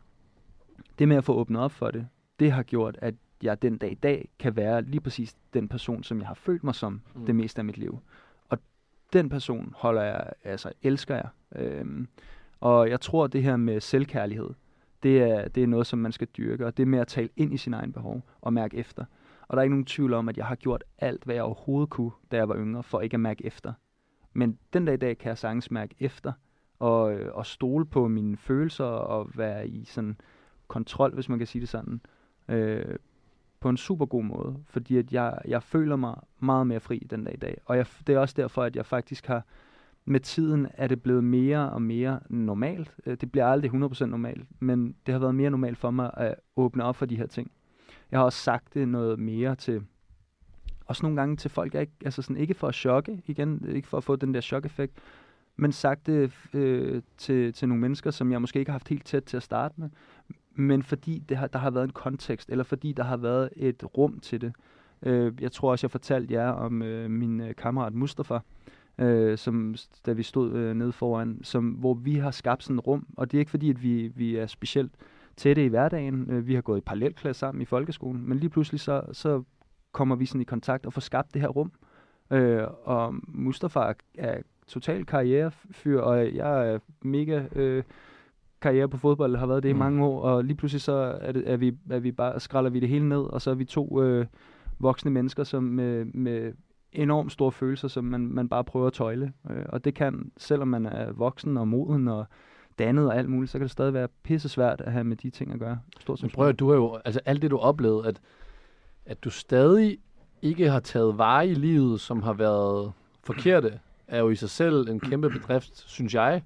det 0.99 1.07
med 1.07 1.17
at 1.17 1.23
få 1.23 1.33
åbnet 1.33 1.61
op 1.61 1.71
for 1.71 1.91
det, 1.91 2.07
det 2.39 2.51
har 2.51 2.63
gjort, 2.63 2.97
at 3.01 3.15
jeg 3.43 3.61
den 3.61 3.77
dag 3.77 3.91
i 3.91 3.95
dag 3.95 4.29
kan 4.39 4.55
være 4.55 4.81
lige 4.81 5.01
præcis 5.01 5.35
den 5.53 5.67
person, 5.67 6.03
som 6.03 6.19
jeg 6.19 6.27
har 6.27 6.33
følt 6.33 6.63
mig 6.63 6.75
som 6.75 7.01
mm. 7.15 7.25
det 7.25 7.35
meste 7.35 7.59
af 7.59 7.65
mit 7.65 7.77
liv. 7.77 7.99
Og 8.49 8.57
den 9.13 9.29
person 9.29 9.73
holder 9.77 10.01
jeg, 10.01 10.31
altså 10.43 10.71
elsker 10.81 11.15
jeg. 11.15 11.27
Øhm, 11.55 12.07
og 12.59 12.89
jeg 12.89 13.01
tror, 13.01 13.27
det 13.27 13.43
her 13.43 13.57
med 13.57 13.81
selvkærlighed, 13.81 14.49
det 15.03 15.21
er, 15.21 15.47
det 15.47 15.63
er 15.63 15.67
noget, 15.67 15.87
som 15.87 15.99
man 15.99 16.11
skal 16.11 16.27
dyrke, 16.27 16.65
og 16.65 16.77
det 16.77 16.83
er 16.83 16.87
med 16.87 16.99
at 16.99 17.07
tale 17.07 17.29
ind 17.35 17.53
i 17.53 17.57
sin 17.57 17.73
egen 17.73 17.93
behov 17.93 18.21
og 18.41 18.53
mærke 18.53 18.77
efter. 18.77 19.05
Og 19.47 19.57
der 19.57 19.61
er 19.61 19.63
ikke 19.63 19.73
nogen 19.73 19.85
tvivl 19.85 20.13
om, 20.13 20.29
at 20.29 20.37
jeg 20.37 20.45
har 20.45 20.55
gjort 20.55 20.83
alt, 20.97 21.23
hvad 21.23 21.35
jeg 21.35 21.43
overhovedet 21.43 21.89
kunne, 21.89 22.11
da 22.31 22.37
jeg 22.37 22.49
var 22.49 22.55
yngre, 22.57 22.83
for 22.83 23.01
ikke 23.01 23.13
at 23.13 23.19
mærke 23.19 23.45
efter. 23.45 23.73
Men 24.33 24.57
den 24.73 24.85
dag 24.85 24.93
i 24.93 24.97
dag 24.97 25.17
kan 25.17 25.29
jeg 25.29 25.37
sagtens 25.37 25.71
mærke 25.71 25.95
efter, 25.99 26.33
og, 26.79 27.13
øh, 27.13 27.35
og 27.35 27.45
stole 27.45 27.85
på 27.85 28.07
mine 28.07 28.37
følelser, 28.37 28.85
og 28.85 29.29
være 29.35 29.67
i 29.67 29.85
sådan 29.85 30.17
kontrol, 30.67 31.13
hvis 31.13 31.29
man 31.29 31.37
kan 31.37 31.47
sige 31.47 31.61
det 31.61 31.69
sådan, 31.69 32.01
øh, 32.49 32.95
på 33.59 33.69
en 33.69 33.77
super 33.77 34.05
god 34.05 34.23
måde. 34.23 34.57
Fordi 34.65 34.97
at 34.97 35.13
jeg, 35.13 35.37
jeg 35.47 35.63
føler 35.63 35.95
mig 35.95 36.15
meget 36.39 36.67
mere 36.67 36.79
fri 36.79 37.07
den 37.09 37.23
dag 37.23 37.33
i 37.33 37.37
dag. 37.37 37.57
Og 37.65 37.77
jeg, 37.77 37.85
det 38.07 38.15
er 38.15 38.19
også 38.19 38.35
derfor, 38.37 38.63
at 38.63 38.75
jeg 38.75 38.85
faktisk 38.85 39.27
har, 39.27 39.45
med 40.05 40.19
tiden 40.19 40.67
er 40.73 40.87
det 40.87 41.03
blevet 41.03 41.23
mere 41.23 41.69
og 41.69 41.81
mere 41.81 42.19
normalt. 42.29 42.93
Øh, 43.05 43.17
det 43.21 43.31
bliver 43.31 43.45
aldrig 43.45 43.71
100% 43.71 44.05
normalt, 44.05 44.47
men 44.59 44.95
det 45.05 45.11
har 45.11 45.19
været 45.19 45.35
mere 45.35 45.49
normalt 45.49 45.77
for 45.77 45.91
mig 45.91 46.11
at 46.13 46.35
åbne 46.55 46.83
op 46.83 46.95
for 46.95 47.05
de 47.05 47.17
her 47.17 47.27
ting. 47.27 47.51
Jeg 48.11 48.19
har 48.19 48.25
også 48.25 48.39
sagt 48.39 48.73
det 48.73 48.87
noget 48.87 49.19
mere 49.19 49.55
til, 49.55 49.83
også 50.85 51.03
nogle 51.03 51.21
gange 51.21 51.35
til 51.35 51.51
folk, 51.51 51.73
jeg 51.73 51.81
ikke, 51.81 51.93
altså 52.05 52.21
sådan, 52.21 52.37
ikke 52.37 52.53
for 52.53 52.67
at 52.67 52.75
chokke, 52.75 53.21
igen, 53.27 53.65
ikke 53.69 53.87
for 53.87 53.97
at 53.97 54.03
få 54.03 54.15
den 54.15 54.33
der 54.33 54.41
chok-effekt, 54.41 54.93
men 55.55 55.71
sagt 55.71 56.07
det 56.07 56.31
øh, 56.53 57.01
til, 57.17 57.53
til 57.53 57.67
nogle 57.67 57.81
mennesker, 57.81 58.11
som 58.11 58.31
jeg 58.31 58.41
måske 58.41 58.59
ikke 58.59 58.71
har 58.71 58.77
haft 58.77 58.89
helt 58.89 59.05
tæt 59.05 59.23
til 59.23 59.37
at 59.37 59.43
starte 59.43 59.73
med, 59.77 59.89
men 60.55 60.83
fordi 60.83 61.23
det 61.29 61.37
har, 61.37 61.47
der 61.47 61.59
har 61.59 61.71
været 61.71 61.83
en 61.83 61.91
kontekst, 61.91 62.49
eller 62.49 62.63
fordi 62.63 62.93
der 62.93 63.03
har 63.03 63.17
været 63.17 63.49
et 63.55 63.97
rum 63.97 64.19
til 64.19 64.41
det. 64.41 64.53
Øh, 65.01 65.33
jeg 65.41 65.51
tror 65.51 65.71
også, 65.71 65.85
jeg 65.85 65.91
fortalte 65.91 66.33
jer 66.33 66.49
om 66.49 66.81
øh, 66.81 67.09
min 67.09 67.41
øh, 67.41 67.55
kammerat 67.55 67.93
Mustafa, 67.93 68.39
øh, 68.99 69.37
som, 69.37 69.75
da 70.05 70.11
vi 70.13 70.23
stod 70.23 70.51
øh, 70.53 70.73
nede 70.75 70.91
foran, 70.91 71.39
som, 71.43 71.69
hvor 71.69 71.93
vi 71.93 72.15
har 72.15 72.31
skabt 72.31 72.63
sådan 72.63 72.75
et 72.79 72.87
rum, 72.87 73.07
og 73.17 73.31
det 73.31 73.37
er 73.37 73.39
ikke 73.39 73.51
fordi, 73.51 73.69
at 73.69 73.83
vi, 73.83 74.11
vi 74.15 74.35
er 74.35 74.47
specielt 74.47 74.91
tætte 75.37 75.65
i 75.65 75.67
hverdagen. 75.67 76.27
Øh, 76.29 76.47
vi 76.47 76.53
har 76.55 76.61
gået 76.61 76.77
i 76.77 76.81
parallelklasse 76.81 77.39
sammen 77.39 77.61
i 77.61 77.65
folkeskolen, 77.65 78.29
men 78.29 78.37
lige 78.39 78.49
pludselig 78.49 78.79
så, 78.81 79.01
så 79.11 79.43
kommer 79.91 80.15
vi 80.15 80.25
sådan 80.25 80.41
i 80.41 80.43
kontakt 80.43 80.85
og 80.85 80.93
får 80.93 81.01
skabt 81.01 81.33
det 81.33 81.41
her 81.41 81.47
rum. 81.49 81.71
Øh, 82.31 82.63
og 82.83 83.15
Mustafa 83.27 83.79
er- 83.79 83.93
er 84.17 84.41
total 84.67 85.05
karrierefyr, 85.05 85.99
og 85.99 86.35
jeg 86.35 86.69
er 86.73 86.79
mega 87.01 87.43
øh, 87.55 87.83
karriere 88.61 88.89
på 88.89 88.97
fodbold, 88.97 89.35
har 89.35 89.45
været 89.45 89.63
det 89.63 89.69
i 89.69 89.73
Mm. 89.73 89.79
mange 89.79 90.05
år, 90.05 90.21
og 90.21 90.43
lige 90.43 90.57
pludselig 90.57 90.81
så 90.81 90.91
er, 91.21 91.31
det, 91.31 91.51
er, 91.51 91.57
vi, 91.57 91.77
er 91.89 91.99
vi 91.99 92.11
bare, 92.11 92.39
skralder 92.39 92.69
vi 92.69 92.79
det 92.79 92.89
hele 92.89 93.09
ned, 93.09 93.17
og 93.21 93.41
så 93.41 93.51
er 93.51 93.55
vi 93.55 93.65
to 93.65 94.01
øh, 94.03 94.25
voksne 94.79 95.11
mennesker, 95.11 95.43
som 95.43 95.63
med, 95.63 96.05
med 96.05 96.53
enormt 96.95 97.31
store 97.31 97.51
følelser, 97.51 97.87
som 97.87 98.03
man, 98.03 98.21
man 98.21 98.49
bare 98.49 98.63
prøver 98.63 98.87
at 98.87 98.93
tøjle. 98.93 99.33
Øh, 99.49 99.65
og 99.69 99.85
det 99.85 99.95
kan, 99.95 100.31
selvom 100.37 100.67
man 100.67 100.85
er 100.85 101.11
voksen 101.11 101.57
og 101.57 101.67
moden 101.67 102.07
og 102.07 102.25
dannet 102.79 103.07
og 103.07 103.17
alt 103.17 103.29
muligt, 103.29 103.51
så 103.51 103.57
kan 103.57 103.63
det 103.63 103.71
stadig 103.71 103.93
være 103.93 104.07
pisse 104.23 104.49
svært 104.49 104.81
at 104.81 104.91
have 104.91 105.03
med 105.03 105.17
de 105.17 105.29
ting 105.29 105.53
at 105.53 105.59
gøre. 105.59 105.79
Stort 105.99 106.19
som 106.19 106.27
Men 106.27 106.31
prøv 106.31 106.49
at 106.49 106.59
du 106.59 106.69
har 106.69 106.75
jo, 106.75 106.99
altså 107.05 107.21
alt 107.25 107.41
det 107.41 107.51
du 107.51 107.57
oplevede, 107.57 108.07
at, 108.07 108.21
at 109.05 109.23
du 109.23 109.29
stadig 109.29 109.97
ikke 110.41 110.69
har 110.69 110.79
taget 110.79 111.17
vare 111.17 111.47
i 111.47 111.53
livet, 111.53 112.01
som 112.01 112.21
har 112.21 112.33
været 112.33 112.91
forkerte, 113.23 113.79
er 114.07 114.19
jo 114.19 114.29
i 114.29 114.35
sig 114.35 114.49
selv 114.49 114.89
en 114.89 114.99
kæmpe 114.99 115.29
bedrift, 115.29 115.77
synes 115.77 116.13
jeg. 116.13 116.43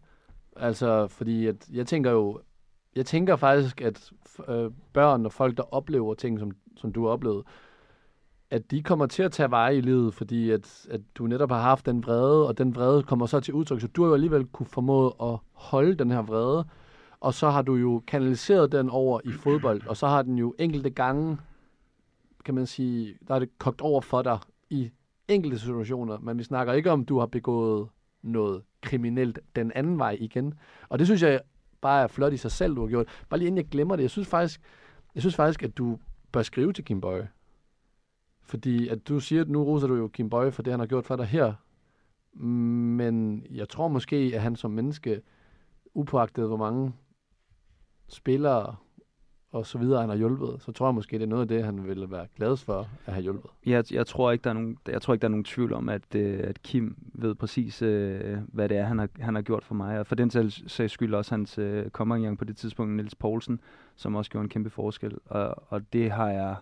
Altså, 0.56 1.08
fordi 1.08 1.48
at, 1.48 1.70
jeg 1.74 1.88
tænker 1.88 2.12
jo, 2.12 2.40
jeg 2.96 3.06
tænker 3.06 3.36
faktisk, 3.36 3.82
at 3.82 4.12
øh, 4.48 4.72
børn 4.94 5.26
og 5.26 5.32
folk, 5.32 5.58
der 5.58 5.74
oplever 5.74 6.14
ting, 6.14 6.40
som, 6.40 6.52
som 6.78 6.94
du 6.94 7.06
har 7.06 7.12
oplevet, 7.12 7.44
at 8.52 8.72
de 8.72 8.84
kommer 8.84 9.06
til 9.06 9.24
at 9.24 9.32
tage 9.32 9.52
vare 9.52 9.76
i 9.76 9.82
livet, 9.82 10.14
fordi 10.14 10.52
at, 10.52 10.88
at 10.90 11.02
du 11.16 11.28
netop 11.28 11.52
har 11.52 11.62
haft 11.62 11.86
den 11.86 12.04
vrede, 12.04 12.48
og 12.48 12.58
den 12.58 12.76
vrede 12.76 13.04
kommer 13.04 13.26
så 13.26 13.40
til 13.40 13.54
udtryk, 13.54 13.82
så 13.82 13.88
du 13.88 14.02
har 14.02 14.08
jo 14.08 14.14
alligevel 14.14 14.46
kunne 14.46 14.68
formået 14.68 15.14
at 15.22 15.38
holde 15.54 15.96
den 15.96 16.12
her 16.12 16.22
vrede, 16.22 16.66
og 17.20 17.34
så 17.34 17.50
har 17.50 17.62
du 17.62 17.76
jo 17.76 18.04
kanaliseret 18.08 18.72
den 18.72 18.90
over 18.90 19.20
i 19.26 19.32
fodbold, 19.32 19.88
og 19.88 19.98
så 19.98 20.08
har 20.08 20.22
den 20.22 20.38
jo 20.38 20.56
enkelte 20.60 20.90
gange, 20.90 21.38
kan 22.46 22.54
man 22.54 22.66
sige, 22.66 23.16
der 23.28 23.36
er 23.36 23.40
det 23.40 23.58
kogt 23.58 23.82
over 23.82 24.02
for 24.02 24.22
dig 24.22 24.40
i 24.70 24.92
enkelte 25.28 25.60
situationer, 25.60 26.18
men 26.18 26.38
vi 26.38 26.44
snakker 26.44 26.74
ikke 26.74 26.92
om, 26.92 27.06
du 27.06 27.20
har 27.20 27.26
begået 27.26 27.88
noget 28.22 28.62
kriminelt 28.82 29.40
den 29.56 29.72
anden 29.76 30.00
vej 30.00 30.18
igen. 30.20 30.54
Og 30.90 31.00
det 31.00 31.08
synes 31.08 31.24
jeg 31.24 31.42
bare 31.82 32.04
er 32.04 32.08
flot 32.08 32.34
i 32.34 32.38
sig 32.38 32.52
selv, 32.52 32.76
du 32.76 32.82
har 32.82 32.88
gjort. 32.88 33.08
Bare 33.30 33.38
lige 33.38 33.48
inden 33.48 33.58
jeg 33.58 33.70
glemmer 33.70 33.96
det, 33.96 34.04
jeg 34.04 34.10
synes 34.10 34.28
faktisk, 34.28 34.62
jeg 35.16 35.22
synes 35.24 35.36
faktisk 35.36 35.64
at 35.64 35.78
du 35.78 36.00
bør 36.32 36.42
skrive 36.42 36.74
til 36.74 36.86
Kim 36.86 37.02
Bøje. 37.02 37.28
Fordi 38.50 38.88
at 38.88 39.08
du 39.08 39.20
siger, 39.20 39.42
at 39.42 39.50
nu 39.50 39.64
roser 39.64 39.88
du 39.88 39.96
jo 39.96 40.08
Kim 40.08 40.30
Bøje 40.30 40.52
for 40.52 40.64
det, 40.64 40.74
han 40.74 40.80
har 40.80 40.88
gjort 40.88 41.06
for 41.06 41.16
dig 41.16 41.26
her. 41.26 41.54
Men 42.34 43.46
jeg 43.52 43.70
tror 43.70 43.88
måske, 43.88 44.32
at 44.36 44.42
han 44.42 44.56
som 44.56 44.72
menneske, 44.72 45.22
upåagtet 45.94 46.48
hvor 46.48 46.58
mange 46.58 46.94
spillere 48.08 48.76
og 49.52 49.66
så 49.66 49.78
videre, 49.78 50.02
han 50.02 50.10
har 50.10 50.18
hjulpet, 50.18 50.56
så 50.60 50.72
tror 50.72 50.88
jeg 50.88 50.96
måske, 50.96 51.18
det 51.18 51.24
er 51.24 51.28
noget 51.28 51.42
af 51.42 51.48
det, 51.48 51.64
han 51.64 51.88
ville 51.88 52.12
være 52.12 52.28
gladest 52.36 52.66
for 52.66 52.90
at 53.06 53.14
have 53.14 53.24
hjulpet. 53.24 53.52
Jeg, 53.66 53.84
jeg, 53.92 54.08
tror 54.08 54.32
ikke, 54.32 54.44
der 54.44 54.50
er 54.50 54.54
nogen, 54.54 54.78
jeg 54.88 55.02
tror 55.02 55.14
ikke, 55.14 55.22
der 55.22 55.28
er 55.28 55.32
nogen 55.32 55.44
tvivl 55.44 55.74
om, 55.74 55.90
at, 55.90 56.16
øh, 56.16 56.40
at 56.44 56.64
Kim 56.64 56.96
ved 57.14 57.36
præcis, 57.36 57.82
øh, 57.82 58.38
hvad 58.48 58.70
det 58.70 58.78
er, 58.78 58.84
han 58.84 59.00
har, 59.00 59.10
han 59.20 59.36
har 59.36 59.42
gjort 59.42 59.64
for 59.64 59.76
mig. 59.76 60.00
Og 60.00 60.08
for 60.08 60.16
den 60.16 60.30
sags 60.68 60.92
skyld 60.92 61.14
også 61.14 61.32
hans 61.34 61.58
øh, 61.58 61.90
kommergang 61.90 62.38
på 62.38 62.46
det 62.46 62.58
tidspunkt, 62.58 62.94
Niels 62.94 63.16
Poulsen, 63.16 63.60
som 63.96 64.16
også 64.16 64.32
gjorde 64.32 64.44
en 64.44 64.50
kæmpe 64.50 64.70
forskel. 64.70 65.18
Og, 65.26 65.64
og 65.68 65.94
det 65.94 66.12
har 66.12 66.30
jeg 66.30 66.56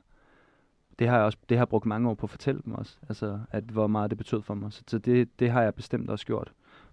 det 0.99 1.07
har 1.07 1.15
jeg 1.15 1.25
også 1.25 1.37
det 1.49 1.57
har 1.57 1.61
jeg 1.61 1.69
brugt 1.69 1.85
mange 1.85 2.09
år 2.09 2.13
på 2.13 2.25
at 2.25 2.29
fortælle 2.29 2.61
dem 2.65 2.73
også. 2.73 2.97
Altså, 3.09 3.39
at 3.51 3.63
hvor 3.63 3.87
meget 3.87 4.09
det 4.09 4.17
betød 4.17 4.41
for 4.41 4.53
mig. 4.53 4.73
Så, 4.73 4.83
så 4.87 4.97
det, 4.97 5.29
det 5.39 5.49
har 5.51 5.61
jeg 5.61 5.73
bestemt 5.75 6.09
også 6.09 6.25
gjort. 6.25 6.51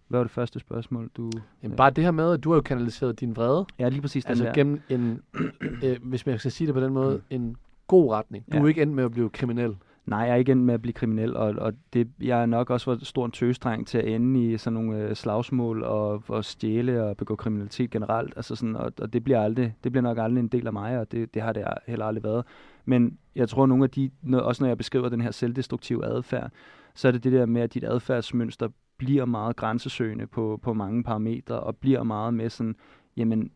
Hvad 0.09 0.19
var 0.21 0.25
det 0.25 0.31
første 0.31 0.59
spørgsmål, 0.61 1.11
du... 1.17 1.31
Jamen, 1.63 1.77
bare 1.77 1.91
det 1.91 2.05
her 2.05 2.11
med, 2.11 2.33
at 2.33 2.45
du 2.45 2.51
har 2.51 2.57
jo 2.57 2.63
kanaliseret 2.63 3.21
din 3.21 3.37
vrede, 3.37 3.67
Ja, 3.79 3.89
lige 3.89 4.01
præcis 4.01 4.25
den 4.25 4.31
altså 4.31 4.45
der. 4.45 4.53
gennem 4.53 4.81
en, 4.89 5.21
øh, 5.85 5.97
hvis 6.03 6.27
man 6.27 6.39
skal 6.39 6.51
sige 6.53 6.67
det 6.67 6.75
på 6.75 6.81
den 6.81 6.93
måde, 6.93 7.21
en 7.31 7.57
god 7.87 8.13
retning. 8.13 8.45
Du 8.53 8.57
Ja. 8.57 8.63
er 8.63 8.67
ikke 8.69 8.83
endt 8.83 8.95
med 8.95 9.05
at 9.05 9.11
blive 9.11 9.31
kriminel. 9.31 9.77
Nej, 10.07 10.19
jeg 10.19 10.31
er 10.31 10.35
ikke 10.35 10.53
endt 10.53 10.63
med 10.65 10.75
at 10.75 10.83
blive 10.83 10.93
kriminel, 10.93 11.37
og, 11.37 11.55
og 11.59 11.73
det, 11.93 12.09
jeg 12.21 12.43
er 12.43 12.47
nok 12.47 12.71
også 12.71 12.85
for 12.85 13.05
stor 13.05 13.25
en 13.25 13.31
tøstreng 13.31 13.87
til 13.87 13.99
at 13.99 14.05
ende 14.09 14.53
i 14.53 14.59
sådan 14.59 14.75
nogle 14.75 14.97
øh, 15.03 15.15
slagsmål 15.15 15.83
og, 15.83 16.23
og 16.29 16.45
stjæle 16.45 17.05
og 17.05 17.17
begå 17.17 17.37
kriminalitet 17.37 17.91
generelt. 17.91 18.33
Altså 18.37 18.57
sådan, 18.57 18.77
og, 18.77 18.93
og 19.01 19.13
det, 19.13 19.25
bliver 19.25 19.41
aldrig, 19.43 19.75
det 19.85 19.93
bliver 19.93 20.03
nok 20.03 20.19
aldrig 20.19 20.41
en 20.41 20.49
del 20.49 20.67
af 20.67 20.73
mig, 20.73 20.99
og 20.99 21.13
det, 21.13 21.35
det 21.35 21.43
har 21.43 21.53
det 21.53 21.65
heller 21.87 22.07
aldrig 22.07 22.25
været. 22.25 22.45
Men 22.85 23.19
jeg 23.35 23.49
tror, 23.49 23.67
nogle 23.67 23.85
af 23.85 23.91
de, 23.91 24.11
også 24.33 24.63
når 24.65 24.69
jeg 24.69 24.79
beskriver 24.79 25.09
den 25.09 25.21
her 25.21 25.31
selvdestruktive 25.31 26.07
adfærd, 26.07 26.51
så 26.95 27.09
er 27.09 27.13
det 27.13 27.25
det 27.25 27.33
der 27.33 27.47
med, 27.47 27.63
at 27.63 27.75
dit 27.75 27.85
adfærdsmønster 27.85 28.69
bliver 28.99 29.25
meget 29.25 29.57
grænsesøgende 29.57 30.27
på, 30.27 30.61
på 30.63 30.73
mange 30.75 31.03
parametre, 31.05 31.61
og 31.61 31.77
bliver 31.77 32.03
meget 32.03 32.35
med 32.35 32.51
sådan, 32.51 32.77
jamen, 33.17 33.51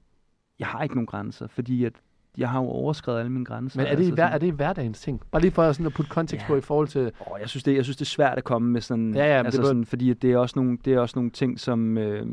jeg 0.59 0.67
har 0.67 0.83
ikke 0.83 0.95
nogen 0.95 1.07
grænser, 1.07 1.47
fordi 1.47 1.85
at 1.85 1.93
jeg 2.39 2.51
har 2.51 2.61
jo 2.61 2.67
overskrevet 2.67 3.19
alle 3.19 3.33
mine 3.33 3.45
grænser. 3.45 3.79
Men 3.81 3.87
er 3.87 3.91
det, 3.91 3.97
altså 3.99 4.13
i 4.13 4.15
hver, 4.15 4.27
er 4.27 4.39
det 4.39 4.47
i 4.47 4.51
hverdagens 4.51 5.01
ting? 5.01 5.21
Bare 5.31 5.43
lige 5.43 5.51
for 5.51 5.73
sådan 5.73 5.87
at 5.87 5.93
putte 5.93 6.11
kontekst 6.11 6.43
Ja. 6.45 6.47
på 6.49 6.57
i 6.57 6.61
forhold 6.61 6.89
til... 6.89 7.01
Åh, 7.01 7.41
jeg 7.41 7.49
synes 7.49 7.65
det, 7.65 7.75
jeg 7.75 7.85
synes 7.85 7.97
det 7.97 8.05
er 8.05 8.07
svært 8.07 8.39
at 8.39 8.45
komme 8.45 8.71
med 8.71 8.81
sådan, 8.81 9.15
Ja, 9.15 9.25
ja, 9.27 9.39
altså 9.45 9.51
det 9.57 9.63
var- 9.63 9.69
sådan 9.69 9.85
fordi 9.85 10.11
at 10.11 10.23
det 10.23 10.33
er 10.33 10.39
også 10.39 10.53
nogle 10.59 10.79
det 10.85 10.93
er 10.95 10.99
også 11.01 11.19
nogle 11.19 11.31
ting 11.31 11.61
som 11.61 11.99
øh, 11.99 12.27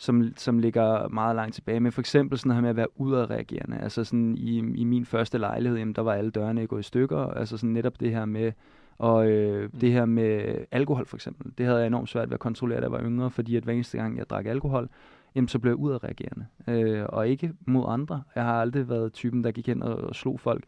som 0.00 0.32
som 0.36 0.58
ligger 0.58 1.08
meget 1.08 1.36
langt 1.36 1.54
tilbage. 1.54 1.80
Men 1.80 1.92
for 1.92 2.00
eksempel 2.00 2.38
sådan 2.38 2.52
her 2.52 2.60
med 2.60 2.70
at 2.70 2.76
være 2.76 3.00
udadreagerende. 3.00 3.78
Altså 3.78 4.04
sådan 4.04 4.34
i, 4.36 4.58
i 4.58 4.84
min 4.84 5.04
første 5.06 5.38
lejlighed, 5.38 5.78
jamen, 5.78 5.94
der 5.94 6.02
var 6.02 6.12
alle 6.12 6.30
dørene 6.30 6.66
gået 6.66 6.80
i 6.80 6.82
stykker. 6.82 7.18
Altså 7.18 7.56
sådan 7.56 7.70
netop 7.70 8.00
det 8.00 8.10
her 8.10 8.24
med 8.24 8.52
og 8.98 9.30
øh, 9.30 9.62
Mm. 9.72 9.80
det 9.80 9.92
her 9.92 10.04
med 10.04 10.54
alkohol 10.70 11.06
for 11.06 11.16
eksempel, 11.16 11.52
det 11.58 11.66
havde 11.66 11.78
jeg 11.78 11.86
enormt 11.86 12.08
svært 12.08 12.28
ved 12.28 12.34
at 12.34 12.40
kontrollere, 12.40 12.78
da 12.78 12.84
jeg 12.84 12.92
var 12.92 13.02
yngre, 13.02 13.30
fordi 13.30 13.56
at 13.56 13.64
hver 13.64 13.72
eneste 13.72 13.98
gang 13.98 14.18
jeg 14.18 14.30
drak 14.30 14.46
alkohol, 14.46 14.88
jamen 15.34 15.48
så 15.48 15.58
blev 15.58 15.70
jeg 15.72 15.76
udadreagerende. 15.76 16.46
Øh, 16.68 17.04
og 17.08 17.28
ikke 17.28 17.52
mod 17.66 17.84
andre. 17.88 18.22
Jeg 18.34 18.44
har 18.44 18.60
aldrig 18.60 18.88
været 18.88 19.12
typen, 19.12 19.44
der 19.44 19.50
gik 19.50 19.66
hen 19.66 19.82
og, 19.82 19.96
og 19.96 20.14
slog 20.14 20.40
folk, 20.40 20.64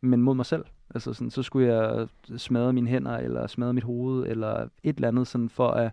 men 0.00 0.22
mod 0.22 0.34
mig 0.34 0.46
selv. 0.46 0.64
Altså 0.94 1.12
sådan, 1.12 1.30
så 1.30 1.42
skulle 1.42 1.74
jeg 1.74 2.08
smadre 2.36 2.72
mine 2.72 2.88
hænder, 2.88 3.16
eller 3.16 3.46
smadre 3.46 3.72
mit 3.72 3.84
hoved, 3.84 4.26
eller 4.26 4.68
et 4.82 4.96
eller 4.96 5.08
andet 5.08 5.26
sådan 5.26 5.48
for 5.48 5.68
at, 5.68 5.90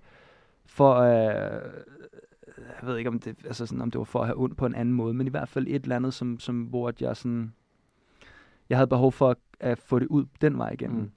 for 0.65 0.93
at 0.93 1.61
jeg 2.57 2.89
ved 2.89 2.97
ikke, 2.97 3.09
om 3.09 3.19
det, 3.19 3.35
altså 3.45 3.65
sådan, 3.65 3.81
om 3.81 3.91
det 3.91 3.99
var 3.99 4.05
for 4.05 4.19
at 4.19 4.25
have 4.27 4.39
ondt 4.39 4.57
på 4.57 4.65
en 4.65 4.75
anden 4.75 4.95
måde, 4.95 5.13
men 5.13 5.27
i 5.27 5.29
hvert 5.29 5.49
fald 5.49 5.67
et 5.67 5.83
eller 5.83 5.95
andet, 5.95 6.13
som, 6.13 6.39
som, 6.39 6.61
hvor 6.63 6.87
at 6.87 7.01
jeg 7.01 7.17
sådan, 7.17 7.53
jeg 8.69 8.77
havde 8.77 8.87
behov 8.87 9.11
for 9.11 9.29
at, 9.29 9.37
at 9.59 9.79
få 9.79 9.99
det 9.99 10.07
ud 10.07 10.25
den 10.41 10.57
vej 10.57 10.69
igennem. 10.69 10.99
Mm. 10.99 11.11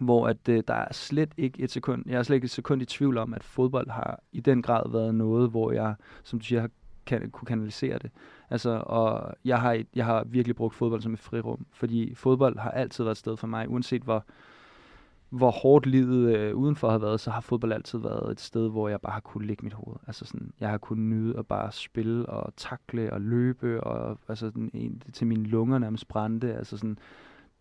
Hvor 0.00 0.28
at, 0.28 0.48
øh, 0.48 0.62
der 0.68 0.74
er 0.74 0.92
slet 0.92 1.32
ikke 1.36 1.62
et 1.62 1.70
sekund, 1.70 2.02
jeg 2.06 2.18
er 2.18 2.22
slet 2.22 2.36
ikke 2.36 2.44
et 2.44 2.50
sekund 2.50 2.82
i 2.82 2.84
tvivl 2.84 3.18
om, 3.18 3.34
at 3.34 3.44
fodbold 3.44 3.90
har 3.90 4.20
i 4.32 4.40
den 4.40 4.62
grad 4.62 4.90
været 4.90 5.14
noget, 5.14 5.50
hvor 5.50 5.72
jeg, 5.72 5.94
som 6.22 6.38
du 6.38 6.44
siger, 6.44 6.60
har 6.60 6.70
kan, 7.06 7.30
kunne 7.30 7.46
kanalisere 7.46 7.98
det. 7.98 8.10
Altså, 8.50 8.82
og 8.86 9.34
jeg 9.44 9.60
har, 9.60 9.82
jeg 9.94 10.04
har 10.04 10.24
virkelig 10.24 10.56
brugt 10.56 10.74
fodbold 10.74 11.02
som 11.02 11.12
et 11.12 11.18
frirum, 11.18 11.66
fordi 11.72 12.14
fodbold 12.14 12.58
har 12.58 12.70
altid 12.70 13.04
været 13.04 13.14
et 13.14 13.18
sted 13.18 13.36
for 13.36 13.46
mig, 13.46 13.68
uanset 13.68 14.02
hvor, 14.02 14.24
hvor 15.36 15.50
hårdt 15.50 15.86
livet 15.86 16.36
øh, 16.36 16.54
udenfor 16.56 16.90
har 16.90 16.98
været, 16.98 17.20
så 17.20 17.30
har 17.30 17.40
fodbold 17.40 17.72
altid 17.72 17.98
været 17.98 18.32
et 18.32 18.40
sted, 18.40 18.70
hvor 18.70 18.88
jeg 18.88 19.00
bare 19.00 19.12
har 19.12 19.20
kunnet 19.20 19.46
lægge 19.46 19.64
mit 19.64 19.72
hoved. 19.72 19.96
Altså 20.06 20.24
sådan, 20.24 20.52
jeg 20.60 20.68
har 20.68 20.78
kunnet 20.78 21.06
nyde 21.06 21.38
at 21.38 21.46
bare 21.46 21.72
spille 21.72 22.26
og 22.26 22.52
takle 22.56 23.12
og 23.12 23.20
løbe, 23.20 23.84
og 23.84 24.18
altså 24.28 24.46
sådan, 24.46 24.70
en, 24.74 25.02
til 25.12 25.26
mine 25.26 25.44
lunger 25.44 25.78
nærmest 25.78 26.08
brændte. 26.08 26.54
Altså 26.54 26.76
sådan, 26.76 26.98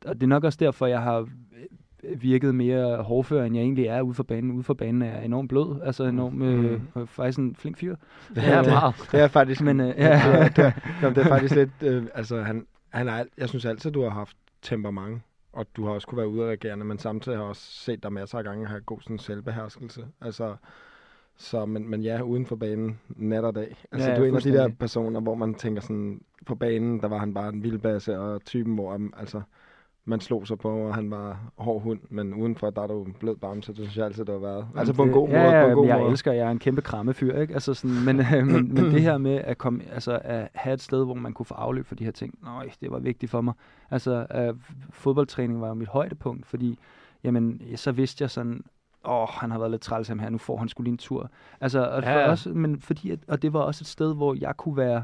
og 0.06 0.16
det 0.16 0.24
er 0.24 0.28
nok 0.28 0.44
også 0.44 0.58
derfor, 0.62 0.86
jeg 0.86 1.02
har 1.02 1.20
øh, 1.20 2.22
virket 2.22 2.56
mere 2.56 3.04
hårdfør, 3.04 3.44
end 3.44 3.56
jeg 3.56 3.64
egentlig 3.64 3.86
er 3.86 4.02
ude 4.02 4.14
for 4.14 4.24
banen. 4.24 4.52
Ude 4.52 4.64
for 4.64 4.74
banen 4.74 5.02
er 5.02 5.16
jeg 5.16 5.26
enormt 5.26 5.50
blød, 5.50 5.82
altså 5.84 6.04
enormt, 6.04 6.44
øh, 6.44 6.82
mm. 6.96 7.08
faktisk 7.08 7.40
en 7.40 7.56
flink 7.56 7.78
fyr. 7.78 7.96
Det 8.36 8.44
er, 8.48 8.60
Øh, 8.60 8.66
meget. 8.66 8.96
Det 9.12 9.20
er 9.20 9.28
faktisk, 9.28 9.62
Men, 9.62 9.80
øh, 9.80 9.88
ja. 9.88 9.92
det, 9.94 10.40
er, 10.40 10.50
det, 10.50 10.74
er, 11.02 11.10
det 11.14 11.18
er 11.18 11.28
faktisk 11.28 11.56
lidt, 11.56 11.72
øh, 11.82 12.04
altså 12.14 12.42
han, 12.42 12.66
han 12.90 13.08
er, 13.08 13.24
jeg 13.38 13.50
synes 13.50 13.66
altid, 13.66 13.92
du 13.92 14.04
har 14.04 14.10
haft 14.10 14.38
temperament, 14.62 15.22
og 15.56 15.66
du 15.76 15.86
har 15.86 15.92
også 15.94 16.08
kunne 16.08 16.18
være 16.18 16.28
udadreagerende, 16.28 16.86
men 16.86 17.00
samtidig 17.00 17.38
har 17.38 17.44
jeg 17.44 17.50
også 17.50 17.62
set 17.62 18.04
dig 18.04 18.14
masser 18.14 18.38
af 18.38 18.44
gange 18.44 18.68
have 18.68 18.82
god 18.82 19.02
sådan 19.02 19.20
selvbeherskelse. 19.20 20.08
Altså, 20.22 20.56
så, 21.38 21.66
men, 21.66 21.90
men 21.90 22.02
ja, 22.02 22.22
uden 22.22 22.46
for 22.46 22.56
banen, 22.56 23.00
nat 23.08 23.44
og 23.44 23.56
dag. 23.56 23.86
Altså, 23.92 24.10
Ja, 24.10 24.18
du 24.18 24.24
er 24.24 24.28
en 24.28 24.36
af 24.36 24.42
de 24.42 24.54
der 24.54 24.70
personer, 24.80 25.22
hvor 25.22 25.36
man 25.36 25.56
tænker 25.56 25.82
sådan, 25.82 26.22
på 26.46 26.56
banen, 26.56 27.02
der 27.02 27.08
var 27.08 27.18
han 27.18 27.34
bare 27.34 27.50
en 27.50 27.64
vildbasse, 27.64 28.20
og 28.20 28.46
typen, 28.46 28.76
hvor 28.76 29.00
altså, 29.18 29.42
man 30.08 30.20
slog 30.20 30.48
sig 30.48 30.58
på, 30.58 30.70
og 30.70 30.96
han 30.96 31.12
var 31.12 31.40
hård 31.58 31.82
hund, 31.82 32.00
men 32.10 32.34
udenfor, 32.34 32.70
der 32.70 32.82
er 32.82 32.88
du 32.88 33.08
blød 33.20 33.36
bamse, 33.36 33.72
det 33.72 33.78
synes 33.78 33.98
jeg 33.98 34.06
altid, 34.06 34.26
du 34.26 34.32
har 34.32 34.40
været. 34.40 34.68
Altså 34.76 34.94
på 34.94 35.04
en 35.04 35.12
god 35.12 35.28
måde, 35.30 35.40
ja, 35.42 35.64
på 35.64 35.70
en 35.70 35.76
god 35.76 35.88
jeg 35.88 36.00
måde. 36.00 36.12
elsker, 36.12 36.32
jeg 36.32 36.48
er 36.48 36.52
en 36.52 36.60
kæmpe 36.60 36.82
krammefyr, 36.82 37.40
ikke? 37.40 37.54
Altså 37.54 37.74
sådan, 37.74 38.06
men, 38.06 38.20
øh, 38.20 38.46
men, 38.46 38.74
men 38.74 38.86
det 38.86 39.02
her 39.02 39.18
med 39.18 39.36
at, 39.36 39.58
komme, 39.58 39.84
altså, 39.94 40.20
at 40.24 40.50
have 40.54 40.74
et 40.74 40.82
sted, 40.82 41.06
hvor 41.06 41.14
man 41.14 41.34
kunne 41.34 41.46
få 41.46 41.54
afløb 41.54 41.86
for 41.86 41.96
de 41.96 42.04
her 42.04 42.12
ting, 42.12 42.40
nøj, 42.44 42.70
det 42.82 42.92
var 42.92 43.00
vigtigt 43.00 43.30
for 43.32 43.42
mig. 43.42 43.54
Altså, 43.92 44.26
øh, 44.36 44.54
fodboldtræning 44.90 45.62
var 45.62 45.68
jo 45.68 45.74
mit 45.74 45.88
højdepunkt, 45.88 46.46
fordi, 46.46 46.80
jamen, 47.24 47.62
så 47.76 47.92
vidste 47.92 48.22
jeg 48.22 48.30
sådan, 48.30 48.64
åh, 49.06 49.22
oh, 49.22 49.28
han 49.30 49.52
har 49.52 49.58
været 49.58 49.72
lidt 49.72 49.82
træls 49.82 50.08
ham 50.08 50.20
her, 50.20 50.30
nu 50.30 50.38
får 50.38 50.58
han 50.58 50.70
skulle 50.70 50.86
lige 50.86 50.92
en 50.94 50.98
tur. 50.98 51.30
Altså, 51.62 51.88
og, 51.88 52.04
Ja, 52.04 52.26
for 52.26 52.30
også, 52.30 52.50
men 52.50 52.80
fordi, 52.80 53.12
at, 53.12 53.20
og 53.28 53.42
det 53.42 53.54
var 53.54 53.60
også 53.60 53.84
et 53.84 53.88
sted, 53.88 54.16
hvor 54.16 54.36
jeg 54.40 54.58
kunne 54.58 54.78
være, 54.78 55.04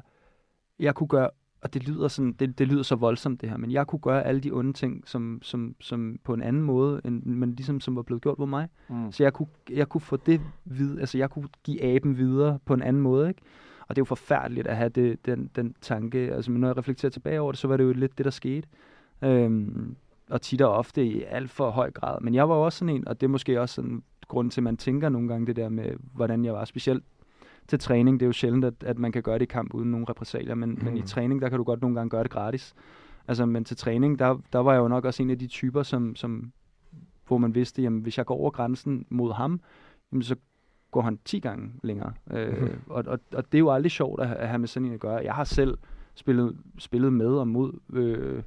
jeg 0.79 0.95
kunne 0.95 1.07
gøre, 1.07 1.29
og 1.61 1.73
det 1.73 1.87
lyder, 1.87 2.07
sådan, 2.07 2.31
det, 2.31 2.59
det 2.59 2.67
lyder 2.67 2.83
så 2.83 2.95
voldsomt 2.95 3.41
det 3.41 3.49
her, 3.49 3.57
men 3.57 3.71
jeg 3.71 3.87
kunne 3.87 3.99
gøre 3.99 4.23
alle 4.23 4.41
de 4.41 4.51
onde 4.51 4.73
ting, 4.73 5.03
som, 5.05 5.39
som, 5.41 5.75
som 5.79 6.19
på 6.23 6.33
en 6.33 6.41
anden 6.41 6.61
måde, 6.61 7.01
end, 7.05 7.25
men 7.25 7.51
ligesom 7.51 7.79
som 7.79 7.95
var 7.95 8.01
blevet 8.01 8.21
gjort 8.21 8.37
på 8.37 8.45
mig. 8.45 8.67
Mm. 8.89 9.11
Så 9.11 9.23
jeg 9.23 9.33
kunne, 9.33 9.47
jeg 9.69 9.89
kunne 9.89 10.01
få 10.01 10.17
det 10.17 10.41
videre, 10.65 10.99
altså 10.99 11.17
jeg 11.17 11.29
kunne 11.29 11.47
give 11.63 11.83
aben 11.83 12.17
videre 12.17 12.59
på 12.65 12.73
en 12.73 12.81
anden 12.81 13.01
måde, 13.01 13.27
ikke? 13.27 13.41
Og 13.87 13.95
det 13.95 13.99
er 13.99 14.01
jo 14.01 14.05
forfærdeligt 14.05 14.67
at 14.67 14.77
have 14.77 14.89
det, 14.89 15.25
den, 15.25 15.49
den 15.55 15.75
tanke. 15.81 16.33
Altså, 16.33 16.51
men 16.51 16.61
når 16.61 16.67
jeg 16.67 16.77
reflekterer 16.77 17.09
tilbage 17.09 17.41
over 17.41 17.51
det, 17.51 17.59
så 17.59 17.67
var 17.67 17.77
det 17.77 17.83
jo 17.83 17.93
lidt 17.93 18.17
det, 18.17 18.25
der 18.25 18.31
skete. 18.31 18.67
Øhm, 19.21 19.95
og 20.29 20.41
tit 20.41 20.61
og 20.61 20.73
ofte 20.73 21.05
i 21.05 21.23
alt 21.23 21.51
for 21.51 21.69
høj 21.69 21.91
grad. 21.91 22.21
Men 22.21 22.33
jeg 22.33 22.49
var 22.49 22.55
jo 22.55 22.61
også 22.65 22.79
sådan 22.79 22.95
en, 22.95 23.07
og 23.07 23.21
det 23.21 23.27
er 23.27 23.31
måske 23.31 23.61
også 23.61 23.75
sådan 23.75 24.03
grund 24.27 24.51
til, 24.51 24.59
at 24.61 24.63
man 24.63 24.77
tænker 24.77 25.09
nogle 25.09 25.27
gange 25.27 25.47
det 25.47 25.55
der 25.55 25.69
med, 25.69 25.93
hvordan 26.13 26.45
jeg 26.45 26.53
var. 26.53 26.65
Specielt 26.65 27.03
til 27.71 27.79
træning. 27.79 28.19
Det 28.19 28.25
er 28.25 28.27
jo 28.27 28.33
sjældent, 28.33 28.65
at, 28.65 28.73
at 28.83 28.99
man 28.99 29.11
kan 29.11 29.23
gøre 29.23 29.35
det 29.35 29.41
i 29.41 29.45
kamp 29.45 29.73
uden 29.73 29.91
nogen 29.91 30.09
repressalier, 30.09 30.55
men, 30.55 30.69
mm. 30.69 30.83
men 30.83 30.97
i 30.97 31.01
træning, 31.01 31.41
der 31.41 31.49
kan 31.49 31.57
du 31.57 31.63
godt 31.63 31.81
nogle 31.81 31.95
gange 31.95 32.09
gøre 32.09 32.23
det 32.23 32.31
gratis. 32.31 32.73
Altså, 33.27 33.45
men 33.45 33.63
til 33.63 33.77
træning, 33.77 34.19
der, 34.19 34.37
der 34.53 34.59
var 34.59 34.73
jeg 34.73 34.79
jo 34.79 34.87
nok 34.87 35.05
også 35.05 35.23
en 35.23 35.29
af 35.29 35.39
de 35.39 35.47
typer, 35.47 35.83
som, 35.83 36.15
som 36.15 36.51
hvor 37.27 37.37
man 37.37 37.55
vidste, 37.55 37.81
jamen 37.81 38.01
hvis 38.01 38.17
jeg 38.17 38.25
går 38.25 38.35
over 38.35 38.51
grænsen 38.51 39.05
mod 39.09 39.33
ham, 39.33 39.61
jamen, 40.11 40.23
så 40.23 40.35
går 40.91 41.01
han 41.01 41.19
10 41.25 41.39
gange 41.39 41.71
længere. 41.83 42.13
Øh, 42.31 42.61
Mhm. 42.61 42.69
og, 42.95 43.03
og, 43.07 43.19
og 43.33 43.51
det 43.51 43.57
er 43.57 43.59
jo 43.59 43.71
aldrig 43.71 43.91
sjovt 43.91 44.21
at, 44.21 44.31
at 44.31 44.47
have 44.47 44.59
med 44.59 44.67
sådan 44.67 44.87
en 44.87 44.93
at 44.93 44.99
gøre. 44.99 45.21
Jeg 45.23 45.33
har 45.33 45.43
selv 45.43 45.77
spillet, 46.15 46.57
spillet 46.77 47.13
med 47.13 47.27
og 47.27 47.47
mod 47.47 47.73
øh, 47.93 48.43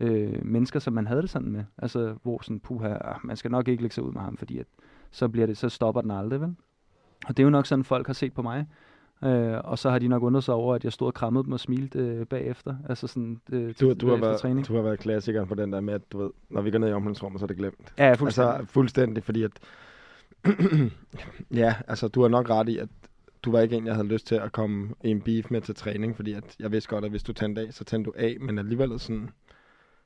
øh, 0.00 0.44
mennesker, 0.46 0.80
som 0.80 0.92
man 0.94 1.06
havde 1.06 1.22
det 1.22 1.30
sådan 1.30 1.50
med. 1.50 1.64
Altså, 1.78 2.14
hvor 2.22 2.42
sådan, 2.42 2.60
puha, 2.60 2.94
man 3.24 3.36
skal 3.36 3.50
nok 3.50 3.68
ikke 3.68 3.82
lægge 3.82 3.94
sig 3.94 4.04
ud 4.04 4.12
med 4.12 4.20
ham, 4.20 4.36
fordi 4.36 4.58
at, 4.58 4.66
så, 5.10 5.28
bliver 5.28 5.46
det, 5.46 5.56
så 5.56 5.68
stopper 5.68 6.00
den 6.00 6.10
aldrig, 6.10 6.40
vel? 6.40 6.56
Og 7.26 7.36
det 7.36 7.42
er 7.42 7.44
jo 7.44 7.50
nok 7.50 7.66
sådan, 7.66 7.84
folk 7.84 8.06
har 8.06 8.14
set 8.14 8.32
på 8.32 8.42
mig. 8.42 8.66
Øh, 9.24 9.56
og 9.64 9.78
så 9.78 9.90
har 9.90 9.98
de 9.98 10.08
nok 10.08 10.22
undret 10.22 10.44
sig 10.44 10.54
over, 10.54 10.74
at 10.74 10.84
jeg 10.84 10.92
stod 10.92 11.06
og 11.06 11.14
krammede 11.14 11.44
dem 11.44 11.52
og 11.52 11.60
smilte 11.60 11.98
øh, 11.98 12.26
bagefter. 12.26 12.76
Altså 12.88 13.06
sådan, 13.06 13.40
øh, 13.52 13.74
Du, 13.80 13.92
du, 13.92 14.08
har 14.08 14.16
været, 14.16 14.40
træning. 14.40 14.66
du 14.68 14.74
har 14.74 14.82
været 14.82 14.98
klassiker 14.98 15.44
på 15.44 15.54
den 15.54 15.72
der 15.72 15.80
med, 15.80 15.94
at 15.94 16.12
du 16.12 16.18
ved, 16.18 16.30
når 16.50 16.60
vi 16.62 16.70
går 16.70 16.78
ned 16.78 16.88
i 16.88 16.92
omklædningsrummet, 16.92 17.40
så 17.40 17.44
er 17.44 17.46
det 17.46 17.56
glemt. 17.56 17.92
Ja, 17.98 18.14
fuldstændig. 18.14 18.54
Altså 18.54 18.72
fuldstændig, 18.72 19.24
fordi 19.24 19.42
at... 19.42 19.50
ja, 21.50 21.74
altså 21.88 22.08
du 22.08 22.22
har 22.22 22.28
nok 22.28 22.50
ret 22.50 22.68
i, 22.68 22.78
at 22.78 22.88
du 23.42 23.50
var 23.52 23.60
ikke 23.60 23.76
en, 23.76 23.86
jeg 23.86 23.94
havde 23.94 24.08
lyst 24.08 24.26
til 24.26 24.34
at 24.34 24.52
komme 24.52 24.88
i 25.04 25.08
en 25.10 25.20
beef 25.20 25.50
med 25.50 25.60
til 25.60 25.74
træning, 25.74 26.16
fordi 26.16 26.32
at 26.32 26.56
jeg 26.58 26.72
vidste 26.72 26.90
godt, 26.90 27.04
at 27.04 27.10
hvis 27.10 27.22
du 27.22 27.32
tændte 27.32 27.60
af, 27.60 27.66
så 27.74 27.84
tændte 27.84 28.10
du 28.10 28.14
af, 28.16 28.36
men 28.40 28.58
alligevel 28.58 29.00
sådan... 29.00 29.30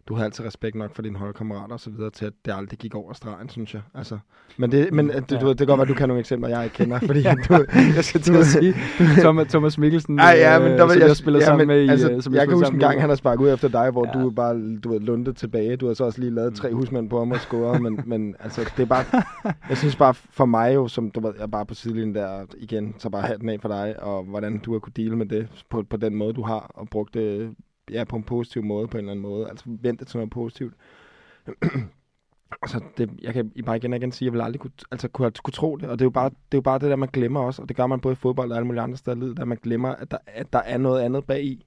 Du 0.09 0.15
har 0.15 0.25
altid 0.25 0.45
respekt 0.45 0.75
nok 0.75 0.95
for 0.95 1.03
dine 1.03 1.19
holdkammerater 1.19 1.75
og 1.75 1.81
så 1.81 1.91
videre 1.91 2.11
til, 2.11 2.25
at 2.25 2.33
det 2.45 2.53
aldrig 2.57 2.79
gik 2.79 2.95
over 2.95 3.13
stregen, 3.13 3.49
synes 3.49 3.75
jeg. 3.75 3.83
Altså, 3.95 4.19
men 4.57 4.73
det, 4.73 4.93
men, 4.93 5.09
det, 5.09 5.31
du, 5.41 5.47
ved, 5.47 5.49
det 5.49 5.59
kan 5.59 5.67
godt 5.67 5.79
være, 5.79 5.83
at 5.83 5.89
du 5.89 5.95
kan 5.95 6.09
nogle 6.09 6.21
eksempler, 6.21 6.49
jeg 6.49 6.65
ikke 6.65 6.77
kender, 6.77 6.99
fordi 7.07 7.27
at 7.27 7.39
du, 7.49 7.65
jeg 7.97 8.05
skal 8.05 8.21
til 8.21 8.37
at 8.37 8.47
sige, 8.47 8.75
Thomas, 8.99 9.49
Thomas 9.49 9.79
Mikkelsen, 9.79 10.19
Ej, 10.19 10.35
ja, 10.39 10.59
men 10.59 10.73
der 10.73 10.83
var, 10.83 10.93
som 10.93 11.01
jeg, 11.01 11.09
jeg 11.09 11.17
spiller 11.17 11.41
ja, 11.41 11.47
sammen 11.47 11.69
men, 11.69 11.77
med 11.77 11.85
i... 11.85 11.89
altså, 11.89 12.11
øh, 12.11 12.23
som 12.23 12.33
jeg, 12.33 12.41
jeg 12.41 12.49
kan 12.49 12.57
huske 12.57 12.75
en 12.75 12.81
gang, 12.81 13.01
han 13.01 13.09
har 13.09 13.17
sparket 13.17 13.45
ud 13.45 13.53
efter 13.53 13.69
dig, 13.69 13.91
hvor 13.91 14.07
Ja. 14.07 14.19
ja. 14.19 14.25
du 14.25 14.31
bare, 14.31 14.77
du 14.77 14.93
ved, 14.93 15.01
lundet 15.01 15.37
tilbage. 15.37 15.77
Du 15.77 15.87
har 15.87 15.95
så 15.95 16.05
også 16.05 16.21
lige 16.21 16.35
lavet 16.35 16.55
tre 16.55 16.75
husmænd 16.75 17.11
på 17.11 17.19
ham 17.19 17.31
og 17.31 17.41
scoret, 17.41 17.83
men, 17.83 18.01
men 18.13 18.35
altså, 18.41 18.71
det 18.77 18.83
er 18.83 18.87
bare, 18.87 19.05
jeg 19.69 19.77
synes 19.77 19.97
bare 19.97 20.15
for 20.15 20.45
mig 20.45 20.75
jo, 20.75 20.89
som 20.89 21.11
du 21.11 21.21
ved, 21.21 21.33
jeg 21.37 21.43
er 21.43 21.47
bare 21.47 21.67
på 21.67 21.75
sidelinjen 21.75 22.15
der 22.15 22.45
igen, 22.59 22.95
så 22.99 23.11
bare 23.11 23.23
hatten 23.23 23.49
af 23.49 23.59
for 23.61 23.69
dig, 23.69 24.03
og 24.03 24.25
hvordan 24.25 24.59
du 24.59 24.73
har 24.73 24.79
kunne 24.79 24.93
dele 24.97 25.17
med 25.17 25.27
det 25.27 25.49
på, 25.71 25.85
på 25.91 25.97
den 25.97 26.15
måde, 26.15 26.33
du 26.33 26.43
har, 26.43 26.71
og 26.75 26.89
brugt 26.89 27.15
det 27.15 27.55
ja, 27.91 28.05
på 28.05 28.16
en 28.16 28.22
positiv 28.22 28.64
måde, 28.64 28.89
på 28.89 28.97
en 28.97 28.99
eller 28.99 29.11
anden 29.11 29.22
måde. 29.22 29.49
Altså 29.49 29.64
vent 29.66 30.01
det 30.01 30.09
til 30.09 30.16
noget 30.16 30.30
positivt. 30.30 30.74
Altså, 32.62 32.80
det, 32.99 33.11
jeg 33.22 33.35
kan 33.35 33.53
bare 33.66 33.76
igen 33.76 33.93
og 33.93 33.97
igen 33.97 34.12
sige, 34.12 34.26
at 34.26 34.30
jeg 34.30 34.33
vil 34.33 34.41
aldrig 34.41 34.61
kunne, 34.61 34.72
altså, 34.91 35.09
kunne, 35.09 35.30
kunne 35.45 35.53
tro 35.53 35.76
det, 35.76 35.89
og 35.89 35.99
det 35.99 36.05
er, 36.05 36.07
jo 36.07 36.11
bare, 36.11 36.28
det 36.28 36.55
er 36.55 36.59
jo 36.59 36.61
bare 36.61 36.78
det 36.78 36.91
der, 36.91 36.97
man 36.97 37.09
glemmer 37.12 37.41
også, 37.41 37.62
og 37.62 37.68
det 37.68 37.76
gør 37.76 37.87
man 37.87 38.01
både 38.01 38.12
i 38.12 38.16
fodbold 38.16 38.51
og 38.51 38.57
alle 38.57 38.66
mulige 38.66 38.83
andre 38.83 38.97
steder 38.97 39.16
i 39.16 39.20
livet, 39.20 39.37
der 39.37 39.45
man 39.45 39.59
glemmer, 39.62 39.89
at 39.89 40.11
der, 40.11 40.18
at 40.26 40.53
der 40.53 40.59
er 40.59 40.78
noget 40.78 41.01
andet 41.01 41.24
bag 41.24 41.45
i. 41.45 41.66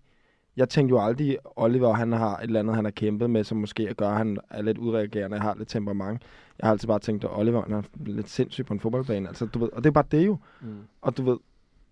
Jeg 0.57 0.69
tænkte 0.69 0.93
jo 0.93 1.01
aldrig, 1.01 1.37
Oliver, 1.55 1.93
han 1.93 2.11
har 2.11 2.37
et 2.37 2.43
eller 2.43 2.59
andet, 2.59 2.75
han 2.75 2.85
har 2.85 2.91
kæmpet 2.91 3.29
med, 3.29 3.43
som 3.43 3.57
måske 3.57 3.93
gør, 3.93 4.09
at 4.09 4.17
han 4.17 4.37
er 4.49 4.61
lidt 4.61 4.77
udreagerende, 4.77 5.39
har 5.39 5.55
lidt 5.57 5.69
temperament. 5.69 6.21
Jeg 6.59 6.67
har 6.67 6.71
altid 6.71 6.87
bare 6.87 6.99
tænkt, 6.99 7.23
at 7.23 7.29
Oliver 7.33 7.61
han 7.61 7.71
er 7.71 7.81
lidt 8.05 8.29
sindssyg 8.29 8.65
på 8.65 8.73
en 8.73 8.79
fodboldbane, 8.79 9.27
altså, 9.27 9.45
du 9.45 9.59
ved, 9.59 9.69
og 9.73 9.83
det 9.83 9.89
er 9.89 9.93
bare 9.93 10.05
det 10.11 10.25
jo. 10.25 10.37
Mm. 10.61 10.77
Og 11.01 11.17
du 11.17 11.23
ved, 11.23 11.37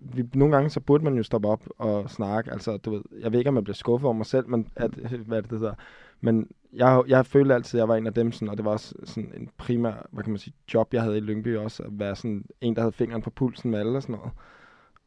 vi, 0.04 0.24
nogle 0.34 0.56
gange 0.56 0.70
så 0.70 0.80
burde 0.80 1.04
man 1.04 1.16
jo 1.16 1.24
stoppe 1.24 1.48
op 1.48 1.64
og 1.78 2.10
snakke. 2.10 2.52
Altså, 2.52 2.78
du 2.78 2.92
ved, 2.92 3.02
jeg 3.20 3.32
ved 3.32 3.40
ikke, 3.40 3.50
om 3.50 3.56
jeg 3.56 3.64
bliver 3.64 3.76
skuffet 3.76 4.06
over 4.06 4.14
mig 4.14 4.26
selv, 4.26 4.50
men 4.50 4.68
at, 4.76 4.92
hvad 5.28 5.38
er 5.38 5.42
det, 5.42 5.52
hedder. 5.52 5.74
Men 6.22 6.48
jeg, 6.74 7.04
jeg 7.08 7.26
følte 7.26 7.54
altid, 7.54 7.80
at 7.80 7.82
jeg 7.82 7.88
var 7.88 7.96
en 7.96 8.08
af 8.08 8.14
dem, 8.14 8.32
sådan, 8.32 8.50
og 8.50 8.58
det 8.58 8.66
var 8.66 8.72
også 8.72 8.96
sådan 9.04 9.32
en 9.38 9.50
primær, 9.58 10.08
hvad 10.12 10.24
kan 10.24 10.32
man 10.32 10.40
sige, 10.40 10.54
job, 10.74 10.94
jeg 10.94 11.02
havde 11.02 11.18
i 11.18 11.22
Lyngby 11.22 11.58
også, 11.58 11.84
at 11.84 12.00
være 12.00 12.16
sådan 12.16 12.46
en, 12.62 12.76
der 12.76 12.82
havde 12.82 12.92
fingeren 12.92 13.22
på 13.22 13.30
pulsen 13.30 13.72
med 13.72 13.80
alle 13.80 13.98
og 13.98 14.02
sådan 14.02 14.16
noget. 14.16 14.32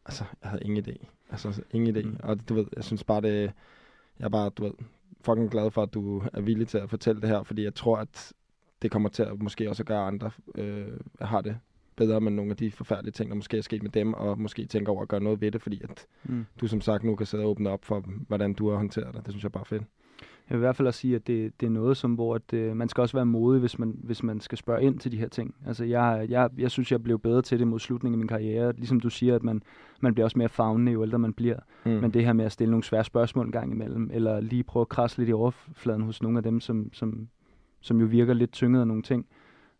Altså, 0.07 0.25
jeg 0.43 0.51
havde 0.51 0.65
ingen 0.65 0.85
idé. 0.85 1.07
Altså, 1.31 1.63
ingen 1.73 1.97
idé. 1.97 2.03
Mm. 2.09 2.17
Og 2.23 2.49
du 2.49 2.55
ved, 2.55 2.67
jeg 2.77 2.85
synes 2.85 3.05
bare, 3.05 3.21
det, 3.21 3.53
jeg 4.19 4.25
er 4.25 4.29
bare, 4.29 4.49
du 4.49 4.65
ved, 4.65 4.73
fucking 5.21 5.51
glad 5.51 5.71
for, 5.71 5.83
at 5.83 5.95
du 5.95 6.23
er 6.33 6.41
villig 6.41 6.69
til 6.69 6.79
at 6.79 6.91
fortælle 6.91 7.21
det 7.21 7.29
her, 7.29 7.43
fordi 7.43 7.65
jeg 7.65 7.75
tror, 7.75 7.97
at 7.97 8.33
det 8.83 8.91
kommer 8.91 9.09
til 9.09 9.23
at 9.23 9.43
måske 9.43 9.69
også 9.69 9.85
gøre 9.85 10.07
andre 10.07 10.31
øh, 10.55 10.89
har 11.21 11.41
det 11.41 11.59
bedre 11.97 12.21
med 12.21 12.33
nogle 12.33 12.51
af 12.51 12.57
de 12.57 12.71
forfærdelige 12.71 13.13
ting, 13.13 13.31
der 13.31 13.37
måske 13.37 13.59
er 13.59 13.63
sket 13.63 13.83
med 13.83 13.91
dem, 13.91 14.15
og 14.15 14.41
måske 14.41 14.67
tænker 14.67 14.93
over 14.93 15.03
at 15.03 15.09
gøre 15.09 15.21
noget 15.21 15.41
ved 15.41 15.51
det, 15.51 15.63
fordi 15.63 15.81
at 15.85 16.07
Mm. 16.25 16.47
du 16.61 16.67
som 16.67 16.81
sagt 16.81 17.05
nu 17.05 17.17
kan 17.17 17.27
sidde 17.27 17.45
og 17.45 17.51
åbne 17.51 17.71
op 17.71 17.85
for, 17.85 18.05
hvordan 18.29 18.55
du 18.55 18.71
har 18.71 18.77
håndteret 18.77 19.15
det. 19.15 19.23
Det 19.27 19.33
synes 19.33 19.43
jeg 19.43 19.53
bare 19.53 19.61
er 19.61 19.65
fedt. 19.65 19.83
Jeg 20.51 20.55
vil 20.57 20.59
i 20.59 20.67
hvert 20.67 20.77
fald 20.77 20.89
også 20.89 21.01
sige, 21.01 21.15
at 21.17 21.27
det, 21.27 21.61
det 21.61 21.67
er 21.67 21.71
noget, 21.71 21.97
som, 21.97 22.15
hvor 22.15 22.35
at, 22.35 22.53
øh, 22.53 22.77
man 22.77 22.89
skal 22.89 23.01
også 23.01 23.17
være 23.17 23.27
modig, 23.27 23.61
hvis 23.61 23.79
man, 23.79 23.99
hvis 24.03 24.23
man 24.23 24.41
skal 24.41 24.59
spørge 24.59 24.83
ind 24.83 24.99
til 24.99 25.13
de 25.13 25.17
her 25.17 25.29
ting. 25.29 25.55
Altså, 25.67 25.85
jeg, 25.85 26.27
jeg, 26.29 26.51
jeg 26.59 26.71
synes, 26.71 26.93
jeg 26.93 27.03
blev 27.03 27.19
bedre 27.19 27.43
til 27.43 27.59
det 27.59 27.69
mod 27.69 27.79
slutningen 27.79 28.15
af 28.15 28.19
min 28.19 28.29
karriere. 28.29 28.73
Ligesom 28.77 29.01
du 29.01 29.11
siger, 29.11 29.35
at 29.35 29.43
man, 29.43 29.63
man 30.01 30.15
bliver 30.15 30.25
også 30.25 30.39
mere 30.39 30.49
fagnende, 30.49 30.93
jo 30.93 31.03
ældre 31.03 31.19
man 31.19 31.33
bliver. 31.33 31.59
Mm. 31.85 31.91
Men 31.91 32.11
det 32.11 32.25
her 32.25 32.33
med 32.33 32.45
at 32.45 32.53
stille 32.53 32.71
nogle 32.71 32.85
svære 32.85 33.05
spørgsmål 33.05 33.47
en 33.47 33.53
gang 33.53 33.73
imellem, 33.73 34.11
eller 34.13 34.41
lige 34.41 34.63
prøve 34.63 34.81
at 34.81 34.89
krasse 34.89 35.19
lidt 35.19 35.29
i 35.29 35.33
overfladen 35.33 36.03
hos 36.03 36.23
nogle 36.23 36.39
af 36.39 36.43
dem, 36.43 36.61
som, 36.61 36.91
som, 36.93 37.29
som 37.81 38.01
jo 38.01 38.07
virker 38.07 38.35
lidt 38.35 38.53
tynget 38.53 38.81
af 38.81 38.87
nogle 38.87 39.03
ting, 39.03 39.27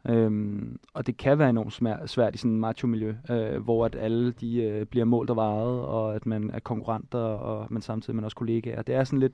Øhm, 0.09 0.79
og 0.95 1.07
det 1.07 1.17
kan 1.17 1.39
være 1.39 1.51
enormt 1.51 1.73
smær- 1.73 2.07
svært 2.07 2.35
i 2.35 2.39
sådan 2.39 2.53
et 2.53 2.61
macho-miljø, 2.61 3.15
øh, 3.31 3.63
hvor 3.63 3.85
at 3.85 3.97
alle 3.97 4.33
de 4.33 4.63
øh, 4.63 4.87
bliver 4.87 5.05
målt 5.05 5.31
og 5.31 5.37
vejet, 5.37 5.81
og 5.81 6.15
at 6.15 6.27
man 6.27 6.51
er 6.51 6.59
konkurrenter, 6.59 7.19
og 7.19 7.67
man 7.71 7.83
samtidig 7.83 8.15
man 8.17 8.25
også 8.25 8.37
kollegaer. 8.37 8.83
Det 8.83 8.95
er 8.95 9.05
sådan 9.05 9.19
lidt, 9.19 9.33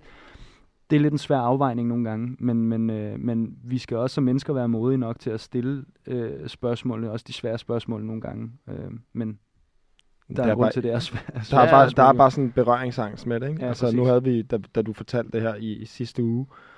det 0.90 0.96
er 0.96 1.00
lidt 1.00 1.12
en 1.12 1.18
svær 1.18 1.38
afvejning 1.38 1.88
nogle 1.88 2.04
gange, 2.04 2.36
men, 2.38 2.64
men, 2.64 2.90
øh, 2.90 3.20
men 3.20 3.56
vi 3.64 3.78
skal 3.78 3.96
også 3.96 4.14
som 4.14 4.24
mennesker 4.24 4.52
være 4.52 4.68
modige 4.68 4.98
nok 4.98 5.18
til 5.18 5.30
at 5.30 5.40
stille 5.40 5.84
øh, 6.06 6.48
spørgsmålene, 6.48 7.10
også 7.10 7.24
de 7.28 7.32
svære 7.32 7.58
spørgsmål 7.58 8.04
nogle 8.04 8.20
gange. 8.20 8.50
Øh, 8.68 8.90
men 9.12 9.38
der 10.36 10.42
er, 10.42 10.50
er 10.50 10.54
grund 10.54 10.72
til, 10.72 10.82
det 10.82 10.92
er 10.92 10.98
svært. 10.98 11.46
der, 11.50 11.58
er 11.58 11.70
bare, 11.70 11.90
der 11.90 12.02
er 12.02 12.12
bare 12.12 12.30
sådan 12.30 12.44
en 12.44 12.52
berøringsangst 12.52 13.26
med 13.26 13.40
det, 13.40 13.48
ikke? 13.48 13.62
Ja, 13.62 13.68
altså, 13.68 13.84
præcis. 13.84 13.96
nu 13.96 14.04
havde 14.04 14.24
vi, 14.24 14.42
da, 14.42 14.58
da 14.74 14.82
du 14.82 14.92
fortalte 14.92 15.30
det 15.32 15.42
her 15.42 15.54
i, 15.54 15.72
i 15.72 15.84
sidste 15.84 16.22
uge, 16.22 16.46
øh, 16.50 16.71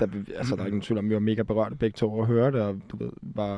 der, 0.00 0.06
altså, 0.36 0.54
der 0.56 0.62
er 0.62 0.66
ikke 0.66 0.76
nogen 0.76 0.80
tvivl 0.82 0.98
om, 0.98 1.08
vi 1.08 1.14
var 1.14 1.20
mega 1.20 1.42
berørte 1.42 1.76
begge 1.76 1.96
to 1.96 2.20
at 2.20 2.26
høre 2.26 2.52
det, 2.52 2.60
og 2.60 2.76
du 2.92 2.96
ved, 2.96 3.10
var 3.22 3.56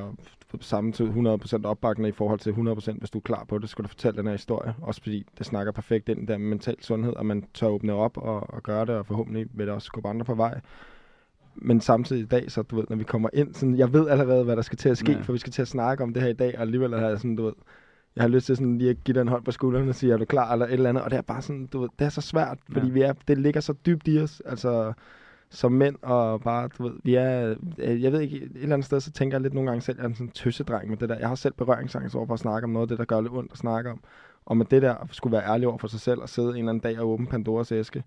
ved, 0.52 0.60
samme 0.60 0.92
tid 0.92 1.06
100% 1.08 1.64
opbakkende 1.64 2.08
i 2.08 2.12
forhold 2.12 2.38
til 2.40 2.50
100%, 2.50 2.98
hvis 2.98 3.10
du 3.10 3.18
er 3.18 3.22
klar 3.22 3.44
på 3.44 3.58
det, 3.58 3.68
skal 3.68 3.82
du 3.82 3.88
fortælle 3.88 4.16
den 4.18 4.26
her 4.26 4.32
historie. 4.32 4.74
Også 4.82 5.02
fordi 5.02 5.26
det 5.38 5.46
snakker 5.46 5.72
perfekt 5.72 6.08
ind 6.08 6.26
der 6.28 6.38
med 6.38 6.48
mental 6.48 6.76
sundhed, 6.80 7.12
og 7.12 7.26
man 7.26 7.44
tør 7.54 7.66
åbne 7.66 7.92
op 7.92 8.16
og, 8.18 8.50
og 8.54 8.62
gøre 8.62 8.86
det, 8.86 8.94
og 8.94 9.06
forhåbentlig 9.06 9.46
vil 9.54 9.66
det 9.66 9.74
også 9.74 9.86
skubbe 9.86 10.08
andre 10.08 10.24
på 10.24 10.34
vej. 10.34 10.60
Men 11.54 11.80
samtidig 11.80 12.22
i 12.22 12.26
dag, 12.26 12.50
så 12.50 12.62
du 12.62 12.76
ved, 12.76 12.84
når 12.88 12.96
vi 12.96 13.04
kommer 13.04 13.28
ind, 13.32 13.54
sådan, 13.54 13.76
jeg 13.76 13.92
ved 13.92 14.08
allerede, 14.08 14.44
hvad 14.44 14.56
der 14.56 14.62
skal 14.62 14.78
til 14.78 14.88
at 14.88 14.98
ske, 14.98 15.12
Ja. 15.12 15.20
for 15.20 15.32
vi 15.32 15.38
skal 15.38 15.52
til 15.52 15.62
at 15.62 15.68
snakke 15.68 16.02
om 16.04 16.12
det 16.14 16.22
her 16.22 16.30
i 16.30 16.32
dag, 16.32 16.54
og 16.56 16.60
alligevel 16.62 16.94
har 16.98 17.08
jeg 17.08 17.18
sådan, 17.18 17.36
du 17.36 17.44
ved, 17.44 17.52
jeg 18.16 18.22
har 18.22 18.28
lyst 18.28 18.46
til 18.46 18.56
sådan 18.56 18.78
lige 18.78 18.90
at 18.90 19.04
give 19.04 19.14
dig 19.14 19.20
en 19.20 19.28
hånd 19.28 19.44
på 19.44 19.50
skulderen 19.50 19.88
og 19.88 19.94
sige, 19.94 20.12
er 20.12 20.16
du 20.16 20.24
klar, 20.24 20.52
eller 20.52 20.66
et 20.66 20.72
eller 20.72 20.88
andet, 20.88 21.04
og 21.04 21.10
det 21.10 21.16
er 21.16 21.22
bare 21.22 21.42
sådan, 21.42 21.66
du 21.66 21.80
ved, 21.80 21.88
det 21.98 22.04
er 22.04 22.08
så 22.08 22.20
svært, 22.20 22.58
fordi 22.72 22.86
Ja. 22.86 22.92
vi 22.92 23.00
er, 23.02 23.12
det 23.28 23.38
ligger 23.38 23.60
så 23.60 23.74
dybt 23.86 24.08
i 24.08 24.18
os, 24.18 24.42
altså 24.46 24.92
som 25.53 25.72
mænd, 25.72 25.96
og 26.03 26.40
bare, 26.40 26.68
du 26.78 26.82
ved, 26.82 26.92
vi 27.05 27.14
er, 27.14 27.55
øh, 27.78 28.03
jeg 28.03 28.12
ved 28.12 28.20
ikke, 28.20 28.36
et 28.36 28.50
eller 28.55 28.74
andet 28.74 28.84
sted, 28.84 29.00
så 29.00 29.12
tænker 29.12 29.36
jeg 29.36 29.42
lidt 29.42 29.55
nogle 29.55 29.70
gange 29.70 29.82
selv, 29.82 29.98
at 29.98 30.03
jeg 30.03 30.11
er 30.11 30.14
sådan 30.14 30.26
en 30.26 30.32
tøsedreng 30.32 30.88
med 30.88 30.96
det 30.96 31.09
der. 31.09 31.18
Jeg 31.18 31.28
har 31.28 31.34
selv 31.34 31.55
berøringsangst 31.55 32.14
over 32.16 32.26
for 32.26 32.34
at 32.34 32.40
snakke 32.40 32.64
om 32.64 32.70
noget 32.70 32.84
af 32.84 32.88
det, 32.88 32.98
der 32.98 33.05
gør 33.05 33.20
lidt 33.20 33.32
ondt 33.32 33.53
at 33.53 33.59
snakke 33.59 33.90
om. 33.90 34.00
Og 34.46 34.57
med 34.57 34.66
det 34.66 34.82
der, 34.82 34.94
at 34.94 35.09
skulle 35.11 35.32
være 35.32 35.46
ærlig 35.46 35.68
over 35.68 35.78
for 35.78 35.88
sig 35.88 36.00
selv, 36.00 36.20
og 36.20 36.28
sidde 36.28 36.48
en 36.48 36.57
eller 36.57 36.68
anden 36.68 36.82
dag 36.82 37.00
og 37.00 37.09
åbne 37.09 37.26
Pandoras 37.26 37.72
æske, 37.72 38.03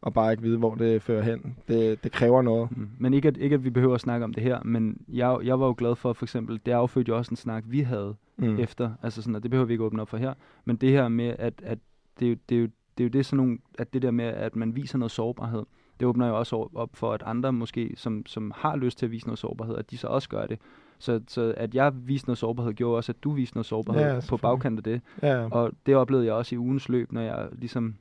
og 0.00 0.14
bare 0.14 0.32
ikke 0.32 0.42
vide, 0.42 0.58
hvor 0.58 0.74
det 0.74 1.02
fører 1.02 1.22
hen. 1.22 1.56
Det, 1.68 2.04
det 2.04 2.12
kræver 2.12 2.42
noget. 2.42 2.76
Mm. 2.76 2.88
Men 2.98 3.14
ikke 3.14 3.28
at, 3.28 3.36
ikke 3.36 3.54
at 3.54 3.64
vi 3.64 3.70
behøver 3.70 3.94
at 3.94 4.00
snakke 4.00 4.24
om 4.24 4.34
det 4.34 4.42
her, 4.42 4.62
men 4.64 5.00
jeg, 5.08 5.38
jeg 5.44 5.60
var 5.60 5.66
jo 5.66 5.74
glad 5.78 5.96
for, 5.96 6.12
for 6.12 6.24
eksempel, 6.24 6.60
det 6.66 6.72
affødte 6.72 7.08
jo 7.08 7.16
også 7.16 7.30
en 7.30 7.36
snak, 7.36 7.64
vi 7.66 7.80
havde 7.80 8.14
Mm. 8.38 8.46
mm. 8.48 8.58
efter, 8.58 8.90
altså 9.02 9.22
sådan, 9.22 9.36
og 9.36 9.42
det 9.42 9.50
behøver 9.50 9.66
vi 9.66 9.72
ikke 9.74 9.84
åbne 9.84 10.02
op 10.02 10.08
for 10.08 10.16
her, 10.16 10.34
men 10.64 10.76
det 10.76 10.90
her 10.90 11.08
med, 11.08 11.34
at, 11.38 11.54
at 11.62 11.78
det, 12.20 12.26
er 12.26 12.30
jo, 12.30 12.36
det, 12.48 12.56
er 12.56 12.60
jo, 12.60 12.66
det 12.98 13.04
er 13.04 13.08
jo 13.08 13.08
det 13.08 13.26
sådan 13.26 13.36
nogle, 13.36 13.58
at 13.78 13.92
det 13.92 14.02
der 14.02 14.10
med, 14.10 14.24
at 14.24 14.56
man 14.56 14.76
viser 14.76 14.98
noget 14.98 15.10
sårbarhed, 15.10 15.62
det 16.00 16.08
åbner 16.08 16.28
jo 16.28 16.38
også 16.38 16.68
op- 16.74 16.96
for, 16.96 17.12
at 17.12 17.22
andre 17.26 17.52
måske, 17.52 17.92
som, 17.96 18.26
som 18.26 18.52
har 18.56 18.76
lyst 18.76 18.98
til 18.98 19.06
at 19.06 19.12
vise 19.12 19.26
noget 19.26 19.38
sårbarhed, 19.38 19.76
at 19.76 19.90
de 19.90 19.98
så 19.98 20.06
også 20.06 20.28
gør 20.28 20.46
det. 20.46 20.58
Så, 20.98 21.20
så 21.28 21.54
at 21.56 21.74
jeg 21.74 21.92
viste 21.94 22.28
noget 22.28 22.38
sårbarhed, 22.38 22.72
gjorde 22.74 22.96
også, 22.96 23.12
at 23.12 23.24
du 23.24 23.30
viste 23.30 23.56
noget 23.56 23.66
sårbarhed 23.66 24.02
Ja, 24.02 24.20
på 24.28 24.36
bagkant 24.36 24.78
af 24.78 24.84
det. 24.84 25.00
Ja, 25.22 25.48
Og 25.50 25.72
det 25.86 25.96
oplevede 25.96 26.26
jeg 26.26 26.34
også 26.34 26.54
i 26.54 26.58
ugens 26.58 26.88
løb, 26.88 27.12
når 27.12 27.20
jeg 27.20 27.48
ligesom 27.52 27.94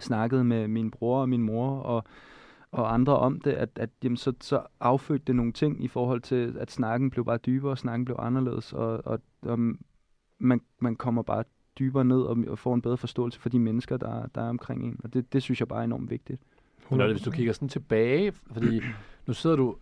snakkede 0.00 0.44
med 0.44 0.68
min 0.68 0.90
bror 0.90 1.20
og 1.20 1.28
min 1.28 1.42
mor 1.42 1.78
og, 1.78 2.04
og 2.70 2.94
andre 2.94 3.16
om 3.18 3.40
det, 3.40 3.52
at, 3.52 3.68
at 3.76 3.90
jamen, 4.04 4.16
så, 4.16 4.32
så 4.40 4.62
affødte 4.80 5.24
det 5.26 5.36
nogle 5.36 5.52
ting 5.52 5.84
i 5.84 5.88
forhold 5.88 6.20
til, 6.20 6.56
at 6.60 6.70
snakken 6.70 7.10
blev 7.10 7.24
bare 7.24 7.36
dybere, 7.36 7.76
snakken 7.76 8.04
blev 8.04 8.16
anderledes, 8.18 8.72
og, 8.72 9.06
og, 9.06 9.20
og 9.42 9.58
man, 10.38 10.60
man 10.80 10.96
kommer 10.96 11.22
bare 11.22 11.44
dybere 11.78 12.04
ned 12.04 12.20
og, 12.22 12.38
og 12.48 12.58
får 12.58 12.74
en 12.74 12.82
bedre 12.82 12.96
forståelse 12.96 13.40
for 13.40 13.48
de 13.48 13.58
mennesker, 13.58 13.96
der, 13.96 14.26
der 14.34 14.42
er 14.42 14.48
omkring 14.48 14.84
en. 14.84 15.00
Og 15.04 15.14
det, 15.14 15.32
det 15.32 15.42
synes 15.42 15.60
jeg 15.60 15.68
bare 15.68 15.80
er 15.80 15.84
enormt 15.84 16.10
vigtigt. 16.10 16.42
Er 16.90 17.06
det, 17.06 17.14
hvis 17.16 17.22
du 17.24 17.30
kigger 17.30 17.52
sådan 17.52 17.68
tilbage, 17.68 18.32
fordi 18.52 18.80
nu 19.26 19.32
sidder 19.32 19.56
du, 19.56 19.76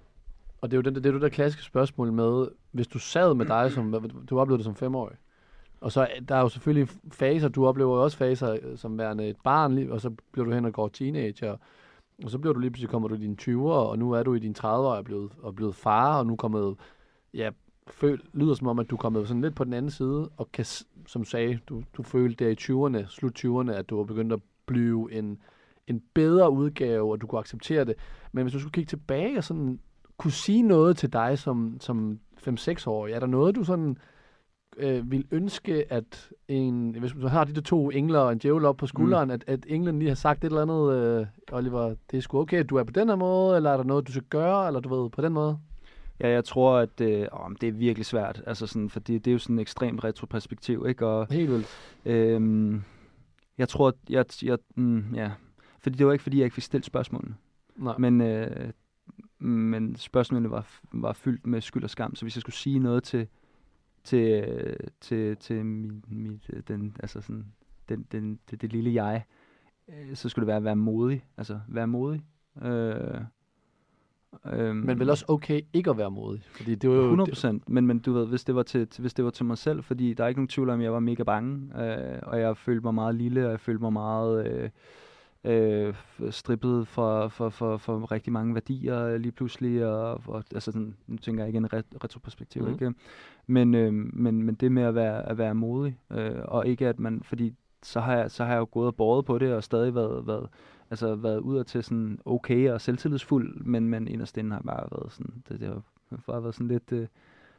og 0.61 0.71
det 0.71 0.77
er 0.77 0.79
jo 0.79 0.83
den, 0.83 0.95
det 0.95 1.07
er 1.07 1.11
jo 1.11 1.15
det 1.15 1.23
der 1.23 1.29
klassiske 1.29 1.63
spørgsmål 1.65 2.13
med, 2.13 2.49
hvis 2.73 2.87
du 2.87 2.99
sad 2.99 3.35
med 3.35 3.47
dig, 3.47 3.73
som 3.73 4.11
du 4.31 4.39
oplevede 4.41 4.59
det 4.59 4.65
som 4.65 4.75
femårig, 4.75 5.17
og 5.81 5.93
så 5.93 6.01
er- 6.01 6.21
der 6.29 6.35
er 6.37 6.41
jo 6.41 6.49
selvfølgelig 6.49 6.89
faser, 7.13 7.49
du 7.49 7.67
oplever 7.67 7.97
jo 7.97 8.03
også 8.05 8.17
faser 8.17 8.57
øh, 8.63 8.79
som 8.79 8.99
værende 8.99 9.29
et 9.29 9.37
barn, 9.45 9.91
og 9.91 10.01
så 10.01 10.11
bliver 10.33 10.45
du 10.47 10.53
hen 10.53 10.65
og 10.65 10.73
går 10.73 10.89
teenager, 10.89 11.57
og 12.25 12.31
så 12.31 12.39
bliver 12.39 12.55
du 12.55 12.61
lige 12.61 12.71
pludselig 12.71 12.91
kommer 12.91 13.09
du 13.09 13.15
i 13.15 13.19
dine 13.19 13.37
20'er, 13.43 13.73
og 13.73 13.99
nu 13.99 14.13
er 14.13 14.23
du 14.23 14.35
i 14.35 14.39
dine 14.39 14.55
30'er 14.59 14.65
og 14.67 14.99
er 14.99 15.03
blevet, 15.03 15.31
og 15.43 15.49
er 15.49 15.53
blevet 15.53 15.75
far, 15.75 16.19
og 16.19 16.27
nu 16.27 16.33
er 16.33 16.37
kommet, 16.37 16.77
ja, 17.35 17.51
føl, 17.89 18.21
lyder 18.33 18.55
som 18.55 18.67
om, 18.67 18.79
at 18.79 18.91
du 18.91 18.97
er 18.97 19.01
kommet 19.01 19.29
sådan 19.29 19.41
lidt 19.41 19.55
på 19.55 19.65
den 19.65 19.73
anden 19.73 19.91
side, 19.91 20.31
og 20.37 20.53
kan, 20.53 20.65
som 21.07 21.25
sagde, 21.25 21.59
du, 21.69 21.83
du 21.97 22.03
følte 22.03 22.45
der 22.45 22.51
i 22.51 22.57
20'erne, 22.61 23.07
slut 23.11 23.45
20'erne, 23.45 23.73
at 23.73 23.91
du 23.91 23.97
var 23.97 24.05
begyndt 24.05 24.33
at 24.33 24.41
blive 24.67 25.13
en, 25.13 25.39
en 25.87 26.03
bedre 26.15 26.51
udgave, 26.51 27.13
og 27.13 27.21
du 27.21 27.27
kunne 27.27 27.39
acceptere 27.39 27.85
det. 27.85 27.95
Men 28.33 28.43
hvis 28.45 28.53
du 28.53 28.61
skulle 28.61 28.73
kigge 28.73 28.89
tilbage 28.89 29.39
og 29.39 29.45
sådan 29.45 29.79
kunne 30.17 30.33
sige 30.33 30.63
noget 30.63 30.97
til 30.97 31.13
dig 31.13 31.39
som, 31.39 31.77
som 31.81 32.19
5-6-årig, 32.49 33.13
er 33.13 33.21
der 33.21 33.27
noget, 33.27 33.55
du 33.55 33.65
sådan 33.65 33.97
øh, 34.77 35.11
vil 35.11 35.27
ønske, 35.31 35.93
at 35.93 36.31
en, 36.49 36.97
hvis 36.99 37.13
du 37.13 37.27
har 37.27 37.45
de 37.45 37.55
der 37.55 37.61
to 37.61 37.91
engler 37.91 38.19
og 38.19 38.33
en 38.33 38.39
djævel 38.39 38.65
op 38.65 38.77
på 38.77 38.87
skulderen, 38.87 39.29
mm. 39.29 39.35
at, 39.35 39.45
at 39.47 39.67
englen 39.69 39.99
lige 39.99 40.09
har 40.09 40.15
sagt 40.15 40.45
et 40.45 40.49
eller 40.49 40.63
andet, 40.63 40.95
øh, 40.95 41.27
Oliver, 41.53 41.95
det 42.11 42.17
er 42.17 42.21
sgu 42.21 42.41
okay, 42.41 42.59
at 42.59 42.71
du 42.71 42.77
er 42.77 42.85
på 42.85 42.93
den 42.93 43.09
her 43.09 43.17
måde, 43.17 43.57
eller 43.57 43.71
er 43.71 43.77
der 43.77 43.85
noget, 43.85 44.07
du 44.07 44.13
skal 44.13 44.25
gøre, 44.31 44.67
eller 44.67 44.81
du 44.81 45.03
ved, 45.03 45.11
på 45.11 45.23
den 45.23 45.33
måde? 45.33 45.59
Ja, 46.21 46.29
jeg 46.29 46.45
tror, 46.45 46.77
at 46.77 47.01
øh, 47.01 47.27
åh, 47.33 47.51
det 47.61 47.69
er 47.69 47.73
virkelig 47.73 48.07
svært, 48.07 48.43
altså 48.47 48.67
sådan, 48.67 48.91
for 48.91 49.01
det, 49.01 49.25
det 49.25 49.31
er 49.31 49.33
jo 49.33 49.39
sådan 49.39 49.57
et 49.57 49.61
ekstremt 49.61 50.05
retroperspektiv, 50.05 50.87
ikke? 50.89 51.07
Og, 51.07 51.27
Helt 51.31 51.51
vildt. 51.51 51.67
Øhm, 52.05 52.83
jeg 53.59 53.69
tror, 53.69 53.89
at 53.89 53.95
jeg, 54.11 54.25
jeg 54.43 54.59
mm, 54.77 55.15
ja, 55.15 55.31
fordi 55.83 55.99
det 55.99 56.07
var 56.07 56.13
ikke, 56.13 56.23
fordi 56.23 56.39
jeg 56.39 56.45
ikke 56.45 56.55
fik 56.55 56.65
stillet 56.65 56.87
spørgsmålene. 56.87 57.35
Nej. 57.77 57.99
Men, 57.99 58.21
øh, 58.21 58.73
men 59.39 59.97
spørgsmålene 59.97 60.51
var, 60.51 60.67
var 60.93 61.13
fyldt 61.13 61.47
med 61.47 61.61
skyld 61.61 61.85
og 61.85 61.91
skam, 61.91 62.15
så 62.15 62.25
hvis 62.25 62.37
jeg 62.37 62.41
skulle 62.41 62.57
sige 62.57 62.79
noget 62.79 63.03
til, 63.03 63.29
til, 64.05 64.47
til, 65.01 65.37
til 65.37 65.67
min, 65.67 66.05
mit, 66.09 66.51
øh, 66.53 66.63
den, 66.69 66.97
altså 67.01 67.21
sådan, 67.21 67.47
den, 67.89 68.07
den, 68.13 68.39
det, 68.51 68.63
det 68.63 68.73
lille 68.73 69.05
jeg, 69.05 69.25
øh, 69.89 70.17
så 70.17 70.29
skulle 70.29 70.43
det 70.43 70.47
være 70.47 70.57
at 70.57 70.65
være 70.65 70.77
modig. 70.77 71.25
Altså, 71.37 71.61
være 71.69 71.87
modig. 71.87 72.23
Øh, 72.63 73.21
øh, 74.47 74.77
Men 74.77 74.99
vel 74.99 75.11
også 75.11 75.25
okay 75.29 75.61
ikke 75.73 75.91
at 75.91 75.99
være 75.99 76.11
modig, 76.11 76.43
fordi 76.51 76.75
det 76.75 76.91
var 76.91 76.97
jo... 76.97 77.03
100 77.03 77.31
procent, 77.31 77.69
men, 77.69 77.87
men 77.87 77.99
du 77.99 78.13
ved, 78.13 78.27
hvis 78.27 78.45
det, 78.45 78.55
var 78.55 78.63
til, 78.63 78.89
til, 78.89 79.01
hvis 79.01 79.15
det 79.15 79.25
var 79.25 79.31
til 79.31 79.45
mig 79.47 79.59
selv, 79.59 79.83
fordi 79.83 80.15
der 80.15 80.25
er 80.25 80.29
ikke 80.29 80.41
nogen 80.41 80.49
tvivl 80.49 80.71
om, 80.71 80.81
at 80.81 80.85
jeg 80.85 80.93
var 80.93 81.01
mega 81.01 81.23
bange, 81.23 81.83
øh, 81.85 82.19
og 82.23 82.41
jeg 82.41 82.57
følte 82.57 82.81
mig 82.81 82.95
meget 82.95 83.15
lille, 83.15 83.45
og 83.45 83.51
jeg 83.51 83.61
følte 83.61 83.83
mig 83.83 83.93
meget 83.93 84.47
øh, 84.47 84.71
øh, 85.45 85.95
strippet 86.31 86.89
for, 86.89 87.29
for, 87.29 87.49
for, 87.49 87.77
for 87.77 88.13
rigtig 88.13 88.33
mange 88.33 88.55
værdier 88.55 89.17
lige 89.17 89.33
pludselig, 89.33 89.87
og, 89.87 90.21
og 90.27 90.45
altså 90.55 90.73
sådan, 90.73 90.97
nu 91.07 91.17
tænker 91.17 91.43
jeg 91.43 91.49
ikke 91.49 91.57
en 91.57 91.73
ret, 91.73 91.87
retroperspektiv, 92.05 92.63
mm. 92.63 92.73
ikke? 92.73 92.95
Men, 93.47 93.75
øh, 93.75 93.93
men, 93.93 94.43
men 94.43 94.55
det 94.55 94.73
med 94.73 94.83
at 94.83 94.95
være, 94.95 95.29
at 95.29 95.39
være 95.39 95.55
modig, 95.55 95.99
øh, 96.11 96.41
og 96.45 96.67
ikke 96.67 96.89
at 96.89 96.99
man, 96.99 97.23
fordi 97.23 97.55
så 97.83 98.01
har, 98.01 98.17
jeg, 98.17 98.31
så 98.31 98.45
har 98.45 98.53
jeg 98.53 98.61
jo 98.61 98.69
gået 98.71 98.87
og 98.87 98.97
båret 98.97 99.25
på 99.25 99.39
det, 99.39 99.55
og 99.55 99.65
stadig 99.65 99.95
været, 99.95 100.27
været, 100.27 100.49
altså 100.91 101.15
været 101.15 101.39
ud 101.39 101.57
og 101.57 101.67
til 101.67 101.85
sådan 101.85 102.19
okay 102.25 102.71
og 102.71 102.81
selvtillidsfuld, 102.81 103.65
men, 103.65 103.89
men 103.89 104.09
inderst 104.09 104.37
inde 104.37 104.53
har 104.53 104.63
bare 104.63 104.89
været 104.93 105.13
sådan, 105.13 105.43
det, 105.49 105.61
det 105.61 105.69
har 105.69 105.83
bare 106.27 106.43
været 106.43 106.55
sådan 106.55 106.69
lidt, 106.69 106.93
øh, 106.93 107.07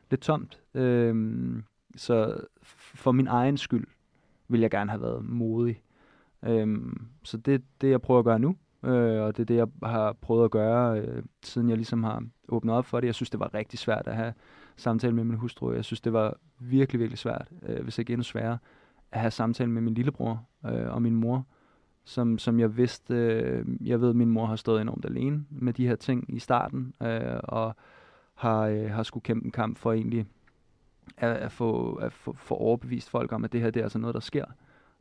lidt 0.10 0.22
tomt. 0.22 0.60
Øhm, 0.74 1.64
så 1.96 2.38
for 2.96 3.12
min 3.12 3.28
egen 3.28 3.58
skyld 3.58 3.88
vil 4.48 4.62
jeg 4.62 4.72
gerne 4.72 4.92
have 4.92 5.02
været 5.02 5.26
modig. 5.26 5.82
Øhm, 6.46 7.08
så 7.24 7.38
det 7.38 7.54
er 7.54 7.60
det, 7.82 7.90
jeg 7.90 8.02
prøver 8.02 8.20
at 8.20 8.26
gøre 8.26 8.40
nu, 8.40 8.56
øh, 8.84 9.22
og 9.22 9.38
det 9.38 9.44
er 9.44 9.46
det, 9.46 9.56
jeg 9.56 9.68
har 9.84 10.14
prøvet 10.14 10.46
at 10.46 10.52
gøre, 10.52 11.00
øh, 11.00 11.24
siden 11.44 11.70
jeg 11.70 11.78
ligesom 11.78 12.04
har 12.04 12.24
åbnet 12.50 12.76
op 12.76 12.86
for 12.86 13.00
det. 13.00 13.08
Jeg 13.08 13.16
synes, 13.16 13.30
det 13.30 13.40
var 13.40 13.54
rigtig 13.54 13.80
svært 13.80 14.08
at 14.08 14.16
have 14.16 14.34
samtale 14.76 15.16
med 15.16 15.24
min 15.24 15.38
hustru. 15.38 15.72
Jeg 15.72 15.86
synes, 15.86 16.02
det 16.02 16.14
var 16.14 16.38
virkelig, 16.60 17.00
virkelig 17.00 17.18
svært, 17.18 17.48
øh, 17.64 17.84
hvis 17.84 17.98
ikke 17.98 18.14
endnu 18.14 18.24
sværere, 18.24 18.58
at 19.12 19.20
have 19.20 19.32
samtale 19.32 19.70
med 19.70 19.82
min 19.82 19.94
lillebror 19.94 20.46
øh, 20.66 20.94
og 20.94 21.02
min 21.02 21.16
mor, 21.16 21.46
som, 22.06 22.38
som 22.38 22.60
jeg 22.60 22.78
vidste, 22.78 23.14
øh, 23.14 23.66
jeg 23.82 24.02
ved, 24.02 24.10
at 24.10 24.16
min 24.16 24.30
mor 24.30 24.46
har 24.46 24.56
stået 24.56 24.82
enormt 24.82 25.06
alene 25.06 25.46
med 25.50 25.74
de 25.74 25.88
her 25.88 25.96
ting 25.96 26.36
i 26.36 26.40
starten, 26.40 26.94
øh, 27.02 27.40
og 27.44 27.76
har, 28.36 28.62
øh, 28.62 28.90
har 28.90 29.04
skulle 29.04 29.24
kæmpe 29.24 29.46
en 29.46 29.52
kamp 29.52 29.78
for 29.78 29.94
egentlig 29.94 30.26
at, 31.18 31.32
at, 31.32 31.52
få, 31.52 31.94
at 31.94 32.14
få, 32.14 32.34
få 32.34 32.56
overbevist 32.56 33.10
folk 33.10 33.32
om, 33.32 33.44
at 33.44 33.54
det 33.54 33.62
her 33.62 33.72
det 33.72 33.80
er 33.80 33.84
altså 33.84 34.00
noget, 34.00 34.14
der 34.14 34.20
sker. 34.20 34.46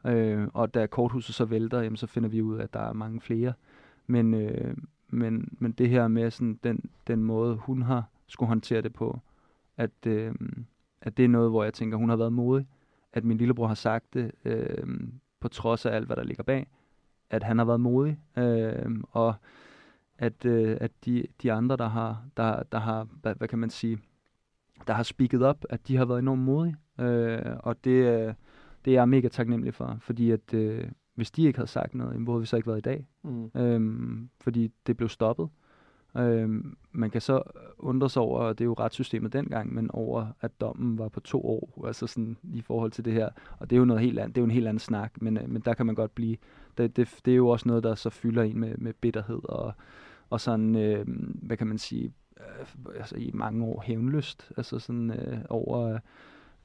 Øh, 0.06 0.48
og 0.54 0.74
da 0.74 0.86
korthuset 0.86 1.34
så 1.34 1.44
vælter, 1.44 1.80
jamen, 1.80 1.96
så 1.96 2.06
finder 2.06 2.28
vi 2.28 2.42
ud 2.42 2.58
af, 2.58 2.62
at 2.62 2.74
der 2.74 2.80
er 2.80 2.92
mange 2.92 3.20
flere. 3.20 3.52
Men, 4.06 4.34
øh, 4.34 4.76
men, 5.08 5.48
men 5.58 5.72
det 5.72 5.88
her 5.88 6.08
med 6.08 6.30
sådan, 6.30 6.58
den, 6.64 6.90
den 7.06 7.24
måde, 7.24 7.56
hun 7.56 7.82
har 7.82 8.04
skulle 8.26 8.48
håndtere 8.48 8.82
det 8.82 8.92
på, 8.92 9.20
at, 9.76 10.06
øh, 10.06 10.34
at 11.02 11.16
det 11.16 11.24
er 11.24 11.28
noget, 11.28 11.50
hvor 11.50 11.64
jeg 11.64 11.74
tænker, 11.74 11.96
hun 11.96 12.08
har 12.08 12.16
været 12.16 12.32
modig. 12.32 12.66
At 13.12 13.24
min 13.24 13.36
lillebror 13.36 13.66
har 13.66 13.74
sagt 13.74 14.14
det, 14.14 14.32
øh, 14.44 14.86
på 15.40 15.48
trods 15.48 15.86
af 15.86 15.94
alt, 15.94 16.06
hvad 16.06 16.16
der 16.16 16.24
ligger 16.24 16.42
bag. 16.42 16.66
At 17.30 17.42
han 17.42 17.58
har 17.58 17.64
været 17.64 17.80
modig. 17.80 18.18
Øh, 18.36 19.00
og 19.10 19.34
at, 20.18 20.44
øh, 20.44 20.76
at 20.80 20.90
de, 21.04 21.26
de 21.42 21.52
andre, 21.52 21.76
der 21.76 21.88
har, 21.88 22.24
der, 22.36 22.62
der 22.62 22.78
har 22.78 23.06
hvad, 23.22 23.34
hvad 23.34 23.48
kan 23.48 23.58
man 23.58 23.70
sige, 23.70 23.98
der 24.86 24.92
har 24.92 25.02
speaket 25.02 25.42
op, 25.42 25.64
at 25.70 25.88
de 25.88 25.96
har 25.96 26.04
været 26.04 26.18
enormt 26.18 26.42
modige. 26.42 26.76
Øh, 27.00 27.56
og 27.58 27.84
det, 27.84 28.26
øh, 28.28 28.34
det 28.84 28.90
er 28.90 28.94
jeg 28.94 29.08
mega 29.08 29.28
taknemmelig 29.28 29.74
for, 29.74 29.96
fordi 30.00 30.30
at 30.30 30.54
øh, 30.54 30.84
hvis 31.14 31.30
de 31.30 31.42
ikke 31.42 31.58
havde 31.58 31.70
sagt 31.70 31.94
noget, 31.94 32.12
jamen, 32.12 32.24
hvor 32.24 32.32
havde 32.32 32.40
vi 32.40 32.46
så 32.46 32.56
ikke 32.56 32.66
været 32.66 32.78
i 32.78 32.80
dag? 32.80 33.06
Mm. 33.22 33.50
Øhm, 33.54 34.30
fordi 34.40 34.72
det 34.86 34.96
blev 34.96 35.08
stoppet. 35.08 35.48
Øhm, 36.16 36.76
man 36.92 37.10
kan 37.10 37.20
så 37.20 37.42
undre 37.78 38.10
sig 38.10 38.22
over, 38.22 38.40
og 38.40 38.58
det 38.58 38.64
er 38.64 38.66
jo 38.66 38.72
retssystemet 38.72 39.32
dengang, 39.32 39.74
men 39.74 39.90
over, 39.90 40.26
at 40.40 40.60
dommen 40.60 40.98
var 40.98 41.08
på 41.08 41.20
to 41.20 41.46
år, 41.46 41.84
altså 41.86 42.06
sådan 42.06 42.36
i 42.42 42.60
forhold 42.60 42.90
til 42.90 43.04
det 43.04 43.12
her. 43.12 43.28
Og 43.58 43.70
det 43.70 43.76
er 43.76 43.78
jo 43.78 43.84
noget 43.84 44.02
helt 44.02 44.18
andet, 44.18 44.34
det 44.34 44.40
er 44.40 44.42
jo 44.42 44.46
en 44.46 44.50
helt 44.50 44.68
anden 44.68 44.78
snak, 44.78 45.22
men, 45.22 45.36
øh, 45.36 45.48
men 45.48 45.62
der 45.62 45.74
kan 45.74 45.86
man 45.86 45.94
godt 45.94 46.14
blive, 46.14 46.36
det, 46.78 46.96
det, 46.96 47.20
det 47.24 47.32
er 47.32 47.36
jo 47.36 47.48
også 47.48 47.68
noget, 47.68 47.84
der 47.84 47.94
så 47.94 48.10
fylder 48.10 48.42
en 48.42 48.60
med, 48.60 48.74
med 48.78 48.92
bitterhed 48.92 49.40
og, 49.44 49.72
og 50.30 50.40
sådan, 50.40 50.76
øh, 50.76 51.06
hvad 51.42 51.56
kan 51.56 51.66
man 51.66 51.78
sige, 51.78 52.12
øh, 52.40 52.66
altså 52.96 53.16
i 53.16 53.30
mange 53.34 53.64
år 53.64 53.82
hævnlyst, 53.86 54.52
altså 54.56 54.78
sådan 54.78 55.10
øh, 55.10 55.38
over, 55.48 55.98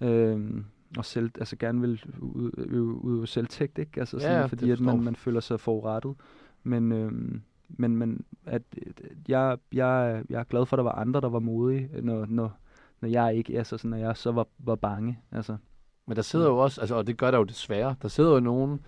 øh, 0.01 0.61
og 0.97 1.05
selv, 1.05 1.31
altså 1.39 1.55
gerne 1.55 1.81
vil 1.81 2.03
udøve 2.19 3.27
selvtægt, 3.27 3.77
ikke? 3.77 3.99
Altså 3.99 4.19
sådan, 4.19 4.33
Ja, 4.35 4.39
ja, 4.39 4.45
fordi 4.45 4.71
at 4.71 4.79
man, 4.79 5.01
man 5.01 5.15
føler 5.15 5.39
sig 5.39 5.59
forurettet. 5.59 6.15
Men, 6.63 6.91
øhm, 6.91 7.41
men, 7.69 7.97
men 7.97 8.25
at, 8.45 8.61
at 8.77 9.01
jeg, 9.27 9.57
jeg, 9.73 10.23
jeg 10.29 10.39
er 10.39 10.43
glad 10.43 10.65
for, 10.65 10.75
at 10.75 10.77
der 10.77 10.83
var 10.83 10.91
andre, 10.91 11.21
der 11.21 11.29
var 11.29 11.39
modige, 11.39 11.89
når, 12.01 12.25
når, 12.25 12.59
når 13.01 13.09
jeg 13.09 13.35
ikke, 13.35 13.57
altså 13.57 13.77
sådan, 13.77 13.89
når 13.89 13.97
jeg 13.97 14.17
så 14.17 14.31
var, 14.31 14.47
var 14.59 14.75
bange. 14.75 15.19
Altså, 15.31 15.57
Men 16.05 16.15
der 16.15 16.21
sidder 16.21 16.47
jo 16.47 16.57
også, 16.57 16.81
altså, 16.81 16.95
og 16.95 17.07
det 17.07 17.17
gør 17.17 17.31
der 17.31 17.37
jo 17.37 17.43
desværre, 17.43 17.95
der 18.01 18.07
sidder 18.07 18.33
jo 18.33 18.39
nogen, 18.39 18.79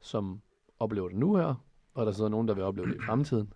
som 0.00 0.40
oplever 0.78 1.08
det 1.08 1.18
nu 1.18 1.36
her, 1.36 1.64
og 1.94 2.06
der 2.06 2.12
sidder 2.12 2.30
nogen, 2.30 2.48
der 2.48 2.54
vil 2.54 2.64
opleve 2.64 2.88
det 2.88 2.94
i 2.94 3.02
fremtiden. 3.06 3.52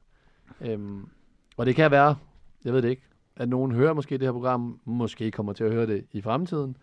Øhm, 0.61 1.09
og 1.57 1.67
det 1.67 1.77
kan 1.77 1.91
være, 1.91 2.17
jeg 2.65 2.73
ved 2.73 2.83
det 2.83 2.89
ikke, 2.89 3.03
at 3.37 3.49
nogen 3.49 3.73
hører 3.73 3.93
måske 3.93 4.19
det 4.19 4.27
her 4.27 4.33
program, 4.33 4.81
måske 4.85 5.31
kommer 5.31 5.53
til 5.53 5.65
at 5.65 5.73
høre 5.73 5.87
det 5.87 6.07
i 6.13 6.21
fremtiden. 6.21 6.77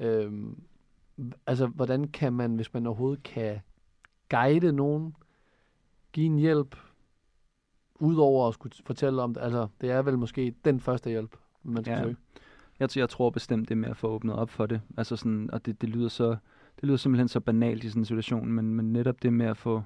Øhm, 0.00 0.62
altså, 1.46 1.66
hvordan 1.66 2.08
kan 2.08 2.32
man, 2.32 2.54
hvis 2.54 2.74
man 2.74 2.86
overhovedet 2.86 3.22
kan 3.22 3.60
guide 4.30 4.72
nogen, 4.72 5.16
give 6.12 6.26
en 6.26 6.38
hjælp, 6.38 6.76
udover 7.94 8.48
at 8.48 8.54
skulle 8.54 8.74
fortælle 8.86 9.22
om 9.22 9.34
det, 9.34 9.40
altså, 9.40 9.68
det 9.80 9.90
er 9.90 10.02
vel 10.02 10.18
måske 10.18 10.54
den 10.64 10.80
første 10.80 11.10
hjælp, 11.10 11.36
man 11.62 11.84
skal 11.84 11.92
Ja. 11.96 12.02
søge. 12.02 12.16
jeg, 12.80 12.88
jeg 12.96 13.08
tror 13.08 13.30
bestemt, 13.30 13.68
det 13.68 13.78
med 13.78 13.88
at 13.88 13.96
få 13.96 14.08
åbnet 14.08 14.34
op 14.34 14.50
for 14.50 14.66
det. 14.66 14.80
Altså 14.96 15.16
sådan, 15.16 15.50
og 15.52 15.66
det, 15.66 15.80
det 15.80 15.88
lyder 15.88 16.08
så, 16.08 16.28
det 16.76 16.84
lyder 16.84 16.96
simpelthen 16.96 17.28
så 17.28 17.40
banalt 17.40 17.84
i 17.84 17.88
sådan 17.88 18.00
en 18.00 18.04
situation, 18.04 18.52
men, 18.52 18.74
men 18.74 18.92
netop 18.92 19.22
det 19.22 19.32
med 19.32 19.46
at 19.46 19.56
få, 19.56 19.82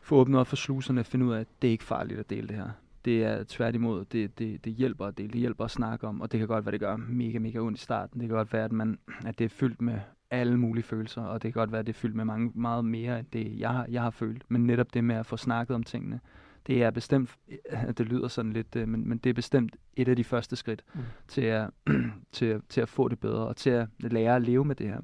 få 0.00 0.16
åbnet 0.16 0.40
op 0.40 0.46
for 0.46 0.56
sluserne 0.56 1.00
og 1.00 1.06
finde 1.06 1.26
ud 1.26 1.32
af, 1.32 1.40
at 1.40 1.46
det 1.62 1.68
er 1.68 1.72
ikke 1.72 1.84
farligt 1.84 2.20
at 2.20 2.30
dele 2.30 2.48
det 2.48 2.56
her. 2.56 2.70
Det 3.04 3.24
er 3.24 3.44
tværtimod, 3.48 4.04
det, 4.04 4.38
det, 4.38 4.64
det 4.64 4.72
hjælper 4.72 5.06
at 5.06 5.18
dele, 5.18 5.28
det 5.28 5.40
hjælper 5.40 5.64
at 5.64 5.70
snakke 5.70 6.06
om, 6.06 6.20
og 6.20 6.32
det 6.32 6.38
kan 6.38 6.48
godt 6.48 6.64
være, 6.64 6.72
det 6.72 6.80
gør 6.80 6.96
mega, 6.96 7.38
mega 7.38 7.58
ondt 7.58 7.78
i 7.78 7.82
starten. 7.82 8.20
Det 8.20 8.28
kan 8.28 8.36
godt 8.36 8.52
være, 8.52 8.64
at, 8.64 8.72
man, 8.72 8.98
at 9.26 9.38
det 9.38 9.44
er 9.44 9.48
fyldt 9.48 9.82
med 9.82 10.00
alle 10.30 10.56
mulige 10.56 10.84
følelser, 10.84 11.22
og 11.22 11.42
det 11.42 11.52
kan 11.52 11.60
godt 11.60 11.72
være, 11.72 11.78
at 11.78 11.86
det 11.86 11.92
er 11.92 11.98
fyldt 11.98 12.14
med 12.16 12.24
mange, 12.24 12.52
meget 12.54 12.84
mere 12.84 13.18
end 13.18 13.26
det, 13.32 13.58
jeg 13.58 13.70
har, 13.70 13.86
jeg 13.90 14.02
har 14.02 14.10
følt. 14.10 14.44
Men 14.48 14.66
netop 14.66 14.94
det 14.94 15.04
med 15.04 15.16
at 15.16 15.26
få 15.26 15.36
snakket 15.36 15.74
om 15.74 15.82
tingene, 15.82 16.20
det 16.66 16.82
er 16.82 16.90
bestemt, 16.90 17.36
det 17.98 18.06
lyder 18.08 18.28
sådan 18.28 18.52
lidt, 18.52 18.76
øh, 18.76 18.88
men, 18.88 19.08
men 19.08 19.18
det 19.18 19.30
er 19.30 19.34
bestemt 19.34 19.76
et 19.96 20.08
af 20.08 20.16
de 20.16 20.24
første 20.24 20.56
skridt 20.56 20.84
Mm. 20.94 21.00
til, 21.28 21.40
at, 21.42 21.70
til, 22.32 22.60
til 22.68 22.80
at 22.80 22.88
få 22.88 23.08
det 23.08 23.18
bedre, 23.18 23.46
og 23.46 23.56
til 23.56 23.70
at 23.70 23.88
lære 23.98 24.36
at 24.36 24.42
leve 24.42 24.64
med 24.64 24.76
det 24.76 24.86
her. 24.88 25.00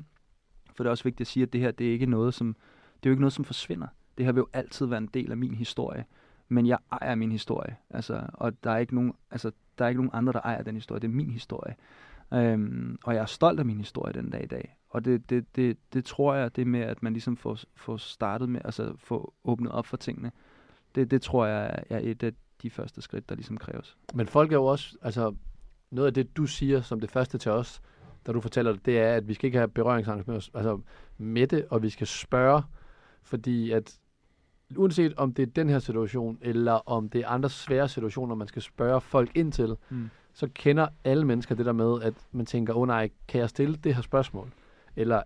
For 0.75 0.85
det 0.85 0.89
er 0.89 0.91
også 0.91 1.05
vigtigt 1.05 1.21
at 1.21 1.27
sige, 1.27 1.43
at 1.43 1.53
det 1.53 1.61
her, 1.61 1.71
det 1.71 1.89
er 1.89 1.93
ikke 1.93 2.07
noget, 2.07 2.35
som, 2.35 2.57
det 2.95 3.07
er 3.07 3.11
jo 3.11 3.13
ikke 3.13 3.21
noget, 3.21 3.33
som 3.33 3.45
forsvinder. 3.45 3.87
Det 4.19 4.27
her 4.27 4.33
vil 4.33 4.41
jo 4.41 4.49
altid 4.53 4.87
være 4.87 4.99
en 4.99 5.09
del 5.15 5.31
af 5.31 5.37
min 5.37 5.55
historie. 5.55 6.05
Men 6.49 6.67
jeg 6.67 6.79
ejer 6.93 7.15
min 7.15 7.33
historie. 7.33 7.77
Altså, 7.91 8.23
og 8.33 8.65
der 8.65 8.71
er, 8.71 8.79
ikke 8.79 8.95
nogen, 8.95 9.13
altså, 9.31 9.51
der 9.79 9.85
er 9.85 9.89
ikke 9.89 10.01
nogen 10.01 10.11
andre, 10.13 10.33
der 10.33 10.41
ejer 10.41 10.63
den 10.63 10.75
historie. 10.75 11.01
Det 11.01 11.09
er 11.09 11.13
min 11.13 11.31
historie. 11.31 11.77
Øhm, 12.35 12.99
og 13.05 13.15
jeg 13.15 13.23
er 13.23 13.27
stolt 13.27 13.59
af 13.61 13.67
min 13.67 13.79
historie 13.79 14.13
den 14.13 14.31
dag 14.31 14.45
i 14.45 14.47
dag. 14.47 14.79
Og 14.91 15.05
det, 15.05 15.31
det, 15.31 15.57
det, 15.57 15.77
det 15.93 16.05
tror 16.05 16.35
jeg, 16.35 16.57
det 16.57 16.67
med, 16.67 16.81
at 16.81 17.03
man 17.03 17.13
ligesom 17.13 17.37
får, 17.37 17.59
får 17.77 17.97
startet 17.97 18.49
med, 18.49 18.61
altså 18.65 18.95
får 18.99 19.35
åbnet 19.45 19.73
op 19.73 19.87
for 19.87 19.97
tingene, 19.97 20.33
det, 20.95 21.11
det 21.11 21.23
tror 21.23 21.47
jeg 21.47 21.85
er 21.91 22.01
et 22.03 22.23
af 22.23 22.33
de 22.63 22.71
første 22.71 23.03
skridt, 23.03 23.29
der 23.29 23.35
ligesom 23.35 23.57
kræves. 23.57 23.97
Men 24.15 24.27
folk 24.27 24.53
er 24.53 24.57
jo 24.57 24.65
også, 24.65 24.97
altså 25.03 25.35
noget 25.91 26.07
af 26.07 26.15
det, 26.15 26.37
du 26.37 26.47
siger 26.47 26.81
som 26.81 27.01
det 27.01 27.11
første 27.11 27.39
til 27.39 27.53
os, 27.53 27.81
da 28.27 28.33
du 28.33 28.41
fortæller 28.41 28.73
det, 28.73 28.87
det 28.87 28.99
er, 28.99 29.15
at 29.15 29.29
vi 29.29 29.35
skal 29.35 29.47
ikke 29.47 29.59
have 29.59 29.69
berøringsangst 29.69 30.29
med, 30.29 30.37
os, 30.37 30.51
altså 30.55 30.81
med 31.19 31.47
det, 31.47 31.67
og 31.71 31.83
vi 31.83 31.91
skal 31.91 32.07
spørge, 32.07 32.63
fordi 33.23 33.71
at 33.71 33.99
uanset 34.77 35.15
om 35.17 35.33
det 35.35 35.43
er 35.43 35.47
den 35.47 35.69
her 35.69 35.79
situation, 35.79 36.39
eller 36.41 36.73
om 36.73 37.09
det 37.09 37.21
er 37.21 37.29
andre 37.29 37.51
svære 37.51 37.89
situationer, 37.89 38.35
man 38.35 38.49
skal 38.49 38.63
spørge 38.63 39.01
folk 39.01 39.31
ind 39.35 39.53
til, 39.53 39.77
Mm. 39.91 40.11
så 40.33 40.49
kender 40.55 40.89
alle 41.05 41.25
mennesker 41.27 41.55
det 41.55 41.67
der 41.67 41.73
med, 41.73 42.03
at 42.03 42.15
man 42.33 42.47
tænker, 42.47 42.75
åh 42.75 42.81
oh, 42.81 42.87
nej, 42.87 43.11
kan 43.29 43.41
jeg 43.41 43.49
stille 43.49 43.77
det 43.77 43.95
her 43.95 44.03
spørgsmål? 44.03 44.53
Eller 44.97 45.23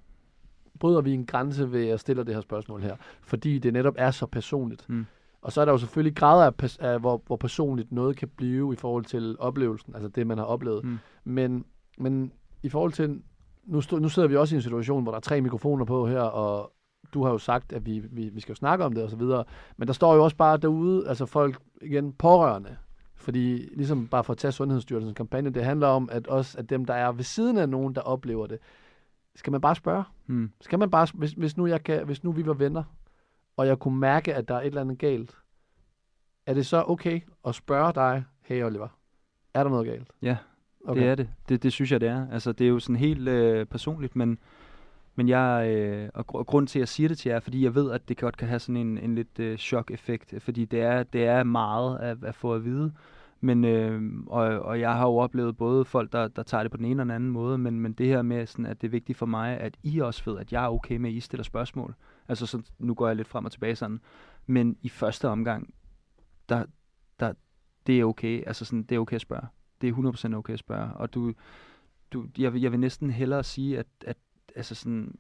bryder 0.79 1.01
vi 1.01 1.13
en 1.15 1.27
grænse 1.27 1.73
ved 1.73 1.89
at 1.89 2.01
stille 2.01 2.25
det 2.25 2.35
her 2.35 2.41
spørgsmål 2.41 2.83
her? 2.83 2.97
Fordi 3.23 3.59
det 3.59 3.73
netop 3.73 3.95
er 3.99 4.11
så 4.11 4.27
personligt. 4.27 4.89
Mm. 4.89 5.07
Og 5.43 5.53
så 5.53 5.61
er 5.61 5.65
der 5.65 5.73
jo 5.73 5.79
selvfølgelig 5.79 6.17
grader 6.17 6.51
af, 6.63 6.77
af 6.81 7.01
hvor, 7.01 7.23
hvor 7.27 7.37
personligt 7.37 7.93
noget 7.93 8.17
kan 8.17 8.29
blive 8.37 8.73
i 8.73 8.77
forhold 8.77 9.05
til 9.05 9.37
oplevelsen, 9.39 9.95
altså 9.95 10.09
det, 10.09 10.27
man 10.27 10.39
har 10.39 10.45
oplevet. 10.45 10.85
Mm. 10.85 10.99
Men, 11.25 11.65
men 11.99 12.33
i 12.63 12.69
forhold 12.69 12.93
til, 12.93 13.23
nu, 13.65 13.81
stod, 13.81 14.01
nu 14.01 14.09
sidder 14.09 14.29
vi 14.29 14.37
også 14.37 14.55
i 14.55 14.57
en 14.57 14.63
situation, 14.63 15.03
hvor 15.03 15.13
der 15.13 15.17
er 15.17 15.21
tre 15.21 15.41
mikrofoner 15.41 15.85
på 15.85 16.07
her, 16.07 16.21
og 16.21 16.73
du 17.15 17.25
har 17.25 17.31
jo 17.31 17.39
sagt, 17.39 17.73
at 17.73 17.87
vi, 17.87 17.99
vi, 17.99 18.29
vi 18.29 18.41
skal 18.41 18.53
jo 18.53 18.57
snakke 18.57 18.85
om 18.85 18.93
det 18.93 19.05
og 19.05 19.11
så 19.11 19.17
videre. 19.17 19.45
Men 19.77 19.89
der 19.89 19.95
står 19.95 20.15
jo 20.15 20.25
også 20.25 20.37
bare 20.37 20.57
derude, 20.57 21.09
altså 21.09 21.27
folk, 21.27 21.59
igen, 21.83 22.13
pårørende. 22.13 22.77
Fordi 23.15 23.69
ligesom 23.77 24.09
bare 24.09 24.25
for 24.25 24.33
at 24.33 24.39
tage 24.39 24.53
Sundhedsstyrelsens 24.53 25.17
kampagne, 25.17 25.51
det 25.51 25.65
handler 25.65 25.87
om, 25.87 26.09
at 26.13 26.27
også 26.27 26.59
at 26.59 26.71
dem, 26.71 26.85
der 26.85 26.95
er 26.95 27.13
ved 27.13 27.25
siden 27.25 27.59
af 27.59 27.69
nogen, 27.69 27.95
der 27.95 28.01
oplever 28.01 28.47
det, 28.47 28.59
skal 29.35 29.51
man 29.51 29.61
bare 29.61 29.75
spørge. 29.75 30.05
Mm. 30.27 30.51
Skal 30.61 30.79
man 30.79 30.91
bare, 30.91 31.07
hvis, 31.15 31.33
hvis, 31.33 31.57
nu 31.57 31.67
jeg 31.67 31.85
kan, 31.85 32.07
hvis 32.07 32.25
nu 32.25 32.33
vi 32.33 32.47
var 32.47 32.55
venner, 32.55 32.83
og 33.57 33.67
jeg 33.67 33.79
kunne 33.79 33.99
mærke, 33.99 34.35
at 34.35 34.49
der 34.49 34.55
er 34.55 34.61
et 34.61 34.67
eller 34.67 34.81
andet 34.81 34.99
galt, 34.99 35.37
er 36.47 36.55
det 36.55 36.67
så 36.67 36.85
okay 36.87 37.21
at 37.47 37.55
spørge 37.55 37.93
dig, 37.93 38.25
hey 38.41 38.65
Oliver, 38.65 38.89
er 39.55 39.63
der 39.63 39.71
noget 39.71 39.87
galt? 39.87 40.09
Ja, 40.23 40.37
Okay. 40.85 41.01
Det 41.01 41.09
er 41.09 41.15
det. 41.15 41.29
det. 41.49 41.63
Det 41.63 41.73
synes 41.73 41.93
jeg, 41.93 42.01
det 42.01 42.09
er. 42.09 42.27
Altså, 42.33 42.53
det 42.53 42.65
er 42.65 42.69
jo 42.69 42.79
sådan 42.79 42.97
helt 42.97 43.29
øh, 43.29 43.67
personligt, 43.67 44.17
men, 44.17 44.39
men 45.15 45.29
jeg, 45.29 45.69
øh, 45.71 46.09
og, 46.15 46.25
gr- 46.29 46.55
og 46.57 46.69
til, 46.69 46.79
at 46.79 46.81
jeg 46.81 46.89
siger 46.89 47.09
det 47.09 47.19
til 47.19 47.29
jer, 47.29 47.37
er, 47.37 47.41
fordi 47.41 47.65
jeg 47.65 47.75
ved, 47.75 47.91
at 47.91 48.09
det 48.09 48.17
godt 48.17 48.37
kan 48.37 48.49
have 48.49 48.59
sådan 48.59 48.77
en, 48.77 48.99
en 48.99 49.15
lidt 49.15 49.39
øh, 49.39 49.59
chok-effekt, 49.59 50.35
fordi 50.39 50.65
det 50.65 50.81
er, 50.81 51.03
det 51.03 51.25
er 51.25 51.43
meget 51.43 51.99
at, 51.99 52.25
at 52.25 52.35
få 52.35 52.55
at 52.55 52.65
vide. 52.65 52.93
Men, 53.45 53.65
øh, 53.65 54.03
og, 54.27 54.43
og 54.43 54.81
jeg 54.81 54.95
har 54.95 55.07
jo 55.07 55.17
oplevet 55.17 55.57
både 55.57 55.85
folk, 55.85 56.13
der, 56.13 56.29
der 56.29 56.43
tager 56.43 56.63
det 56.63 56.71
på 56.71 56.77
den 56.77 56.85
ene 56.85 57.03
og 57.03 57.05
den 57.05 57.11
anden 57.11 57.31
måde, 57.31 57.59
men, 57.59 57.81
men 57.81 57.93
det 57.93 58.07
her 58.07 58.23
med, 58.23 58.47
sådan, 58.47 58.67
at 58.67 58.81
det 58.81 58.87
er 58.87 58.91
vigtigt 58.91 59.19
for 59.19 59.27
mig, 59.27 59.59
at 59.59 59.77
I 59.83 59.99
også 59.99 60.23
ved, 60.31 60.39
at 60.39 60.53
jeg 60.53 60.65
er 60.65 60.69
okay 60.69 60.97
med, 60.97 61.11
at 61.11 61.17
I 61.17 61.21
stiller 61.21 61.45
spørgsmål. 61.45 61.95
Altså, 62.29 62.47
så, 62.47 62.63
nu 62.79 62.95
går 62.95 63.07
jeg 63.07 63.17
lidt 63.17 63.29
frem 63.29 63.45
og 63.45 63.53
tilbage 63.53 63.77
sådan. 63.77 64.01
Men 64.47 64.77
i 64.83 64.89
første 64.89 65.29
omgang, 65.29 65.75
der, 66.49 66.65
der, 67.21 67.33
det 67.87 68.01
er 68.01 68.05
okay. 68.05 68.43
Altså, 68.47 68.65
sådan, 68.65 68.83
det 68.83 68.95
er 68.95 68.99
okay 68.99 69.15
at 69.15 69.21
spørge. 69.21 69.47
Det 69.81 69.89
er 69.89 70.33
100% 70.33 70.37
okay 70.37 70.53
at 70.53 70.59
spørge. 70.59 70.93
Og 70.93 71.15
du, 71.15 71.33
du, 72.13 72.27
jeg, 72.39 72.55
jeg 72.55 72.73
vil 72.73 72.81
næsten 72.81 73.11
hellere 73.11 73.45
sige, 73.45 73.79
at, 73.79 73.87
at 74.07 74.17
altså 74.57 74.75
sådan, 74.75 75.19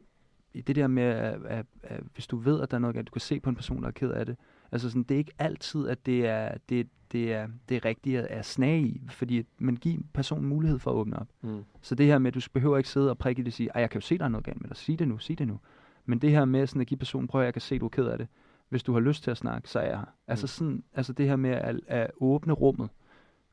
i 0.54 0.60
det 0.60 0.76
der 0.76 0.86
med, 0.86 1.02
at, 1.02 1.44
at, 1.44 1.66
at, 1.82 2.00
hvis 2.14 2.26
du 2.26 2.36
ved, 2.36 2.60
at 2.60 2.70
der 2.70 2.76
er 2.76 2.78
noget, 2.78 2.96
at 2.96 3.06
du 3.06 3.12
kan 3.12 3.20
se 3.20 3.40
på 3.40 3.50
en 3.50 3.56
person, 3.56 3.82
der 3.82 3.88
er 3.88 3.92
ked 3.92 4.10
af 4.10 4.26
det, 4.26 4.36
altså 4.72 4.90
sådan, 4.90 5.02
det 5.02 5.14
er 5.14 5.18
ikke 5.18 5.32
altid, 5.38 5.88
at 5.88 6.06
det 6.06 6.26
er, 6.26 6.58
det, 6.68 6.88
det 7.12 7.32
er, 7.32 7.48
det 7.68 7.76
er 7.76 7.84
rigtigt 7.84 8.18
at, 8.18 8.26
at 8.26 8.44
snage 8.46 8.82
i, 8.82 9.02
fordi 9.10 9.46
man 9.58 9.76
giver 9.76 10.02
personen 10.14 10.48
mulighed 10.48 10.78
for 10.78 10.90
at 10.90 10.94
åbne 10.94 11.18
op. 11.18 11.28
Mm. 11.42 11.64
Så 11.80 11.94
det 11.94 12.06
her 12.06 12.18
med, 12.18 12.28
at 12.28 12.34
du 12.34 12.40
behøver 12.52 12.76
ikke 12.76 12.88
sidde 12.88 13.10
og 13.10 13.18
prikke 13.18 13.42
det 13.42 13.46
og 13.46 13.52
sige, 13.52 13.70
jeg 13.74 13.90
kan 13.90 14.00
jo 14.00 14.06
se, 14.06 14.18
der 14.18 14.24
er 14.24 14.28
noget 14.28 14.44
galt 14.44 14.60
med 14.60 14.68
dig, 14.68 14.76
sig 14.76 14.98
det 14.98 15.08
nu, 15.08 15.18
sig 15.18 15.38
det 15.38 15.48
nu. 15.48 15.60
Men 16.04 16.18
det 16.18 16.30
her 16.30 16.44
med 16.44 16.66
sådan 16.66 16.80
at 16.80 16.86
give 16.86 16.98
personen, 16.98 17.28
prøv 17.28 17.40
at 17.40 17.44
jeg 17.44 17.54
kan 17.54 17.62
se, 17.62 17.78
du 17.78 17.84
er 17.84 17.88
ked 17.88 18.06
af 18.06 18.18
det. 18.18 18.28
Hvis 18.68 18.82
du 18.82 18.92
har 18.92 19.00
lyst 19.00 19.22
til 19.22 19.30
at 19.30 19.36
snakke, 19.36 19.68
så 19.68 19.78
er 19.78 19.86
jeg 19.86 19.98
her. 19.98 20.14
Altså, 20.26 20.46
sådan, 20.46 20.84
altså 20.94 21.12
det 21.12 21.26
her 21.26 21.36
med 21.36 21.50
at, 21.50 21.80
at 21.86 22.10
åbne 22.20 22.52
rummet, 22.52 22.88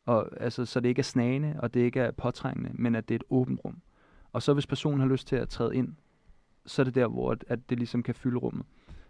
og, 0.05 0.41
altså, 0.41 0.65
så 0.65 0.79
det 0.79 0.89
ikke 0.89 0.99
er 0.99 1.03
snagende, 1.03 1.55
og 1.59 1.73
det 1.73 1.79
ikke 1.79 1.99
er 1.99 2.11
påtrængende, 2.11 2.69
men 2.73 2.95
at 2.95 3.09
det 3.09 3.15
er 3.15 3.19
et 3.19 3.23
åbent 3.29 3.59
rum. 3.65 3.81
Og 4.33 4.41
så 4.41 4.53
hvis 4.53 4.67
personen 4.67 4.99
har 4.99 5.07
lyst 5.07 5.27
til 5.27 5.35
at 5.35 5.49
træde 5.49 5.75
ind, 5.75 5.95
så 6.65 6.81
er 6.81 6.83
det 6.83 6.95
der, 6.95 7.07
hvor 7.07 7.31
at, 7.31 7.45
at 7.47 7.69
det 7.69 7.77
ligesom 7.77 8.03
kan 8.03 8.15
fylde 8.15 8.37
rummet. 8.37 8.65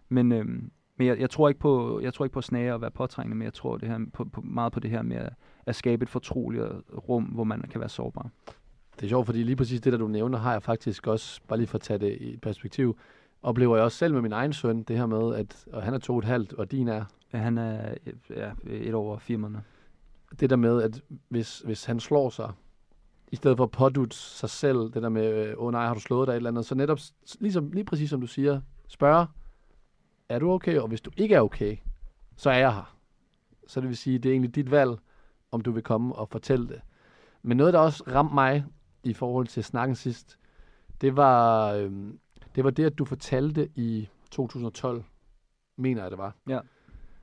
Men, 0.09 0.32
øhm, 0.32 0.72
men 0.97 1.07
jeg, 1.07 1.20
jeg, 1.20 1.30
tror 1.30 1.49
ikke 1.49 1.59
på, 1.59 1.99
jeg 2.03 2.13
tror 2.13 2.26
ikke 2.26 2.34
på 2.34 2.39
at 2.39 2.43
snage 2.43 2.74
og 2.74 2.82
være 2.82 2.91
påtrængende, 2.91 3.38
men 3.38 3.45
jeg 3.45 3.53
tror 3.53 3.78
det 3.78 3.89
her, 3.89 3.99
på, 4.13 4.26
på, 4.26 4.41
meget 4.41 4.74
på 4.74 4.80
det 4.80 4.91
her 4.91 5.01
med 5.01 5.17
at, 5.17 5.34
at 5.65 5.76
skabe 5.76 6.03
et 6.03 6.09
fortroligt 6.09 6.63
rum, 7.09 7.24
hvor 7.24 7.43
man 7.43 7.61
kan 7.61 7.80
være 7.80 7.89
sårbar. 7.89 8.30
Det 8.95 9.03
er 9.03 9.09
sjovt, 9.09 9.26
fordi 9.26 9.43
lige 9.43 9.55
præcis 9.55 9.82
det, 9.82 9.93
der 9.93 9.99
du 9.99 10.07
nævner, 10.07 10.38
har 10.38 10.51
jeg 10.51 10.63
faktisk 10.63 11.07
også, 11.07 11.41
bare 11.47 11.59
lige 11.59 11.67
for 11.67 11.78
at 11.78 11.82
tage 11.82 11.99
det 11.99 12.17
i 12.22 12.38
perspektiv, 12.38 12.97
oplever 13.41 13.76
jeg 13.76 13.86
også 13.86 13.97
selv 13.97 14.13
med 14.13 14.22
min 14.22 14.32
egen 14.32 14.53
søn, 14.53 14.84
det 14.84 14.97
her 14.97 15.05
med, 15.05 15.36
at 15.36 15.67
og 15.74 15.84
han 15.84 15.93
er 15.93 15.97
to 15.97 16.13
og 16.13 16.20
et 16.20 16.26
halvt, 16.26 16.53
og 16.53 16.72
din 16.72 16.88
er, 16.88 17.05
han 17.32 17.57
er 17.57 17.95
ja, 18.30 18.51
et 18.67 18.93
over 18.93 19.17
fire 19.17 19.38
måneder. 19.38 19.61
det 20.39 20.49
der 20.49 20.55
med, 20.55 20.82
at 20.82 21.01
hvis, 21.30 21.59
hvis 21.59 21.86
han 21.86 21.99
slår 21.99 22.30
sig, 22.30 22.51
i 23.32 23.36
stedet 23.36 23.57
for 23.57 23.63
at 23.63 23.71
pådute 23.71 24.15
sig 24.15 24.49
selv, 24.49 24.77
det 24.93 25.03
der 25.03 25.09
med, 25.09 25.47
øh, 25.47 25.53
åh 25.57 25.65
oh, 25.65 25.71
nej, 25.71 25.88
har 25.88 25.93
du 25.93 25.99
slået 25.99 26.27
dig 26.27 26.34
et 26.34 26.36
eller 26.36 26.49
andet, 26.49 26.65
så 26.65 26.75
netop, 26.75 26.99
ligesom, 27.39 27.71
lige 27.71 27.84
præcis 27.86 28.09
som 28.09 28.21
du 28.21 28.27
siger, 28.27 28.61
spørge, 28.88 29.27
er 30.30 30.39
du 30.39 30.51
okay? 30.51 30.77
Og 30.80 30.88
hvis 30.88 31.01
du 31.01 31.11
ikke 31.17 31.36
er 31.36 31.41
okay, 31.41 31.77
så 32.36 32.49
er 32.49 32.57
jeg 32.57 32.73
her. 32.75 32.95
Så 33.67 33.82
det 33.82 33.89
vil 33.89 33.97
sige, 33.97 34.19
det 34.19 34.30
er 34.30 34.34
egentlig 34.34 34.55
dit 34.55 34.71
valg, 34.71 34.91
om 35.51 35.61
du 35.61 35.71
vil 35.71 35.84
komme 35.84 36.15
og 36.15 36.30
fortælle 36.30 36.67
det. 36.67 36.82
Men 37.41 37.57
noget, 37.57 37.73
der 37.73 37.80
også 37.80 38.03
ramte 38.07 38.34
mig 38.34 38.65
i 39.03 39.13
forhold 39.13 39.47
til 39.47 39.63
snakken 39.63 39.95
sidst, 39.95 40.39
det 41.01 41.15
var, 41.15 41.73
øhm, 41.73 42.19
det 42.55 42.63
var 42.63 42.69
det, 42.69 42.86
at 42.86 42.97
du 42.97 43.05
fortalte 43.05 43.69
i 43.75 44.09
2012, 44.32 45.03
mener 45.77 46.01
jeg 46.01 46.11
det 46.11 46.17
var, 46.17 46.36
Ja. 46.47 46.59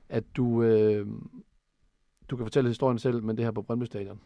at 0.09 0.23
du, 0.37 0.63
øh, 0.63 1.07
du 2.29 2.35
kan 2.35 2.45
fortælle 2.45 2.69
historien 2.69 2.99
selv, 2.99 3.23
men 3.23 3.37
det 3.37 3.45
her 3.45 3.51
på 3.51 3.61
Brøndby 3.61 3.83
Stadion. 3.85 4.19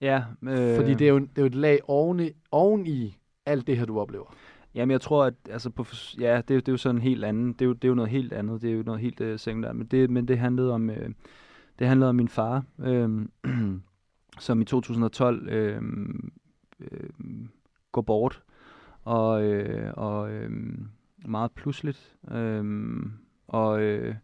Ja, 0.00 0.22
øh, 0.42 0.76
Fordi 0.76 0.94
det 0.94 1.00
er, 1.04 1.08
jo, 1.08 1.18
det 1.18 1.38
er 1.38 1.42
jo 1.42 1.46
et 1.46 1.54
lag 1.54 1.78
oven 1.88 2.20
i, 2.20 2.30
oven 2.50 2.86
i 2.86 3.16
alt 3.46 3.66
det 3.66 3.76
her, 3.76 3.84
du 3.84 4.00
oplever. 4.00 4.34
Jamen, 4.74 4.90
jeg 4.90 5.00
tror, 5.00 5.24
at 5.24 5.34
altså 5.50 5.70
på, 5.70 5.86
ja, 6.20 6.36
det, 6.36 6.50
er 6.50 6.54
jo- 6.54 6.60
det 6.60 6.68
er 6.68 6.72
jo 6.72 6.76
sådan 6.76 7.00
helt 7.00 7.24
andet. 7.24 7.58
Det 7.58 7.64
er 7.64 7.66
jo, 7.66 7.72
det 7.72 7.84
er 7.84 7.88
jo 7.88 7.94
noget 7.94 8.10
helt 8.10 8.32
andet. 8.32 8.62
Det 8.62 8.70
er 8.70 8.74
jo 8.74 8.82
noget 8.82 9.00
helt 9.00 9.20
øh, 9.20 9.38
sekundært. 9.38 9.76
Men 9.76 9.86
det, 9.86 10.10
men 10.10 10.28
det 10.28 10.38
handlede 10.38 10.72
om, 10.72 10.90
øh, 10.90 11.10
det 11.78 11.86
handlede 11.86 12.08
om 12.08 12.14
min 12.16 12.28
far, 12.28 12.64
øh, 12.78 13.26
som 14.38 14.60
i 14.60 14.64
2012 14.64 15.48
øh, 15.48 15.82
øh, 16.80 17.10
går 17.92 18.02
bort. 18.02 18.42
Og, 19.04 19.42
øh, 19.44 19.92
og 19.96 20.30
øh, 20.32 20.50
meget 21.26 21.52
pludseligt. 21.52 22.16
Øh, 22.30 22.96
og 23.48 23.82
øh, 23.82 24.14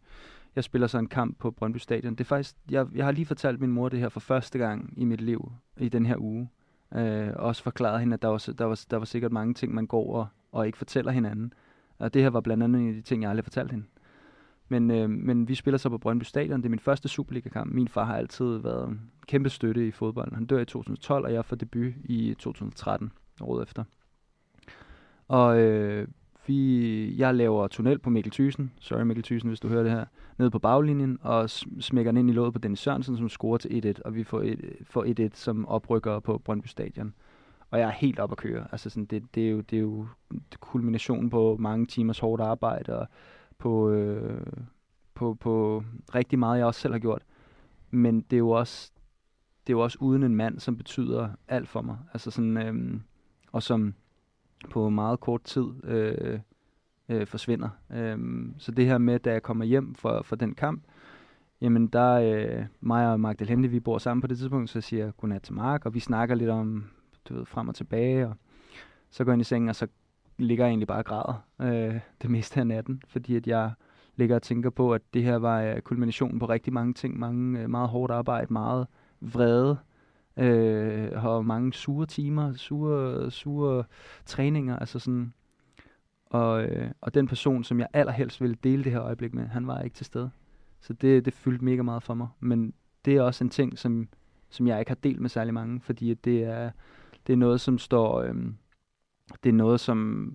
jeg 0.56 0.64
spiller 0.64 0.86
så 0.86 0.98
en 0.98 1.06
kamp 1.06 1.38
på 1.38 1.50
Brøndby 1.50 1.76
Stadion. 1.76 2.14
Det 2.14 2.20
er 2.20 2.24
faktisk, 2.24 2.56
jeg, 2.70 2.86
jeg 2.94 3.04
har 3.04 3.12
lige 3.12 3.26
fortalt 3.26 3.60
min 3.60 3.70
mor 3.70 3.88
det 3.88 4.00
her 4.00 4.08
for 4.08 4.20
første 4.20 4.58
gang 4.58 4.94
i 4.96 5.04
mit 5.04 5.20
liv 5.20 5.52
i 5.76 5.88
den 5.88 6.06
her 6.06 6.16
uge. 6.18 6.48
Øh, 6.94 7.30
også 7.36 7.62
forklaret 7.62 8.00
hende, 8.00 8.14
at 8.14 8.22
der 8.22 8.28
var, 8.28 8.48
der, 8.58 8.64
var, 8.64 8.84
der 8.90 8.96
var 8.96 9.04
sikkert 9.04 9.32
mange 9.32 9.54
ting, 9.54 9.74
man 9.74 9.86
går 9.86 10.16
og, 10.16 10.26
og 10.52 10.66
ikke 10.66 10.78
fortæller 10.78 11.12
hinanden. 11.12 11.52
Og 11.98 12.14
det 12.14 12.22
her 12.22 12.30
var 12.30 12.40
blandt 12.40 12.62
andet 12.62 12.80
en 12.80 12.88
af 12.88 12.94
de 12.94 13.02
ting, 13.02 13.22
jeg 13.22 13.30
aldrig 13.30 13.44
fortalte 13.44 13.72
hende. 13.72 13.86
Men, 14.68 14.90
øh, 14.90 15.10
men 15.10 15.48
vi 15.48 15.54
spiller 15.54 15.78
så 15.78 15.88
på 15.88 15.98
Brøndby 15.98 16.24
Stadion. 16.24 16.60
Det 16.60 16.66
er 16.66 16.70
min 16.70 16.78
første 16.78 17.08
Superliga-kamp. 17.08 17.72
Min 17.72 17.88
far 17.88 18.04
har 18.04 18.16
altid 18.16 18.58
været 18.58 18.88
en 18.88 19.10
kæmpe 19.26 19.50
støtte 19.50 19.88
i 19.88 19.90
fodbold. 19.90 20.34
Han 20.34 20.46
dør 20.46 20.58
i 20.58 20.64
2012, 20.64 21.24
og 21.24 21.32
jeg 21.32 21.44
får 21.44 21.56
debut 21.56 21.92
i 22.04 22.34
2013, 22.38 23.12
året 23.40 23.62
efter. 23.62 23.84
Og 25.28 25.60
øh, 25.60 26.08
vi, 26.46 27.16
jeg 27.16 27.34
laver 27.34 27.68
tunnel 27.68 27.98
på 27.98 28.10
Mikkel 28.10 28.32
Thyssen. 28.32 28.72
Sorry 28.80 29.02
Mikkel 29.02 29.24
Thyssen, 29.24 29.48
hvis 29.48 29.60
du 29.60 29.68
hører 29.68 29.82
det 29.82 29.92
her. 29.92 30.04
Nede 30.38 30.50
på 30.50 30.58
baglinjen, 30.58 31.18
og 31.22 31.50
smækker 31.80 32.12
den 32.12 32.18
ind 32.18 32.30
i 32.30 32.32
låget 32.32 32.52
på 32.52 32.58
Dennis 32.58 32.80
Sørensen, 32.80 33.16
som 33.16 33.28
scorer 33.28 33.58
til 33.58 33.94
1-1. 33.98 34.02
Og 34.04 34.14
vi 34.14 34.24
får, 34.24 34.40
et, 34.40 34.76
får 34.82 35.26
1-1 35.28 35.30
som 35.34 35.68
oprykker 35.68 36.20
på 36.20 36.38
Brøndby 36.38 36.66
Stadion. 36.66 37.14
Og 37.70 37.78
jeg 37.78 37.86
er 37.86 37.92
helt 37.92 38.18
op 38.18 38.32
at 38.32 38.38
køre. 38.38 38.66
Altså 38.72 38.90
sådan, 38.90 39.04
det, 39.04 39.34
det, 39.34 39.46
er 39.46 39.50
jo, 39.50 39.60
det 39.60 39.76
er 39.76 39.80
jo 39.80 40.06
kulminationen 40.60 41.30
på 41.30 41.56
mange 41.60 41.86
timers 41.86 42.18
hårdt 42.18 42.42
arbejde, 42.42 42.98
og 42.98 43.06
på, 43.58 43.90
øh, 43.90 44.46
på, 45.14 45.34
på 45.34 45.84
rigtig 46.14 46.38
meget, 46.38 46.58
jeg 46.58 46.66
også 46.66 46.80
selv 46.80 46.94
har 46.94 46.98
gjort. 46.98 47.22
Men 47.90 48.20
det 48.20 48.36
er 48.36 48.38
jo 48.38 48.50
også, 48.50 48.92
det 49.66 49.72
er 49.72 49.76
jo 49.76 49.80
også 49.80 49.98
uden 50.00 50.22
en 50.22 50.36
mand, 50.36 50.58
som 50.58 50.76
betyder 50.76 51.28
alt 51.48 51.68
for 51.68 51.82
mig. 51.82 51.98
Altså 52.12 52.30
sådan, 52.30 52.56
øh, 52.56 53.00
og 53.52 53.62
som 53.62 53.94
på 54.70 54.88
meget 54.88 55.20
kort 55.20 55.42
tid 55.44 55.66
øh, 55.84 56.38
øh, 57.08 57.26
forsvinder. 57.26 57.68
Øh, 57.92 58.18
så 58.58 58.72
det 58.72 58.86
her 58.86 58.98
med, 58.98 59.18
da 59.18 59.32
jeg 59.32 59.42
kommer 59.42 59.64
hjem 59.64 59.94
fra, 59.94 60.22
fra 60.22 60.36
den 60.36 60.54
kamp, 60.54 60.82
jamen 61.60 61.86
der, 61.86 62.12
øh, 62.14 62.64
mig 62.80 63.12
og 63.12 63.20
Magdalene, 63.20 63.68
vi 63.68 63.80
bor 63.80 63.98
sammen 63.98 64.20
på 64.20 64.26
det 64.26 64.38
tidspunkt, 64.38 64.70
så 64.70 64.80
siger 64.80 65.04
jeg 65.04 65.12
godnat 65.16 65.42
til 65.42 65.54
Mark, 65.54 65.86
og 65.86 65.94
vi 65.94 66.00
snakker 66.00 66.34
lidt 66.34 66.50
om, 66.50 66.84
du 67.28 67.34
ved, 67.34 67.46
frem 67.46 67.68
og 67.68 67.74
tilbage, 67.74 68.28
og 68.28 68.36
så 69.10 69.24
går 69.24 69.32
jeg 69.32 69.34
ind 69.34 69.40
i 69.40 69.44
sengen, 69.44 69.68
og 69.68 69.76
så 69.76 69.86
ligger 70.38 70.64
jeg 70.64 70.70
egentlig 70.70 70.88
bare 70.88 70.98
og 70.98 71.04
græder 71.04 71.44
øh, 71.60 72.00
det 72.22 72.30
meste 72.30 72.60
af 72.60 72.66
natten, 72.66 73.02
fordi 73.08 73.36
at 73.36 73.46
jeg 73.46 73.72
ligger 74.16 74.36
og 74.36 74.42
tænker 74.42 74.70
på, 74.70 74.94
at 74.94 75.02
det 75.14 75.22
her 75.22 75.36
var 75.36 75.62
øh, 75.62 75.80
kulminationen 75.80 76.38
på 76.38 76.46
rigtig 76.46 76.72
mange 76.72 76.94
ting, 76.94 77.18
mange 77.18 77.60
øh, 77.60 77.70
meget 77.70 77.88
hårdt 77.88 78.12
arbejde, 78.12 78.52
meget 78.52 78.86
vrede, 79.20 79.78
øh, 80.36 81.12
har 81.12 81.40
mange 81.40 81.72
sure 81.72 82.06
timer, 82.06 82.54
sure, 82.54 83.30
sure 83.30 83.84
træninger, 84.26 84.78
altså 84.78 84.98
sådan, 84.98 85.32
og, 86.26 86.64
øh, 86.64 86.90
og 87.00 87.14
den 87.14 87.26
person, 87.26 87.64
som 87.64 87.80
jeg 87.80 87.88
allerhelst 87.92 88.40
ville 88.40 88.56
dele 88.64 88.84
det 88.84 88.92
her 88.92 89.02
øjeblik 89.02 89.34
med, 89.34 89.46
han 89.46 89.66
var 89.66 89.80
ikke 89.80 89.96
til 89.96 90.06
stede. 90.06 90.30
Så 90.80 90.92
det, 90.92 91.24
det 91.24 91.34
fyldte 91.34 91.64
mega 91.64 91.82
meget 91.82 92.02
for 92.02 92.14
mig. 92.14 92.28
Men 92.40 92.74
det 93.04 93.16
er 93.16 93.22
også 93.22 93.44
en 93.44 93.50
ting, 93.50 93.78
som, 93.78 94.08
som 94.50 94.66
jeg 94.66 94.78
ikke 94.78 94.90
har 94.90 94.98
delt 95.04 95.20
med 95.20 95.28
særlig 95.28 95.54
mange, 95.54 95.80
fordi 95.80 96.10
at 96.10 96.24
det 96.24 96.44
er, 96.44 96.70
det 97.26 97.32
er 97.32 97.36
noget, 97.36 97.60
som 97.60 97.78
står, 97.78 98.22
Øh, 98.22 98.34
det 99.42 99.48
er 99.48 99.54
noget, 99.54 99.80
som, 99.80 100.30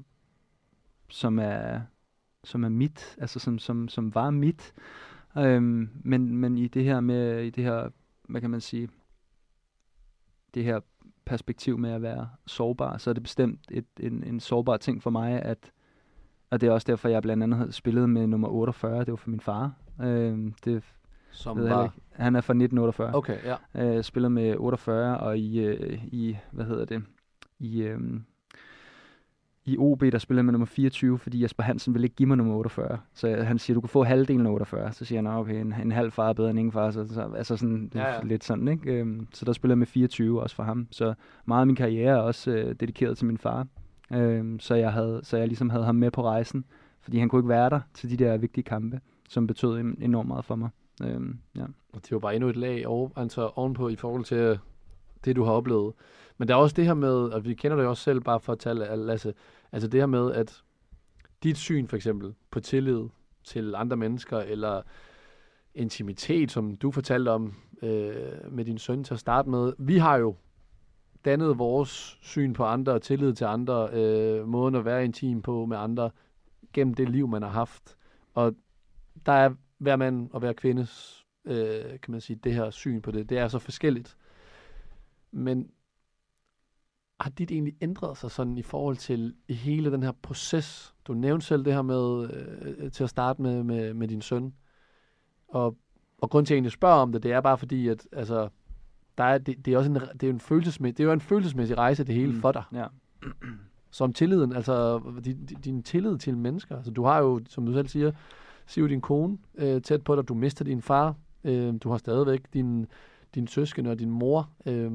som 1.09 1.39
er, 1.39 1.81
som 2.43 2.63
er 2.63 2.69
mit, 2.69 3.15
altså 3.17 3.39
som, 3.39 3.59
som, 3.59 3.87
som 3.87 4.15
var 4.15 4.29
mit. 4.29 4.73
Øhm, 5.37 5.89
men, 6.03 6.35
men 6.35 6.57
i 6.57 6.67
det 6.67 6.83
her 6.83 6.99
med, 6.99 7.43
i 7.43 7.49
det 7.49 7.63
her, 7.63 7.89
hvad 8.29 8.41
kan 8.41 8.49
man 8.49 8.61
sige, 8.61 8.89
det 10.53 10.63
her 10.63 10.79
perspektiv 11.25 11.77
med 11.77 11.91
at 11.91 12.01
være 12.01 12.29
sårbar, 12.47 12.97
så 12.97 13.09
er 13.09 13.13
det 13.13 13.23
bestemt 13.23 13.59
et, 13.71 13.85
en, 13.99 14.23
en 14.23 14.39
sårbar 14.39 14.77
ting 14.77 15.03
for 15.03 15.09
mig, 15.09 15.41
at, 15.41 15.71
og 16.49 16.61
det 16.61 16.67
er 16.67 16.73
også 16.73 16.85
derfor, 16.87 17.09
jeg 17.09 17.21
blandt 17.21 17.43
andet 17.43 17.59
havde 17.59 17.71
spillet 17.71 18.09
med 18.09 18.27
nummer 18.27 18.47
48, 18.47 18.99
det 18.99 19.09
var 19.09 19.15
for 19.15 19.29
min 19.29 19.39
far. 19.39 19.73
Øhm, 20.01 20.53
det 20.65 20.83
Som 21.31 21.57
ved 21.57 21.69
var... 21.69 21.93
Han 22.11 22.35
er 22.35 22.41
fra 22.41 22.53
1948. 22.53 23.15
Okay, 23.15 23.37
ja. 23.43 23.97
Øh, 23.97 24.03
spiller 24.03 24.29
med 24.29 24.55
48, 24.57 25.19
og 25.19 25.37
i, 25.37 25.59
øh, 25.59 26.03
i 26.05 26.37
hvad 26.51 26.65
hedder 26.65 26.85
det, 26.85 27.03
i, 27.59 27.81
øh, 27.81 27.99
i 29.73 29.77
OB, 29.77 30.01
der 30.01 30.17
spiller 30.17 30.39
jeg 30.39 30.45
med 30.45 30.51
nummer 30.51 30.65
24, 30.65 31.19
fordi 31.19 31.43
Jesper 31.43 31.63
Hansen 31.63 31.93
vil 31.93 32.03
ikke 32.03 32.15
give 32.15 32.27
mig 32.27 32.37
nummer 32.37 32.55
48. 32.55 32.97
Så 33.13 33.35
han 33.35 33.59
siger, 33.59 33.75
du 33.75 33.81
kan 33.81 33.89
få 33.89 34.03
halvdelen 34.03 34.45
af 34.45 34.51
48. 34.51 34.91
Så 34.93 35.05
siger 35.05 35.17
han, 35.17 35.23
"Nå, 35.23 35.39
okay, 35.39 35.61
en, 35.61 35.73
en 35.81 35.91
halv 35.91 36.11
far 36.11 36.29
er 36.29 36.33
bedre 36.33 36.49
end 36.49 36.59
ingen 36.59 36.71
far. 36.71 36.91
Så, 36.91 37.07
så, 37.07 37.29
altså 37.37 37.57
sådan, 37.57 37.91
Ja, 37.95 38.13
ja. 38.13 38.21
lidt 38.23 38.43
sådan, 38.43 38.67
ikke? 38.67 38.91
Øhm, 38.93 39.27
så 39.33 39.45
der 39.45 39.53
spiller 39.53 39.71
jeg 39.73 39.77
med 39.77 39.87
24 39.87 40.41
også 40.41 40.55
for 40.55 40.63
ham. 40.63 40.87
Så 40.91 41.13
meget 41.45 41.61
af 41.61 41.67
min 41.67 41.75
karriere 41.75 42.17
er 42.17 42.21
også 42.21 42.51
øh, 42.51 42.75
dedikeret 42.79 43.17
til 43.17 43.27
min 43.27 43.37
far. 43.37 43.67
Øhm, 44.13 44.59
så, 44.59 44.75
jeg 44.75 44.93
havde, 44.93 45.19
så 45.23 45.37
jeg 45.37 45.47
ligesom 45.47 45.69
havde 45.69 45.85
ham 45.85 45.95
med 45.95 46.11
på 46.11 46.23
rejsen, 46.23 46.65
fordi 47.01 47.19
han 47.19 47.29
kunne 47.29 47.39
ikke 47.39 47.49
være 47.49 47.69
der 47.69 47.79
til 47.93 48.09
de 48.09 48.23
der 48.23 48.37
vigtige 48.37 48.63
kampe, 48.63 48.99
som 49.29 49.47
betød 49.47 49.79
en- 49.79 49.97
enormt 50.01 50.27
meget 50.27 50.45
for 50.45 50.55
mig. 50.55 50.69
Øhm, 51.03 51.37
ja. 51.55 51.63
Og 51.93 52.01
det 52.03 52.11
jo 52.11 52.19
bare 52.19 52.35
endnu 52.35 52.49
et 52.49 52.55
lag 52.55 52.87
over, 52.87 53.09
altså 53.15 53.49
ovenpå 53.55 53.89
i 53.89 53.95
forhold 53.95 54.23
til 54.23 54.37
øh, 54.37 54.57
det, 55.25 55.35
du 55.35 55.43
har 55.43 55.51
oplevet. 55.51 55.93
Men 56.37 56.47
der 56.47 56.53
er 56.53 56.57
også 56.57 56.73
det 56.75 56.85
her 56.85 56.93
med, 56.93 57.13
og 57.13 57.45
vi 57.45 57.53
kender 57.53 57.77
det 57.77 57.83
jo 57.83 57.89
også 57.89 58.03
selv 58.03 58.21
bare 58.21 58.39
for 58.39 58.53
at 58.53 58.59
tale 58.59 58.95
Lasse, 58.95 59.33
altså 59.71 59.87
det 59.87 59.99
her 59.99 60.07
med, 60.07 60.33
at 60.33 60.63
dit 61.43 61.57
syn 61.57 61.87
for 61.87 61.95
eksempel 61.95 62.33
på 62.51 62.59
tillid 62.59 63.03
til 63.43 63.75
andre 63.75 63.97
mennesker, 63.97 64.37
eller 64.37 64.81
intimitet, 65.73 66.51
som 66.51 66.75
du 66.75 66.91
fortalte 66.91 67.29
om 67.29 67.53
øh, 67.81 68.51
med 68.51 68.65
din 68.65 68.77
søn 68.77 69.03
til 69.03 69.13
at 69.13 69.19
starte 69.19 69.49
med. 69.49 69.73
Vi 69.77 69.97
har 69.97 70.17
jo 70.17 70.35
dannet 71.25 71.57
vores 71.57 72.17
syn 72.21 72.53
på 72.53 72.63
andre 72.63 72.91
og 72.91 73.01
tillid 73.01 73.33
til 73.33 73.45
andre, 73.45 73.89
øh, 73.93 74.47
måden 74.47 74.75
at 74.75 74.85
være 74.85 75.05
intim 75.05 75.41
på 75.41 75.65
med 75.65 75.77
andre, 75.77 76.11
gennem 76.73 76.93
det 76.93 77.09
liv, 77.09 77.27
man 77.27 77.41
har 77.41 77.49
haft. 77.49 77.97
Og 78.33 78.55
der 79.25 79.31
er 79.31 79.53
hver 79.77 79.95
mand 79.95 80.29
og 80.31 80.39
hver 80.39 80.53
kvindes, 80.53 81.23
øh, 81.45 81.99
kan 82.01 82.11
man 82.11 82.21
sige, 82.21 82.39
det 82.43 82.53
her 82.53 82.69
syn 82.69 83.01
på 83.01 83.11
det. 83.11 83.29
Det 83.29 83.37
er 83.37 83.47
så 83.47 83.59
forskelligt. 83.59 84.17
Men 85.31 85.71
har 87.19 87.29
dit 87.29 87.51
egentlig 87.51 87.73
ændret 87.81 88.17
sig 88.17 88.31
sådan 88.31 88.57
i 88.57 88.61
forhold 88.61 88.97
til 88.97 89.35
hele 89.49 89.91
den 89.91 90.03
her 90.03 90.11
proces? 90.21 90.95
Du 91.05 91.13
nævnte 91.13 91.45
selv 91.45 91.65
det 91.65 91.73
her 91.73 91.81
med, 91.81 92.29
øh, 92.33 92.91
til 92.91 93.03
at 93.03 93.09
starte 93.09 93.41
med, 93.41 93.63
med, 93.63 93.93
med 93.93 94.07
din 94.07 94.21
søn. 94.21 94.53
Og, 95.47 95.77
og 96.17 96.29
grund 96.29 96.45
til 96.45 96.53
at 96.53 96.55
jeg 96.55 96.57
egentlig 96.57 96.71
spørger 96.71 96.95
om 96.95 97.11
det, 97.11 97.23
det 97.23 97.31
er 97.31 97.41
bare 97.41 97.57
fordi, 97.57 97.87
at 97.87 98.07
altså, 98.11 98.49
der 99.17 99.23
er, 99.23 99.37
det, 99.37 99.65
det, 99.65 99.73
er 99.73 99.77
også 99.77 99.91
en, 99.91 99.97
det 100.21 100.29
er 100.29 100.33
en 100.33 100.39
følelsesmæssig, 100.39 100.97
det 100.97 101.03
er 101.03 101.07
jo 101.07 101.13
en 101.13 101.21
følelsesmæssig 101.21 101.77
rejse, 101.77 102.03
det 102.03 102.15
hele 102.15 102.33
mm. 102.33 102.41
for 102.41 102.51
dig. 102.51 102.63
Ja. 102.73 102.85
Som 103.91 104.13
tilliden, 104.13 104.53
altså 104.53 105.01
din, 105.25 105.45
din 105.45 105.83
tillid 105.83 106.17
til 106.17 106.37
mennesker. 106.37 106.75
Altså, 106.75 106.91
du 106.91 107.03
har 107.03 107.19
jo, 107.19 107.41
som 107.47 107.65
du 107.65 107.73
selv 107.73 107.87
siger, 107.87 108.11
Siv, 108.67 108.89
din 108.89 109.01
kone 109.01 109.37
øh, 109.55 109.81
tæt 109.81 110.03
på 110.03 110.15
dig, 110.15 110.27
du 110.27 110.33
mister 110.33 110.65
din 110.65 110.81
far, 110.81 111.15
øh, 111.43 111.73
du 111.83 111.89
har 111.89 111.97
stadigvæk 111.97 112.53
din, 112.53 112.85
din 113.35 113.47
søskende 113.47 113.91
og 113.91 113.99
din 113.99 114.09
mor. 114.09 114.49
Øh, 114.65 114.91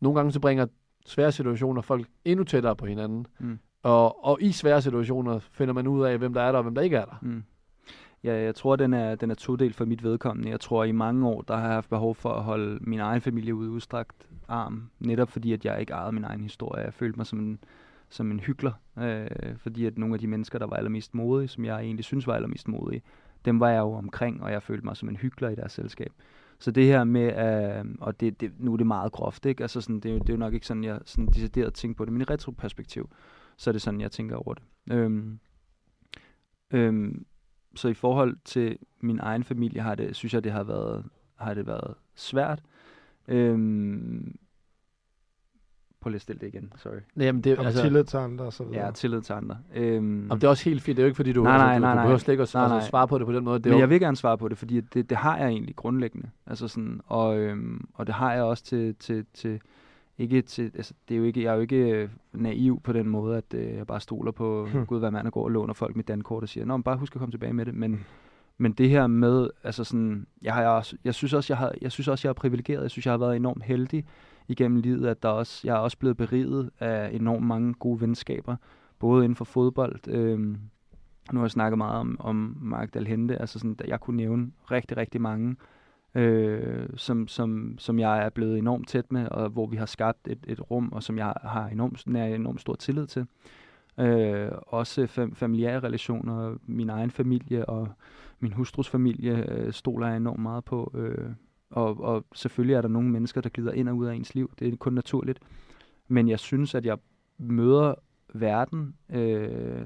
nogle 0.00 0.14
gange 0.14 0.32
så 0.32 0.40
bringer 0.40 0.66
svære 1.06 1.32
situationer 1.32 1.80
folk 1.80 2.06
endnu 2.24 2.44
tættere 2.44 2.76
på 2.76 2.86
hinanden. 2.86 3.26
Mm. 3.38 3.58
Og, 3.82 4.24
og 4.24 4.38
i 4.40 4.52
svære 4.52 4.82
situationer 4.82 5.38
finder 5.38 5.74
man 5.74 5.86
ud 5.86 6.04
af, 6.04 6.18
hvem 6.18 6.34
der 6.34 6.42
er 6.42 6.52
der 6.52 6.58
og 6.58 6.62
hvem 6.62 6.74
der 6.74 6.82
ikke 6.82 6.96
er 6.96 7.04
der. 7.04 7.18
Mm. 7.22 7.42
Ja, 8.24 8.42
jeg 8.42 8.54
tror, 8.54 8.76
den 8.76 8.94
er, 8.94 9.14
den 9.14 9.30
er 9.30 9.34
todelt 9.34 9.76
for 9.76 9.84
mit 9.84 10.02
vedkommende. 10.02 10.50
Jeg 10.50 10.60
tror, 10.60 10.84
i 10.84 10.92
mange 10.92 11.28
år, 11.28 11.42
der 11.42 11.56
har 11.56 11.62
jeg 11.62 11.72
haft 11.72 11.90
behov 11.90 12.14
for 12.14 12.32
at 12.32 12.42
holde 12.42 12.78
min 12.80 13.00
egen 13.00 13.20
familie 13.20 13.54
ude 13.54 13.70
udstrakt 13.70 14.26
arm. 14.48 14.90
Netop 14.98 15.30
fordi, 15.30 15.52
at 15.52 15.64
jeg 15.64 15.80
ikke 15.80 15.92
ejede 15.92 16.12
min 16.12 16.24
egen 16.24 16.40
historie. 16.40 16.84
Jeg 16.84 16.94
følte 16.94 17.18
mig 17.18 17.26
som 17.26 17.38
en, 17.38 17.58
som 18.08 18.30
en 18.30 18.40
hyggelig. 18.40 18.72
Øh, 18.98 19.26
fordi 19.56 19.86
at 19.86 19.98
nogle 19.98 20.14
af 20.14 20.20
de 20.20 20.26
mennesker, 20.26 20.58
der 20.58 20.66
var 20.66 20.76
allermest 20.76 21.14
modige, 21.14 21.48
som 21.48 21.64
jeg 21.64 21.80
egentlig 21.80 22.04
synes 22.04 22.26
var 22.26 22.34
allermest 22.34 22.68
modige, 22.68 23.02
dem 23.44 23.60
var 23.60 23.68
jeg 23.68 23.78
jo 23.78 23.92
omkring, 23.92 24.42
og 24.42 24.52
jeg 24.52 24.62
følte 24.62 24.84
mig 24.84 24.96
som 24.96 25.08
en 25.08 25.16
hyggelig 25.16 25.52
i 25.52 25.54
deres 25.54 25.72
selskab. 25.72 26.12
Så 26.60 26.70
det 26.70 26.86
her 26.86 27.04
med, 27.04 27.26
øh, 27.78 27.84
og 28.00 28.20
det, 28.20 28.40
det, 28.40 28.52
nu 28.58 28.72
er 28.72 28.76
det 28.76 28.86
meget 28.86 29.12
groft, 29.12 29.46
ikke? 29.46 29.62
Altså 29.64 29.80
sådan, 29.80 30.00
det, 30.00 30.08
er 30.08 30.12
jo- 30.12 30.18
det 30.18 30.28
er 30.28 30.32
jo 30.32 30.38
nok 30.38 30.54
ikke 30.54 30.66
sådan, 30.66 30.84
jeg 30.84 31.00
sådan 31.04 31.26
decideret 31.26 31.74
tænker 31.74 31.96
på 31.96 32.04
det, 32.04 32.12
men 32.12 32.22
i 32.22 32.24
retroperspektiv, 32.24 33.10
så 33.56 33.70
er 33.70 33.72
det 33.72 33.82
sådan, 33.82 34.00
jeg 34.00 34.10
tænker 34.12 34.36
over 34.36 34.54
det. 34.54 34.62
Øhm, 34.92 35.38
øhm, 36.70 37.26
så 37.74 37.88
i 37.88 37.94
forhold 37.94 38.36
til 38.44 38.78
min 39.00 39.18
egen 39.22 39.44
familie, 39.44 39.80
har 39.80 39.94
det, 39.94 40.16
synes 40.16 40.34
jeg, 40.34 40.44
det 40.44 40.52
har 40.52 40.64
været, 40.64 41.04
har 41.36 41.54
det 41.54 41.66
været 41.66 41.94
svært. 42.14 42.62
Øhm, 43.28 44.38
Lige 46.08 46.14
at 46.16 46.20
stille 46.22 46.40
det 46.40 46.46
igen, 46.46 46.72
sorry. 46.76 46.92
Nej, 47.14 47.26
jamen 47.26 47.42
det, 47.42 47.56
Har 47.58 47.64
altså, 47.64 47.82
tillid 47.82 48.04
til 48.04 48.16
andre 48.16 48.44
og 48.44 48.52
så 48.52 48.64
videre. 48.64 48.84
Ja, 48.84 48.90
tillid 48.90 49.20
til 49.20 49.32
andre. 49.32 49.56
Øhm, 49.74 49.94
Jamen, 50.22 50.30
det 50.30 50.44
er 50.44 50.48
også 50.48 50.64
helt 50.64 50.82
fint. 50.82 50.96
Det 50.96 51.02
er 51.02 51.04
jo 51.04 51.06
ikke, 51.06 51.16
fordi 51.16 51.32
du, 51.32 51.42
Nej, 51.42 51.52
altså, 51.52 51.66
nej, 51.66 51.74
du, 51.76 51.80
nej, 51.80 51.90
du 51.90 51.94
nej. 51.96 52.04
behøver 52.04 52.18
slet 52.18 52.32
ikke 52.32 52.42
at 52.42 52.50
Nej, 52.54 52.62
altså, 52.62 52.74
nej. 52.76 52.88
svare 52.88 53.08
på 53.08 53.18
det 53.18 53.26
på 53.26 53.32
den 53.32 53.44
måde. 53.44 53.58
Det 53.58 53.66
er 53.66 53.70
Men 53.70 53.76
jo, 53.78 53.80
jeg 53.80 53.90
vil 53.90 54.00
gerne 54.00 54.16
svare 54.16 54.38
på 54.38 54.48
det, 54.48 54.58
fordi 54.58 54.80
det, 54.80 55.10
det 55.10 55.16
har 55.18 55.38
jeg 55.38 55.48
egentlig 55.48 55.76
grundlæggende. 55.76 56.30
Altså 56.46 56.68
sådan, 56.68 57.00
og, 57.06 57.38
øhm, 57.38 57.88
og 57.94 58.06
det 58.06 58.14
har 58.14 58.32
jeg 58.32 58.42
også 58.42 58.64
til, 58.64 58.94
til, 58.94 59.24
til 59.34 59.60
ikke 60.18 60.42
til, 60.42 60.70
altså 60.74 60.94
det 61.08 61.14
er 61.14 61.18
jo 61.18 61.24
ikke, 61.24 61.42
jeg 61.42 61.50
er 61.50 61.54
jo 61.54 61.60
ikke 61.60 61.76
øh, 61.90 62.08
naiv 62.32 62.80
på 62.84 62.92
den 62.92 63.08
måde, 63.08 63.36
at 63.36 63.54
øh, 63.54 63.74
jeg 63.76 63.86
bare 63.86 64.00
stoler 64.00 64.32
på 64.32 64.68
Hmm. 64.72 64.86
Gud, 64.86 64.98
hvad 64.98 65.10
mand 65.10 65.26
og 65.26 65.32
går 65.32 65.44
og 65.44 65.50
låner 65.50 65.74
folk 65.74 65.96
mit 65.96 66.08
dankort 66.08 66.42
og 66.42 66.48
siger, 66.48 66.64
Nå, 66.66 66.76
men 66.76 66.82
bare 66.82 66.96
husk 66.96 67.14
at 67.16 67.18
komme 67.18 67.32
tilbage 67.32 67.52
med 67.52 67.66
det. 67.66 67.74
Men, 67.74 67.90
Hmm. 67.90 68.00
men 68.58 68.72
det 68.72 68.88
her 68.90 69.06
med, 69.06 69.48
altså 69.64 69.84
sådan, 69.84 70.26
jeg, 70.42 70.54
har 70.54 70.66
også, 70.66 70.96
jeg 71.04 71.14
synes 71.14 71.32
også, 71.34 71.52
jeg 71.52 71.58
har, 71.58 71.72
jeg 71.82 71.92
synes 71.92 72.08
også, 72.08 72.28
jeg 72.28 72.30
er 72.30 72.34
privilegeret. 72.34 72.82
Jeg 72.82 72.90
synes, 72.90 73.06
jeg 73.06 73.12
har 73.12 73.18
været 73.18 73.36
enormt 73.36 73.62
heldig 73.64 74.04
igennem 74.48 74.80
livet, 74.80 75.06
at 75.06 75.22
der 75.22 75.28
også, 75.28 75.60
jeg 75.64 75.74
er 75.74 75.78
også 75.78 75.98
blevet 75.98 76.16
beriget 76.16 76.70
af 76.80 77.10
enormt 77.12 77.46
mange 77.46 77.74
gode 77.74 78.00
venskaber, 78.00 78.56
både 78.98 79.24
inden 79.24 79.36
for 79.36 79.44
fodbold, 79.44 80.08
Øh, 80.08 80.56
nu 81.32 81.38
har 81.38 81.44
jeg 81.44 81.50
snakket 81.50 81.78
meget 81.78 82.00
om, 82.00 82.16
om 82.20 82.56
Mark 82.60 82.94
Dalhente, 82.94 83.40
altså 83.40 83.58
sådan, 83.58 83.76
at 83.78 83.88
jeg 83.88 84.00
kunne 84.00 84.16
nævne 84.16 84.50
rigtig, 84.70 84.96
rigtig 84.96 85.20
mange, 85.20 85.56
øh, 86.14 86.88
som, 86.96 87.28
som, 87.28 87.74
som 87.78 87.98
jeg 87.98 88.24
er 88.24 88.28
blevet 88.28 88.58
enormt 88.58 88.88
tæt 88.88 89.12
med, 89.12 89.28
og 89.28 89.48
hvor 89.48 89.66
vi 89.66 89.76
har 89.76 89.86
skabt 89.86 90.28
et, 90.28 90.38
et 90.48 90.70
rum, 90.70 90.92
og 90.92 91.02
som 91.02 91.18
jeg 91.18 91.34
har 91.42 91.68
enormt, 91.68 92.06
nær 92.06 92.26
enormt 92.26 92.60
stor 92.60 92.74
tillid 92.74 93.06
til. 93.06 93.26
Øh, 94.00 94.50
også 94.66 95.04
fam- 95.04 95.34
familiære 95.34 95.80
relationer, 95.80 96.56
min 96.66 96.90
egen 96.90 97.10
familie 97.10 97.68
og 97.68 97.88
min 98.40 98.52
hustrus 98.52 98.88
familie 98.88 99.50
øh, 99.52 99.72
stoler 99.72 100.06
jeg 100.06 100.16
enormt 100.16 100.42
meget 100.42 100.64
på. 100.64 100.92
Øh, 100.94 101.30
og, 101.70 102.00
og 102.00 102.24
selvfølgelig 102.34 102.74
er 102.74 102.80
der 102.80 102.88
nogle 102.88 103.10
mennesker, 103.10 103.40
der 103.40 103.48
glider 103.48 103.72
ind 103.72 103.88
og 103.88 103.96
ud 103.96 104.06
af 104.06 104.14
ens 104.14 104.34
liv. 104.34 104.50
Det 104.58 104.72
er 104.72 104.76
kun 104.76 104.92
naturligt. 104.92 105.38
Men 106.08 106.28
jeg 106.28 106.38
synes, 106.38 106.74
at 106.74 106.86
jeg 106.86 106.98
møder 107.38 107.94
verden 108.34 108.94
øh, 109.10 109.84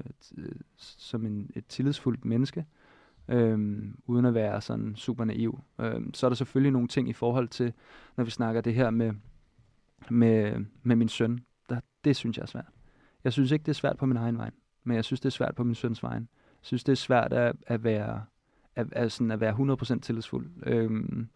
som 0.77 1.25
en, 1.25 1.49
et 1.55 1.65
tillidsfuldt 1.65 2.25
menneske, 2.25 2.65
øh, 3.29 3.83
uden 4.05 4.25
at 4.25 4.33
være 4.33 4.61
sådan 4.61 4.95
super 4.95 5.25
naiv. 5.25 5.59
Øh, 5.79 6.01
så 6.13 6.27
er 6.27 6.29
der 6.29 6.35
selvfølgelig 6.35 6.71
nogle 6.71 6.87
ting 6.87 7.09
i 7.09 7.13
forhold 7.13 7.47
til, 7.47 7.73
når 8.17 8.23
vi 8.23 8.31
snakker 8.31 8.61
det 8.61 8.73
her 8.73 8.89
med, 8.89 9.13
med, 10.09 10.65
med 10.83 10.95
min 10.95 11.09
søn. 11.09 11.39
Der, 11.69 11.79
det 12.03 12.15
synes 12.15 12.37
jeg 12.37 12.43
er 12.43 12.47
svært. 12.47 12.69
Jeg 13.23 13.33
synes 13.33 13.51
ikke, 13.51 13.63
det 13.63 13.71
er 13.71 13.73
svært 13.73 13.97
på 13.97 14.05
min 14.05 14.17
egen 14.17 14.37
vej, 14.37 14.51
men 14.83 14.95
jeg 14.95 15.05
synes, 15.05 15.19
det 15.19 15.25
er 15.25 15.31
svært 15.31 15.55
på 15.55 15.63
min 15.63 15.75
søns 15.75 16.03
vej. 16.03 16.13
Jeg 16.13 16.25
synes, 16.61 16.83
det 16.83 16.91
er 16.91 16.95
svært 16.95 17.33
at, 17.33 17.55
at 17.67 17.83
være 17.83 18.21
at, 18.75 18.87
at, 18.91 19.11
sådan 19.11 19.31
at 19.31 19.39
være 19.39 19.75
100% 19.95 19.99
tillidsfuld. 19.99 20.49
Øhm, 20.63 21.27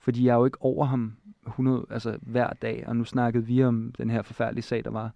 fordi 0.00 0.26
jeg 0.26 0.32
er 0.32 0.36
jo 0.38 0.44
ikke 0.44 0.62
over 0.62 0.84
ham 0.84 1.16
100, 1.46 1.86
altså 1.90 2.18
hver 2.22 2.52
dag, 2.62 2.84
og 2.86 2.96
nu 2.96 3.04
snakkede 3.04 3.46
vi 3.46 3.64
om 3.64 3.92
den 3.98 4.10
her 4.10 4.22
forfærdelige 4.22 4.62
sag, 4.62 4.84
der 4.84 4.90
var 4.90 5.10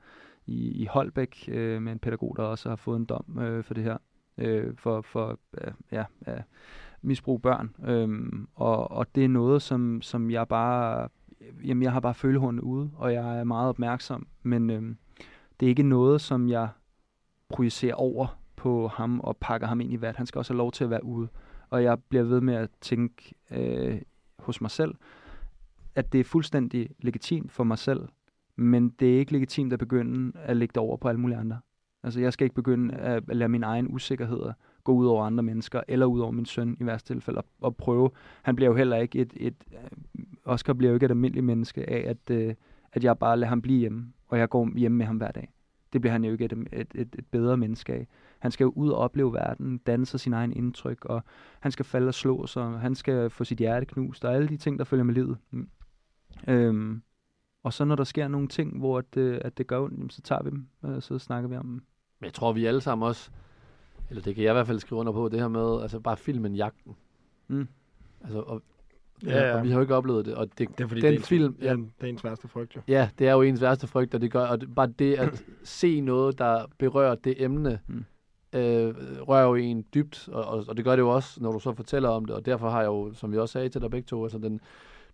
i, 0.46 0.82
i 0.82 0.86
Holbæk 0.86 1.48
øh, 1.48 1.82
med 1.82 1.92
en 1.92 1.98
pædagog, 1.98 2.34
der 2.36 2.42
også 2.42 2.68
har 2.68 2.76
fået 2.76 2.96
en 2.96 3.04
dom 3.04 3.38
øh, 3.38 3.64
for 3.64 3.74
det 3.74 3.84
her, 3.84 3.96
øh, 4.38 4.76
for, 4.76 5.00
for 5.00 5.38
øh, 5.60 5.72
ja, 5.92 6.04
ja, 6.26 6.36
misbrug 7.02 7.42
børn. 7.42 7.74
Øhm, 7.84 8.48
og, 8.54 8.90
og 8.90 9.14
det 9.14 9.24
er 9.24 9.28
noget, 9.28 9.62
som, 9.62 10.02
som 10.02 10.30
jeg 10.30 10.48
bare, 10.48 11.08
jamen 11.64 11.82
jeg 11.82 11.92
har 11.92 12.00
bare 12.00 12.14
følehornene 12.14 12.64
ude, 12.64 12.90
og 12.96 13.12
jeg 13.12 13.38
er 13.38 13.44
meget 13.44 13.68
opmærksom, 13.68 14.26
men 14.42 14.70
øhm, 14.70 14.96
det 15.60 15.66
er 15.66 15.70
ikke 15.70 15.82
noget, 15.82 16.20
som 16.20 16.48
jeg 16.48 16.68
projicerer 17.48 17.94
over 17.94 18.38
på 18.56 18.88
ham 18.88 19.20
og 19.20 19.36
pakker 19.36 19.66
ham 19.66 19.80
ind 19.80 19.92
i 19.92 20.00
vat. 20.00 20.16
Han 20.16 20.26
skal 20.26 20.38
også 20.38 20.52
have 20.52 20.58
lov 20.58 20.72
til 20.72 20.84
at 20.84 20.90
være 20.90 21.04
ude. 21.04 21.28
Og 21.70 21.82
jeg 21.82 22.02
bliver 22.08 22.24
ved 22.24 22.40
med 22.40 22.54
at 22.54 22.70
tænke 22.80 23.34
øh, 23.50 24.00
hos 24.44 24.60
mig 24.60 24.70
selv, 24.70 24.94
at 25.94 26.12
det 26.12 26.20
er 26.20 26.24
fuldstændig 26.24 26.90
legitimt 26.98 27.52
for 27.52 27.64
mig 27.64 27.78
selv, 27.78 28.08
men 28.56 28.88
det 28.88 29.14
er 29.14 29.18
ikke 29.18 29.32
legitimt 29.32 29.72
at 29.72 29.78
begynde 29.78 30.32
at 30.38 30.56
lægge 30.56 30.72
det 30.72 30.80
over 30.80 30.96
på 30.96 31.08
alle 31.08 31.20
mulige 31.20 31.38
andre. 31.38 31.60
Altså 32.02 32.20
jeg 32.20 32.32
skal 32.32 32.44
ikke 32.44 32.54
begynde 32.54 32.94
at 32.94 33.22
lade 33.28 33.48
mine 33.48 33.66
egne 33.66 33.90
usikkerheder 33.90 34.52
gå 34.84 34.92
ud 34.92 35.06
over 35.06 35.24
andre 35.24 35.42
mennesker, 35.42 35.80
eller 35.88 36.06
ud 36.06 36.20
over 36.20 36.30
min 36.30 36.46
søn 36.46 36.76
i 36.80 36.86
værste 36.86 37.14
tilfælde, 37.14 37.38
og, 37.38 37.44
og 37.60 37.76
prøve. 37.76 38.10
Han 38.42 38.56
bliver 38.56 38.68
jo 38.70 38.76
heller 38.76 38.96
ikke 38.96 39.18
et, 39.18 39.32
et 39.36 39.54
øh, 39.72 40.24
Oscar 40.44 40.72
bliver 40.72 40.90
jo 40.90 40.94
ikke 40.94 41.06
et 41.06 41.10
almindeligt 41.10 41.46
menneske 41.46 41.90
af, 41.90 42.10
at, 42.10 42.30
øh, 42.30 42.54
at 42.92 43.04
jeg 43.04 43.18
bare 43.18 43.36
lader 43.36 43.48
ham 43.48 43.62
blive 43.62 43.78
hjemme, 43.78 44.12
og 44.28 44.38
jeg 44.38 44.48
går 44.48 44.78
hjemme 44.78 44.98
med 44.98 45.06
ham 45.06 45.16
hver 45.16 45.30
dag. 45.30 45.53
Det 45.94 46.00
bliver 46.00 46.12
han 46.12 46.24
jo 46.24 46.32
ikke 46.32 46.44
et, 46.44 46.52
et, 46.52 46.88
et, 46.94 47.08
et 47.18 47.26
bedre 47.26 47.56
menneske 47.56 47.92
af. 47.92 48.06
Han 48.38 48.50
skal 48.50 48.64
jo 48.64 48.72
ud 48.76 48.88
og 48.88 48.98
opleve 48.98 49.32
verden, 49.32 49.78
danne 49.78 50.06
sig 50.06 50.20
sin 50.20 50.32
egen 50.32 50.52
indtryk, 50.52 51.04
og 51.04 51.22
han 51.60 51.72
skal 51.72 51.84
falde 51.84 52.08
og 52.08 52.14
slå 52.14 52.46
sig, 52.46 52.64
han 52.64 52.94
skal 52.94 53.30
få 53.30 53.44
sit 53.44 53.58
hjerte 53.58 53.86
knust, 53.86 54.24
og 54.24 54.34
alle 54.34 54.48
de 54.48 54.56
ting, 54.56 54.78
der 54.78 54.84
følger 54.84 55.04
med 55.04 55.14
livet. 55.14 55.38
Mm. 55.50 55.68
Øhm, 56.48 57.02
og 57.62 57.72
så 57.72 57.84
når 57.84 57.96
der 57.96 58.04
sker 58.04 58.28
nogle 58.28 58.48
ting, 58.48 58.78
hvor 58.78 58.98
at, 58.98 59.16
øh, 59.16 59.40
at 59.44 59.58
det 59.58 59.66
gør 59.66 59.80
ondt, 59.80 59.96
jamen, 59.96 60.10
så 60.10 60.22
tager 60.22 60.42
vi 60.42 60.50
dem, 60.50 60.66
og 60.82 61.02
så 61.02 61.18
snakker 61.18 61.48
vi 61.48 61.56
om 61.56 61.66
dem. 61.66 61.82
Men 62.20 62.24
jeg 62.24 62.32
tror, 62.32 62.52
vi 62.52 62.66
alle 62.66 62.80
sammen 62.80 63.08
også, 63.08 63.30
eller 64.10 64.22
det 64.22 64.34
kan 64.34 64.44
jeg 64.44 64.50
i 64.50 64.54
hvert 64.54 64.66
fald 64.66 64.80
skrive 64.80 65.00
under 65.00 65.12
på, 65.12 65.28
det 65.28 65.40
her 65.40 65.48
med, 65.48 65.82
altså 65.82 66.00
bare 66.00 66.16
filmen 66.16 66.54
Jagten. 66.54 66.96
Mm. 67.48 67.68
Altså, 68.20 68.38
og, 68.40 68.62
Ja, 69.26 69.46
ja, 69.48 69.56
og 69.56 69.64
vi 69.64 69.68
har 69.68 69.76
jo 69.76 69.80
ikke 69.80 69.94
oplevet 69.94 70.26
det, 70.26 70.34
og 70.34 70.48
det, 70.58 70.68
Det 70.78 70.84
er 70.84 70.88
fordi, 70.88 71.00
den 71.00 71.10
det 71.10 71.14
er 71.14 71.18
ens, 71.18 71.28
film, 71.28 71.56
ja, 71.62 71.72
det 71.72 71.86
er 72.00 72.06
ens 72.06 72.24
værste 72.24 72.48
frygt 72.48 72.76
jo. 72.76 72.80
Ja, 72.88 73.08
det 73.18 73.28
er 73.28 73.32
jo 73.32 73.42
ens 73.42 73.60
værste 73.60 73.86
frygt, 73.86 74.14
og 74.14 74.20
det 74.20 74.30
gør, 74.30 74.46
og 74.46 74.60
det, 74.60 74.74
bare 74.74 74.86
det 74.98 75.14
at 75.14 75.44
se 75.62 76.00
noget, 76.00 76.38
der 76.38 76.64
berører 76.78 77.14
det 77.14 77.42
emne, 77.42 77.78
mm. 77.86 78.04
øh, 78.52 78.94
rører 79.28 79.46
jo 79.46 79.54
en 79.54 79.84
dybt, 79.94 80.28
og, 80.32 80.44
og, 80.44 80.64
og 80.68 80.76
det 80.76 80.84
gør 80.84 80.96
det 80.96 81.02
jo 81.02 81.08
også, 81.08 81.42
når 81.42 81.52
du 81.52 81.58
så 81.58 81.72
fortæller 81.74 82.08
om 82.08 82.24
det, 82.24 82.34
og 82.34 82.46
derfor 82.46 82.70
har 82.70 82.80
jeg 82.80 82.86
jo, 82.86 83.12
som 83.14 83.32
vi 83.32 83.38
også 83.38 83.52
sagde 83.52 83.68
til 83.68 83.80
dig 83.80 83.90
begge 83.90 84.06
to, 84.06 84.22
altså 84.22 84.38
den 84.38 84.60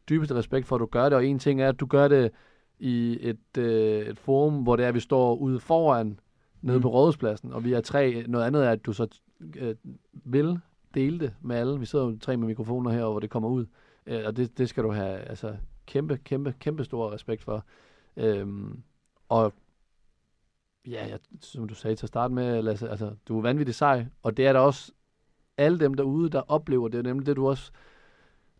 dybeste 0.08 0.34
respekt 0.34 0.66
for, 0.66 0.76
at 0.76 0.80
du 0.80 0.86
gør 0.86 1.04
det, 1.04 1.12
og 1.12 1.26
en 1.26 1.38
ting 1.38 1.62
er, 1.62 1.68
at 1.68 1.80
du 1.80 1.86
gør 1.86 2.08
det 2.08 2.30
i 2.78 3.18
et, 3.20 3.58
øh, 3.58 4.06
et 4.06 4.18
forum, 4.18 4.54
hvor 4.62 4.76
det 4.76 4.84
er, 4.84 4.88
at 4.88 4.94
vi 4.94 5.00
står 5.00 5.34
ude 5.34 5.60
foran, 5.60 6.18
nede 6.62 6.78
Mm. 6.78 6.82
på 6.82 6.88
rådhuspladsen, 6.88 7.52
og 7.52 7.64
vi 7.64 7.72
er 7.72 7.80
tre. 7.80 8.24
Noget 8.28 8.46
andet 8.46 8.66
er, 8.66 8.70
at 8.70 8.86
du 8.86 8.92
så 8.92 9.06
øh, 9.56 9.74
vil 10.24 10.58
dele 10.94 11.18
det 11.18 11.32
med 11.42 11.56
alle. 11.56 11.80
Vi 11.80 11.86
sidder 11.86 12.04
jo 12.04 12.18
tre 12.20 12.36
med 12.36 12.46
mikrofoner 12.46 12.90
her, 12.90 13.04
hvor 13.04 13.20
det 13.20 13.30
kommer 13.30 13.48
ud. 13.48 13.66
Øh, 14.06 14.22
og 14.26 14.36
det, 14.36 14.58
det 14.58 14.68
skal 14.68 14.84
du 14.84 14.90
have 14.90 15.18
altså, 15.18 15.56
kæmpe, 15.86 16.16
kæmpe, 16.24 16.54
kæmpe 16.58 16.84
stor 16.84 17.12
respekt 17.12 17.42
for. 17.42 17.64
Øhm, 18.16 18.82
og 19.28 19.52
ja, 20.86 21.06
jeg, 21.08 21.18
som 21.40 21.68
du 21.68 21.74
sagde 21.74 21.96
til 21.96 22.04
at 22.06 22.08
starte 22.08 22.34
med, 22.34 22.62
Lasse, 22.62 22.88
altså, 22.88 23.14
du 23.28 23.38
er 23.38 23.42
vanvittig 23.42 23.74
sej, 23.74 24.06
og 24.22 24.36
det 24.36 24.46
er 24.46 24.52
der 24.52 24.60
også 24.60 24.92
alle 25.58 25.80
dem 25.80 25.94
derude, 25.94 26.30
der 26.30 26.42
oplever 26.48 26.88
det, 26.88 26.98
er 26.98 27.02
nemlig 27.02 27.26
det, 27.26 27.36
du 27.36 27.48
også 27.48 27.72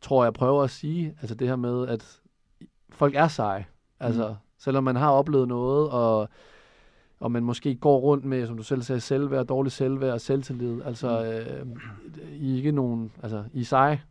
tror, 0.01 0.25
jeg 0.25 0.33
prøver 0.33 0.63
at 0.63 0.71
sige, 0.71 1.17
altså 1.21 1.35
det 1.35 1.49
her 1.49 1.57
med, 1.57 1.89
at 1.89 2.21
folk 2.91 3.15
er 3.15 3.29
seje, 3.29 3.67
altså, 4.01 4.29
mm. 4.29 4.35
selvom 4.59 4.85
man 4.85 4.97
har 4.97 5.11
oplevet 5.11 5.49
noget, 5.49 5.91
og, 5.91 6.29
og 7.21 7.33
man 7.33 7.45
måske 7.45 7.75
går 7.75 7.99
rundt 7.99 8.25
med, 8.25 8.47
som 8.47 8.57
du 8.57 8.63
selv 8.63 8.83
sagde, 8.83 9.01
selvværd, 9.01 9.47
dårlig 9.47 9.73
selvværd 9.73 10.13
og 10.13 10.21
selvtillid, 10.21 10.83
altså, 10.83 11.25
øh, 11.25 11.67
I 12.31 12.53
er 12.53 12.57
ikke 12.57 12.73
nogen, 12.73 13.13
altså, 13.23 13.45
I 13.53 13.61
er 13.61 13.65
seje, 13.65 14.03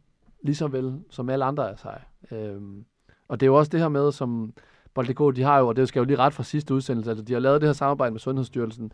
lige 0.41 0.55
så 0.55 0.67
vel 0.67 1.01
som 1.09 1.29
alle 1.29 1.45
andre 1.45 1.71
er 1.71 1.75
sig. 1.75 2.01
Øhm, 2.31 2.85
og 3.27 3.39
det 3.39 3.45
er 3.45 3.47
jo 3.47 3.55
også 3.55 3.69
det 3.69 3.79
her 3.79 3.89
med, 3.89 4.11
som 4.11 4.53
Bold.dk, 4.93 5.35
de 5.35 5.43
har 5.43 5.59
jo, 5.59 5.67
og 5.67 5.75
det 5.75 5.87
skal 5.87 5.99
jo 5.99 6.05
lige 6.05 6.17
ret 6.17 6.33
fra 6.33 6.43
sidste 6.43 6.73
udsendelse, 6.73 7.09
altså 7.09 7.25
de 7.25 7.33
har 7.33 7.39
lavet 7.39 7.61
det 7.61 7.67
her 7.67 7.73
samarbejde 7.73 8.11
med 8.11 8.19
Sundhedsstyrelsen, 8.19 8.93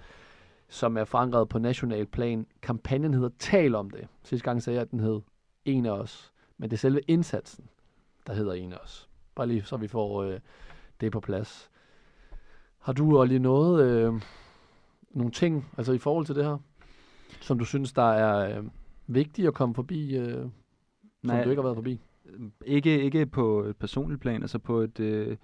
som 0.69 0.97
er 0.97 1.03
forankret 1.03 1.49
på 1.49 1.59
national 1.59 2.05
plan. 2.05 2.45
Kampagnen 2.61 3.13
hedder 3.13 3.29
Tal 3.39 3.75
om 3.75 3.89
det. 3.89 4.07
Sidste 4.23 4.45
gang 4.45 4.63
sagde 4.63 4.75
jeg, 4.75 4.81
at 4.81 4.91
den 4.91 4.99
hed 4.99 5.21
En 5.65 5.85
af 5.85 5.91
os. 5.91 6.33
Men 6.57 6.69
det 6.69 6.75
er 6.75 6.79
selve 6.79 7.01
indsatsen, 7.07 7.65
der 8.27 8.33
hedder 8.33 8.53
En 8.53 8.73
af 8.73 8.77
os. 8.77 9.09
Bare 9.35 9.47
lige 9.47 9.63
så 9.63 9.77
vi 9.77 9.87
får 9.87 10.23
øh, 10.23 10.39
det 11.01 11.11
på 11.11 11.19
plads. 11.19 11.69
Har 12.79 12.93
du 12.93 13.17
også 13.17 13.27
lige 13.27 13.39
noget, 13.39 13.85
øh, 13.85 14.21
nogle 15.11 15.31
ting, 15.31 15.65
altså 15.77 15.93
i 15.93 15.97
forhold 15.97 16.25
til 16.25 16.35
det 16.35 16.45
her, 16.45 16.57
som 17.41 17.59
du 17.59 17.65
synes, 17.65 17.93
der 17.93 18.11
er 18.11 18.57
øh, 18.57 18.63
vigtigt 19.07 19.47
at 19.47 19.53
komme 19.53 19.75
forbi, 19.75 20.15
øh, 20.17 20.45
som 21.25 21.35
Nej. 21.35 21.43
du 21.43 21.49
ikke 21.49 21.61
har 21.61 21.67
været 21.67 21.77
forbi? 21.77 21.99
Ikke, 22.65 23.01
ikke 23.01 23.25
på 23.25 23.63
et 23.63 23.77
personligt 23.77 24.21
plan, 24.21 24.41
altså 24.41 24.59
på 24.59 24.79
et, 24.79 24.99
øh, 24.99 25.37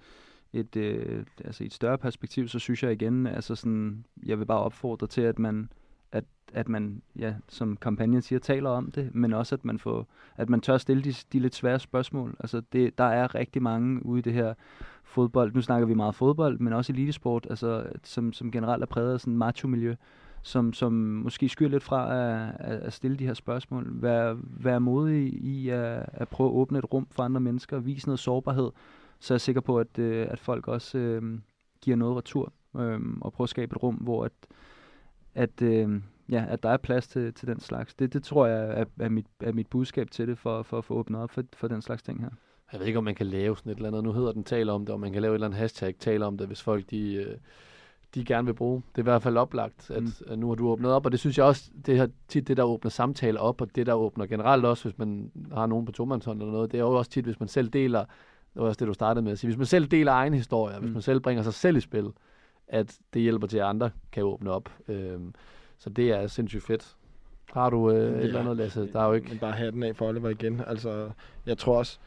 et, 0.52 0.76
øh, 0.76 1.24
altså 1.44 1.64
i 1.64 1.66
et 1.66 1.72
større 1.72 1.98
perspektiv, 1.98 2.48
så 2.48 2.58
synes 2.58 2.82
jeg 2.82 2.92
igen, 2.92 3.26
altså 3.26 3.54
sådan, 3.54 4.04
jeg 4.26 4.38
vil 4.38 4.44
bare 4.44 4.58
opfordre 4.58 5.06
til, 5.06 5.20
at 5.20 5.38
man, 5.38 5.68
at, 6.12 6.24
at 6.52 6.68
man, 6.68 7.02
ja, 7.18 7.34
som 7.48 7.76
kampagnen 7.76 8.22
siger, 8.22 8.38
taler 8.38 8.70
om 8.70 8.90
det, 8.90 9.14
men 9.14 9.32
også 9.32 9.54
at 9.54 9.64
man 9.64 9.78
får, 9.78 10.06
at 10.36 10.50
man 10.50 10.60
tør 10.60 10.78
stille 10.78 11.02
de, 11.02 11.14
de 11.32 11.38
lidt 11.38 11.54
svære 11.54 11.78
spørgsmål. 11.78 12.36
Altså 12.40 12.62
det, 12.72 12.98
der 12.98 13.04
er 13.04 13.34
rigtig 13.34 13.62
mange 13.62 14.06
ude 14.06 14.18
i 14.18 14.22
det 14.22 14.32
her 14.32 14.54
fodbold. 15.04 15.54
Nu 15.54 15.62
snakker 15.62 15.86
vi 15.86 15.94
meget 15.94 16.14
fodbold, 16.14 16.58
men 16.58 16.72
også 16.72 16.92
elitesport, 16.92 17.46
altså, 17.50 17.86
som, 18.02 18.32
som 18.32 18.50
generelt 18.50 18.82
er 18.82 18.86
præget 18.86 19.12
af 19.12 19.20
sådan 19.20 19.36
macho-miljø, 19.36 19.94
som, 20.42 20.72
som 20.72 20.92
måske 20.92 21.48
skyr 21.48 21.68
lidt 21.68 21.82
fra 21.82 22.14
at, 22.60 22.80
at, 22.80 22.92
stille 22.92 23.16
de 23.16 23.26
her 23.26 23.34
spørgsmål. 23.34 24.02
Vær, 24.02 24.36
vær 24.42 24.78
modig 24.78 25.34
i 25.34 25.68
at, 25.68 26.08
at 26.12 26.28
prøve 26.28 26.50
at 26.50 26.54
åbne 26.54 26.78
et 26.78 26.92
rum 26.92 27.06
for 27.10 27.22
andre 27.22 27.40
mennesker, 27.40 27.78
vise 27.78 28.06
noget 28.06 28.18
sårbarhed, 28.18 28.70
så 29.20 29.34
er 29.34 29.36
jeg 29.36 29.40
sikker 29.40 29.60
på, 29.60 29.78
at, 29.78 29.98
øh, 29.98 30.26
at 30.30 30.38
folk 30.38 30.68
også 30.68 30.98
øh, 30.98 31.38
giver 31.80 31.96
noget 31.96 32.16
retur, 32.16 32.52
øh, 32.76 33.00
og 33.20 33.32
prøver 33.32 33.46
at 33.46 33.50
skabe 33.50 33.76
et 33.76 33.82
rum, 33.82 33.94
hvor 33.94 34.24
at, 34.24 34.32
at, 35.34 35.62
øh, 35.62 36.00
ja, 36.30 36.44
at 36.48 36.62
der 36.62 36.68
er 36.68 36.76
plads 36.76 37.08
til, 37.08 37.34
til 37.34 37.48
den 37.48 37.60
slags. 37.60 37.94
Det, 37.94 38.12
det 38.12 38.24
tror 38.24 38.46
jeg 38.46 38.80
er, 38.80 38.84
er, 39.00 39.08
mit, 39.08 39.26
er 39.40 39.52
mit 39.52 39.66
budskab 39.66 40.10
til 40.10 40.28
det, 40.28 40.38
for, 40.38 40.62
for 40.62 40.78
at 40.78 40.84
få 40.84 40.94
åbnet 40.94 41.20
op 41.20 41.30
for, 41.30 41.42
for 41.52 41.68
den 41.68 41.82
slags 41.82 42.02
ting 42.02 42.20
her. 42.20 42.30
jeg 42.72 42.80
ved 42.80 42.86
ikke, 42.86 42.98
om 42.98 43.04
man 43.04 43.14
kan 43.14 43.26
lave 43.26 43.56
sådan 43.56 43.72
et 43.72 43.76
eller 43.76 43.88
andet. 43.88 44.04
Nu 44.04 44.12
hedder 44.12 44.32
den 44.32 44.44
tale 44.44 44.72
om 44.72 44.86
det, 44.86 44.92
og 44.92 45.00
man 45.00 45.12
kan 45.12 45.22
lave 45.22 45.32
et 45.32 45.34
eller 45.34 45.46
andet 45.46 45.60
hashtag 45.60 45.94
tale 45.98 46.26
om 46.26 46.38
det, 46.38 46.46
hvis 46.46 46.62
folk 46.62 46.90
de, 46.90 47.14
øh, 47.14 47.36
de 48.14 48.24
gerne 48.24 48.46
vil 48.46 48.54
bruge. 48.54 48.82
Det 48.92 48.98
er 48.98 49.02
i 49.02 49.10
hvert 49.10 49.22
fald 49.22 49.36
oplagt, 49.36 49.90
at, 49.90 50.02
mm. 50.02 50.12
at 50.26 50.38
nu 50.38 50.48
har 50.48 50.54
du 50.54 50.68
åbnet 50.68 50.92
op, 50.92 51.06
og 51.06 51.12
det 51.12 51.20
synes 51.20 51.38
jeg 51.38 51.46
også, 51.46 51.70
det 51.86 51.98
er 51.98 52.06
tit 52.28 52.48
det, 52.48 52.56
der 52.56 52.62
åbner 52.62 52.90
samtaler 52.90 53.40
op, 53.40 53.60
og 53.60 53.76
det, 53.76 53.86
der 53.86 53.94
åbner 53.94 54.26
generelt 54.26 54.64
også, 54.64 54.84
hvis 54.84 54.98
man 54.98 55.30
har 55.52 55.66
nogen 55.66 55.86
på 55.86 55.92
tomandshånd 55.92 56.40
eller 56.40 56.52
noget, 56.52 56.72
det 56.72 56.78
er 56.78 56.84
jo 56.84 56.92
også 56.92 57.10
tit, 57.10 57.24
hvis 57.24 57.40
man 57.40 57.48
selv 57.48 57.68
deler, 57.68 58.00
det 58.54 58.62
var 58.62 58.68
også 58.68 58.78
det, 58.78 58.88
du 58.88 58.92
startede 58.92 59.24
med 59.24 59.32
at 59.32 59.38
sige, 59.38 59.48
hvis 59.48 59.58
man 59.58 59.66
selv 59.66 59.86
deler 59.86 60.12
egen 60.12 60.34
historie, 60.34 60.78
mm. 60.78 60.84
hvis 60.84 60.92
man 60.92 61.02
selv 61.02 61.20
bringer 61.20 61.42
sig 61.42 61.54
selv 61.54 61.76
i 61.76 61.80
spil, 61.80 62.12
at 62.68 62.98
det 63.14 63.22
hjælper 63.22 63.46
til, 63.46 63.58
at 63.58 63.64
andre 63.64 63.90
kan 64.12 64.22
åbne 64.22 64.50
op. 64.50 64.70
Øhm, 64.88 65.34
så 65.78 65.90
det 65.90 66.10
er 66.10 66.26
sindssygt 66.26 66.64
fedt. 66.64 66.96
Har 67.52 67.70
du 67.70 67.90
øh, 67.90 67.96
ja, 67.96 68.18
et 68.18 68.24
eller 68.24 68.40
andet, 68.40 68.56
Lasse? 68.56 68.92
Der 68.92 69.00
er 69.00 69.06
jo 69.06 69.12
ikke... 69.12 69.28
Men 69.28 69.38
bare 69.38 69.52
hatten 69.52 69.82
af 69.82 69.96
for 69.96 70.08
Oliver 70.08 70.28
igen. 70.28 70.60
Altså, 70.66 71.10
jeg 71.46 71.58
tror 71.58 71.78
også, 71.78 71.98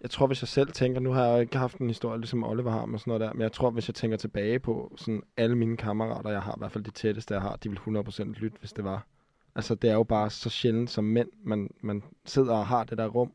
jeg 0.00 0.10
tror, 0.10 0.26
hvis 0.26 0.42
jeg 0.42 0.48
selv 0.48 0.72
tænker, 0.72 1.00
nu 1.00 1.12
har 1.12 1.26
jeg 1.26 1.40
ikke 1.40 1.58
haft 1.58 1.78
en 1.78 1.88
historie, 1.88 2.18
ligesom 2.18 2.44
Oliver 2.44 2.70
har 2.70 2.86
med 2.86 2.98
sådan 2.98 3.10
noget 3.10 3.20
der, 3.20 3.32
men 3.32 3.42
jeg 3.42 3.52
tror, 3.52 3.70
hvis 3.70 3.88
jeg 3.88 3.94
tænker 3.94 4.16
tilbage 4.16 4.58
på 4.58 4.92
sådan 4.96 5.22
alle 5.36 5.56
mine 5.56 5.76
kammerater, 5.76 6.30
jeg 6.30 6.42
har, 6.42 6.52
i 6.52 6.58
hvert 6.58 6.72
fald 6.72 6.84
de 6.84 6.90
tætteste, 6.90 7.34
jeg 7.34 7.42
har, 7.42 7.56
de 7.56 7.68
vil 7.68 7.78
100% 7.78 8.22
lytte, 8.24 8.58
hvis 8.60 8.72
det 8.72 8.84
var. 8.84 9.06
Altså, 9.54 9.74
det 9.74 9.90
er 9.90 9.94
jo 9.94 10.02
bare 10.02 10.30
så 10.30 10.50
sjældent 10.50 10.90
som 10.90 11.04
mænd, 11.04 11.28
man, 11.44 11.70
man 11.80 12.02
sidder 12.24 12.54
og 12.54 12.66
har 12.66 12.84
det 12.84 12.98
der 12.98 13.06
rum. 13.06 13.32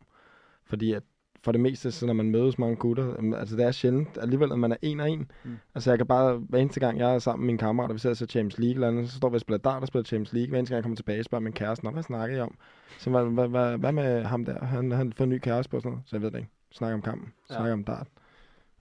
Fordi 0.66 0.94
at 0.94 1.04
for 1.44 1.52
det 1.52 1.62
meste, 1.62 1.92
så 1.92 2.06
når 2.06 2.14
man 2.14 2.32
mødes 2.32 2.60
mange 2.60 2.76
gutter, 2.76 3.36
altså 3.38 3.56
det 3.56 3.66
er 3.66 3.72
sjældent 3.72 4.18
alligevel, 4.22 4.52
at 4.52 4.60
man 4.60 4.72
er 4.72 4.76
en 4.82 5.00
og 5.00 5.10
en. 5.10 5.32
Mm. 5.44 5.58
Altså 5.76 5.92
jeg 5.92 6.00
kan 6.00 6.08
bare, 6.08 6.36
hver 6.36 6.60
eneste 6.60 6.80
gang 6.80 7.00
jeg 7.00 7.16
er 7.16 7.20
sammen 7.20 7.42
med 7.42 7.48
mine 7.48 7.58
kammerater, 7.58 7.94
vi 7.94 8.00
sidder 8.00 8.16
så 8.16 8.26
Champions 8.26 8.58
League 8.58 8.74
eller 8.74 8.88
andet, 8.88 9.10
så 9.10 9.18
står 9.18 9.30
vi 9.30 9.36
og 9.36 9.42
spiller 9.42 9.58
dart 9.58 9.82
og 9.82 9.88
spiller 9.88 10.04
Champions 10.04 10.34
League. 10.34 10.50
Hver 10.50 10.58
eneste 10.60 10.74
gang 10.74 10.78
jeg 10.78 10.84
kommer 10.84 10.96
tilbage, 10.96 11.24
spørger 11.24 11.44
min 11.44 11.54
kæreste, 11.54 11.90
hvad 11.90 12.04
snakker 12.04 12.38
I 12.38 12.40
om? 12.40 12.56
Så 13.00 13.10
hvad, 13.10 13.24
hvad, 13.24 13.48
hvad, 13.48 13.78
hvad 13.78 13.92
med 13.92 14.24
ham 14.24 14.46
der? 14.46 14.66
Han, 14.66 14.92
han 14.92 15.14
får 15.14 15.24
en 15.24 15.30
ny 15.30 15.40
kæreste 15.40 15.70
på 15.70 15.80
sådan 15.80 15.92
noget, 15.92 16.04
så 16.06 16.16
jeg 16.16 16.22
ved 16.22 16.32
det 16.32 16.38
ikke. 16.38 16.50
Snakker 16.72 16.96
om 16.96 17.02
kampen, 17.02 17.34
ja. 17.50 17.56
snakker 17.56 17.74
om 17.74 17.84
dart. 17.84 18.08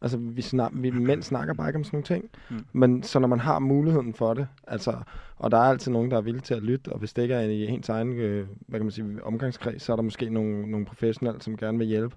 Altså, 0.02 0.18
vi, 0.18 0.42
snak, 0.42 0.70
vi 0.74 0.90
mænd 0.90 1.22
snakker 1.22 1.54
bare 1.54 1.68
ikke 1.68 1.76
om 1.76 1.84
sådan 1.84 1.96
nogle 1.96 2.04
ting. 2.04 2.30
Mm. 2.50 2.64
Men 2.72 3.02
så 3.02 3.18
når 3.18 3.28
man 3.28 3.40
har 3.40 3.58
muligheden 3.58 4.14
for 4.14 4.34
det, 4.34 4.46
altså, 4.66 4.94
og 5.36 5.50
der 5.50 5.56
er 5.56 5.62
altid 5.62 5.92
nogen, 5.92 6.10
der 6.10 6.16
er 6.16 6.20
villige 6.20 6.42
til 6.42 6.54
at 6.54 6.62
lytte, 6.62 6.92
og 6.92 6.98
hvis 6.98 7.12
det 7.12 7.22
ikke 7.22 7.34
er 7.34 7.40
i 7.40 7.66
ens 7.66 7.88
egen, 7.88 8.12
øh, 8.12 8.46
hvad 8.68 8.78
kan 8.80 8.84
man 8.84 8.90
sige, 8.90 9.24
omgangskreds, 9.24 9.82
så 9.82 9.92
er 9.92 9.96
der 9.96 10.02
måske 10.02 10.30
nogle, 10.30 10.70
nogle 10.70 10.86
professionelle, 10.86 11.42
som 11.42 11.56
gerne 11.56 11.78
vil 11.78 11.86
hjælpe. 11.86 12.16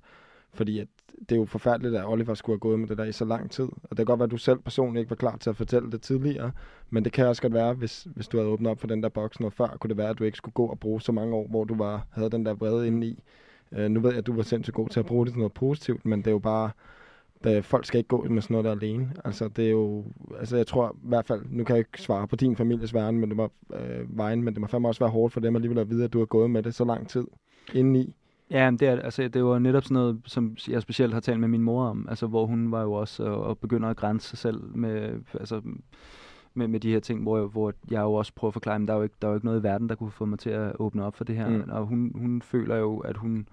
Fordi 0.56 0.80
at 0.80 0.88
det 1.20 1.32
er 1.32 1.36
jo 1.36 1.46
forfærdeligt, 1.46 1.96
at 1.96 2.06
Oliver 2.08 2.34
skulle 2.34 2.54
have 2.54 2.60
gået 2.60 2.80
med 2.80 2.88
det 2.88 2.98
der 2.98 3.04
i 3.04 3.12
så 3.12 3.26
lang 3.26 3.52
tid. 3.52 3.64
Og 3.64 3.90
det 3.90 3.98
kan 3.98 4.06
godt 4.06 4.20
være, 4.20 4.26
at 4.26 4.32
du 4.32 4.38
selv 4.38 4.60
personligt 4.60 5.02
ikke 5.02 5.10
var 5.10 5.16
klar 5.16 5.38
til 5.38 5.50
at 5.50 5.58
fortælle 5.58 5.92
det 5.92 6.02
tidligere. 6.02 6.52
Men 6.90 7.06
det 7.06 7.12
kan 7.12 7.28
også 7.28 7.42
godt 7.42 7.54
være, 7.54 7.74
hvis, 7.74 8.08
hvis 8.16 8.28
du 8.28 8.38
havde 8.38 8.50
åbnet 8.50 8.72
op 8.72 8.80
for 8.80 8.88
den 8.88 9.04
der 9.04 9.10
boks 9.10 9.40
noget 9.40 9.54
før, 9.54 9.68
kunne 9.68 9.90
det 9.90 9.98
være, 9.98 10.10
at 10.10 10.20
du 10.20 10.24
ikke 10.24 10.38
skulle 10.38 10.54
gå 10.54 10.66
og 10.66 10.80
bruge 10.80 11.02
så 11.02 11.12
mange 11.12 11.36
år, 11.36 11.48
hvor 11.48 11.64
du 11.64 11.76
var, 11.76 12.08
havde 12.12 12.30
den 12.30 12.46
der 12.46 12.54
vrede 12.54 12.88
inde 12.88 13.08
i. 13.08 13.24
Øh, 13.72 13.90
nu 13.90 14.00
ved 14.00 14.10
jeg, 14.10 14.18
at 14.18 14.28
du 14.28 14.34
var 14.34 14.44
sindssygt 14.44 14.76
god 14.76 14.90
til 14.90 15.00
at 15.00 15.06
bruge 15.06 15.26
det 15.26 15.34
til 15.34 15.40
noget 15.40 15.54
positivt, 15.54 16.06
men 16.06 16.20
det 16.20 16.28
er 16.28 16.32
jo 16.32 16.40
bare, 16.40 16.72
at 17.44 17.66
folk 17.66 17.86
skal 17.86 17.98
ikke 17.98 18.08
gå 18.08 18.24
med 18.24 18.42
sådan 18.42 18.54
noget 18.54 18.66
der 18.66 18.72
alene. 18.72 19.14
Altså, 19.26 19.48
det 19.48 19.66
er 19.66 19.70
jo, 19.70 20.06
altså 20.40 20.58
jeg 20.58 20.68
tror 20.68 20.90
i 21.04 21.08
hvert 21.08 21.26
fald, 21.26 21.42
nu 21.50 21.64
kan 21.64 21.76
jeg 21.76 21.80
ikke 21.80 22.02
svare 22.02 22.28
på 22.28 22.36
din 22.36 22.56
families 22.56 22.94
verden, 22.94 23.20
men 23.20 23.30
det 23.30 23.38
var, 23.38 23.50
øh, 23.74 24.18
vejen, 24.18 24.44
men 24.44 24.54
det 24.54 24.62
må 24.62 24.68
fandme 24.68 24.88
også 24.88 25.00
være 25.00 25.10
hårdt 25.10 25.34
for 25.34 25.40
dem 25.40 25.56
alligevel 25.56 25.80
at 25.80 25.90
vide, 25.90 26.04
at 26.04 26.14
du 26.14 26.20
har 26.20 26.26
gået 26.26 26.50
med 26.50 26.64
det 26.64 26.76
så 26.76 26.86
lang 26.86 27.10
tid 27.10 27.28
indeni. 27.74 28.16
Ja, 28.52 28.72
det, 28.72 28.82
er, 28.82 29.00
altså, 29.00 29.28
det 29.28 29.44
var 29.44 29.60
netop 29.60 29.84
sådan 29.84 29.96
noget, 29.96 30.22
som 30.26 30.58
jeg 30.68 30.82
specielt 30.82 31.14
har 31.14 31.22
talt 31.22 31.40
med 31.40 31.48
min 31.48 31.62
mor 31.62 31.86
om, 31.86 32.06
altså, 32.10 32.28
hvor 32.28 32.46
hun 32.46 32.72
var 32.72 32.82
jo 32.82 32.94
også 32.94 33.24
og, 33.24 33.44
og 33.44 33.58
begynder 33.58 33.90
at 33.90 33.98
grænse 33.98 34.30
sig 34.30 34.38
selv 34.38 34.76
med, 34.76 35.20
altså, 35.34 35.62
med, 36.54 36.68
med 36.68 36.80
de 36.80 36.92
her 36.92 37.00
ting, 37.00 37.22
hvor 37.22 37.38
jeg, 37.38 37.46
hvor 37.46 37.74
jeg 37.92 38.02
jo 38.02 38.14
også 38.14 38.34
prøver 38.36 38.50
at 38.50 38.54
forklare, 38.54 38.82
at 38.82 38.88
der 38.88 38.94
er, 38.94 38.98
jo 38.98 39.04
ikke, 39.04 39.16
der 39.22 39.28
er 39.28 39.32
jo 39.32 39.36
ikke 39.36 39.46
noget 39.46 39.60
i 39.60 39.64
verden, 39.64 39.90
der 39.90 39.96
kunne 39.96 40.12
få 40.12 40.26
mig 40.26 40.40
til 40.40 40.50
at 40.50 40.72
åbne 40.80 41.04
op 41.06 41.16
for 41.16 41.24
det 41.24 41.36
her. 41.36 41.50
Mm. 41.50 41.70
Og 41.70 41.86
hun, 41.86 42.12
hun 42.16 42.42
føler 42.42 42.76
jo, 42.76 42.98
at 43.00 43.18
hun, 43.18 43.48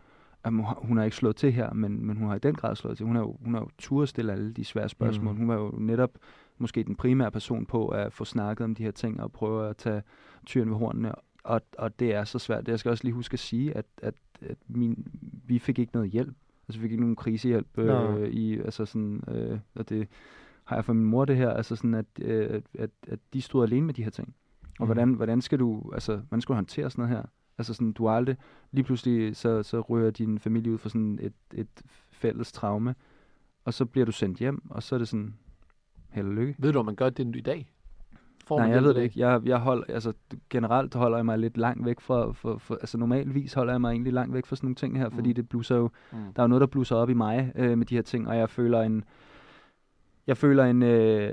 at 0.44 0.52
hun 0.76 0.96
har 0.96 1.04
ikke 1.04 1.16
slået 1.16 1.36
til 1.36 1.52
her, 1.52 1.72
men, 1.72 2.06
men 2.06 2.16
hun 2.16 2.28
har 2.28 2.36
i 2.36 2.38
den 2.38 2.54
grad 2.54 2.76
slået 2.76 2.96
til. 2.96 3.06
Hun 3.06 3.16
har 3.16 3.22
jo, 3.22 3.36
hun 3.44 3.54
har 3.54 3.60
jo 3.60 3.68
tur 3.78 4.04
stille 4.04 4.32
alle 4.32 4.52
de 4.52 4.64
svære 4.64 4.88
spørgsmål. 4.88 5.32
Mm. 5.32 5.38
Hun 5.38 5.48
var 5.48 5.54
jo 5.54 5.74
netop 5.78 6.10
måske 6.58 6.82
den 6.82 6.96
primære 6.96 7.30
person 7.30 7.66
på 7.66 7.88
at 7.88 8.12
få 8.12 8.24
snakket 8.24 8.64
om 8.64 8.74
de 8.74 8.82
her 8.82 8.90
ting 8.90 9.20
og 9.22 9.32
prøve 9.32 9.68
at 9.68 9.76
tage 9.76 10.02
tyren 10.46 10.70
ved 10.70 10.76
hornene. 10.76 11.12
Og, 11.44 11.60
og 11.78 11.98
det 11.98 12.14
er 12.14 12.24
så 12.24 12.38
svært. 12.38 12.68
Jeg 12.68 12.78
skal 12.78 12.90
også 12.90 13.04
lige 13.04 13.14
huske 13.14 13.34
at 13.34 13.38
sige, 13.38 13.76
at, 13.76 13.84
at 14.02 14.14
at 14.44 14.56
min, 14.68 15.06
vi 15.46 15.58
fik 15.58 15.78
ikke 15.78 15.92
noget 15.94 16.10
hjælp. 16.10 16.36
Altså 16.68 16.80
vi 16.80 16.82
fik 16.82 16.90
ikke 16.90 17.02
nogen 17.02 17.16
krisehjælp 17.16 17.78
øh, 17.78 18.28
i, 18.28 18.58
altså 18.58 18.84
sådan, 18.84 19.22
øh, 19.28 19.58
og 19.74 19.88
det 19.88 20.08
har 20.64 20.76
jeg 20.76 20.84
fra 20.84 20.92
min 20.92 21.04
mor 21.04 21.24
det 21.24 21.36
her, 21.36 21.50
altså 21.50 21.76
sådan, 21.76 21.94
at, 21.94 22.06
øh, 22.20 22.62
at, 22.74 22.90
at 23.08 23.18
de 23.32 23.42
stod 23.42 23.64
alene 23.64 23.86
med 23.86 23.94
de 23.94 24.02
her 24.02 24.10
ting. 24.10 24.34
Og 24.78 24.84
mm. 24.84 24.86
hvordan, 24.86 25.12
hvordan 25.12 25.40
skal 25.40 25.58
du, 25.58 25.90
altså, 25.94 26.16
hvordan 26.16 26.40
skal 26.40 26.52
du 26.52 26.56
håndtere 26.56 26.90
sådan 26.90 27.02
noget 27.02 27.16
her? 27.16 27.24
Altså 27.58 27.74
sådan, 27.74 27.92
du 27.92 28.08
aldrig, 28.08 28.36
lige 28.72 28.84
pludselig, 28.84 29.36
så, 29.36 29.62
så 29.62 29.80
rører 29.80 30.10
din 30.10 30.38
familie 30.38 30.72
ud 30.72 30.78
for 30.78 30.88
sådan 30.88 31.18
et, 31.22 31.32
et 31.54 31.82
fælles 32.10 32.52
traume, 32.52 32.94
og 33.64 33.74
så 33.74 33.84
bliver 33.84 34.04
du 34.04 34.12
sendt 34.12 34.38
hjem, 34.38 34.62
og 34.70 34.82
så 34.82 34.94
er 34.94 34.98
det 34.98 35.08
sådan, 35.08 35.34
held 36.10 36.26
og 36.26 36.34
lykke. 36.34 36.54
Ved 36.58 36.72
du, 36.72 36.78
om 36.78 36.86
man 36.86 36.94
gør 36.94 37.10
det 37.10 37.36
i 37.36 37.40
dag? 37.40 37.72
Får 38.52 38.58
Nej, 38.58 38.68
jeg 38.68 38.82
ved 38.82 38.94
det 38.94 39.02
ikke. 39.02 39.20
Jeg, 39.20 39.40
jeg 39.44 39.58
hold, 39.58 39.84
altså, 39.88 40.12
generelt 40.50 40.94
holder 40.94 41.18
jeg 41.18 41.24
mig 41.24 41.38
lidt 41.38 41.56
langt 41.56 41.86
væk 41.86 42.00
fra, 42.00 42.32
for, 42.32 42.58
for, 42.58 42.74
altså 42.74 42.98
normalvis 42.98 43.52
holder 43.52 43.72
jeg 43.72 43.80
mig 43.80 43.90
egentlig 43.90 44.12
langt 44.12 44.34
væk 44.34 44.46
fra 44.46 44.56
sådan 44.56 44.66
nogle 44.66 44.74
ting 44.74 44.98
her, 44.98 45.08
mm. 45.08 45.14
fordi 45.14 45.32
det 45.32 45.48
blusser 45.48 45.76
jo, 45.76 45.90
mm. 46.12 46.18
der 46.36 46.42
er 46.42 46.44
jo 46.44 46.48
noget, 46.48 46.60
der 46.60 46.66
blusser 46.66 46.96
op 46.96 47.10
i 47.10 47.14
mig 47.14 47.52
øh, 47.54 47.78
med 47.78 47.86
de 47.86 47.94
her 47.94 48.02
ting, 48.02 48.28
og 48.28 48.36
jeg 48.36 48.50
føler 48.50 48.80
en, 48.80 49.04
jeg 50.26 50.36
føler 50.36 50.64
en, 50.64 50.82
øh, 50.82 51.32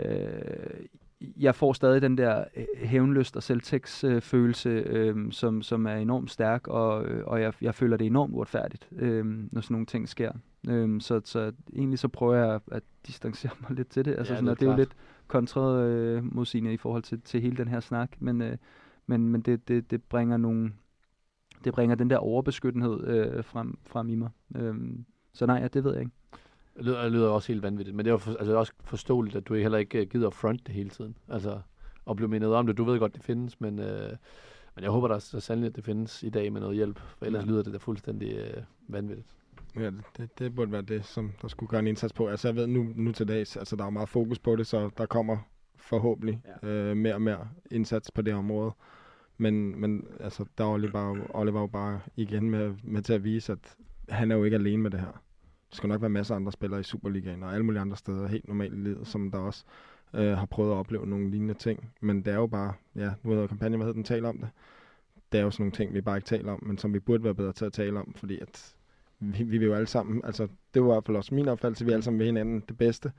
jeg 1.37 1.55
får 1.55 1.73
stadig 1.73 2.01
den 2.01 2.17
der 2.17 2.43
øh, 2.57 2.65
hævnlyst 2.87 3.35
og 3.35 3.43
selvtægtsfølelse, 3.43 4.69
øh, 4.69 5.31
som, 5.31 5.61
som 5.61 5.85
er 5.85 5.95
enormt 5.95 6.31
stærk, 6.31 6.67
og, 6.67 7.05
øh, 7.05 7.23
og 7.25 7.41
jeg, 7.41 7.53
jeg 7.61 7.75
føler 7.75 7.97
det 7.97 8.07
enormt 8.07 8.33
uretfærdigt, 8.33 8.87
øh, 8.91 9.25
når 9.51 9.61
sådan 9.61 9.73
nogle 9.73 9.85
ting 9.85 10.09
sker. 10.09 10.31
Øh, 10.69 11.01
så, 11.01 11.21
så 11.25 11.51
egentlig 11.73 11.99
så 11.99 12.07
prøver 12.07 12.35
jeg 12.35 12.59
at 12.71 12.83
distancere 13.07 13.51
mig 13.61 13.77
lidt 13.77 13.89
til 13.89 14.05
det. 14.05 14.15
Altså, 14.17 14.33
ja, 14.33 14.39
sådan, 14.39 14.45
det, 14.45 14.51
er 14.51 14.55
det 14.55 14.67
er 14.67 14.71
jo 14.71 14.77
lidt 14.77 14.95
kontret 15.29 15.89
øh, 15.89 16.35
mod 16.35 16.45
sine 16.45 16.73
i 16.73 16.77
forhold 16.77 17.03
til, 17.03 17.21
til 17.21 17.41
hele 17.41 17.57
den 17.57 17.67
her 17.67 17.79
snak, 17.79 18.11
men, 18.19 18.41
øh, 18.41 18.57
men, 19.07 19.29
men 19.29 19.41
det, 19.41 19.67
det, 19.67 19.91
det 19.91 20.03
bringer 20.03 20.37
nogle 20.37 20.71
det 21.63 21.73
bringer 21.73 21.95
den 21.95 22.09
der 22.09 22.17
overbeskyttenhed 22.17 23.07
øh, 23.07 23.43
frem, 23.43 23.77
frem 23.87 24.09
i 24.09 24.15
mig. 24.15 24.29
Øhm, 24.55 25.05
så 25.33 25.45
nej, 25.45 25.57
ja, 25.57 25.67
det 25.67 25.83
ved 25.83 25.91
jeg 25.91 26.01
ikke. 26.01 26.11
Det 26.77 26.85
lyder, 26.85 27.03
det 27.03 27.11
lyder 27.11 27.29
også 27.29 27.47
helt 27.47 27.63
vanvittigt, 27.63 27.95
men 27.95 28.05
det 28.05 28.11
er 28.11 28.17
for, 28.17 28.31
altså, 28.31 28.55
også 28.55 28.73
forståeligt, 28.83 29.35
at 29.35 29.47
du 29.47 29.53
heller 29.53 29.77
ikke 29.77 30.01
øh, 30.01 30.07
gider 30.07 30.29
front 30.29 30.67
det 30.67 30.75
hele 30.75 30.89
tiden. 30.89 31.17
Altså, 31.27 31.61
og 32.05 32.15
blive 32.15 32.29
mindet 32.29 32.53
om 32.53 32.67
det. 32.67 32.77
Du 32.77 32.83
ved 32.83 32.99
godt, 32.99 33.15
det 33.15 33.23
findes, 33.23 33.61
men, 33.61 33.79
øh, 33.79 34.09
men 34.75 34.83
jeg 34.83 34.91
håber 34.91 35.07
da 35.07 35.19
så 35.19 35.39
sandelig, 35.39 35.69
at 35.69 35.75
det 35.75 35.83
findes 35.83 36.23
i 36.23 36.29
dag 36.29 36.53
med 36.53 36.61
noget 36.61 36.75
hjælp, 36.75 36.99
for 36.99 37.25
ellers 37.25 37.45
ja. 37.45 37.49
lyder 37.49 37.63
det 37.63 37.73
da 37.73 37.77
fuldstændig 37.77 38.37
øh, 38.37 38.63
vanvittigt. 38.87 39.35
Ja, 39.75 39.91
det, 40.17 40.39
det 40.39 40.55
burde 40.55 40.71
være 40.71 40.81
det, 40.81 41.05
som 41.05 41.31
der 41.41 41.47
skulle 41.47 41.69
gøre 41.69 41.79
en 41.79 41.87
indsats 41.87 42.13
på. 42.13 42.27
Altså 42.27 42.47
jeg 42.47 42.55
ved 42.55 42.67
nu, 42.67 42.87
nu 42.95 43.11
til 43.11 43.27
dags, 43.27 43.57
altså 43.57 43.75
der 43.75 43.85
er 43.85 43.89
meget 43.89 44.09
fokus 44.09 44.39
på 44.39 44.55
det, 44.55 44.67
så 44.67 44.89
der 44.97 45.05
kommer 45.05 45.37
forhåbentlig 45.75 46.41
ja. 46.63 46.67
øh, 46.69 46.97
mere 46.97 47.13
og 47.13 47.21
mere 47.21 47.47
indsats 47.71 48.11
på 48.11 48.21
det 48.21 48.33
område. 48.33 48.71
Men, 49.37 49.81
men 49.81 50.07
altså, 50.19 50.45
der 50.57 50.63
er 50.63 50.69
Oliver, 50.69 51.25
Oliver 51.29 51.59
jo 51.59 51.67
bare 51.67 51.99
igen 52.15 52.49
med, 52.49 52.75
med 52.83 53.01
til 53.01 53.13
at 53.13 53.23
vise, 53.23 53.51
at 53.51 53.75
han 54.09 54.31
er 54.31 54.35
jo 54.35 54.43
ikke 54.43 54.55
alene 54.55 54.83
med 54.83 54.91
det 54.91 54.99
her. 54.99 55.11
Der 55.71 55.75
skal 55.75 55.89
nok 55.89 56.01
være 56.01 56.09
masser 56.09 56.35
af 56.35 56.39
andre 56.39 56.51
spillere 56.51 56.79
i 56.79 56.83
Superligaen 56.83 57.43
og 57.43 57.53
alle 57.53 57.65
mulige 57.65 57.81
andre 57.81 57.97
steder, 57.97 58.27
helt 58.27 58.47
normalt 58.47 58.73
i 58.73 58.77
livet, 58.77 59.07
som 59.07 59.31
der 59.31 59.37
også 59.37 59.65
øh, 60.13 60.37
har 60.37 60.45
prøvet 60.45 60.71
at 60.71 60.75
opleve 60.75 61.07
nogle 61.07 61.31
lignende 61.31 61.53
ting. 61.53 61.91
Men 62.01 62.17
det 62.17 62.33
er 62.33 62.37
jo 62.37 62.47
bare, 62.47 62.73
ja, 62.95 63.11
nu 63.23 63.31
hedder 63.31 63.47
kampagnen, 63.47 63.77
hvad 63.79 63.85
hedder 63.85 63.97
den, 63.97 64.03
taler 64.03 64.29
om 64.29 64.37
det. 64.37 64.49
Det 65.31 65.39
er 65.39 65.43
jo 65.43 65.51
sådan 65.51 65.63
nogle 65.63 65.71
ting, 65.71 65.93
vi 65.93 66.01
bare 66.01 66.17
ikke 66.17 66.25
taler 66.25 66.51
om, 66.51 66.63
men 66.63 66.77
som 66.77 66.93
vi 66.93 66.99
burde 66.99 67.23
være 67.23 67.35
bedre 67.35 67.53
til 67.53 67.65
at 67.65 67.73
tale 67.73 67.99
om, 67.99 68.13
fordi 68.15 68.39
at 68.39 68.75
vi, 69.19 69.43
vi 69.43 69.57
vil 69.57 69.67
jo 69.67 69.73
alle 69.73 69.87
sammen, 69.87 70.21
altså 70.23 70.47
det 70.73 70.81
var 70.81 70.87
i 70.87 70.93
hvert 70.93 71.05
fald 71.05 71.17
også 71.17 71.35
min 71.35 71.47
opfattelse, 71.47 71.85
vi 71.85 71.91
alle 71.91 72.03
sammen 72.03 72.19
vil 72.19 72.25
hinanden 72.25 72.63
det 72.67 72.77
bedste. 72.77 73.11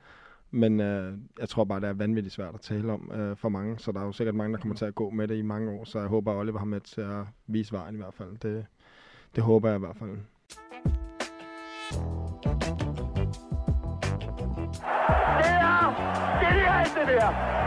Men 0.51 0.79
øh, 0.79 1.13
jeg 1.39 1.49
tror 1.49 1.63
bare, 1.63 1.79
det 1.81 1.89
er 1.89 1.93
vanvittigt 1.93 2.35
svært 2.35 2.53
at 2.53 2.61
tale 2.61 2.91
om 2.91 3.11
øh, 3.13 3.37
for 3.37 3.49
mange, 3.49 3.79
så 3.79 3.91
der 3.91 3.99
er 3.99 4.05
jo 4.05 4.11
sikkert 4.11 4.35
mange, 4.35 4.53
der 4.53 4.59
kommer 4.59 4.75
til 4.75 4.85
at 4.85 4.95
gå 4.95 5.09
med 5.09 5.27
det 5.27 5.37
i 5.37 5.41
mange 5.41 5.71
år, 5.71 5.83
så 5.83 5.99
jeg 5.99 6.07
håber, 6.07 6.31
at 6.31 6.37
Oliver 6.37 6.59
har 6.59 6.65
med 6.65 6.79
til 6.79 7.01
at 7.01 7.23
vise 7.47 7.73
vejen 7.73 7.95
i 7.95 7.97
hvert 7.97 8.13
fald. 8.13 8.37
Det, 8.41 8.65
det 9.35 9.43
håber 9.43 9.69
jeg 9.69 9.75
i 9.75 9.79
hvert 9.79 9.95
fald. 9.95 10.09
Det 10.09 10.17
er 17.01 17.05
det 17.05 17.21
der! 17.21 17.61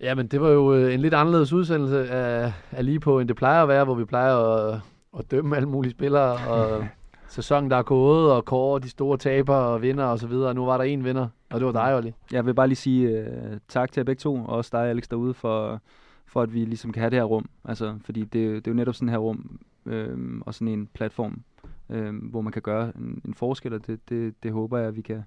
Ja, 0.00 0.14
men 0.14 0.26
det 0.26 0.40
var 0.40 0.48
jo 0.48 0.74
øh, 0.74 0.94
en 0.94 1.00
lidt 1.00 1.14
anderledes 1.14 1.52
udsendelse 1.52 2.10
af, 2.10 2.52
af 2.70 2.84
lige 2.84 3.00
på, 3.00 3.20
end 3.20 3.28
det 3.28 3.36
plejer 3.36 3.62
at 3.62 3.68
være, 3.68 3.84
hvor 3.84 3.94
vi 3.94 4.04
plejer 4.04 4.36
at 4.36 4.80
at 5.18 5.30
dømme 5.30 5.56
alle 5.56 5.68
mulige 5.68 5.90
spillere, 5.90 6.48
og 6.48 6.86
sæsonen, 7.28 7.70
der 7.70 7.76
er 7.76 7.82
gået, 7.82 8.32
og 8.32 8.44
kåre 8.44 8.80
de 8.80 8.88
store 8.88 9.18
taber 9.18 9.54
og 9.54 9.82
vinder 9.82 10.04
og 10.04 10.18
så 10.18 10.26
videre. 10.26 10.54
Nu 10.54 10.64
var 10.64 10.76
der 10.76 10.84
en 10.84 11.04
vinder, 11.04 11.28
og 11.50 11.60
det 11.60 11.66
var 11.66 11.72
dig, 11.72 11.96
Olli. 11.96 12.12
Jeg 12.32 12.46
vil 12.46 12.54
bare 12.54 12.68
lige 12.68 12.76
sige 12.76 13.20
uh, 13.20 13.56
tak 13.68 13.92
til 13.92 14.00
jer 14.00 14.04
begge 14.04 14.20
to, 14.20 14.34
og 14.34 14.46
også 14.46 14.70
dig, 14.72 14.88
Alex, 14.88 15.08
derude, 15.08 15.34
for, 15.34 15.80
for 16.26 16.42
at 16.42 16.54
vi 16.54 16.64
ligesom 16.64 16.92
kan 16.92 17.00
have 17.00 17.10
det 17.10 17.18
her 17.18 17.24
rum. 17.24 17.48
Altså, 17.64 17.98
fordi 18.04 18.20
det, 18.20 18.32
det 18.32 18.66
er 18.66 18.70
jo 18.70 18.76
netop 18.76 18.94
sådan 18.94 19.08
her 19.08 19.18
rum, 19.18 19.60
øh, 19.86 20.40
og 20.40 20.54
sådan 20.54 20.68
en 20.68 20.88
platform, 20.94 21.42
øh, 21.90 22.14
hvor 22.30 22.40
man 22.40 22.52
kan 22.52 22.62
gøre 22.62 22.92
en, 22.96 23.22
en 23.24 23.34
forskel, 23.34 23.74
og 23.74 23.86
det, 23.86 24.08
det, 24.08 24.42
det 24.42 24.52
håber 24.52 24.78
jeg, 24.78 24.88
at 24.88 24.96
vi 24.96 25.02
kan, 25.02 25.22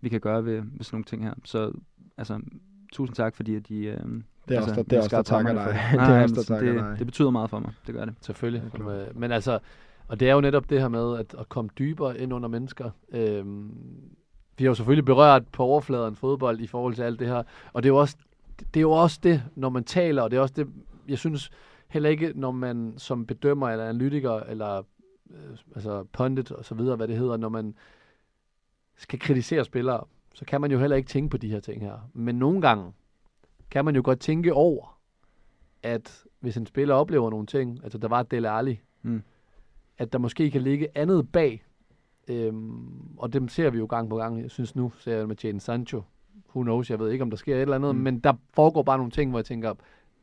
vi 0.00 0.08
kan 0.08 0.20
gøre 0.20 0.44
ved, 0.44 0.54
ved 0.54 0.82
sådan 0.82 0.96
nogle 0.96 1.04
ting 1.04 1.24
her. 1.24 1.34
Så 1.44 1.72
altså, 2.16 2.40
tusind 2.92 3.16
tak, 3.16 3.36
fordi 3.36 3.54
at 3.54 3.68
de, 3.68 3.84
øh, 3.84 3.98
det 4.48 4.56
er 4.56 4.60
altså, 4.60 4.70
også, 4.70 4.82
der, 4.82 4.82
det 4.82 4.92
er 4.92 5.02
også 5.02 5.16
der 5.16 5.22
takker 5.22 5.52
dig. 5.52 5.64
det, 5.92 6.00
er 6.00 6.22
også, 6.22 6.34
der 6.34 6.42
takker 6.42 6.72
det, 6.72 6.82
dig. 6.82 6.96
Det 6.98 7.06
betyder 7.06 7.30
meget 7.30 7.50
for 7.50 7.58
mig, 7.58 7.72
det 7.86 7.94
gør 7.94 8.04
det. 8.04 8.14
Selvfølgelig. 8.20 8.62
Men, 8.78 9.04
men 9.14 9.32
altså, 9.32 9.58
Og 10.08 10.20
det 10.20 10.28
er 10.28 10.34
jo 10.34 10.40
netop 10.40 10.70
det 10.70 10.80
her 10.80 10.88
med 10.88 11.18
at, 11.18 11.34
at 11.38 11.48
komme 11.48 11.70
dybere 11.78 12.18
ind 12.18 12.32
under 12.32 12.48
mennesker. 12.48 12.90
Øhm, 13.12 13.70
vi 14.58 14.64
har 14.64 14.70
jo 14.70 14.74
selvfølgelig 14.74 15.04
berørt 15.04 15.42
på 15.52 15.62
overfladen 15.62 16.16
fodbold 16.16 16.60
i 16.60 16.66
forhold 16.66 16.94
til 16.94 17.02
alt 17.02 17.20
det 17.20 17.28
her. 17.28 17.42
Og 17.72 17.82
det 17.82 17.88
er 17.88 17.92
jo 17.92 17.96
også 17.96 18.16
det, 18.58 18.76
er 18.76 18.80
jo 18.80 18.90
også 18.90 19.20
det 19.22 19.42
når 19.54 19.68
man 19.68 19.84
taler, 19.84 20.22
og 20.22 20.30
det 20.30 20.36
er 20.36 20.40
også 20.40 20.54
det, 20.56 20.68
jeg 21.08 21.18
synes 21.18 21.50
heller 21.88 22.10
ikke, 22.10 22.32
når 22.34 22.50
man 22.50 22.94
som 22.96 23.26
bedømmer 23.26 23.70
eller 23.70 23.84
analytiker 23.84 24.40
eller 24.40 24.78
øh, 25.30 25.56
altså 25.74 26.04
pundit 26.12 26.52
og 26.52 26.64
så 26.64 26.74
videre, 26.74 26.96
hvad 26.96 27.08
det 27.08 27.16
hedder, 27.16 27.36
når 27.36 27.48
man 27.48 27.74
skal 28.96 29.18
kritisere 29.18 29.64
spillere, 29.64 30.04
så 30.34 30.44
kan 30.44 30.60
man 30.60 30.70
jo 30.70 30.78
heller 30.78 30.96
ikke 30.96 31.08
tænke 31.08 31.30
på 31.30 31.36
de 31.36 31.48
her 31.48 31.60
ting 31.60 31.82
her. 31.82 32.10
Men 32.14 32.34
nogle 32.34 32.60
gange 32.60 32.92
kan 33.70 33.84
man 33.84 33.96
jo 33.96 34.02
godt 34.04 34.20
tænke 34.20 34.54
over, 34.54 34.98
at 35.82 36.24
hvis 36.40 36.56
en 36.56 36.66
spiller 36.66 36.94
oplever 36.94 37.30
nogle 37.30 37.46
ting, 37.46 37.80
altså 37.82 37.98
der 37.98 38.08
var 38.08 38.22
Dele 38.22 38.50
Alli, 38.50 38.80
Mm. 39.02 39.22
at 39.98 40.12
der 40.12 40.18
måske 40.18 40.50
kan 40.50 40.62
ligge 40.62 40.88
andet 40.94 41.32
bag. 41.32 41.64
Øhm, 42.28 43.16
og 43.16 43.32
dem 43.32 43.48
ser 43.48 43.70
vi 43.70 43.78
jo 43.78 43.86
gang 43.86 44.10
på 44.10 44.16
gang. 44.16 44.42
Jeg 44.42 44.50
synes 44.50 44.76
nu, 44.76 44.92
ser 44.98 45.16
jeg 45.16 45.28
med 45.28 45.36
Jadon 45.44 45.60
Sancho. 45.60 46.02
Who 46.54 46.62
knows, 46.62 46.90
jeg 46.90 46.98
ved 46.98 47.10
ikke, 47.10 47.22
om 47.22 47.30
der 47.30 47.36
sker 47.36 47.56
et 47.56 47.60
eller 47.60 47.74
andet, 47.76 47.94
Mm. 47.96 48.00
men 48.00 48.18
der 48.18 48.32
foregår 48.54 48.82
bare 48.82 48.96
nogle 48.98 49.10
ting, 49.10 49.30
hvor 49.30 49.38
jeg 49.38 49.44
tænker, 49.46 49.74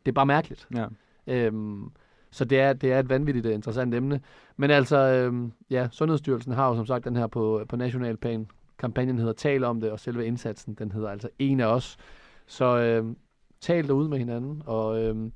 det 0.06 0.12
er 0.12 0.14
bare 0.14 0.26
mærkeligt. 0.26 0.68
Ja. 0.76 0.88
Øhm, 1.28 1.92
så 2.32 2.46
det 2.46 2.60
er, 2.60 2.74
det 2.74 2.92
er 2.92 3.00
et 3.00 3.10
vanvittigt 3.10 3.46
uh, 3.46 3.54
interessant 3.54 3.94
emne. 3.96 4.22
Men 4.58 4.72
altså, 4.72 4.98
øhm, 4.98 5.52
ja, 5.70 5.88
Sundhedsstyrelsen 5.92 6.54
har 6.54 6.70
jo 6.70 6.76
som 6.76 6.86
sagt 6.86 7.06
den 7.06 7.16
her 7.16 7.28
på, 7.28 7.66
på 7.70 7.76
national 7.76 8.18
plan. 8.18 8.48
Kampagnen 8.78 9.18
hedder 9.18 9.34
Tal 9.34 9.64
om 9.64 9.82
det, 9.82 9.92
og 9.92 10.00
selve 10.00 10.26
indsatsen, 10.26 10.74
den 10.74 10.92
hedder 10.92 11.10
altså 11.10 11.30
En 11.40 11.60
af 11.60 11.66
os. 11.66 11.98
Så 12.46 12.66
øhm, 12.80 13.18
tal 13.66 13.88
derude 13.88 14.10
med 14.10 14.18
hinanden, 14.18 14.62
og 14.66 15.04
øhm, 15.04 15.32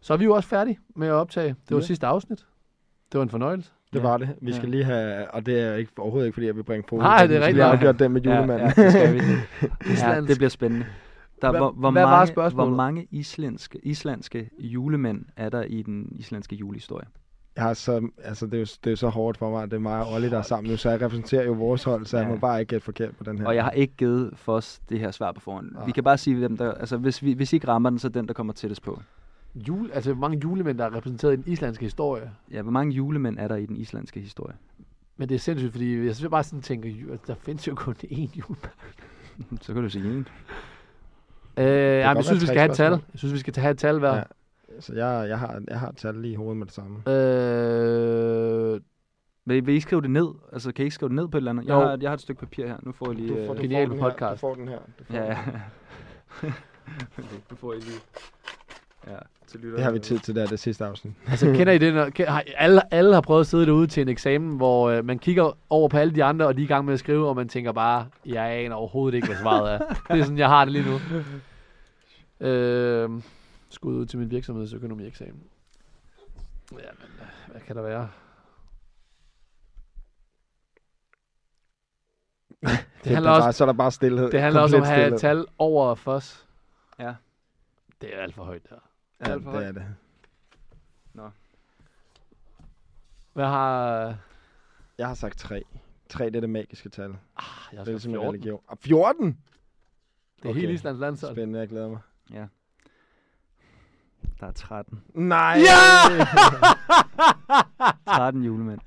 så 0.00 0.12
er 0.12 0.16
vi 0.16 0.24
jo 0.24 0.34
også 0.34 0.48
færdige 0.48 0.78
med 0.96 1.08
at 1.08 1.12
optage. 1.12 1.48
Det 1.48 1.56
var 1.70 1.76
Ja. 1.76 1.80
ja. 1.80 1.86
sidste 1.86 2.06
afsnit. 2.06 2.38
Det 3.12 3.18
var 3.18 3.22
en 3.22 3.30
fornøjelse. 3.30 3.70
Det 3.92 3.98
Ja. 3.98 4.02
var 4.02 4.18
det. 4.18 4.28
Vi 4.40 4.50
Ja. 4.50 4.56
skal 4.56 4.68
lige 4.68 4.84
have, 4.84 5.30
og 5.30 5.46
det 5.46 5.60
er 5.60 5.74
ikke, 5.74 5.92
overhovedet 5.98 6.26
ikke, 6.26 6.34
fordi 6.34 6.46
jeg 6.46 6.56
vil 6.56 6.62
bringe 6.62 6.84
fokus. 6.88 7.02
Nej, 7.02 7.26
på 7.26 7.28
det 7.28 7.36
er 7.36 7.40
Vi 7.40 7.44
rigtigt. 7.44 7.56
lige 7.56 7.64
have 7.64 7.76
afgjort 7.76 7.98
den 7.98 8.12
med 8.12 8.20
julemanden. 8.22 8.58
Ja, 8.58 8.64
ja, 8.76 8.82
det 8.82 8.92
skal 8.92 9.14
vi. 9.14 9.20
ja, 10.02 10.20
det 10.20 10.36
bliver 10.36 10.48
spændende. 10.48 10.86
Der, 11.42 11.50
hvor, 11.50 11.70
hvor, 11.70 11.90
hvad 11.90 12.02
var 12.02 12.10
mange, 12.10 12.32
hvor 12.32 12.42
spørgsmålet? 12.42 12.76
mange 12.76 13.06
islandske, 13.10 13.78
islandske 13.82 14.50
julemænd 14.58 15.24
er 15.36 15.48
der 15.48 15.62
i 15.62 15.82
den 15.82 16.08
islandske 16.10 16.56
julehistorie? 16.56 17.06
Jeg 17.56 17.64
har 17.64 17.74
så, 17.74 18.08
altså, 18.24 18.46
det, 18.46 18.54
er 18.54 18.58
jo, 18.58 18.66
det 18.84 18.92
er 18.92 18.96
så 18.96 19.08
hårdt 19.08 19.38
for 19.38 19.50
mig, 19.50 19.70
det 19.70 19.76
er 19.76 19.80
mig 19.80 20.00
og 20.06 20.12
Olli, 20.12 20.30
der 20.30 20.38
er 20.38 20.42
sammen 20.42 20.70
nu, 20.70 20.76
så 20.76 20.90
jeg 20.90 21.00
repræsenterer 21.00 21.44
jo 21.44 21.52
vores 21.52 21.84
hold, 21.84 22.06
så 22.06 22.16
jeg 22.16 22.26
Ja. 22.26 22.32
må 22.34 22.38
bare 22.40 22.60
ikke 22.60 22.70
gætte 22.70 22.84
forkert 22.84 23.16
på 23.16 23.24
den 23.24 23.38
her. 23.38 23.46
Og 23.46 23.54
jeg 23.54 23.64
har 23.64 23.70
ikke 23.70 23.94
givet 23.96 24.30
for 24.36 24.54
os 24.56 24.80
det 24.88 24.98
her 24.98 25.10
svar 25.10 25.32
på 25.32 25.40
forhånd. 25.40 25.72
Nej. 25.72 25.86
Vi 25.86 25.92
kan 25.92 26.04
bare 26.04 26.18
sige, 26.18 26.36
hvem 26.36 26.56
der, 26.56 26.72
altså 26.74 26.96
hvis, 26.96 27.22
vi, 27.22 27.32
hvis 27.32 27.52
I 27.52 27.56
ikke 27.56 27.68
rammer 27.68 27.90
den, 27.90 27.98
så 27.98 28.08
er 28.08 28.12
den, 28.12 28.28
der 28.28 28.34
kommer 28.34 28.52
tættest 28.52 28.82
på. 28.82 29.00
Jule, 29.54 29.94
altså, 29.94 30.12
hvor 30.12 30.20
mange 30.28 30.40
julemænd, 30.44 30.78
der 30.78 30.84
er 30.84 30.96
repræsenteret 30.96 31.32
i 31.32 31.36
den 31.36 31.52
islandske 31.52 31.84
historie. 31.84 32.30
Ja, 32.52 32.62
hvor 32.62 32.72
mange 32.72 32.92
julemænd 32.94 33.38
er 33.38 33.48
der 33.48 33.56
i 33.56 33.66
den 33.66 33.76
islandske 33.76 34.20
historie? 34.20 34.54
Men 35.16 35.28
det 35.28 35.34
er 35.34 35.38
sindssygt, 35.38 35.72
fordi 35.72 36.06
jeg 36.06 36.16
synes 36.16 36.30
bare 36.30 36.42
sådan 36.44 36.62
tænker, 36.62 36.90
at 37.12 37.20
der 37.26 37.34
findes 37.34 37.68
jo 37.68 37.74
kun 37.74 37.94
én 38.12 38.38
julemand. 38.38 39.58
så 39.60 39.72
kan 39.74 39.82
du 39.82 39.88
sige 39.88 40.04
en. 40.04 40.28
Øh, 41.56 41.64
ja, 41.66 42.06
godt 42.06 42.16
jeg 42.16 42.24
synes, 42.24 42.40
vi 42.42 42.46
skal 42.46 42.58
have 42.58 42.70
et 42.70 42.76
tal. 42.76 42.90
Jeg 42.92 43.00
synes, 43.14 43.34
vi 43.34 43.38
skal 43.38 43.54
have 43.56 43.70
et 43.70 43.78
tal 43.78 43.98
hver. 43.98 44.14
Ja. 44.16 44.22
Så 44.80 44.94
jeg, 44.94 45.28
jeg, 45.28 45.38
har, 45.38 45.60
jeg 45.68 45.80
har 45.80 45.88
et 45.88 45.96
tal 45.96 46.14
lige 46.14 46.32
i 46.32 46.36
hovedet 46.36 46.56
med 46.56 46.66
det 46.66 46.74
samme. 46.74 47.10
Øh, 47.10 48.80
Vil, 49.44 49.66
vil 49.66 49.74
I 49.74 49.80
skrive 49.80 50.02
det 50.02 50.10
ned? 50.10 50.28
Altså, 50.52 50.72
kan 50.72 50.82
I 50.82 50.86
ikke 50.86 50.94
skrive 50.94 51.08
det 51.08 51.16
ned 51.16 51.28
på 51.28 51.36
et 51.36 51.40
eller 51.40 51.50
andet? 51.50 51.66
Jeg 51.66 51.74
har, 51.74 51.98
jeg 52.00 52.10
har 52.10 52.14
et 52.14 52.20
stykke 52.20 52.40
papir 52.40 52.66
her. 52.66 52.76
Nu 52.82 52.92
får 52.92 53.12
I 53.12 53.14
lige... 53.14 53.28
Du, 53.28 53.34
øh, 53.36 53.46
får, 53.46 53.54
du, 53.54 53.62
Genial 53.62 53.86
får 53.88 53.94
den 53.94 54.02
her. 54.02 54.10
podcast. 54.10 54.42
du 54.42 54.46
får 54.46 54.54
den 54.54 54.68
her. 54.68 54.78
Du 54.98 55.04
får 55.04 55.14
Ja, 55.14 55.20
den. 55.22 55.28
ja. 56.42 56.48
nu 57.50 57.56
får 57.56 57.72
I 57.72 57.76
lige... 57.76 58.00
Ja, 59.06 59.16
til 59.46 59.60
lytter. 59.60 59.76
Det 59.76 59.84
har 59.84 59.92
vi 59.92 59.98
tid 59.98 60.18
til, 60.18 60.34
der 60.34 60.46
det 60.46 60.58
sidste 60.58 60.84
afsnit. 60.84 61.14
altså, 61.30 61.46
kender 61.46 61.72
I 61.72 61.78
det? 61.78 61.94
Når, 61.94 62.24
har, 62.30 62.44
alle, 62.56 62.94
alle 62.94 63.14
har 63.14 63.20
prøvet 63.20 63.40
at 63.40 63.46
sidde 63.46 63.66
derude 63.66 63.86
til 63.86 64.00
en 64.00 64.08
eksamen, 64.08 64.56
hvor 64.56 64.90
øh, 64.90 65.04
man 65.04 65.18
kigger 65.18 65.56
over 65.70 65.88
på 65.88 65.96
alle 65.96 66.14
de 66.14 66.24
andre, 66.24 66.46
og 66.46 66.56
de 66.56 66.60
er 66.60 66.64
i 66.64 66.68
gang 66.68 66.84
med 66.84 66.92
at 66.94 66.98
skrive, 67.00 67.28
og 67.28 67.36
man 67.36 67.48
tænker 67.48 67.72
bare, 67.72 68.06
jeg 68.26 68.50
aner 68.52 68.74
overhovedet 68.76 69.16
ikke, 69.16 69.26
hvad 69.28 69.36
svaret 69.36 69.72
er. 69.74 69.78
det 70.12 70.20
er 70.20 70.24
sådan, 70.24 70.38
jeg 70.38 70.48
har 70.48 70.64
det 70.64 70.72
lige 70.72 70.84
nu. 70.90 70.98
Øh, 72.46 73.10
skud 73.72 73.94
ud 73.96 74.06
til 74.06 74.18
min 74.18 74.30
virksomhedsøkonomi-eksamen. 74.30 75.42
Jamen, 76.72 77.08
hvad 77.50 77.60
kan 77.60 77.76
der 77.76 77.82
være? 77.82 78.10
Det 82.62 82.68
handler 82.70 83.14
handler 83.14 83.30
også- 83.30 83.44
bare, 83.44 83.52
så 83.52 83.64
er 83.64 83.66
der 83.66 83.72
bare 83.72 83.90
stillhed. 83.90 84.30
Det 84.30 84.40
handler 84.40 84.60
også 84.60 84.76
om 84.76 84.82
at 84.82 84.88
have 84.88 85.14
et 85.14 85.20
tal 85.20 85.46
over 85.58 85.94
FOS. 85.94 86.46
Ja. 86.98 87.14
Det 88.00 88.14
er 88.16 88.20
alt 88.22 88.34
for 88.34 88.44
højt 88.44 88.68
der. 88.70 88.76
Ja, 89.20 89.32
alt 89.32 89.42
for 89.42 89.50
det 89.50 89.60
højt. 89.60 89.68
er 89.68 89.72
det. 89.72 89.94
Hvad 93.32 93.46
har... 93.46 94.16
Jeg 94.98 95.06
har 95.08 95.14
sagt 95.14 95.38
3. 95.38 95.62
3, 96.08 96.26
det 96.26 96.36
er 96.36 96.40
det 96.40 96.50
magiske 96.50 96.88
tal. 96.88 97.04
Ah, 97.10 97.12
jeg 97.12 97.16
Det 97.36 97.44
har 97.70 97.80
er 97.80 97.84
sagt 97.84 97.88
ligesom 97.88 98.12
14. 98.12 98.28
religion. 98.34 98.60
Ah, 98.68 98.76
14? 98.80 99.26
Det 99.26 99.36
er 100.44 100.48
Okay. 100.48 100.60
hele 100.60 100.72
Islands 100.72 100.98
landshold. 101.00 101.34
Spændende, 101.34 101.58
jeg 101.60 101.68
glæder 101.68 101.88
mig. 101.88 101.98
Ja. 102.30 102.46
Der 104.42 104.48
er 104.48 104.52
13. 104.52 105.00
Nej! 105.14 105.58
Ja! 105.58 106.24
13 108.16 108.42
julemænd. 108.44 108.78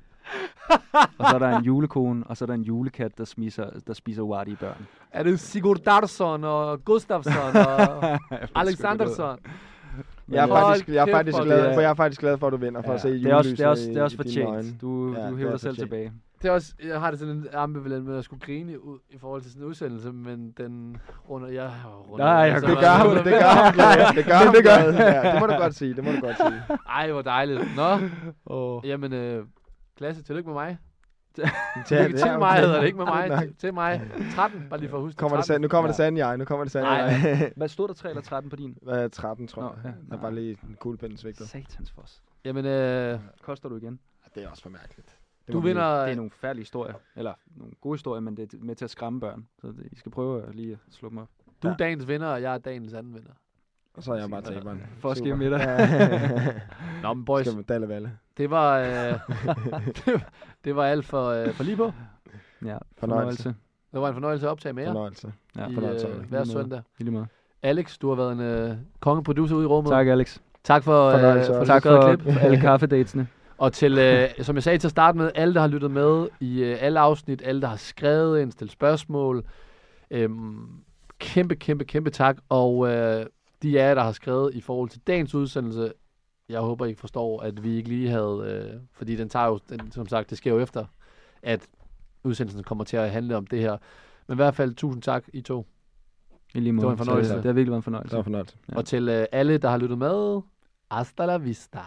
og 1.18 1.26
så 1.30 1.34
er 1.34 1.38
der 1.38 1.58
en 1.58 1.64
julekone, 1.64 2.24
og 2.26 2.36
så 2.36 2.44
er 2.44 2.46
der 2.46 2.54
en 2.54 2.62
julekat, 2.62 3.18
der 3.18 3.24
spiser, 3.24 3.66
der 3.86 3.92
spiser 3.92 4.22
wadi 4.22 4.54
børn. 4.56 4.86
Er 5.12 5.22
det 5.22 5.40
Sigurd 5.40 5.76
Darsson 5.78 6.44
og 6.44 6.84
Gustafsson 6.84 7.56
og 7.56 8.18
Alexandersson? 8.60 9.38
Jeg 10.28 10.44
er 10.44 10.48
faktisk, 10.48 10.88
jeg 10.88 11.08
er 11.08 11.12
faktisk, 11.14 11.38
glad, 11.42 11.74
for 11.74 11.80
jeg 11.80 11.90
er 11.90 11.94
faktisk 11.94 12.20
glad 12.20 12.38
for, 12.38 12.46
at 12.46 12.52
du 12.52 12.56
vinder, 12.56 12.82
for 12.82 12.88
Ja, 12.88 12.94
at 12.94 13.00
se 13.00 13.08
det 13.08 13.26
er 13.26 13.34
også, 13.34 13.50
det 13.50 13.60
er 13.60 13.68
også, 13.68 13.84
det 13.88 13.96
er 13.96 14.02
også 14.02 14.16
fortjent. 14.16 14.80
Du, 14.80 15.14
Ja, 15.14 15.30
du 15.30 15.36
hæver 15.36 15.48
er 15.48 15.52
dig 15.52 15.60
selv 15.60 15.70
fortjent. 15.76 15.78
tilbage. 15.78 16.12
Det 16.42 16.48
er 16.48 16.52
også, 16.52 16.74
jeg 16.84 17.00
har 17.00 17.10
det 17.10 17.20
sådan 17.20 17.34
en 17.34 17.46
ambivalent 17.54 18.04
med 18.04 18.18
at 18.18 18.24
skulle 18.24 18.40
grine 18.40 18.84
ud 18.84 18.98
i 19.10 19.18
forhold 19.18 19.42
til 19.42 19.50
sådan 19.50 19.62
en 19.62 19.68
udsendelse, 19.68 20.12
men 20.12 20.50
den 20.50 20.96
runder 21.30 21.48
jeg 21.48 21.72
runder 22.10 22.24
Nej, 22.24 22.34
jeg 22.34 22.62
Det 22.62 22.78
gør 22.78 22.88
ham, 22.88 23.08
det 23.24 23.24
gør 23.24 23.48
ham 23.48 23.72
glad. 23.74 24.14
Det 24.16 24.24
gør 24.24 24.34
ham 24.34 24.54
det 24.54 24.64
gør- 24.64 24.90
glad. 24.92 24.94
Ja, 25.22 25.32
det 25.32 25.40
må 25.40 25.46
du 25.46 25.52
godt 25.52 25.74
sige, 25.74 25.94
det 25.94 26.04
må 26.04 26.10
du 26.12 26.20
godt 26.20 26.36
sige. 26.36 26.62
Ej, 26.88 27.12
hvor 27.12 27.22
dejligt. 27.22 27.60
Nå, 27.76 27.98
Oh. 28.46 28.88
jamen, 28.88 29.12
øh, 29.12 29.46
klasse, 29.96 30.22
tillykke 30.22 30.48
med 30.48 30.54
mig. 30.54 30.78
Ja, 31.38 31.42
det 31.88 31.88
til 32.20 32.38
mig, 32.38 32.50
okay. 32.50 32.60
hedder 32.60 32.78
det 32.80 32.86
ikke 32.86 32.98
med 32.98 33.06
mig. 33.06 33.38
Til, 33.40 33.54
til 33.54 33.74
mig. 33.74 34.10
13, 34.34 34.66
bare 34.70 34.80
lige 34.80 34.90
for 34.90 34.96
at 34.96 35.02
huske 35.02 35.16
Kommer 35.18 35.36
det, 35.36 35.44
13. 35.46 35.54
sand, 35.54 35.62
nu 35.62 35.68
kommer 35.68 35.90
det 35.90 35.98
Ja. 35.98 36.04
sande 36.04 36.26
jeg, 36.26 36.38
nu 36.38 36.44
kommer 36.44 36.64
det 36.64 36.72
sande 36.72 36.88
Nej. 36.88 36.96
jeg. 36.96 37.52
Hvad 37.56 37.68
stod 37.68 37.88
der 37.88 37.94
3 37.94 38.08
eller 38.08 38.22
13 38.22 38.50
på 38.50 38.56
din? 38.56 38.76
Hvad 38.82 39.04
er 39.04 39.08
13, 39.08 39.48
tror 39.48 39.62
Nå, 39.62 39.68
jeg. 39.68 39.76
ja. 39.84 39.90
Der 40.10 40.16
er 40.16 40.20
bare 40.22 40.34
lige 40.34 40.50
en 40.68 40.76
kuglepind 40.80 41.16
svigtet. 41.16 41.48
Satans 41.48 41.90
fos. 41.90 42.22
Jamen, 42.44 42.64
øh, 42.66 43.18
Koster 43.42 43.68
du 43.68 43.76
igen? 43.76 43.98
Det 44.34 44.44
er 44.44 44.48
også 44.48 44.62
for 44.62 44.70
mærkeligt. 44.70 45.15
Det 45.46 45.52
du 45.52 45.60
vinder... 45.60 46.02
Det 46.02 46.12
er 46.12 46.16
nogle 46.16 46.30
færdige 46.30 46.60
historier. 46.62 46.94
Eller 47.16 47.32
nogle 47.56 47.72
gode 47.80 47.94
historier, 47.94 48.20
men 48.20 48.36
det 48.36 48.54
er 48.54 48.58
med 48.60 48.74
til 48.74 48.84
at 48.84 48.90
skræmme 48.90 49.20
børn. 49.20 49.46
Så 49.60 49.66
det, 49.66 49.88
I 49.92 49.96
skal 49.96 50.12
prøve 50.12 50.42
at 50.42 50.54
lige 50.54 50.72
at 50.72 50.78
slå 50.94 51.08
dem 51.08 51.18
op. 51.18 51.28
Du 51.62 51.68
er 51.68 51.72
Ja. 51.72 51.84
dagens 51.84 52.08
vinder, 52.08 52.26
og 52.26 52.42
jeg 52.42 52.54
er 52.54 52.58
dagens 52.58 52.92
anden 52.94 53.14
vinder. 53.14 53.30
Og 53.94 54.02
så 54.02 54.12
er 54.12 54.18
jeg 54.18 54.30
bare 54.30 54.42
taberen. 54.42 54.82
For 54.98 55.10
at 55.10 55.38
med 55.38 55.50
dig. 55.50 55.62
Nå, 57.02 57.14
men 57.14 57.24
boys, 57.24 57.46
Skal 57.46 57.58
vi 57.58 57.62
dalle 57.62 57.88
valle. 57.88 58.12
det 58.36 58.50
var, 58.50 58.78
øh, 58.78 58.86
det, 59.96 60.12
var- 60.12 60.28
det 60.64 60.76
var 60.76 60.84
alt 60.86 61.04
for, 61.04 61.26
øh, 61.28 61.52
for 61.52 61.64
lige 61.64 61.76
på. 61.76 61.84
Ja, 61.84 61.90
Fornøjelse. 62.62 62.88
fornøjelse. 62.98 63.54
Det 63.92 64.00
var 64.00 64.08
en 64.08 64.14
fornøjelse 64.14 64.46
at 64.46 64.50
optage 64.50 64.72
med 64.72 64.82
jer 64.82 64.90
Fornøjelse. 64.92 65.32
Ja, 65.56 65.68
i 65.68 65.74
fornøjelse, 65.74 66.08
øh, 66.08 66.28
hver 66.28 66.44
Lige 66.44 66.52
søndag. 66.52 66.82
I 66.98 67.02
lige 67.02 67.12
måde. 67.12 67.26
Alex, 67.62 67.98
du 67.98 68.08
har 68.08 68.14
været 68.16 68.32
en 68.32 68.40
øh, 68.40 68.76
kongeproducer 69.00 69.56
ude 69.56 69.64
i 69.64 69.66
rummet. 69.66 69.90
Tak, 69.90 70.06
Alex. 70.06 70.38
Tak 70.64 70.82
for, 70.82 71.06
øh, 71.06 71.20
for, 71.20 71.54
også. 71.54 71.64
tak 71.72 71.82
for 71.82 72.16
for 72.32 72.40
alle 72.40 72.60
kaffedatesene. 72.60 73.26
Og 73.58 73.72
til, 73.72 73.98
øh, 73.98 74.28
som 74.42 74.56
jeg 74.56 74.62
sagde 74.62 74.78
til 74.78 74.86
at 74.86 74.90
starte 74.90 75.18
med, 75.18 75.30
alle, 75.34 75.54
der 75.54 75.60
har 75.60 75.68
lyttet 75.68 75.90
med 75.90 76.28
i 76.40 76.62
øh, 76.62 76.76
alle 76.80 77.00
afsnit, 77.00 77.42
alle, 77.44 77.60
der 77.60 77.68
har 77.68 77.76
skrevet 77.76 78.40
ind, 78.42 78.52
stillet 78.52 78.72
spørgsmål. 78.72 79.44
Øhm, 80.10 80.68
kæmpe, 81.18 81.56
kæmpe, 81.56 81.84
kæmpe 81.84 82.10
tak. 82.10 82.36
Og 82.48 82.88
øh, 82.88 83.26
de 83.62 83.80
af 83.80 83.88
jer, 83.88 83.94
der 83.94 84.02
har 84.02 84.12
skrevet 84.12 84.54
i 84.54 84.60
forhold 84.60 84.88
til 84.88 85.00
dagens 85.06 85.34
udsendelse, 85.34 85.92
jeg 86.48 86.60
håber, 86.60 86.86
I 86.86 86.94
forstår, 86.94 87.40
at 87.40 87.64
vi 87.64 87.76
ikke 87.76 87.88
lige 87.88 88.08
havde, 88.10 88.70
øh, 88.74 88.80
fordi 88.92 89.16
den 89.16 89.28
tager 89.28 89.46
jo, 89.46 89.58
den, 89.68 89.92
som 89.92 90.06
sagt, 90.08 90.30
det 90.30 90.38
sker 90.38 90.50
jo 90.52 90.60
efter, 90.60 90.84
at 91.42 91.60
udsendelsen 92.24 92.64
kommer 92.64 92.84
til 92.84 92.96
at 92.96 93.10
handle 93.10 93.36
om 93.36 93.46
det 93.46 93.60
her. 93.60 93.76
Men 94.26 94.34
i 94.34 94.36
hvert 94.36 94.54
fald, 94.54 94.74
tusind 94.74 95.02
tak, 95.02 95.24
I 95.32 95.40
to. 95.40 95.66
I 96.54 96.60
lige 96.60 96.72
måde. 96.72 96.80
Det 96.82 96.86
var 96.86 96.92
en 96.92 96.98
fornøjelse. 96.98 97.34
Det 97.34 97.44
har 97.44 97.52
virkelig 97.52 97.70
været 97.70 97.76
en 97.76 97.80
Det 97.80 97.84
fornøjelse. 97.84 98.16
var 98.16 98.22
fornøjelse. 98.22 98.56
Ja. 98.72 98.76
Og 98.76 98.84
til 98.84 99.08
øh, 99.08 99.26
alle, 99.32 99.58
der 99.58 99.68
har 99.68 99.78
lyttet 99.78 99.98
med, 99.98 100.40
hasta 100.90 101.26
la 101.26 101.36
vista. 101.36 101.80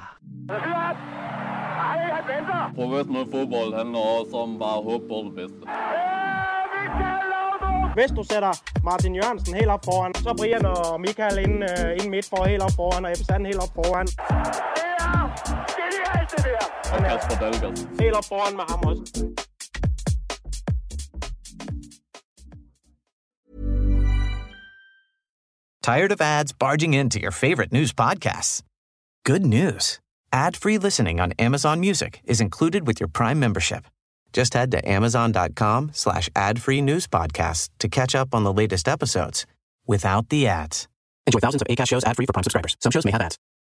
Professionel 2.76 3.26
fodbold 3.32 3.72
handler 3.80 4.00
også 4.00 4.36
om 4.44 4.60
bare 4.60 4.78
at 4.78 4.84
håbe 4.84 5.06
på 5.08 5.18
det 5.28 5.34
bedste. 5.40 5.62
Hvis 7.98 8.12
du 8.18 8.24
sætter 8.32 8.54
Martin 8.84 9.16
Jørgensen 9.16 9.54
helt 9.56 9.70
op 9.70 9.86
foran, 9.86 10.14
så 10.16 10.34
Brian 10.38 10.66
og 10.66 11.02
Michael 11.02 11.38
ind, 11.46 11.64
øh, 11.70 11.98
ind 12.00 12.10
midt 12.10 12.26
for 12.30 12.48
helt 12.52 12.64
op 12.64 12.72
foran, 12.76 13.06
og 13.06 13.12
Ebbe 13.12 13.46
helt 13.46 13.62
op 13.66 13.74
foran. 13.76 14.08
Og 16.94 17.00
Kasper 17.08 17.36
Dahlgaard. 17.42 17.78
Helt 18.02 18.16
op 18.20 18.26
foran 18.32 18.56
med 18.56 18.66
ham 18.70 18.80
også. 18.90 19.04
Tired 25.84 26.12
of 26.12 26.22
ads 26.22 26.52
barging 26.52 26.94
into 26.94 27.20
your 27.20 27.32
favorite 27.32 27.72
news 27.72 27.94
podcasts? 27.94 28.64
Good 29.26 29.46
news. 29.46 30.00
Ad-free 30.32 30.78
listening 30.78 31.20
on 31.20 31.34
Amazon 31.40 31.80
Music 31.80 32.22
is 32.24 32.40
included 32.40 32.86
with 32.86 33.00
your 33.00 33.08
Prime 33.08 33.40
membership. 33.40 33.86
Just 34.32 34.54
head 34.54 34.72
to 34.72 34.88
amazon.com 34.88 35.92
slash 35.94 36.30
ad-free 36.36 36.82
news 36.82 37.08
podcasts 37.08 37.70
to 37.80 37.88
catch 37.88 38.14
up 38.14 38.36
on 38.36 38.44
the 38.44 38.54
latest 38.54 38.88
episodes 38.88 39.46
without 39.88 40.30
the 40.30 40.48
ads. 40.48 40.88
Enjoy 41.26 41.40
thousands 41.40 41.64
of 41.64 41.68
ACAST 41.68 41.88
shows 41.88 42.04
ad-free 42.04 42.28
for 42.28 42.34
Prime 42.34 42.44
subscribers. 42.44 42.78
Some 42.80 42.92
shows 42.92 43.06
may 43.06 43.12
have 43.12 43.22
ads. 43.22 43.38